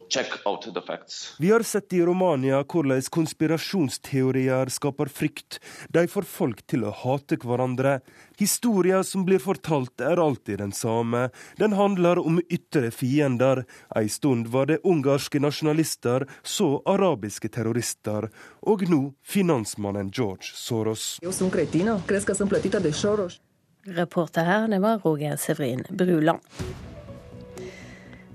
Vi 1.38 1.50
har 1.50 1.64
sett 1.64 1.92
i 1.96 2.02
Romania 2.04 2.60
hvordan 2.62 3.02
konspirasjonsteorier 3.16 4.68
skaper 4.72 5.08
frykt. 5.08 5.60
De 5.88 6.04
får 6.08 6.28
folk 6.28 6.60
til 6.68 6.84
å 6.84 6.92
hate 6.92 7.38
hverandre. 7.40 8.00
Historia 8.36 9.02
som 9.04 9.24
blir 9.24 9.40
fortalt 9.40 10.04
er 10.04 10.20
alltid 10.20 10.60
den 10.60 10.72
samme. 10.76 11.30
Den 11.56 11.72
handler 11.72 12.20
om 12.20 12.40
ytre 12.52 12.90
fiender. 12.92 13.64
Ei 13.96 14.10
stund 14.12 14.52
var 14.52 14.68
det 14.68 14.82
ungarske 14.84 15.40
nasjonalister, 15.40 16.26
så 16.42 16.82
arabiske 16.84 17.48
terrorister. 17.48 18.28
Og 18.68 18.84
nå 18.90 19.02
finansmannen 19.24 20.12
George 20.12 20.52
Soros. 20.52 21.16
Jeg 21.22 21.32
er 21.32 21.52
kretino. 21.52 22.00
Jeg 22.04 22.48
platita 22.48 22.80
de 22.80 22.92
Soros? 22.92 23.40
Reporter 23.86 24.42
her, 24.42 24.68
det 24.68 24.78
var 24.78 24.98
Roger 24.98 25.36
Severin 25.36 25.84
Bruland. 25.88 26.40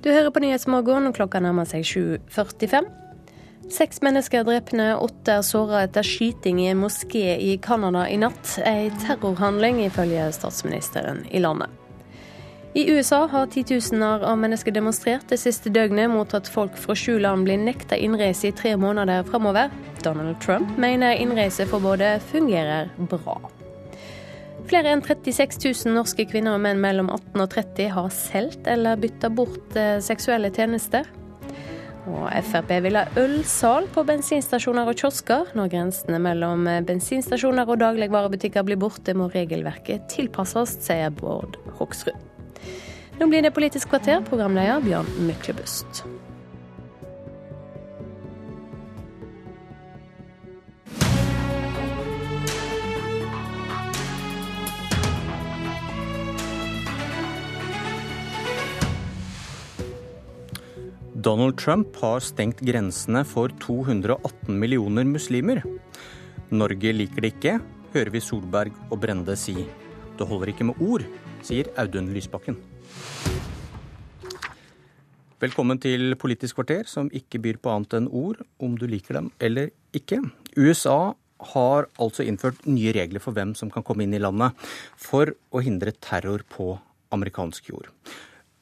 Du 0.02 0.12
hører 0.12 0.32
på 0.32 0.40
Nyhetsmorgen, 0.40 1.12
klokka 1.14 1.42
nærmer 1.44 1.68
seg 1.68 1.84
7.45. 1.84 2.88
Seks 3.72 4.02
mennesker 4.02 4.46
drepne, 4.48 4.96
åtte 5.00 5.36
er 5.38 5.44
såra 5.46 5.84
etter 5.86 6.08
skyting 6.08 6.64
i 6.64 6.70
en 6.72 6.80
moské 6.82 7.36
i 7.36 7.58
Canada 7.62 8.08
i 8.10 8.18
natt. 8.20 8.56
Ei 8.64 8.90
terrorhandling, 9.04 9.84
ifølge 9.86 10.32
statsministeren 10.36 11.26
i 11.32 11.44
landet. 11.44 11.70
I 12.74 12.88
USA 12.92 13.26
har 13.28 13.52
titusener 13.52 14.24
av 14.24 14.38
mennesker 14.40 14.72
demonstrert 14.72 15.28
det 15.28 15.42
siste 15.42 15.70
døgnet 15.70 16.08
mot 16.10 16.34
at 16.34 16.48
folk 16.48 16.78
fra 16.80 16.96
sju 16.96 17.18
land 17.20 17.44
blir 17.44 17.60
nekta 17.60 18.00
innreise 18.00 18.48
i 18.48 18.56
tre 18.56 18.78
måneder 18.80 19.28
framover. 19.28 19.68
Donald 20.04 20.40
Trump 20.40 20.78
mener 20.80 21.20
innreiseforbudet 21.20 22.22
fungerer 22.32 22.88
bra. 23.12 23.42
Flere 24.72 24.94
enn 24.94 25.02
36 25.04 25.58
000 25.84 25.98
norske 25.98 26.24
kvinner 26.32 26.56
og 26.56 26.62
menn 26.64 26.80
mellom 26.80 27.10
18 27.12 27.42
og 27.44 27.50
30 27.52 27.90
har 27.92 28.06
solgt 28.16 28.70
eller 28.72 29.02
bytta 29.02 29.28
bort 29.36 29.76
eh, 29.76 29.98
seksuelle 30.00 30.48
tjenester. 30.56 31.10
Og 32.08 32.30
Frp 32.48 32.72
vil 32.86 32.96
ha 32.96 33.04
ølsal 33.20 33.90
på 33.92 34.06
bensinstasjoner 34.08 34.88
og 34.88 34.96
kiosker. 35.04 35.52
Når 35.60 35.74
grensene 35.76 36.22
mellom 36.24 36.64
eh, 36.72 36.80
bensinstasjoner 36.88 37.68
og 37.68 37.84
dagligvarebutikker 37.84 38.64
blir 38.64 38.80
borte, 38.80 39.12
må 39.12 39.28
regelverket 39.36 40.08
tilpasses, 40.16 40.78
sier 40.88 41.12
Bård 41.20 41.60
Hoksrud. 41.82 42.16
Nå 43.20 43.28
blir 43.28 43.44
det 43.44 43.52
Politisk 43.52 43.92
kvarter, 43.92 44.24
programleder 44.32 44.80
Bjørn 44.88 45.12
Myklebust. 45.28 46.06
Donald 61.22 61.58
Trump 61.60 61.98
har 62.02 62.24
stengt 62.24 62.62
grensene 62.66 63.22
for 63.28 63.52
218 63.62 64.56
millioner 64.58 65.06
muslimer. 65.06 65.60
Norge 66.50 66.94
liker 66.96 67.22
det 67.22 67.30
ikke, 67.36 67.54
hører 67.94 68.10
vi 68.16 68.22
Solberg 68.24 68.78
og 68.88 69.02
Brende 69.04 69.36
si. 69.38 69.54
Det 70.18 70.26
holder 70.26 70.50
ikke 70.54 70.66
med 70.72 70.80
ord, 70.82 71.04
sier 71.46 71.70
Audun 71.82 72.10
Lysbakken. 72.16 72.58
Velkommen 75.44 75.82
til 75.84 76.16
Politisk 76.18 76.58
kvarter, 76.58 76.90
som 76.90 77.12
ikke 77.14 77.44
byr 77.44 77.62
på 77.62 77.76
annet 77.76 78.00
enn 78.00 78.10
ord, 78.10 78.42
om 78.58 78.80
du 78.80 78.88
liker 78.90 79.20
dem 79.20 79.30
eller 79.44 79.70
ikke. 79.94 80.24
USA 80.58 81.14
har 81.54 81.90
altså 82.02 82.26
innført 82.26 82.66
nye 82.66 82.96
regler 82.98 83.22
for 83.22 83.38
hvem 83.38 83.54
som 83.60 83.70
kan 83.70 83.86
komme 83.86 84.08
inn 84.08 84.18
i 84.18 84.24
landet, 84.24 84.58
for 84.98 85.36
å 85.52 85.62
hindre 85.62 85.94
terror 86.02 86.48
på 86.50 86.74
amerikansk 87.14 87.74
jord. 87.76 87.94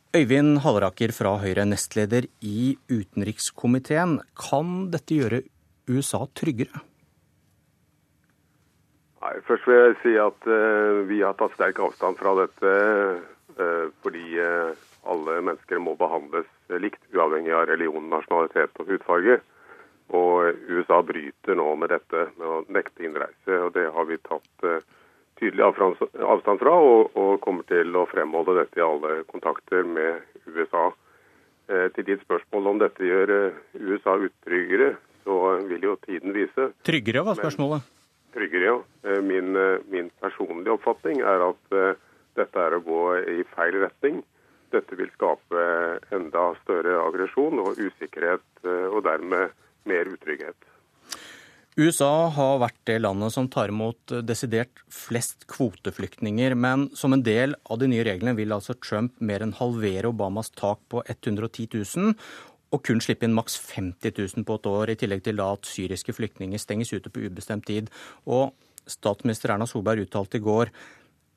Øyvind 0.09 0.63
Halleraker 0.63 1.11
fra 1.13 1.35
Høyre, 1.37 1.67
nestleder 1.69 2.25
i 2.41 2.71
utenrikskomiteen. 2.89 4.15
Kan 4.33 4.87
dette 4.89 5.13
gjøre 5.13 5.43
USA 5.85 6.23
tryggere? 6.33 6.81
Nei, 9.21 9.35
Først 9.45 9.67
vil 9.69 9.77
jeg 9.77 9.99
si 10.01 10.15
at 10.17 10.49
uh, 10.49 11.05
vi 11.05 11.21
har 11.21 11.37
tatt 11.37 11.53
sterk 11.53 11.83
avstand 11.85 12.17
fra 12.17 12.33
dette. 12.41 12.73
Uh, 13.53 13.93
fordi 14.01 14.25
uh, 14.41 14.73
alle 15.05 15.37
mennesker 15.45 15.77
må 15.77 15.93
behandles 15.99 16.49
likt, 16.81 17.05
uavhengig 17.13 17.53
av 17.53 17.69
religion, 17.69 18.09
nasjonalitet 18.09 18.81
og 18.81 18.89
hudfarge. 18.89 19.37
Og 20.09 20.73
USA 20.73 21.03
bryter 21.05 21.61
nå 21.61 21.75
med 21.77 21.93
dette 21.93 22.31
med 22.39 22.49
å 22.49 22.63
nekte 22.65 23.05
innreise, 23.05 23.61
og 23.61 23.75
det 23.77 23.85
har 23.93 24.09
vi 24.09 24.17
tatt 24.25 24.71
tydelig 25.39 25.65
avstand 25.65 26.59
fra, 26.61 26.73
og, 26.75 27.11
og, 27.15 27.37
kommer 27.43 27.67
til 27.69 27.95
å 27.95 28.07
fremholde 28.11 28.57
dette 28.61 28.81
i 28.81 28.85
alle 28.85 29.21
kontakter 29.29 29.87
med 29.87 30.21
USA. 30.47 30.89
Eh, 31.69 31.87
til 31.95 32.07
ditt 32.07 32.25
spørsmål 32.25 32.73
om 32.73 32.81
dette 32.81 33.05
gjør 33.05 33.35
eh, 33.35 33.61
USA 33.79 34.17
utryggere, 34.19 34.95
så 35.23 35.39
vil 35.69 35.85
jo 35.85 35.95
tiden 36.05 36.33
vise. 36.35 36.71
Tryggere 36.87 37.23
var 37.25 37.37
spørsmålet? 37.37 37.85
Men, 37.85 38.33
tryggere, 38.33 38.65
ja. 38.65 38.77
Eh, 39.03 39.21
min, 39.21 39.55
eh, 39.55 39.79
min, 39.89 40.09
personlige 40.21 40.75
oppfatning 40.77 41.21
er 41.21 41.45
at 41.49 41.75
eh, 41.75 41.93
dette 42.39 42.65
er 42.65 42.77
å 42.77 42.83
gå 42.85 43.03
i 43.37 43.43
feil 43.55 43.79
retning. 43.83 44.23
Dette 44.73 44.97
vil 44.97 45.09
skape 45.15 45.61
enda 46.13 46.51
større 46.63 46.99
aggresjon 47.01 47.57
og 47.57 47.79
usikkerhet, 47.81 48.45
og 48.93 48.99
dermed 49.01 49.55
mer 49.89 50.11
utrygghet. 50.11 50.67
USA 51.79 52.27
har 52.35 52.57
vært 52.59 52.79
det 52.89 52.97
landet 52.99 53.31
som 53.31 53.45
tar 53.47 53.71
imot 53.71 54.11
desidert 54.27 54.81
flest 54.91 55.45
kvoteflyktninger, 55.47 56.51
men 56.59 56.89
som 56.97 57.15
en 57.15 57.23
del 57.23 57.55
av 57.71 57.79
de 57.79 57.87
nye 57.87 58.03
reglene 58.03 58.35
vil 58.35 58.51
altså 58.51 58.75
Trump 58.83 59.15
mer 59.23 59.45
enn 59.45 59.55
halvere 59.55 60.11
Obamas 60.11 60.51
tak 60.51 60.81
på 60.91 61.05
110 61.05 61.69
000, 61.79 62.17
og 62.75 62.83
kun 62.83 62.99
slippe 62.99 63.23
inn 63.23 63.37
maks 63.37 63.55
50 63.71 64.11
000 64.11 64.47
på 64.49 64.59
et 64.59 64.69
år, 64.73 64.91
i 64.91 64.99
tillegg 64.99 65.23
til 65.23 65.39
at 65.45 65.71
syriske 65.71 66.17
flyktninger 66.17 66.59
stenges 66.59 66.91
ute 66.91 67.13
på 67.13 67.23
ubestemt 67.29 67.65
tid. 67.69 67.87
Og 68.27 68.51
statsminister 68.83 69.55
Erna 69.55 69.69
Solberg 69.69 70.03
uttalte 70.03 70.41
i 70.41 70.43
går 70.43 70.73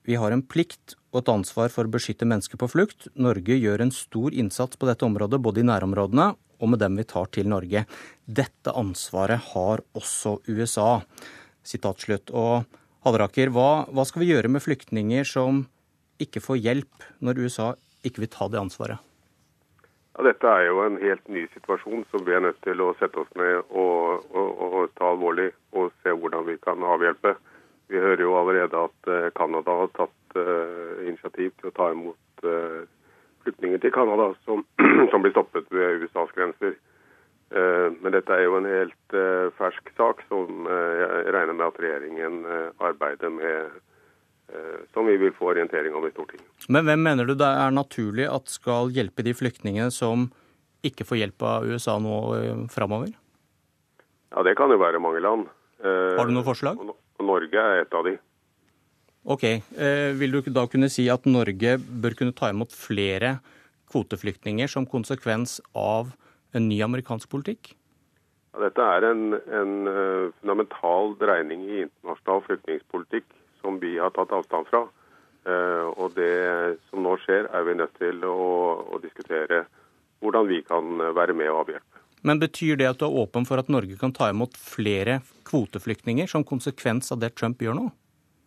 vi 0.02 0.16
har 0.18 0.34
en 0.34 0.42
plikt 0.42 0.96
og 1.12 1.20
et 1.20 1.30
ansvar 1.30 1.70
for 1.70 1.86
å 1.86 1.92
beskytte 1.92 2.26
mennesker 2.26 2.58
på 2.58 2.66
flukt. 2.70 3.06
Norge 3.14 3.54
gjør 3.54 3.84
en 3.84 3.94
stor 3.94 4.34
innsats 4.34 4.74
på 4.74 4.88
dette 4.88 5.06
området, 5.06 5.38
både 5.38 5.62
i 5.62 5.68
nærområdene 5.68 6.32
og 6.62 6.72
med 6.72 6.82
dem 6.82 6.96
vi 6.98 7.06
tar 7.08 7.28
til 7.34 7.50
Norge. 7.50 7.84
Dette 8.24 8.74
ansvaret 8.78 9.50
har 9.52 9.82
også 9.98 10.38
USA. 10.48 11.02
Sitat 11.66 12.06
slutt. 12.06 12.30
Og 12.30 12.62
Halleraker, 13.02 13.50
hva, 13.50 13.84
hva 13.90 14.06
skal 14.06 14.22
vi 14.22 14.30
gjøre 14.30 14.50
med 14.52 14.62
flyktninger 14.62 15.26
som 15.26 15.64
ikke 16.22 16.42
får 16.44 16.60
hjelp 16.62 17.08
når 17.18 17.42
USA 17.42 17.72
ikke 18.06 18.22
vil 18.22 18.30
ta 18.30 18.46
det 18.50 18.60
ansvaret? 18.62 19.02
Ja, 20.12 20.26
dette 20.28 20.46
er 20.46 20.66
jo 20.68 20.82
en 20.84 20.98
helt 21.00 21.28
ny 21.32 21.46
situasjon 21.54 22.04
som 22.12 22.24
vi 22.26 22.34
er 22.36 22.44
nødt 22.44 22.60
til 22.62 22.82
å 22.84 22.92
sette 23.00 23.22
oss 23.22 23.30
ned 23.38 23.62
og, 23.70 24.26
og, 24.30 24.64
og 24.66 24.94
ta 24.98 25.08
alvorlig 25.14 25.48
og 25.72 25.90
se 26.04 26.12
hvordan 26.12 26.44
vi 26.50 26.58
kan 26.62 26.84
avhjelpe. 26.84 27.34
Vi 27.90 28.00
hører 28.00 28.22
jo 28.22 28.36
allerede 28.38 28.86
at 28.86 29.12
Canada 29.36 29.74
har 29.82 29.90
tatt 29.96 30.36
uh, 30.38 31.00
initiativ 31.02 31.50
til 31.58 31.70
å 31.72 31.74
ta 31.76 31.88
imot 31.92 32.44
uh, 32.46 32.84
flyktninger 33.44 33.82
til 33.82 33.92
Canada 33.94 34.32
som, 34.46 34.64
som, 35.10 35.22
blir 35.22 35.34
stoppet 35.34 35.68
ved 35.74 36.02
USAs 36.02 36.34
grenser. 36.36 36.76
Eh, 37.52 37.88
men 38.00 38.14
dette 38.14 38.32
er 38.32 38.46
jo 38.46 38.56
en 38.58 38.68
helt 38.68 39.16
eh, 39.18 39.48
fersk 39.58 39.92
sak 39.98 40.22
som 40.30 40.68
eh, 40.68 41.02
jeg 41.02 41.34
regner 41.36 41.58
med 41.58 41.66
at 41.68 41.80
regjeringen 41.84 42.44
arbeider 42.80 43.32
med, 43.32 43.80
som 44.92 45.06
vi 45.08 45.14
vil 45.16 45.32
få 45.32 45.46
orientering 45.54 45.94
om 45.96 46.04
i 46.04 46.10
Stortinget. 46.12 46.44
Men 46.68 46.84
hvem 46.84 47.00
mener 47.00 47.24
du 47.24 47.32
det 47.40 47.46
er 47.48 47.72
naturlig 47.72 48.26
at 48.28 48.50
skal 48.52 48.90
hjelpe 48.92 49.24
de 49.24 49.32
flyktningene 49.32 49.88
som 49.94 50.26
ikke 50.84 51.06
får 51.08 51.22
hjelp 51.22 51.44
av 51.48 51.68
USA 51.70 51.94
nå 52.02 52.18
framover? 52.74 53.14
Ja, 54.34 54.42
Det 54.44 54.52
kan 54.58 54.68
jo 54.68 54.76
være 54.82 55.00
mange 55.00 55.22
land. 55.24 55.46
Har 55.80 56.28
du 56.28 56.34
noen 56.34 56.44
forslag? 56.44 56.82
Norge 57.22 57.64
er 57.64 57.86
et 57.86 57.96
av 57.96 58.04
de. 58.04 58.18
Ok, 59.22 59.44
Vil 60.18 60.32
du 60.34 60.40
da 60.50 60.64
kunne 60.66 60.88
si 60.90 61.04
at 61.12 61.28
Norge 61.30 61.76
bør 61.78 62.16
kunne 62.18 62.34
ta 62.34 62.48
imot 62.50 62.72
flere 62.74 63.36
kvoteflyktninger 63.92 64.66
som 64.66 64.88
konsekvens 64.88 65.60
av 65.78 66.10
en 66.56 66.68
ny 66.68 66.80
amerikansk 66.84 67.30
politikk? 67.30 67.74
Dette 68.60 68.84
er 68.84 69.06
en, 69.08 69.22
en 69.32 69.76
uh, 69.88 70.32
fundamental 70.40 71.14
dreining 71.20 71.62
i 71.64 71.78
internasjonal 71.86 72.42
flyktningpolitikk 72.48 73.30
som 73.62 73.78
vi 73.80 73.94
har 73.96 74.12
tatt 74.12 74.34
avstand 74.36 74.68
fra. 74.68 74.82
Uh, 75.48 75.88
og 75.96 76.12
det 76.18 76.76
som 76.90 77.02
nå 77.02 77.16
skjer, 77.24 77.48
er 77.48 77.64
vi 77.66 77.78
nødt 77.80 77.96
til 77.98 78.20
å, 78.28 78.36
å 78.92 79.00
diskutere 79.02 79.64
hvordan 80.22 80.50
vi 80.50 80.60
kan 80.66 81.00
være 81.16 81.34
med 81.34 81.48
og 81.50 81.64
avhjelpe. 81.64 82.02
Men 82.22 82.38
Betyr 82.38 82.76
det 82.78 82.86
at 82.92 83.00
du 83.00 83.08
er 83.08 83.16
åpen 83.24 83.48
for 83.48 83.58
at 83.58 83.72
Norge 83.72 83.96
kan 83.98 84.12
ta 84.14 84.28
imot 84.30 84.54
flere 84.60 85.22
kvoteflyktninger 85.48 86.28
som 86.30 86.44
konsekvens 86.46 87.10
av 87.10 87.24
det 87.24 87.32
Trump 87.34 87.64
gjør 87.64 87.74
nå? 87.80 87.88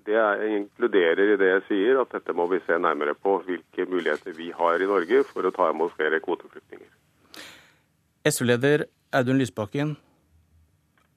Det 0.05 0.21
inkluderer 0.53 1.33
i 1.33 1.37
det 1.41 1.47
jeg 1.49 1.63
sier 1.69 1.99
at 2.03 2.11
dette 2.13 2.33
må 2.37 2.45
vi 2.51 2.59
se 2.67 2.77
nærmere 2.77 3.15
på 3.17 3.39
hvilke 3.47 3.87
muligheter 3.89 4.35
vi 4.37 4.51
har 4.53 4.81
i 4.81 4.89
Norge 4.89 5.23
for 5.31 5.47
å 5.47 5.53
ta 5.55 5.71
imot 5.73 5.95
flere 5.97 6.21
kvoteflyktninger. 6.21 6.91
SV-leder 8.25 8.85
Audun 9.15 9.39
Lysbakken, 9.41 9.95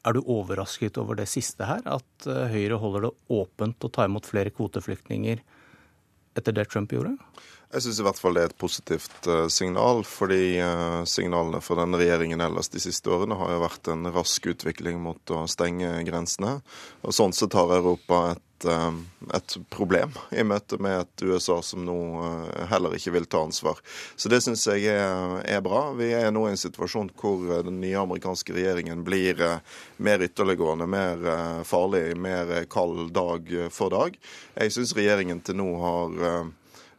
er 0.06 0.16
du 0.16 0.22
overrasket 0.24 0.96
over 1.00 1.18
det 1.18 1.28
siste 1.28 1.66
her? 1.68 1.84
At 1.84 2.28
eh, 2.28 2.48
Høyre 2.52 2.80
holder 2.80 3.08
det 3.08 3.14
åpent 3.34 3.84
å 3.84 3.92
ta 3.92 4.06
imot 4.08 4.28
flere 4.28 4.52
kvoteflyktninger 4.54 5.42
etter 6.38 6.54
det 6.54 6.68
Trump 6.70 6.92
gjorde? 6.94 7.16
Jeg 7.68 7.84
syns 7.84 7.98
i 8.00 8.04
hvert 8.06 8.16
fall 8.16 8.38
det 8.38 8.42
er 8.46 8.48
et 8.48 8.60
positivt 8.60 9.26
uh, 9.28 9.44
signal, 9.52 10.00
fordi 10.08 10.56
uh, 10.64 11.02
signalene 11.04 11.60
fra 11.60 11.76
denne 11.82 11.98
regjeringen 12.00 12.40
ellers 12.40 12.70
de 12.72 12.80
siste 12.80 13.12
årene 13.12 13.36
har 13.36 13.52
jo 13.52 13.58
vært 13.60 13.90
en 13.92 14.08
rask 14.14 14.48
utvikling 14.48 15.02
mot 15.04 15.34
å 15.36 15.42
stenge 15.52 15.90
grensene. 16.08 16.54
Og 17.04 17.12
Sånn 17.12 17.36
sett 17.36 17.56
har 17.58 17.74
Europa 17.76 18.22
et, 18.32 18.44
uh, 18.66 18.90
et 19.34 19.56
problem 19.70 20.14
i 20.32 20.42
møte 20.46 20.78
med 20.82 21.04
et 21.04 21.24
USA 21.28 21.58
som 21.62 21.84
nå 21.86 21.98
heller 22.70 22.96
ikke 22.96 23.12
vil 23.14 23.28
ta 23.30 23.42
ansvar. 23.46 23.78
Så 24.16 24.30
det 24.32 24.40
syns 24.44 24.66
jeg 24.66 24.88
er, 24.92 25.38
er, 25.44 25.60
bra. 25.64 25.92
Vi 25.98 26.10
er 26.16 26.30
nå 26.34 26.46
i 26.48 26.54
en 26.54 26.60
situasjon 26.60 27.12
hvor 27.18 27.62
den 27.66 27.80
nye 27.82 27.98
amerikanske 28.00 28.56
regjeringen 28.56 29.04
blir 29.06 29.42
mer 30.02 30.24
ytterliggående, 30.24 30.88
mer 30.90 31.28
farlig, 31.68 32.16
mer 32.16 32.54
kald 32.70 33.12
dag 33.16 33.52
for 33.74 33.94
dag. 33.94 34.16
Jeg 34.56 34.74
syns 34.74 34.96
regjeringen 34.96 35.42
til 35.44 35.60
nå 35.60 35.68
har 35.82 36.16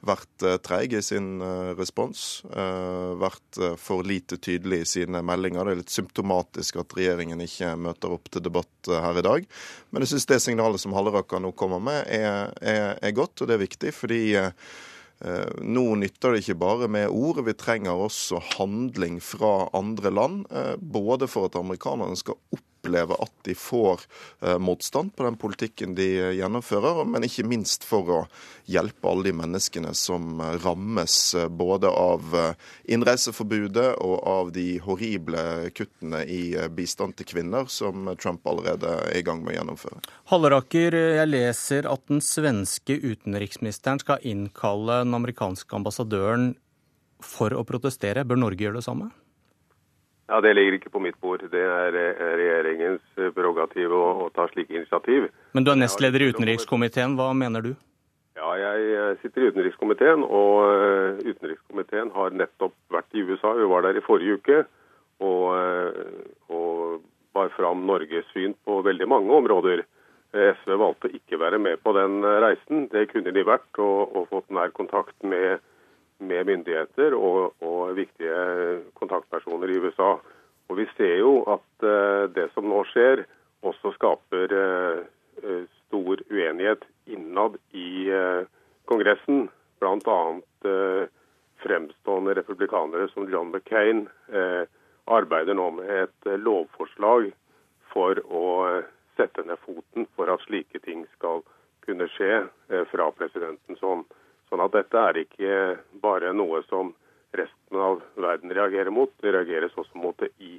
vært 0.06 0.46
eh, 0.46 0.58
treig 0.64 0.94
i 0.96 1.02
sin 1.04 1.40
eh, 1.44 1.72
respons. 1.78 2.42
Eh, 2.50 3.16
vært 3.20 3.62
for 3.82 4.06
lite 4.08 4.40
tydelig 4.42 4.84
i 4.84 4.90
sine 4.94 5.22
meldinger. 5.26 5.66
Det 5.68 5.76
er 5.76 5.82
litt 5.82 5.94
symptomatisk 5.94 6.80
at 6.82 6.96
regjeringen 6.98 7.42
ikke 7.44 7.74
møter 7.80 8.16
opp 8.16 8.30
til 8.32 8.46
debatt 8.46 8.90
her 8.90 9.20
i 9.20 9.26
dag. 9.26 9.50
Men 9.90 10.06
jeg 10.06 10.14
syns 10.14 10.30
det 10.30 10.42
signalet 10.44 10.82
som 10.82 10.96
Halleraker 10.96 11.44
nå 11.44 11.52
kommer 11.58 11.84
med, 11.84 12.06
er, 12.08 12.54
er, 12.62 12.86
er, 13.02 13.18
godt, 13.18 13.42
og 13.42 13.50
det 13.50 13.58
er 13.58 13.66
viktig. 13.66 13.96
fordi 13.96 14.22
nå 15.68 15.84
nytter 16.00 16.32
det 16.32 16.46
ikke 16.46 16.62
bare 16.62 16.88
med 16.88 17.12
ord, 17.12 17.42
vi 17.44 17.52
trenger 17.60 18.06
også 18.06 18.40
handling 18.54 19.18
fra 19.20 19.68
andre 19.76 20.14
land. 20.16 20.46
Både 20.80 21.28
for 21.28 21.50
at 21.50 21.58
amerikanerne 21.60 22.16
skal 22.16 22.40
opp 22.56 22.69
oppleve 22.80 23.14
at 23.14 23.32
de 23.44 23.56
får 23.56 24.02
eh, 24.42 24.58
motstand 24.58 25.16
på 25.16 25.24
den 25.24 25.36
politikken 25.36 25.96
de 25.96 26.36
gjennomfører, 26.38 27.06
men 27.06 27.24
ikke 27.28 27.48
minst 27.48 27.84
for 27.88 28.10
å 28.10 28.20
hjelpe 28.70 29.10
alle 29.10 29.30
de 29.30 29.34
menneskene 29.36 29.94
som 29.98 30.40
eh, 30.40 30.56
rammes 30.64 31.36
eh, 31.36 31.48
både 31.50 31.90
av 31.90 32.36
innreiseforbudet 32.90 33.96
og 34.00 34.16
av 34.28 34.52
de 34.56 34.80
horrible 34.84 35.72
kuttene 35.76 36.24
i 36.26 36.56
bistand 36.76 37.18
til 37.20 37.28
kvinner 37.30 37.70
som 37.72 38.10
Trump 38.20 38.48
allerede 38.48 38.96
er 39.10 39.20
i 39.20 39.26
gang 39.26 39.44
med 39.44 39.54
å 39.54 39.60
gjennomføre. 39.60 40.02
Halleraker, 40.32 40.96
jeg 41.20 41.30
leser 41.30 41.90
at 41.90 42.06
den 42.10 42.24
svenske 42.24 42.96
utenriksministeren 42.96 44.02
skal 44.02 44.24
innkalle 44.28 45.04
den 45.04 45.18
amerikanske 45.18 45.76
ambassadøren 45.76 46.54
for 47.24 47.54
å 47.56 47.66
protestere. 47.68 48.24
Bør 48.28 48.40
Norge 48.40 48.64
gjøre 48.64 48.80
det 48.80 48.88
samme? 48.88 49.10
Ja, 50.30 50.42
Det 50.42 50.54
ligger 50.54 50.76
ikke 50.78 50.92
på 50.94 51.02
mitt 51.02 51.18
bord. 51.22 51.42
Det 51.52 51.62
er 51.66 51.96
regjeringens 52.38 53.02
prerogativ 53.34 53.90
å, 53.90 54.04
å 54.26 54.32
ta 54.36 54.46
slike 54.52 54.76
initiativ. 54.78 55.30
Men 55.58 55.66
du 55.66 55.72
er 55.74 55.80
nestleder 55.82 56.22
i 56.22 56.28
utenrikskomiteen. 56.30 57.16
Hva 57.18 57.32
mener 57.34 57.66
du? 57.66 57.72
Ja, 58.38 58.54
Jeg 58.56 59.18
sitter 59.24 59.42
i 59.42 59.50
utenrikskomiteen, 59.52 60.22
og 60.24 60.54
eh, 60.70 61.32
utenrikskomiteen 61.34 62.12
har 62.14 62.36
nettopp 62.38 62.76
vært 62.94 63.18
i 63.18 63.26
USA. 63.26 63.56
Vi 63.58 63.66
var 63.68 63.84
der 63.84 63.98
i 63.98 64.06
forrige 64.06 64.38
uke 64.38 64.60
og, 65.20 65.48
eh, 65.58 66.30
og 66.54 67.02
bar 67.36 67.50
fram 67.58 67.84
Norges 67.90 68.30
syn 68.32 68.54
på 68.66 68.80
veldig 68.86 69.10
mange 69.10 69.34
områder. 69.34 69.84
SV 70.30 70.76
valgte 70.78 71.10
ikke 71.10 71.40
være 71.42 71.58
med 71.58 71.82
på 71.82 71.92
den 71.98 72.22
reisen. 72.22 72.86
Det 72.94 73.08
kunne 73.10 73.34
de 73.34 73.44
vært, 73.44 73.70
og, 73.82 74.14
og 74.14 74.30
fått 74.30 74.54
nær 74.54 74.70
kontakt 74.78 75.18
med 75.26 75.58
med 76.20 76.46
myndigheter 76.46 77.16
og, 77.16 77.54
og, 77.64 77.96
viktige 77.96 78.82
kontaktpersoner 79.00 79.72
i 79.72 79.80
USA. 79.80 80.18
Og 80.70 80.78
Vi 80.78 80.86
ser 80.98 81.16
jo 81.18 81.44
at 81.50 81.86
uh, 81.86 82.28
det 82.36 82.50
som 82.54 82.68
nå 82.70 82.84
skjer, 82.92 83.24
også 83.66 83.94
skaper 83.96 84.54
uh, 84.56 85.64
stor 85.88 86.22
uenighet 86.30 86.86
innad 87.10 87.58
i 87.74 88.12
Kongressen. 88.86 89.48
Bl.a. 89.80 90.20
Uh, 90.68 91.08
fremstående 91.64 92.36
republikanere 92.38 93.10
som 93.12 93.28
John 93.32 93.50
McCain 93.52 94.06
arbeider 95.12 95.58
nå 95.58 95.66
med 95.76 95.90
et 95.92 96.30
lovforslag 96.40 97.34
for 97.92 98.22
å 98.32 98.44
sette 99.18 99.44
ned 99.44 99.60
foten 99.66 100.08
for 100.16 100.32
at 100.32 100.40
slike 100.46 100.80
ting 100.86 101.02
skal 101.18 101.42
kunne 101.84 102.08
skje 102.14 102.46
fra 102.94 103.10
presidentens 103.18 103.84
hånd. 103.84 104.06
Sånn 104.50 104.64
at 104.66 104.74
dette 104.74 105.02
er 105.12 105.22
ikke 105.24 105.58
bare 106.02 106.34
noe 106.34 106.64
som 106.70 106.94
resten 107.38 107.82
av 107.82 108.02
verden 108.18 108.54
reagerer 108.56 108.90
mot, 108.94 109.12
det 109.22 109.34
reageres 109.36 109.76
også 109.78 110.02
mot 110.02 110.18
det 110.22 110.32
i, 110.42 110.58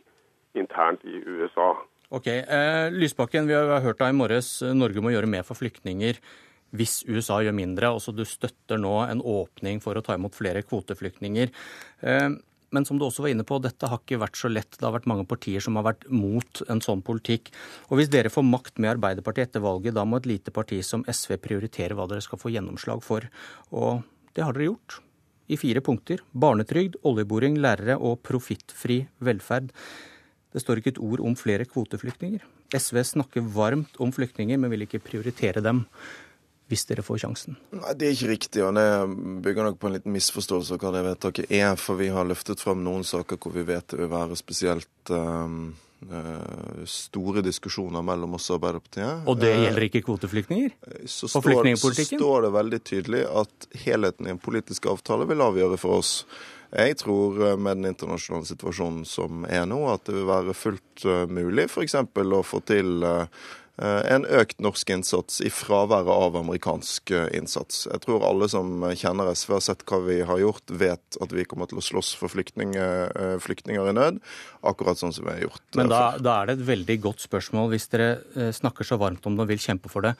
internt 0.59 1.03
i 1.05 1.19
USA. 1.27 1.73
Ok, 2.11 2.27
eh, 2.27 2.91
Lysbakken, 2.95 3.47
vi 3.47 3.55
har 3.55 3.83
hørt 3.83 3.99
deg 3.99 4.15
i 4.15 4.19
morges. 4.19 4.61
Norge 4.75 5.03
må 5.03 5.13
gjøre 5.15 5.31
mer 5.31 5.47
for 5.47 5.59
flyktninger 5.59 6.19
hvis 6.75 7.01
USA 7.11 7.41
gjør 7.43 7.57
mindre. 7.57 7.91
Også 7.95 8.15
du 8.15 8.25
støtter 8.27 8.79
nå 8.79 8.95
en 9.07 9.23
åpning 9.27 9.83
for 9.83 9.99
å 9.99 10.05
ta 10.07 10.17
imot 10.19 10.37
flere 10.39 10.63
kvoteflyktninger. 10.67 11.51
Eh, 12.03 12.29
men 12.75 12.87
som 12.87 12.99
du 12.99 13.05
også 13.07 13.25
var 13.25 13.33
inne 13.33 13.47
på, 13.47 13.59
dette 13.63 13.89
har 13.91 13.99
ikke 13.99 14.21
vært 14.23 14.39
så 14.39 14.51
lett. 14.51 14.77
Det 14.79 14.87
har 14.87 14.95
vært 14.95 15.09
mange 15.11 15.27
partier 15.29 15.63
som 15.65 15.79
har 15.79 15.89
vært 15.89 16.07
mot 16.13 16.63
en 16.71 16.83
sånn 16.85 17.03
politikk. 17.07 17.51
Og 17.91 17.99
hvis 17.99 18.11
dere 18.13 18.31
får 18.33 18.47
makt 18.47 18.79
med 18.79 18.93
Arbeiderpartiet 18.95 19.51
etter 19.51 19.65
valget, 19.65 19.97
da 19.97 20.07
må 20.07 20.21
et 20.21 20.29
lite 20.31 20.55
parti 20.55 20.79
som 20.87 21.03
SV 21.09 21.37
prioritere 21.43 21.99
hva 21.99 22.07
dere 22.11 22.23
skal 22.25 22.41
få 22.41 22.53
gjennomslag 22.55 23.03
for. 23.07 23.27
Og 23.75 24.05
det 24.39 24.47
har 24.47 24.55
dere 24.55 24.71
gjort. 24.71 25.01
I 25.51 25.59
fire 25.59 25.83
punkter. 25.83 26.23
Barnetrygd, 26.31 27.01
oljeboring, 27.03 27.59
lærere 27.59 27.99
og 27.99 28.21
profittfri 28.23 29.03
velferd. 29.19 29.73
Det 30.55 30.63
står 30.63 30.79
ikke 30.79 30.95
et 30.95 31.03
ord 31.03 31.23
om 31.27 31.35
flere 31.39 31.67
kvoteflyktninger. 31.67 32.43
SV 32.75 33.03
snakker 33.17 33.51
varmt 33.55 33.99
om 34.03 34.15
flyktninger, 34.15 34.59
men 34.59 34.71
vil 34.71 34.87
ikke 34.87 35.03
prioritere 35.03 35.63
dem 35.65 35.89
hvis 36.71 36.87
dere 36.87 37.03
får 37.05 37.25
sjansen? 37.25 37.59
Nei, 37.75 37.95
Det 37.99 38.07
er 38.07 38.17
ikke 38.17 38.31
riktig, 38.31 38.65
og 38.65 38.75
det 38.79 38.87
bygger 39.45 39.67
nok 39.67 39.79
på 39.83 39.91
en 39.91 39.97
liten 39.99 40.15
misforståelse 40.15 40.77
av 40.77 40.83
hva 40.85 40.95
det 40.95 41.05
vedtaket 41.09 41.51
er. 41.51 41.75
For 41.81 41.99
vi 41.99 42.11
har 42.15 42.29
løftet 42.29 42.63
fram 42.63 42.85
noen 42.87 43.07
saker 43.07 43.41
hvor 43.41 43.55
vi 43.57 43.67
vet 43.67 43.89
det 43.91 43.99
vil 43.99 44.13
være 44.13 44.39
spesielt 44.39 45.11
um, 45.11 45.73
uh, 46.07 46.85
store 46.87 47.43
diskusjoner 47.47 48.07
mellom 48.07 48.39
oss 48.39 48.49
og 48.53 48.61
Arbeiderpartiet. 48.61 49.27
Og 49.27 49.43
det 49.43 49.51
gjelder 49.51 49.89
ikke 49.89 50.05
kvoteflyktninger? 50.07 50.79
Så 51.05 51.27
på 51.27 51.33
står, 51.33 51.35
så 51.35 51.45
flyktningpolitikken? 51.49 52.23
står 52.23 52.47
det 52.47 52.55
veldig 52.61 52.83
tydelig 52.93 53.27
at 53.43 53.71
helheten 53.85 54.31
i 54.31 54.35
en 54.37 54.43
politisk 54.43 54.91
avtale 54.95 55.27
vil 55.31 55.47
avgjøre 55.51 55.81
for 55.81 55.99
oss. 55.99 56.15
Jeg 56.71 57.01
tror 57.01 57.41
eh, 57.49 57.57
med 57.59 57.81
den 57.81 57.91
internasjonale 57.91 58.47
situasjonen 58.47 59.03
som 59.09 59.43
er 59.51 59.65
nå, 59.67 59.81
at 59.91 60.05
det 60.07 60.21
vil 60.21 60.29
være 60.29 60.55
fullt 60.55 61.09
mulig 61.27 61.67
f.eks. 61.67 61.97
å 61.99 62.45
få 62.47 62.63
til 62.63 63.03
uh, 63.03 63.27
en 63.81 64.27
økt 64.29 64.59
norsk 64.61 64.91
innsats 64.93 65.39
i 65.41 65.51
fraværet 65.53 66.11
av 66.13 66.35
amerikansk 66.37 67.13
innsats. 67.37 67.87
Jeg 67.89 68.03
tror 68.05 68.27
alle 68.29 68.49
som 68.53 68.83
kjenner 68.85 69.31
SV, 69.33 69.55
har 69.57 69.65
sett 69.65 69.85
hva 69.89 70.03
vi 70.05 70.19
har 70.29 70.43
gjort, 70.43 70.75
vet 70.83 71.19
at 71.25 71.33
vi 71.33 71.47
kommer 71.49 71.71
til 71.71 71.81
å 71.81 71.85
slåss 71.85 72.13
for 72.21 72.33
flyktninger, 72.33 73.41
flyktninger 73.41 73.89
i 73.89 73.97
nød, 73.97 74.21
akkurat 74.69 75.01
sånn 75.01 75.15
som 75.17 75.25
vi 75.29 75.33
har 75.33 75.47
gjort. 75.47 75.65
Men 75.81 75.93
da, 75.93 76.03
da, 76.21 76.37
er 76.43 76.51
det 76.51 76.59
et 76.59 76.69
veldig 76.75 76.99
godt 77.09 77.25
spørsmål, 77.25 77.73
hvis 77.73 77.89
dere 77.95 78.53
snakker 78.57 78.85
så 78.85 79.01
varmt 79.01 79.25
om 79.31 79.39
det 79.39 79.47
og 79.47 79.55
vil 79.55 79.65
kjempe 79.65 79.93
for 79.93 80.05
det. 80.05 80.13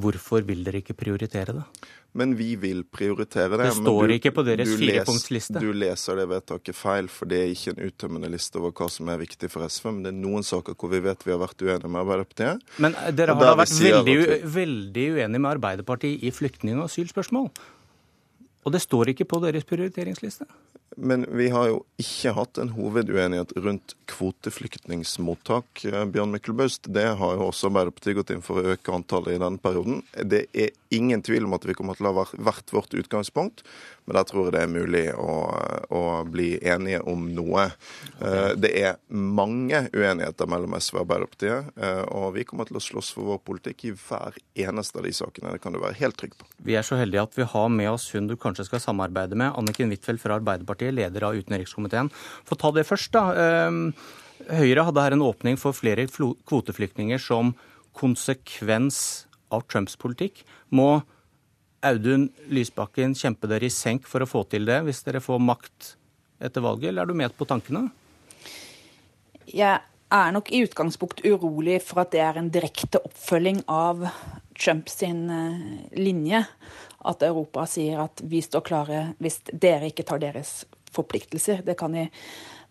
Hvorfor 0.00 0.42
vil 0.48 0.64
dere 0.66 0.80
ikke 0.80 0.96
prioritere 0.98 1.60
det? 1.60 1.66
Men 2.14 2.36
vi 2.38 2.52
vil 2.54 2.84
prioritere 2.86 3.56
det. 3.56 3.64
Det 3.64 3.74
står 3.80 4.06
du, 4.06 4.12
ikke 4.14 4.30
på 4.36 4.44
deres 4.46 4.70
firepunktsliste. 4.78 5.58
Du 5.62 5.72
leser 5.74 6.20
det 6.20 6.28
vedtaket 6.30 6.76
feil, 6.78 7.08
for 7.10 7.30
det 7.30 7.40
er 7.42 7.54
ikke 7.54 7.74
en 7.74 7.80
uttømmende 7.88 8.30
liste 8.30 8.60
over 8.60 8.70
hva 8.78 8.86
som 8.92 9.10
er 9.10 9.18
viktig 9.24 9.50
for 9.50 9.66
SV. 9.66 9.88
Men 9.90 10.04
det 10.06 10.12
er 10.12 10.20
noen 10.20 10.46
saker 10.46 10.78
hvor 10.78 10.92
vi 10.92 11.02
vet 11.02 11.26
vi 11.26 11.34
har 11.34 11.40
vært 11.42 11.64
uenige 11.66 11.90
med 11.90 12.02
Arbeiderpartiet. 12.04 12.62
Men 12.86 12.94
dere 13.18 13.34
har 13.34 13.48
da 13.50 13.56
vært 13.58 13.74
veldig, 13.82 14.14
vi... 14.20 14.38
veldig 14.60 15.08
uenige 15.16 15.42
med 15.42 15.50
Arbeiderpartiet 15.56 16.22
i 16.22 16.30
flyktning- 16.34 16.78
og 16.78 16.86
asylspørsmål. 16.86 17.50
Og 18.64 18.72
det 18.72 18.80
står 18.84 19.10
ikke 19.12 19.26
på 19.28 19.42
deres 19.42 19.66
prioriteringsliste. 19.68 20.46
Men 20.96 21.26
vi 21.36 21.48
har 21.50 21.68
jo 21.70 21.80
ikke 22.00 22.34
hatt 22.36 22.58
en 22.60 22.72
hoveduenighet 22.74 23.54
rundt 23.64 23.94
kvoteflyktningsmottak. 24.10 25.84
Bjørn 26.12 26.34
Myklebust, 26.34 26.88
det 26.92 27.06
har 27.18 27.36
jo 27.38 27.48
også 27.48 27.70
Arbeiderpartiet 27.70 28.18
gått 28.18 28.32
inn 28.34 28.44
for 28.44 28.60
å 28.60 28.74
øke 28.74 28.94
antallet 28.94 29.36
i 29.36 29.42
denne 29.42 29.62
perioden. 29.62 30.02
Det 30.22 30.46
er 30.52 30.74
ingen 30.94 31.22
tvil 31.24 31.48
om 31.48 31.56
at 31.56 31.66
vi 31.66 31.74
kommer 31.76 31.98
til 31.98 32.06
å 32.06 32.14
ha 32.14 32.26
vært 32.50 32.72
vårt 32.74 32.94
utgangspunkt, 32.94 33.64
men 34.04 34.18
der 34.18 34.26
tror 34.28 34.46
jeg 34.46 34.54
det 34.54 34.62
er 34.62 34.72
mulig 34.72 35.04
å, 35.16 35.34
å 35.88 36.02
bli 36.28 36.50
enige 36.60 37.00
om 37.08 37.24
noe. 37.34 37.70
Det 38.60 38.70
er 38.84 38.98
mange 39.08 39.86
uenigheter 39.94 40.50
mellom 40.50 40.76
SV 40.76 40.98
og 40.98 41.04
Arbeiderpartiet, 41.06 41.72
og 42.12 42.28
vi 42.36 42.44
kommer 42.48 42.68
til 42.68 42.78
å 42.78 42.84
slåss 42.84 43.14
for 43.16 43.32
vår 43.32 43.40
politikk 43.48 43.86
i 43.88 43.94
hver 43.96 44.36
eneste 44.66 45.00
av 45.00 45.08
de 45.08 45.14
sakene. 45.16 45.54
Det 45.56 45.64
kan 45.64 45.74
du 45.74 45.80
være 45.82 45.98
helt 46.02 46.18
trygg 46.20 46.36
på. 46.38 46.48
Vi 46.68 46.76
er 46.78 46.86
så 46.86 46.98
heldige 47.00 47.24
at 47.24 47.38
vi 47.38 47.48
har 47.48 47.72
med 47.72 47.90
oss 47.94 48.10
hun 48.14 48.28
du 48.28 48.36
kanskje 48.40 48.68
skal 48.68 48.82
samarbeide 48.84 49.38
med, 49.40 49.56
Anniken 49.56 49.90
Huitfeldt 49.90 50.22
fra 50.22 50.36
Arbeiderpartiet, 50.38 50.83
leder 50.92 51.28
av 51.28 51.38
utenrikskomiteen. 51.38 52.10
For 52.44 52.60
ta 52.60 52.72
det 52.74 52.84
først, 52.88 53.14
da. 53.14 53.62
Høyre 54.44 54.84
hadde 54.84 55.00
her 55.00 55.14
en 55.14 55.24
åpning 55.24 55.56
for 55.56 55.76
flere 55.76 56.04
kvoteflyktninger 56.10 57.22
som 57.22 57.54
konsekvens 57.96 58.98
av 59.54 59.64
Trumps 59.70 59.96
politikk. 59.96 60.42
Må 60.74 61.04
Audun 61.84 62.28
Lysbakken 62.52 63.14
kjempe 63.16 63.48
dere 63.48 63.68
i 63.68 63.72
senk 63.72 64.08
for 64.10 64.24
å 64.24 64.28
få 64.28 64.44
til 64.50 64.66
det, 64.68 64.80
hvis 64.86 65.04
dere 65.06 65.22
får 65.24 65.40
makt 65.40 65.94
etter 66.44 66.64
valget, 66.64 66.90
eller 66.90 67.04
er 67.04 67.12
du 67.12 67.16
med 67.16 67.34
på 67.36 67.46
tankene? 67.48 67.86
Jeg 69.46 69.80
er 70.14 70.32
nok 70.34 70.50
i 70.52 70.62
utgangspunkt 70.64 71.22
urolig 71.24 71.80
for 71.84 72.04
at 72.04 72.12
det 72.14 72.22
er 72.24 72.40
en 72.40 72.50
direkte 72.52 73.00
oppfølging 73.04 73.62
av 73.70 74.06
Trumps 74.58 75.00
linje. 75.02 76.44
At 77.04 77.24
Europa 77.26 77.66
sier 77.68 78.00
at 78.06 78.22
vi 78.24 78.40
står 78.44 78.64
klare 78.64 79.00
hvis 79.20 79.42
dere 79.52 79.90
ikke 79.92 80.06
tar 80.08 80.22
deres 80.22 80.62
forpliktelser. 80.94 81.64
Det 81.66 81.76
kan 81.80 81.94
i 81.98 82.08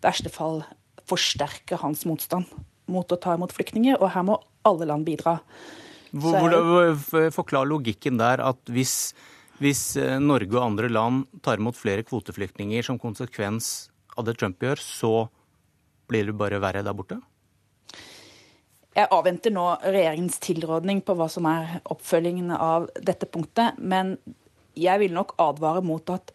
verste 0.04 0.32
fall 0.32 0.62
forsterke 1.08 1.78
hans 1.80 2.04
motstand 2.08 2.48
mot 2.90 3.08
å 3.12 3.20
ta 3.20 3.36
imot 3.36 3.52
flyktninger, 3.54 3.96
og 4.00 4.12
her 4.12 4.26
må 4.26 4.38
alle 4.68 4.88
land 4.88 5.06
bidra. 5.08 5.38
Hvor, 6.14 6.52
hvor, 6.52 7.30
forklar 7.34 7.66
logikken 7.66 8.20
der 8.20 8.42
at 8.44 8.60
hvis, 8.70 9.14
hvis, 9.58 9.96
eh, 9.98 10.20
Norge 10.22 10.54
og 10.54 10.62
andre 10.68 10.90
land 10.92 11.24
tar 11.42 11.58
imot 11.58 11.78
flere 11.78 12.04
kvoteflyktninger 12.06 12.86
som 12.86 13.00
konsekvens 13.02 13.90
av 14.14 14.28
det 14.28 14.36
Trump 14.38 14.62
gjør, 14.62 14.78
så 14.78 15.14
blir 16.08 16.28
det 16.28 16.36
bare 16.38 16.60
verre 16.62 16.84
der 16.86 16.94
borte? 16.94 17.18
Jeg 18.94 19.10
avventer 19.10 19.50
nå 19.50 19.64
regjeringens 19.82 20.38
tilrådning 20.44 21.00
på 21.02 21.16
hva 21.18 21.26
som 21.32 21.48
er 21.50 21.80
oppfølgingen 21.90 22.52
av 22.54 22.86
dette 23.02 23.26
punktet. 23.26 23.80
Men 23.82 24.14
jeg 24.78 25.02
vil 25.02 25.16
nok 25.16 25.34
advare 25.42 25.82
mot 25.82 26.12
at 26.14 26.30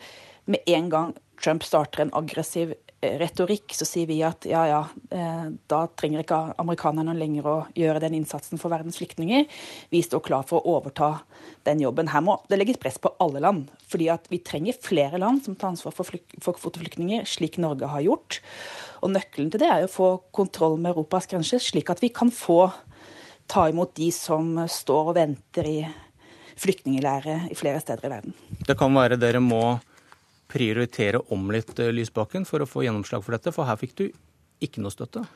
med 0.50 0.68
en 0.68 0.90
gang 0.92 1.14
Trump 1.40 1.64
starter 1.64 2.04
en 2.04 2.14
aggressiv 2.18 2.76
retorikk, 3.00 3.72
så 3.76 3.86
sier 3.88 4.10
vi 4.10 4.18
at 4.28 4.44
ja, 4.50 4.66
ja, 4.68 4.80
eh, 5.16 5.46
da 5.72 5.80
trenger 5.96 6.24
ikke 6.24 6.40
amerikanerne 6.60 7.14
lenger 7.16 7.48
å 7.48 7.54
gjøre 7.78 8.02
den 8.04 8.18
innsatsen 8.18 8.60
for 8.60 8.74
verdens 8.74 9.00
flyktninger. 9.00 9.46
Vi 9.94 10.02
står 10.04 10.24
klar 10.26 10.44
for 10.48 10.60
å 10.60 10.76
overta 10.76 11.22
den 11.68 11.80
jobben. 11.84 12.12
Her 12.12 12.26
må 12.26 12.36
det 12.52 12.60
legges 12.60 12.80
press 12.82 13.00
på 13.00 13.14
alle 13.24 13.44
land. 13.44 13.70
fordi 13.90 14.10
at 14.12 14.28
vi 14.30 14.38
trenger 14.38 14.78
flere 14.78 15.18
land 15.18 15.42
som 15.44 15.56
tar 15.56 15.72
ansvar 15.72 15.94
for, 15.96 16.06
for 16.42 16.54
kvoteflyktninger, 16.54 17.24
slik 17.26 17.58
Norge 17.58 17.88
har 17.90 18.04
gjort. 18.06 18.40
Og 19.02 19.10
nøkkelen 19.16 19.50
til 19.50 19.64
det 19.64 19.70
er 19.72 19.88
å 19.88 19.90
få 19.90 20.10
kontroll 20.32 20.78
med 20.78 20.92
Europas 20.92 21.26
grenser, 21.26 21.58
slik 21.58 21.90
at 21.90 22.04
vi 22.04 22.12
kan 22.14 22.30
få 22.30 22.68
ta 23.50 23.66
imot 23.70 23.96
de 23.98 24.12
som 24.14 24.60
står 24.70 25.10
og 25.10 25.18
venter 25.18 25.66
i 25.66 25.80
flyktningleirer 26.60 27.48
i 27.50 27.58
flere 27.58 27.80
steder 27.82 28.06
i 28.06 28.12
verden. 28.12 28.36
Det 28.68 28.76
kan 28.78 28.94
være 28.94 29.18
dere 29.18 29.42
må 29.42 29.80
prioritere 30.50 31.22
om 31.34 31.52
litt, 31.54 31.78
eh, 31.80 31.94
Lysbakken, 31.94 32.46
for 32.46 32.60
å 32.60 32.70
få 32.70 32.84
gjennomslag 32.86 33.24
for 33.24 33.38
dette? 33.38 33.54
For 33.54 33.66
her 33.66 33.78
fikk 33.78 33.96
du 33.96 34.12
ikke 34.62 34.82
noe 34.82 34.92
støtte. 34.92 35.28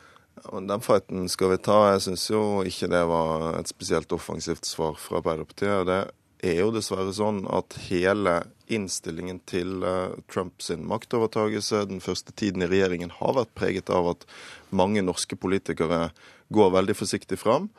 Den 0.51 0.81
fighten 0.81 1.29
skal 1.29 1.53
vi 1.53 1.57
ta. 1.61 1.93
Jeg 1.93 2.01
syns 2.07 2.25
jo 2.31 2.63
ikke 2.65 2.89
det 2.89 3.05
var 3.07 3.59
et 3.59 3.69
spesielt 3.69 4.11
offensivt 4.15 4.65
svar 4.65 4.97
fra 4.97 5.21
Arbeiderpartiet. 5.21 5.85
Det 5.85 5.99
er 6.43 6.59
jo 6.59 6.73
dessverre 6.73 7.13
sånn 7.13 7.43
at 7.53 7.77
hele 7.87 8.41
innstillingen 8.67 9.39
til 9.45 9.83
uh, 9.85 10.15
Trumps 10.31 10.71
maktovertagelse 10.73 11.85
den 11.87 12.01
første 12.03 12.33
tiden 12.35 12.65
i 12.65 12.67
regjeringen 12.71 13.13
har 13.19 13.37
vært 13.37 13.53
preget 13.55 13.91
av 13.93 14.09
at 14.15 14.25
mange 14.71 15.03
norske 15.05 15.37
politikere 15.39 16.09
går 16.53 16.73
veldig 16.73 16.95
forsiktig 16.97 17.37
fram. 17.39 17.69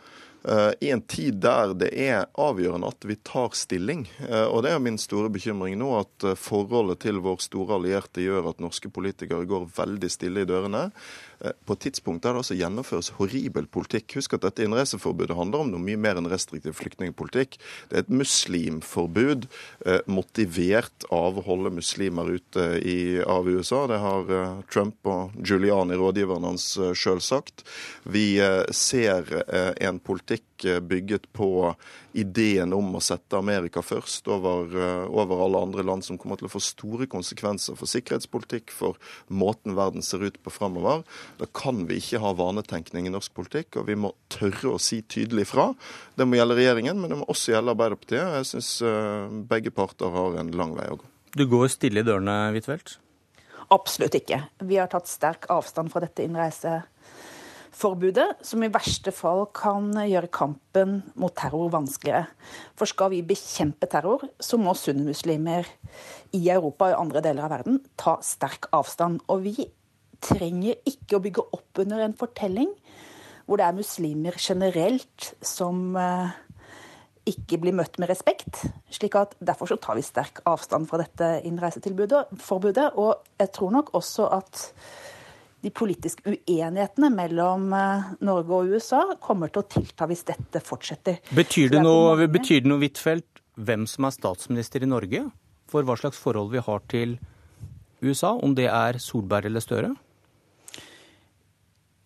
Eh, 0.48 0.70
i 0.80 0.90
en 0.90 1.00
tid 1.00 1.34
der 1.40 1.72
det 1.78 1.88
er 1.96 2.26
avgjørende 2.36 2.90
at 2.92 3.06
vi 3.08 3.16
tar 3.24 3.54
stilling. 3.56 4.04
Eh, 4.28 4.44
og 4.44 4.64
det 4.66 4.74
er 4.74 4.82
min 4.82 4.98
store 5.00 5.30
bekymring 5.32 5.78
nå, 5.80 5.88
at 6.02 6.26
eh, 6.28 6.36
forholdet 6.36 7.00
til 7.06 7.22
vår 7.24 7.40
store 7.40 7.78
allierte 7.78 8.24
gjør 8.24 8.50
at 8.50 8.60
norske 8.60 8.90
politikere 8.92 9.48
går 9.48 9.70
veldig 9.72 10.10
stille 10.12 10.44
i 10.44 10.48
dørene. 10.48 10.90
På 11.38 11.76
et 11.76 11.82
tidspunkt 11.86 12.24
der 12.24 12.34
det 12.34 12.42
altså 12.44 12.56
gjennomføres 12.58 13.12
horribel 13.18 13.66
politikk. 13.70 14.16
Husk 14.18 14.36
at 14.36 14.44
dette 14.46 14.64
innreiseforbudet 14.64 15.36
handler 15.36 15.64
om 15.64 15.72
noe 15.72 15.82
mye 15.82 16.00
mer 16.00 16.20
enn 16.20 16.30
restriktiv 16.30 16.76
flyktningpolitikk. 16.78 17.58
Det 17.90 17.98
er 17.98 18.04
et 18.04 18.14
muslimforbud 18.14 19.48
motivert 20.10 21.06
av 21.12 21.40
å 21.40 21.44
holde 21.46 21.74
muslimer 21.74 22.30
ute 22.38 22.66
i, 22.80 22.98
av 23.20 23.48
USA. 23.50 23.84
Det 23.90 24.00
har 24.02 24.32
Trump 24.72 25.10
og 25.10 25.36
Giuliani, 25.44 25.98
rådgiveren 26.00 26.48
hans, 26.48 26.70
sjøl 26.96 27.22
sagt. 27.24 27.66
Vi 28.08 28.38
ser 28.74 29.28
en 29.82 30.00
politikk 30.02 30.53
bygget 30.62 31.32
på 31.32 31.74
ideen 32.14 32.72
om 32.72 32.94
å 32.94 33.02
sette 33.02 33.38
Amerika 33.38 33.82
først 33.82 34.28
over, 34.30 34.70
eh, 34.78 35.06
over, 35.10 35.44
alle 35.44 35.62
andre 35.66 35.82
land, 35.82 36.04
som 36.04 36.18
kommer 36.18 36.38
til 36.38 36.46
å 36.46 36.52
få 36.52 36.62
store 36.62 37.06
konsekvenser 37.06 37.76
for 37.76 37.90
sikkerhetspolitikk, 37.90 38.70
for 38.70 38.96
måten 39.28 39.74
verden 39.74 40.02
ser 40.02 40.22
ut 40.22 40.42
på 40.42 40.52
fremover. 40.52 41.02
Da 41.38 41.46
kan 41.46 41.86
vi 41.86 41.98
ikke 41.98 42.20
ha 42.20 42.32
vanetenkning 42.32 43.06
i 43.06 43.14
norsk 43.14 43.34
politikk, 43.34 43.76
og 43.76 43.86
vi 43.86 43.94
må 43.94 44.12
tørre 44.28 44.74
å 44.74 44.80
si 44.80 45.02
tydelig 45.02 45.48
fra. 45.50 45.74
Det 46.16 46.26
må 46.26 46.38
gjelde 46.38 46.58
regjeringen, 46.60 47.00
men 47.00 47.10
det 47.10 47.18
må 47.18 47.26
også 47.26 47.54
gjelde 47.54 47.74
Arbeiderpartiet. 47.74 48.38
Jeg 48.38 48.50
syns 48.52 48.82
eh, 48.82 49.28
begge 49.50 49.74
parter 49.74 50.10
har 50.14 50.38
en 50.38 50.52
lang 50.54 50.74
vei 50.78 50.86
å 50.92 51.00
gå. 51.00 51.10
Du 51.34 51.46
går 51.50 51.66
stille 51.72 52.04
i 52.04 52.06
dørene, 52.06 52.54
Huitfeldt? 52.54 53.00
Absolutt 53.74 54.14
ikke. 54.14 54.44
Vi 54.62 54.76
har 54.78 54.90
tatt 54.92 55.08
sterk 55.10 55.48
avstand 55.50 55.90
fra 55.90 56.04
dette 56.04 56.22
innreise 56.22 56.82
forbudet, 57.74 58.38
som 58.46 58.62
i 58.62 58.70
verste 58.72 59.12
fall 59.14 59.44
kan 59.56 59.90
gjøre 59.98 60.30
kampen 60.34 61.00
mot 61.20 61.34
terror 61.36 61.72
vanskeligere. 61.74 62.28
For 62.78 62.90
skal 62.90 63.12
vi 63.14 63.24
bekjempe 63.26 63.88
terror, 63.90 64.24
så 64.38 64.58
må 64.60 64.76
sunnimuslimer 64.78 65.68
i 66.36 66.42
Europa 66.48 66.92
og 66.92 67.06
andre 67.06 67.24
deler 67.24 67.46
av 67.46 67.56
verden 67.56 67.80
ta 68.00 68.18
sterk 68.24 68.70
avstand. 68.74 69.22
Og 69.28 69.44
vi 69.46 69.68
trenger 70.24 70.78
ikke 70.88 71.18
å 71.18 71.24
bygge 71.24 71.48
opp 71.56 71.82
under 71.84 72.04
en 72.04 72.16
fortelling 72.16 72.70
hvor 73.44 73.60
det 73.60 73.66
er 73.66 73.76
muslimer 73.76 74.38
generelt 74.40 75.34
som 75.44 75.98
eh, 76.00 76.32
ikke 77.28 77.58
blir 77.60 77.76
møtt 77.76 77.98
med 78.00 78.08
respekt. 78.08 78.62
slik 78.92 79.16
at 79.20 79.34
Derfor 79.40 79.68
så 79.68 79.76
tar 79.76 79.98
vi 79.98 80.04
sterk 80.04 80.40
avstand 80.48 80.88
fra 80.88 81.00
dette 81.02 81.40
innreiseforbudet. 81.44 82.94
Og 82.96 83.14
jeg 83.40 83.52
tror 83.52 83.74
nok 83.74 83.92
også 83.96 84.28
at 84.32 84.70
de 85.64 85.72
politiske 85.72 86.28
uenighetene 86.28 87.10
mellom 87.14 87.70
eh, 87.72 88.10
Norge 88.26 88.58
og 88.58 88.74
USA 88.74 89.02
kommer 89.22 89.52
til 89.52 89.64
å 89.64 89.68
tilta 89.76 90.08
hvis 90.10 90.26
dette 90.28 90.60
fortsetter. 90.64 91.22
Betyr 91.34 91.72
det, 91.72 91.82
noe, 91.84 92.12
mange... 92.12 92.28
betyr 92.36 92.64
det 92.64 92.70
noe, 92.70 92.82
Huitfeldt, 92.84 93.42
hvem 93.54 93.86
som 93.88 94.08
er 94.08 94.16
statsminister 94.16 94.84
i 94.84 94.90
Norge? 94.90 95.24
For 95.70 95.86
hva 95.86 95.96
slags 95.98 96.20
forhold 96.20 96.52
vi 96.52 96.62
har 96.64 96.82
til 96.90 97.16
USA, 98.04 98.34
om 98.36 98.52
det 98.56 98.68
er 98.68 99.00
Solberg 99.00 99.48
eller 99.48 99.64
Støre? 99.64 99.94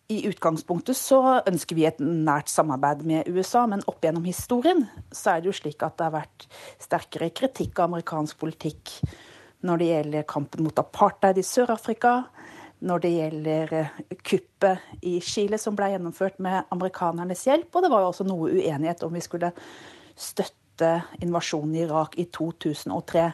I 0.09 0.23
utgangspunktet 0.31 0.97
så 0.97 1.19
ønsker 1.43 1.77
vi 1.77 1.85
et 1.85 1.99
nært 2.01 2.49
samarbeid 2.49 3.03
med 3.05 3.27
USA, 3.29 3.67
men 3.69 3.83
opp 3.91 4.01
gjennom 4.05 4.25
historien 4.25 4.87
så 5.13 5.35
er 5.35 5.43
det 5.43 5.51
jo 5.51 5.57
slik 5.59 5.83
at 5.85 5.99
det 5.99 6.07
har 6.07 6.15
vært 6.15 6.47
sterkere 6.81 7.29
kritikk 7.37 7.77
av 7.77 7.91
amerikansk 7.91 8.39
politikk 8.41 8.95
når 9.67 9.83
det 9.83 9.89
gjelder 9.91 10.29
kampen 10.31 10.65
mot 10.65 10.81
apartheid 10.81 11.41
i 11.43 11.45
Sør-Afrika, 11.45 12.23
når 12.85 13.03
det 13.03 13.15
gjelder 13.15 13.75
eh, 13.75 13.99
kuppet 14.23 15.03
i 15.07 15.19
Chile 15.25 15.59
som 15.61 15.77
ble 15.79 15.93
gjennomført 15.95 16.39
med 16.43 16.69
amerikanernes 16.75 17.45
hjelp, 17.49 17.71
og 17.73 17.85
det 17.85 17.91
var 17.93 18.05
jo 18.05 18.13
også 18.13 18.27
noe 18.29 18.53
uenighet 18.55 19.05
om 19.07 19.15
vi 19.15 19.25
skulle 19.25 19.53
støtte 20.19 20.91
invasjonen 21.25 21.75
i 21.75 21.83
Irak 21.83 22.15
i 22.23 22.29
2003. 22.35 23.25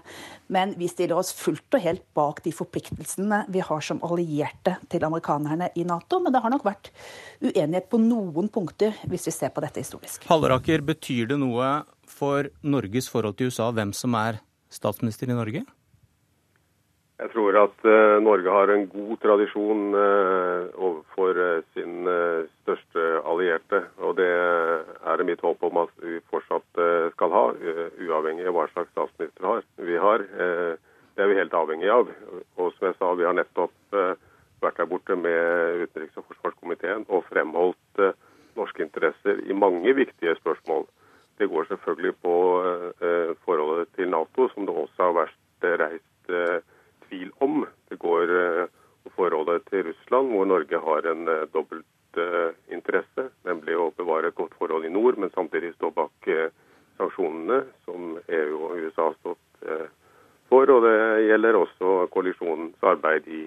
Men 0.56 0.72
vi 0.80 0.88
stiller 0.88 1.18
oss 1.20 1.34
fullt 1.36 1.76
og 1.76 1.84
helt 1.84 2.04
bak 2.16 2.40
de 2.44 2.54
forpliktelsene 2.56 3.42
vi 3.52 3.60
har 3.64 3.84
som 3.84 4.00
allierte 4.06 4.78
til 4.88 5.04
amerikanerne 5.04 5.68
i 5.76 5.84
Nato. 5.84 6.22
Men 6.24 6.32
det 6.32 6.40
har 6.40 6.54
nok 6.54 6.64
vært 6.64 6.88
uenighet 7.44 7.90
på 7.92 8.00
noen 8.00 8.48
punkter, 8.48 8.96
hvis 9.04 9.28
vi 9.28 9.36
ser 9.36 9.52
på 9.52 9.64
dette 9.64 9.84
historisk. 9.84 10.24
Halleraker, 10.30 10.84
betyr 10.88 11.34
det 11.34 11.40
noe 11.44 11.82
for 12.08 12.48
Norges 12.64 13.12
forhold 13.12 13.36
til 13.36 13.52
USA 13.52 13.68
hvem 13.76 13.92
som 13.96 14.16
er 14.16 14.40
statsminister 14.72 15.28
i 15.28 15.36
Norge? 15.36 15.66
Jeg 17.14 17.30
tror 17.30 17.54
at 17.60 17.84
uh, 17.86 18.18
Norge 18.22 18.50
har 18.50 18.70
en 18.74 18.88
god 18.90 19.12
tradisjon 19.22 19.94
uh, 19.94 20.66
overfor 20.74 21.38
uh, 21.38 21.60
sin 21.76 22.08
største 22.64 23.04
allierte. 23.22 23.84
Og 24.02 24.16
det 24.18 24.26
er 24.26 25.20
det 25.20 25.28
mitt 25.28 25.44
håp 25.46 25.62
om 25.62 25.78
at 25.84 25.94
vi 26.02 26.18
fortsatt 26.32 26.82
skal 27.14 27.30
ha, 27.34 27.44
uavhengig 28.02 28.48
av 28.50 28.56
hva 28.56 28.66
slags 28.72 28.90
statsminister 28.96 29.46
har. 29.46 29.62
vi 29.78 29.96
har. 30.00 30.26
det 31.14 31.22
er 31.22 31.30
vi 31.30 31.38
helt 31.38 31.54
avhengig 31.54 31.90
av. 31.92 32.10
Og 32.58 32.74
som 32.74 32.88
jeg 32.88 32.98
sa, 32.98 33.12
vi 33.14 33.26
har 33.28 33.36
nettopp 33.38 33.94
vært 34.64 34.80
der 34.80 34.90
borte 34.90 35.14
med 35.14 35.84
utenriks- 35.84 36.18
og 36.18 36.26
forsvarskomiteen 36.32 37.06
og 37.08 37.26
fremholdt 37.30 38.04
norske 38.56 38.82
interesser 38.82 39.38
i 39.46 39.54
mange 39.54 39.94
viktige 39.94 40.34
spørsmål. 40.40 40.86
Det 41.38 41.50
går 41.50 41.70
selvfølgelig 41.70 42.14
på 42.24 42.36
forholdet 43.44 43.92
til 43.94 44.10
Nato, 44.10 44.48
som 44.54 44.66
det 44.66 44.74
også 44.74 45.10
har 45.10 45.18
vært 45.22 45.68
reist 45.84 46.34
tvil 47.14 47.30
om. 47.38 47.66
Det 47.88 47.96
går 47.96 48.26
på 48.26 48.68
eh, 49.08 49.12
forholdet 49.16 49.64
til 49.70 49.84
Russland, 49.88 50.30
hvor 50.32 50.44
Norge 50.44 50.80
har 50.80 51.10
en 51.10 51.28
eh, 51.28 51.46
dobbelt 51.54 52.18
eh, 52.18 52.52
interesse, 52.72 53.28
nemlig 53.44 53.76
å 53.76 53.92
bevare 53.96 54.28
et 54.28 54.38
godt 54.38 54.54
forhold 54.58 54.84
i 54.84 54.92
nord, 54.92 55.18
men 55.18 55.32
samtidig 55.34 55.74
stå 55.74 55.90
bak 55.94 56.30
sanksjonene 56.98 57.64
som 57.84 58.16
EU 58.28 58.56
og 58.68 58.78
USA 58.78 59.08
har 59.08 59.16
stått 59.18 59.68
for. 60.48 60.70
Og 60.70 60.84
det 60.86 61.26
gjelder 61.26 61.58
også 61.58 61.94
koalisjonens 62.14 62.86
arbeid 62.86 63.26
i, 63.26 63.42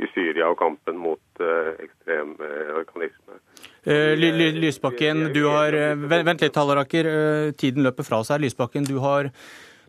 i 0.00 0.08
Syria 0.14 0.48
og 0.48 0.56
kampen 0.56 0.96
mot 0.96 1.42
ekstrem 1.84 2.32
organisme. 2.78 3.36
Lysbakken, 3.84 5.26
du 5.36 5.42
har 5.44 5.76
Vent 6.08 6.40
litt, 6.40 6.56
Halleraker. 6.56 7.10
Tiden 7.60 7.84
løper 7.84 8.08
fra 8.08 8.22
seg. 8.24 8.40
Lysbakken, 8.46 8.88
du 8.88 8.96
har 9.04 9.28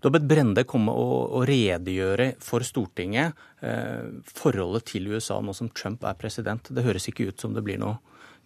bedt 0.06 0.28
Brende 0.30 0.64
komme 0.70 0.94
og, 0.94 1.32
og 1.40 1.48
redegjøre 1.50 2.34
for 2.44 2.66
Stortinget 2.66 3.38
eh, 3.66 4.10
forholdet 4.30 4.86
til 4.94 5.10
USA 5.14 5.40
nå 5.42 5.56
som 5.58 5.72
Trump 5.74 6.06
er 6.06 6.20
president. 6.20 6.70
Det 6.70 6.86
høres 6.86 7.10
ikke 7.10 7.32
ut 7.32 7.42
som 7.42 7.56
det 7.58 7.66
blir 7.66 7.82
noe 7.82 7.98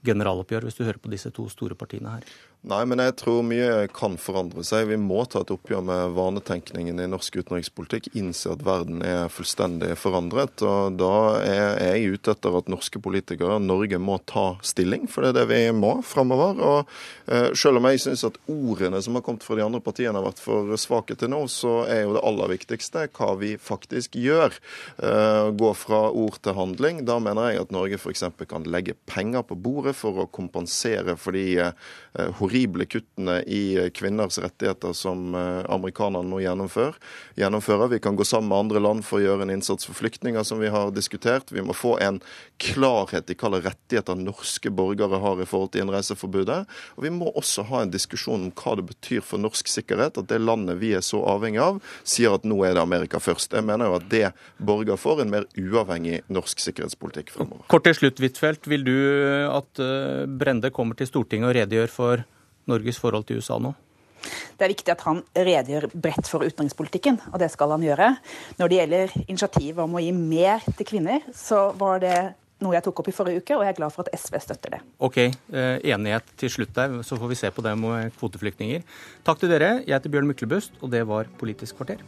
generaloppgjør, 0.08 0.66
hvis 0.66 0.80
du 0.80 0.86
hører 0.86 1.02
på 1.02 1.12
disse 1.12 1.30
to 1.36 1.46
store 1.52 1.78
partiene 1.78 2.16
her. 2.16 2.26
Nei, 2.62 2.84
men 2.86 3.00
jeg 3.02 3.16
tror 3.18 3.40
mye 3.42 3.88
kan 3.90 4.20
forandre 4.22 4.62
seg. 4.62 4.92
Vi 4.92 4.98
må 5.02 5.24
ta 5.26 5.40
et 5.42 5.50
oppgjør 5.50 5.80
med 5.82 6.12
vanetenkningen 6.14 7.00
i 7.02 7.08
norsk 7.10 7.40
utenrikspolitikk. 7.40 8.12
Innse 8.20 8.52
at 8.54 8.62
verden 8.62 9.00
er 9.02 9.32
fullstendig 9.34 9.96
forandret. 9.98 10.62
Og 10.62 11.00
da 11.00 11.16
er 11.42 11.80
jeg 11.82 12.20
ute 12.20 12.36
etter 12.36 12.58
at 12.60 12.70
norske 12.70 13.02
politikere, 13.02 13.56
Norge, 13.66 13.98
må 13.98 14.20
ta 14.30 14.60
stilling. 14.62 15.08
For 15.10 15.26
det 15.26 15.32
er 15.32 15.38
det 15.40 15.46
vi 15.50 15.62
må 15.74 15.96
framover. 16.06 16.62
Og 16.62 16.92
uh, 17.32 17.50
selv 17.58 17.82
om 17.82 17.88
jeg 17.90 18.04
syns 18.06 18.28
at 18.30 18.38
ordene 18.46 19.02
som 19.02 19.18
har 19.18 19.26
kommet 19.26 19.48
fra 19.48 19.58
de 19.58 19.66
andre 19.66 19.82
partiene 19.82 20.14
har 20.22 20.30
vært 20.30 20.44
for 20.46 20.70
svake 20.78 21.18
til 21.18 21.34
nå, 21.34 21.42
så 21.50 21.80
er 21.90 22.04
jo 22.04 22.14
det 22.20 22.24
aller 22.30 22.54
viktigste 22.54 23.08
hva 23.18 23.32
vi 23.42 23.56
faktisk 23.58 24.20
gjør. 24.22 24.54
Uh, 25.02 25.50
gå 25.58 25.74
fra 25.82 26.04
ord 26.14 26.38
til 26.46 26.60
handling. 26.62 27.02
Da 27.10 27.18
mener 27.18 27.56
jeg 27.56 27.66
at 27.66 27.74
Norge 27.74 27.98
f.eks. 27.98 28.28
kan 28.46 28.70
legge 28.70 29.00
penger 29.10 29.50
på 29.50 29.58
bordet 29.58 29.98
for 29.98 30.22
å 30.22 30.30
kompensere 30.30 31.18
for 31.18 31.34
de 31.34 31.48
uh, 31.58 31.92
horrible 32.14 32.86
kuttene 32.86 33.40
i 33.48 33.90
kvinners 33.96 34.40
rettigheter 34.40 34.94
som 34.94 35.36
eh, 35.36 35.72
amerikanerne 35.72 36.28
nå 36.28 36.42
gjennomfører. 36.44 36.96
gjennomfører. 37.36 37.88
Vi 37.88 38.00
kan 38.00 38.16
gå 38.16 38.26
sammen 38.28 38.50
med 38.50 38.58
andre 38.58 38.80
land 38.80 39.06
for 39.06 39.20
å 39.20 39.24
gjøre 39.24 39.46
en 39.48 39.54
innsats 39.54 39.88
for 39.88 39.96
flyktninger, 39.96 40.44
som 40.44 40.60
vi 40.60 40.68
har 40.68 40.92
diskutert. 40.92 41.52
Vi 41.52 41.64
må 41.64 41.74
få 41.74 41.98
en 42.04 42.20
klarhet 42.60 43.30
i 43.32 43.36
hvilke 43.36 43.62
rettigheter 43.64 44.20
norske 44.20 44.70
borgere 44.70 45.22
har 45.24 45.42
i 45.42 45.48
forhold 45.48 45.72
til 45.72 45.86
innreiseforbudet. 45.86 46.60
Og 46.98 47.06
vi 47.06 47.14
må 47.16 47.32
også 47.32 47.64
ha 47.72 47.86
en 47.86 47.94
diskusjon 47.94 48.50
om 48.50 48.52
hva 48.60 48.76
det 48.80 48.90
betyr 48.92 49.24
for 49.24 49.42
norsk 49.42 49.72
sikkerhet 49.72 50.20
at 50.20 50.28
det 50.30 50.42
landet 50.42 50.82
vi 50.82 50.92
er 50.98 51.06
så 51.06 51.24
avhengig 51.32 51.64
av, 51.64 51.80
sier 52.04 52.36
at 52.36 52.44
nå 52.48 52.60
er 52.68 52.76
det 52.76 52.84
Amerika 52.84 53.24
først. 53.24 53.56
Jeg 53.56 53.68
mener 53.68 53.88
jo 53.88 53.98
at 54.02 54.10
det 54.12 54.26
borger 54.60 55.00
for 55.00 55.24
en 55.24 55.32
mer 55.32 55.48
uavhengig 55.56 56.22
norsk 56.28 56.60
sikkerhetspolitikk 56.60 57.32
fremover. 57.38 57.64
Kort 57.72 57.88
til 57.88 57.98
slutt, 57.98 58.20
Huitfeldt. 58.20 58.68
Vil 58.72 58.84
du 58.84 58.96
at 59.48 59.80
eh, 59.82 60.28
Brende 60.28 60.72
kommer 60.76 61.00
til 61.00 61.08
Stortinget 61.10 61.50
og 61.50 61.56
redegjør 61.56 61.90
for 61.92 62.01
Norges 62.70 63.00
forhold 63.02 63.26
til 63.30 63.42
USA 63.42 63.58
nå? 63.62 63.74
Det 64.22 64.68
er 64.68 64.74
viktig 64.76 64.94
at 64.94 65.02
han 65.08 65.24
redegjør 65.34 65.88
bredt 65.94 66.28
for 66.30 66.46
utenrikspolitikken, 66.46 67.18
og 67.32 67.40
det 67.42 67.50
skal 67.54 67.74
han 67.74 67.86
gjøre. 67.86 68.12
Når 68.60 68.70
det 68.70 68.78
gjelder 68.78 69.16
initiativet 69.24 69.82
om 69.82 69.98
å 69.98 70.04
gi 70.04 70.12
mer 70.14 70.62
til 70.78 70.88
kvinner, 70.92 71.26
så 71.34 71.72
var 71.78 72.04
det 72.04 72.18
noe 72.62 72.76
jeg 72.76 72.86
tok 72.86 73.02
opp 73.02 73.10
i 73.10 73.16
forrige 73.16 73.42
uke, 73.42 73.58
og 73.58 73.66
jeg 73.66 73.74
er 73.74 73.80
glad 73.80 73.94
for 73.96 74.06
at 74.06 74.14
SV 74.22 74.38
støtter 74.46 74.78
det. 74.78 74.82
Ok, 75.02 75.18
eh, 75.26 75.78
Enighet 75.94 76.36
til 76.38 76.54
slutt 76.54 76.76
der, 76.78 77.00
så 77.02 77.18
får 77.18 77.34
vi 77.34 77.40
se 77.40 77.50
på 77.50 77.66
det 77.66 77.74
med 77.82 78.14
kvoteflyktninger. 78.20 78.86
Takk 79.26 79.42
til 79.42 79.50
dere. 79.50 79.80
Jeg 79.82 79.98
heter 79.98 80.14
Bjørn 80.14 80.30
Myklebust, 80.30 80.78
og 80.82 80.94
det 80.94 81.08
var 81.10 81.32
Politisk 81.42 81.82
kvarter. 81.82 82.06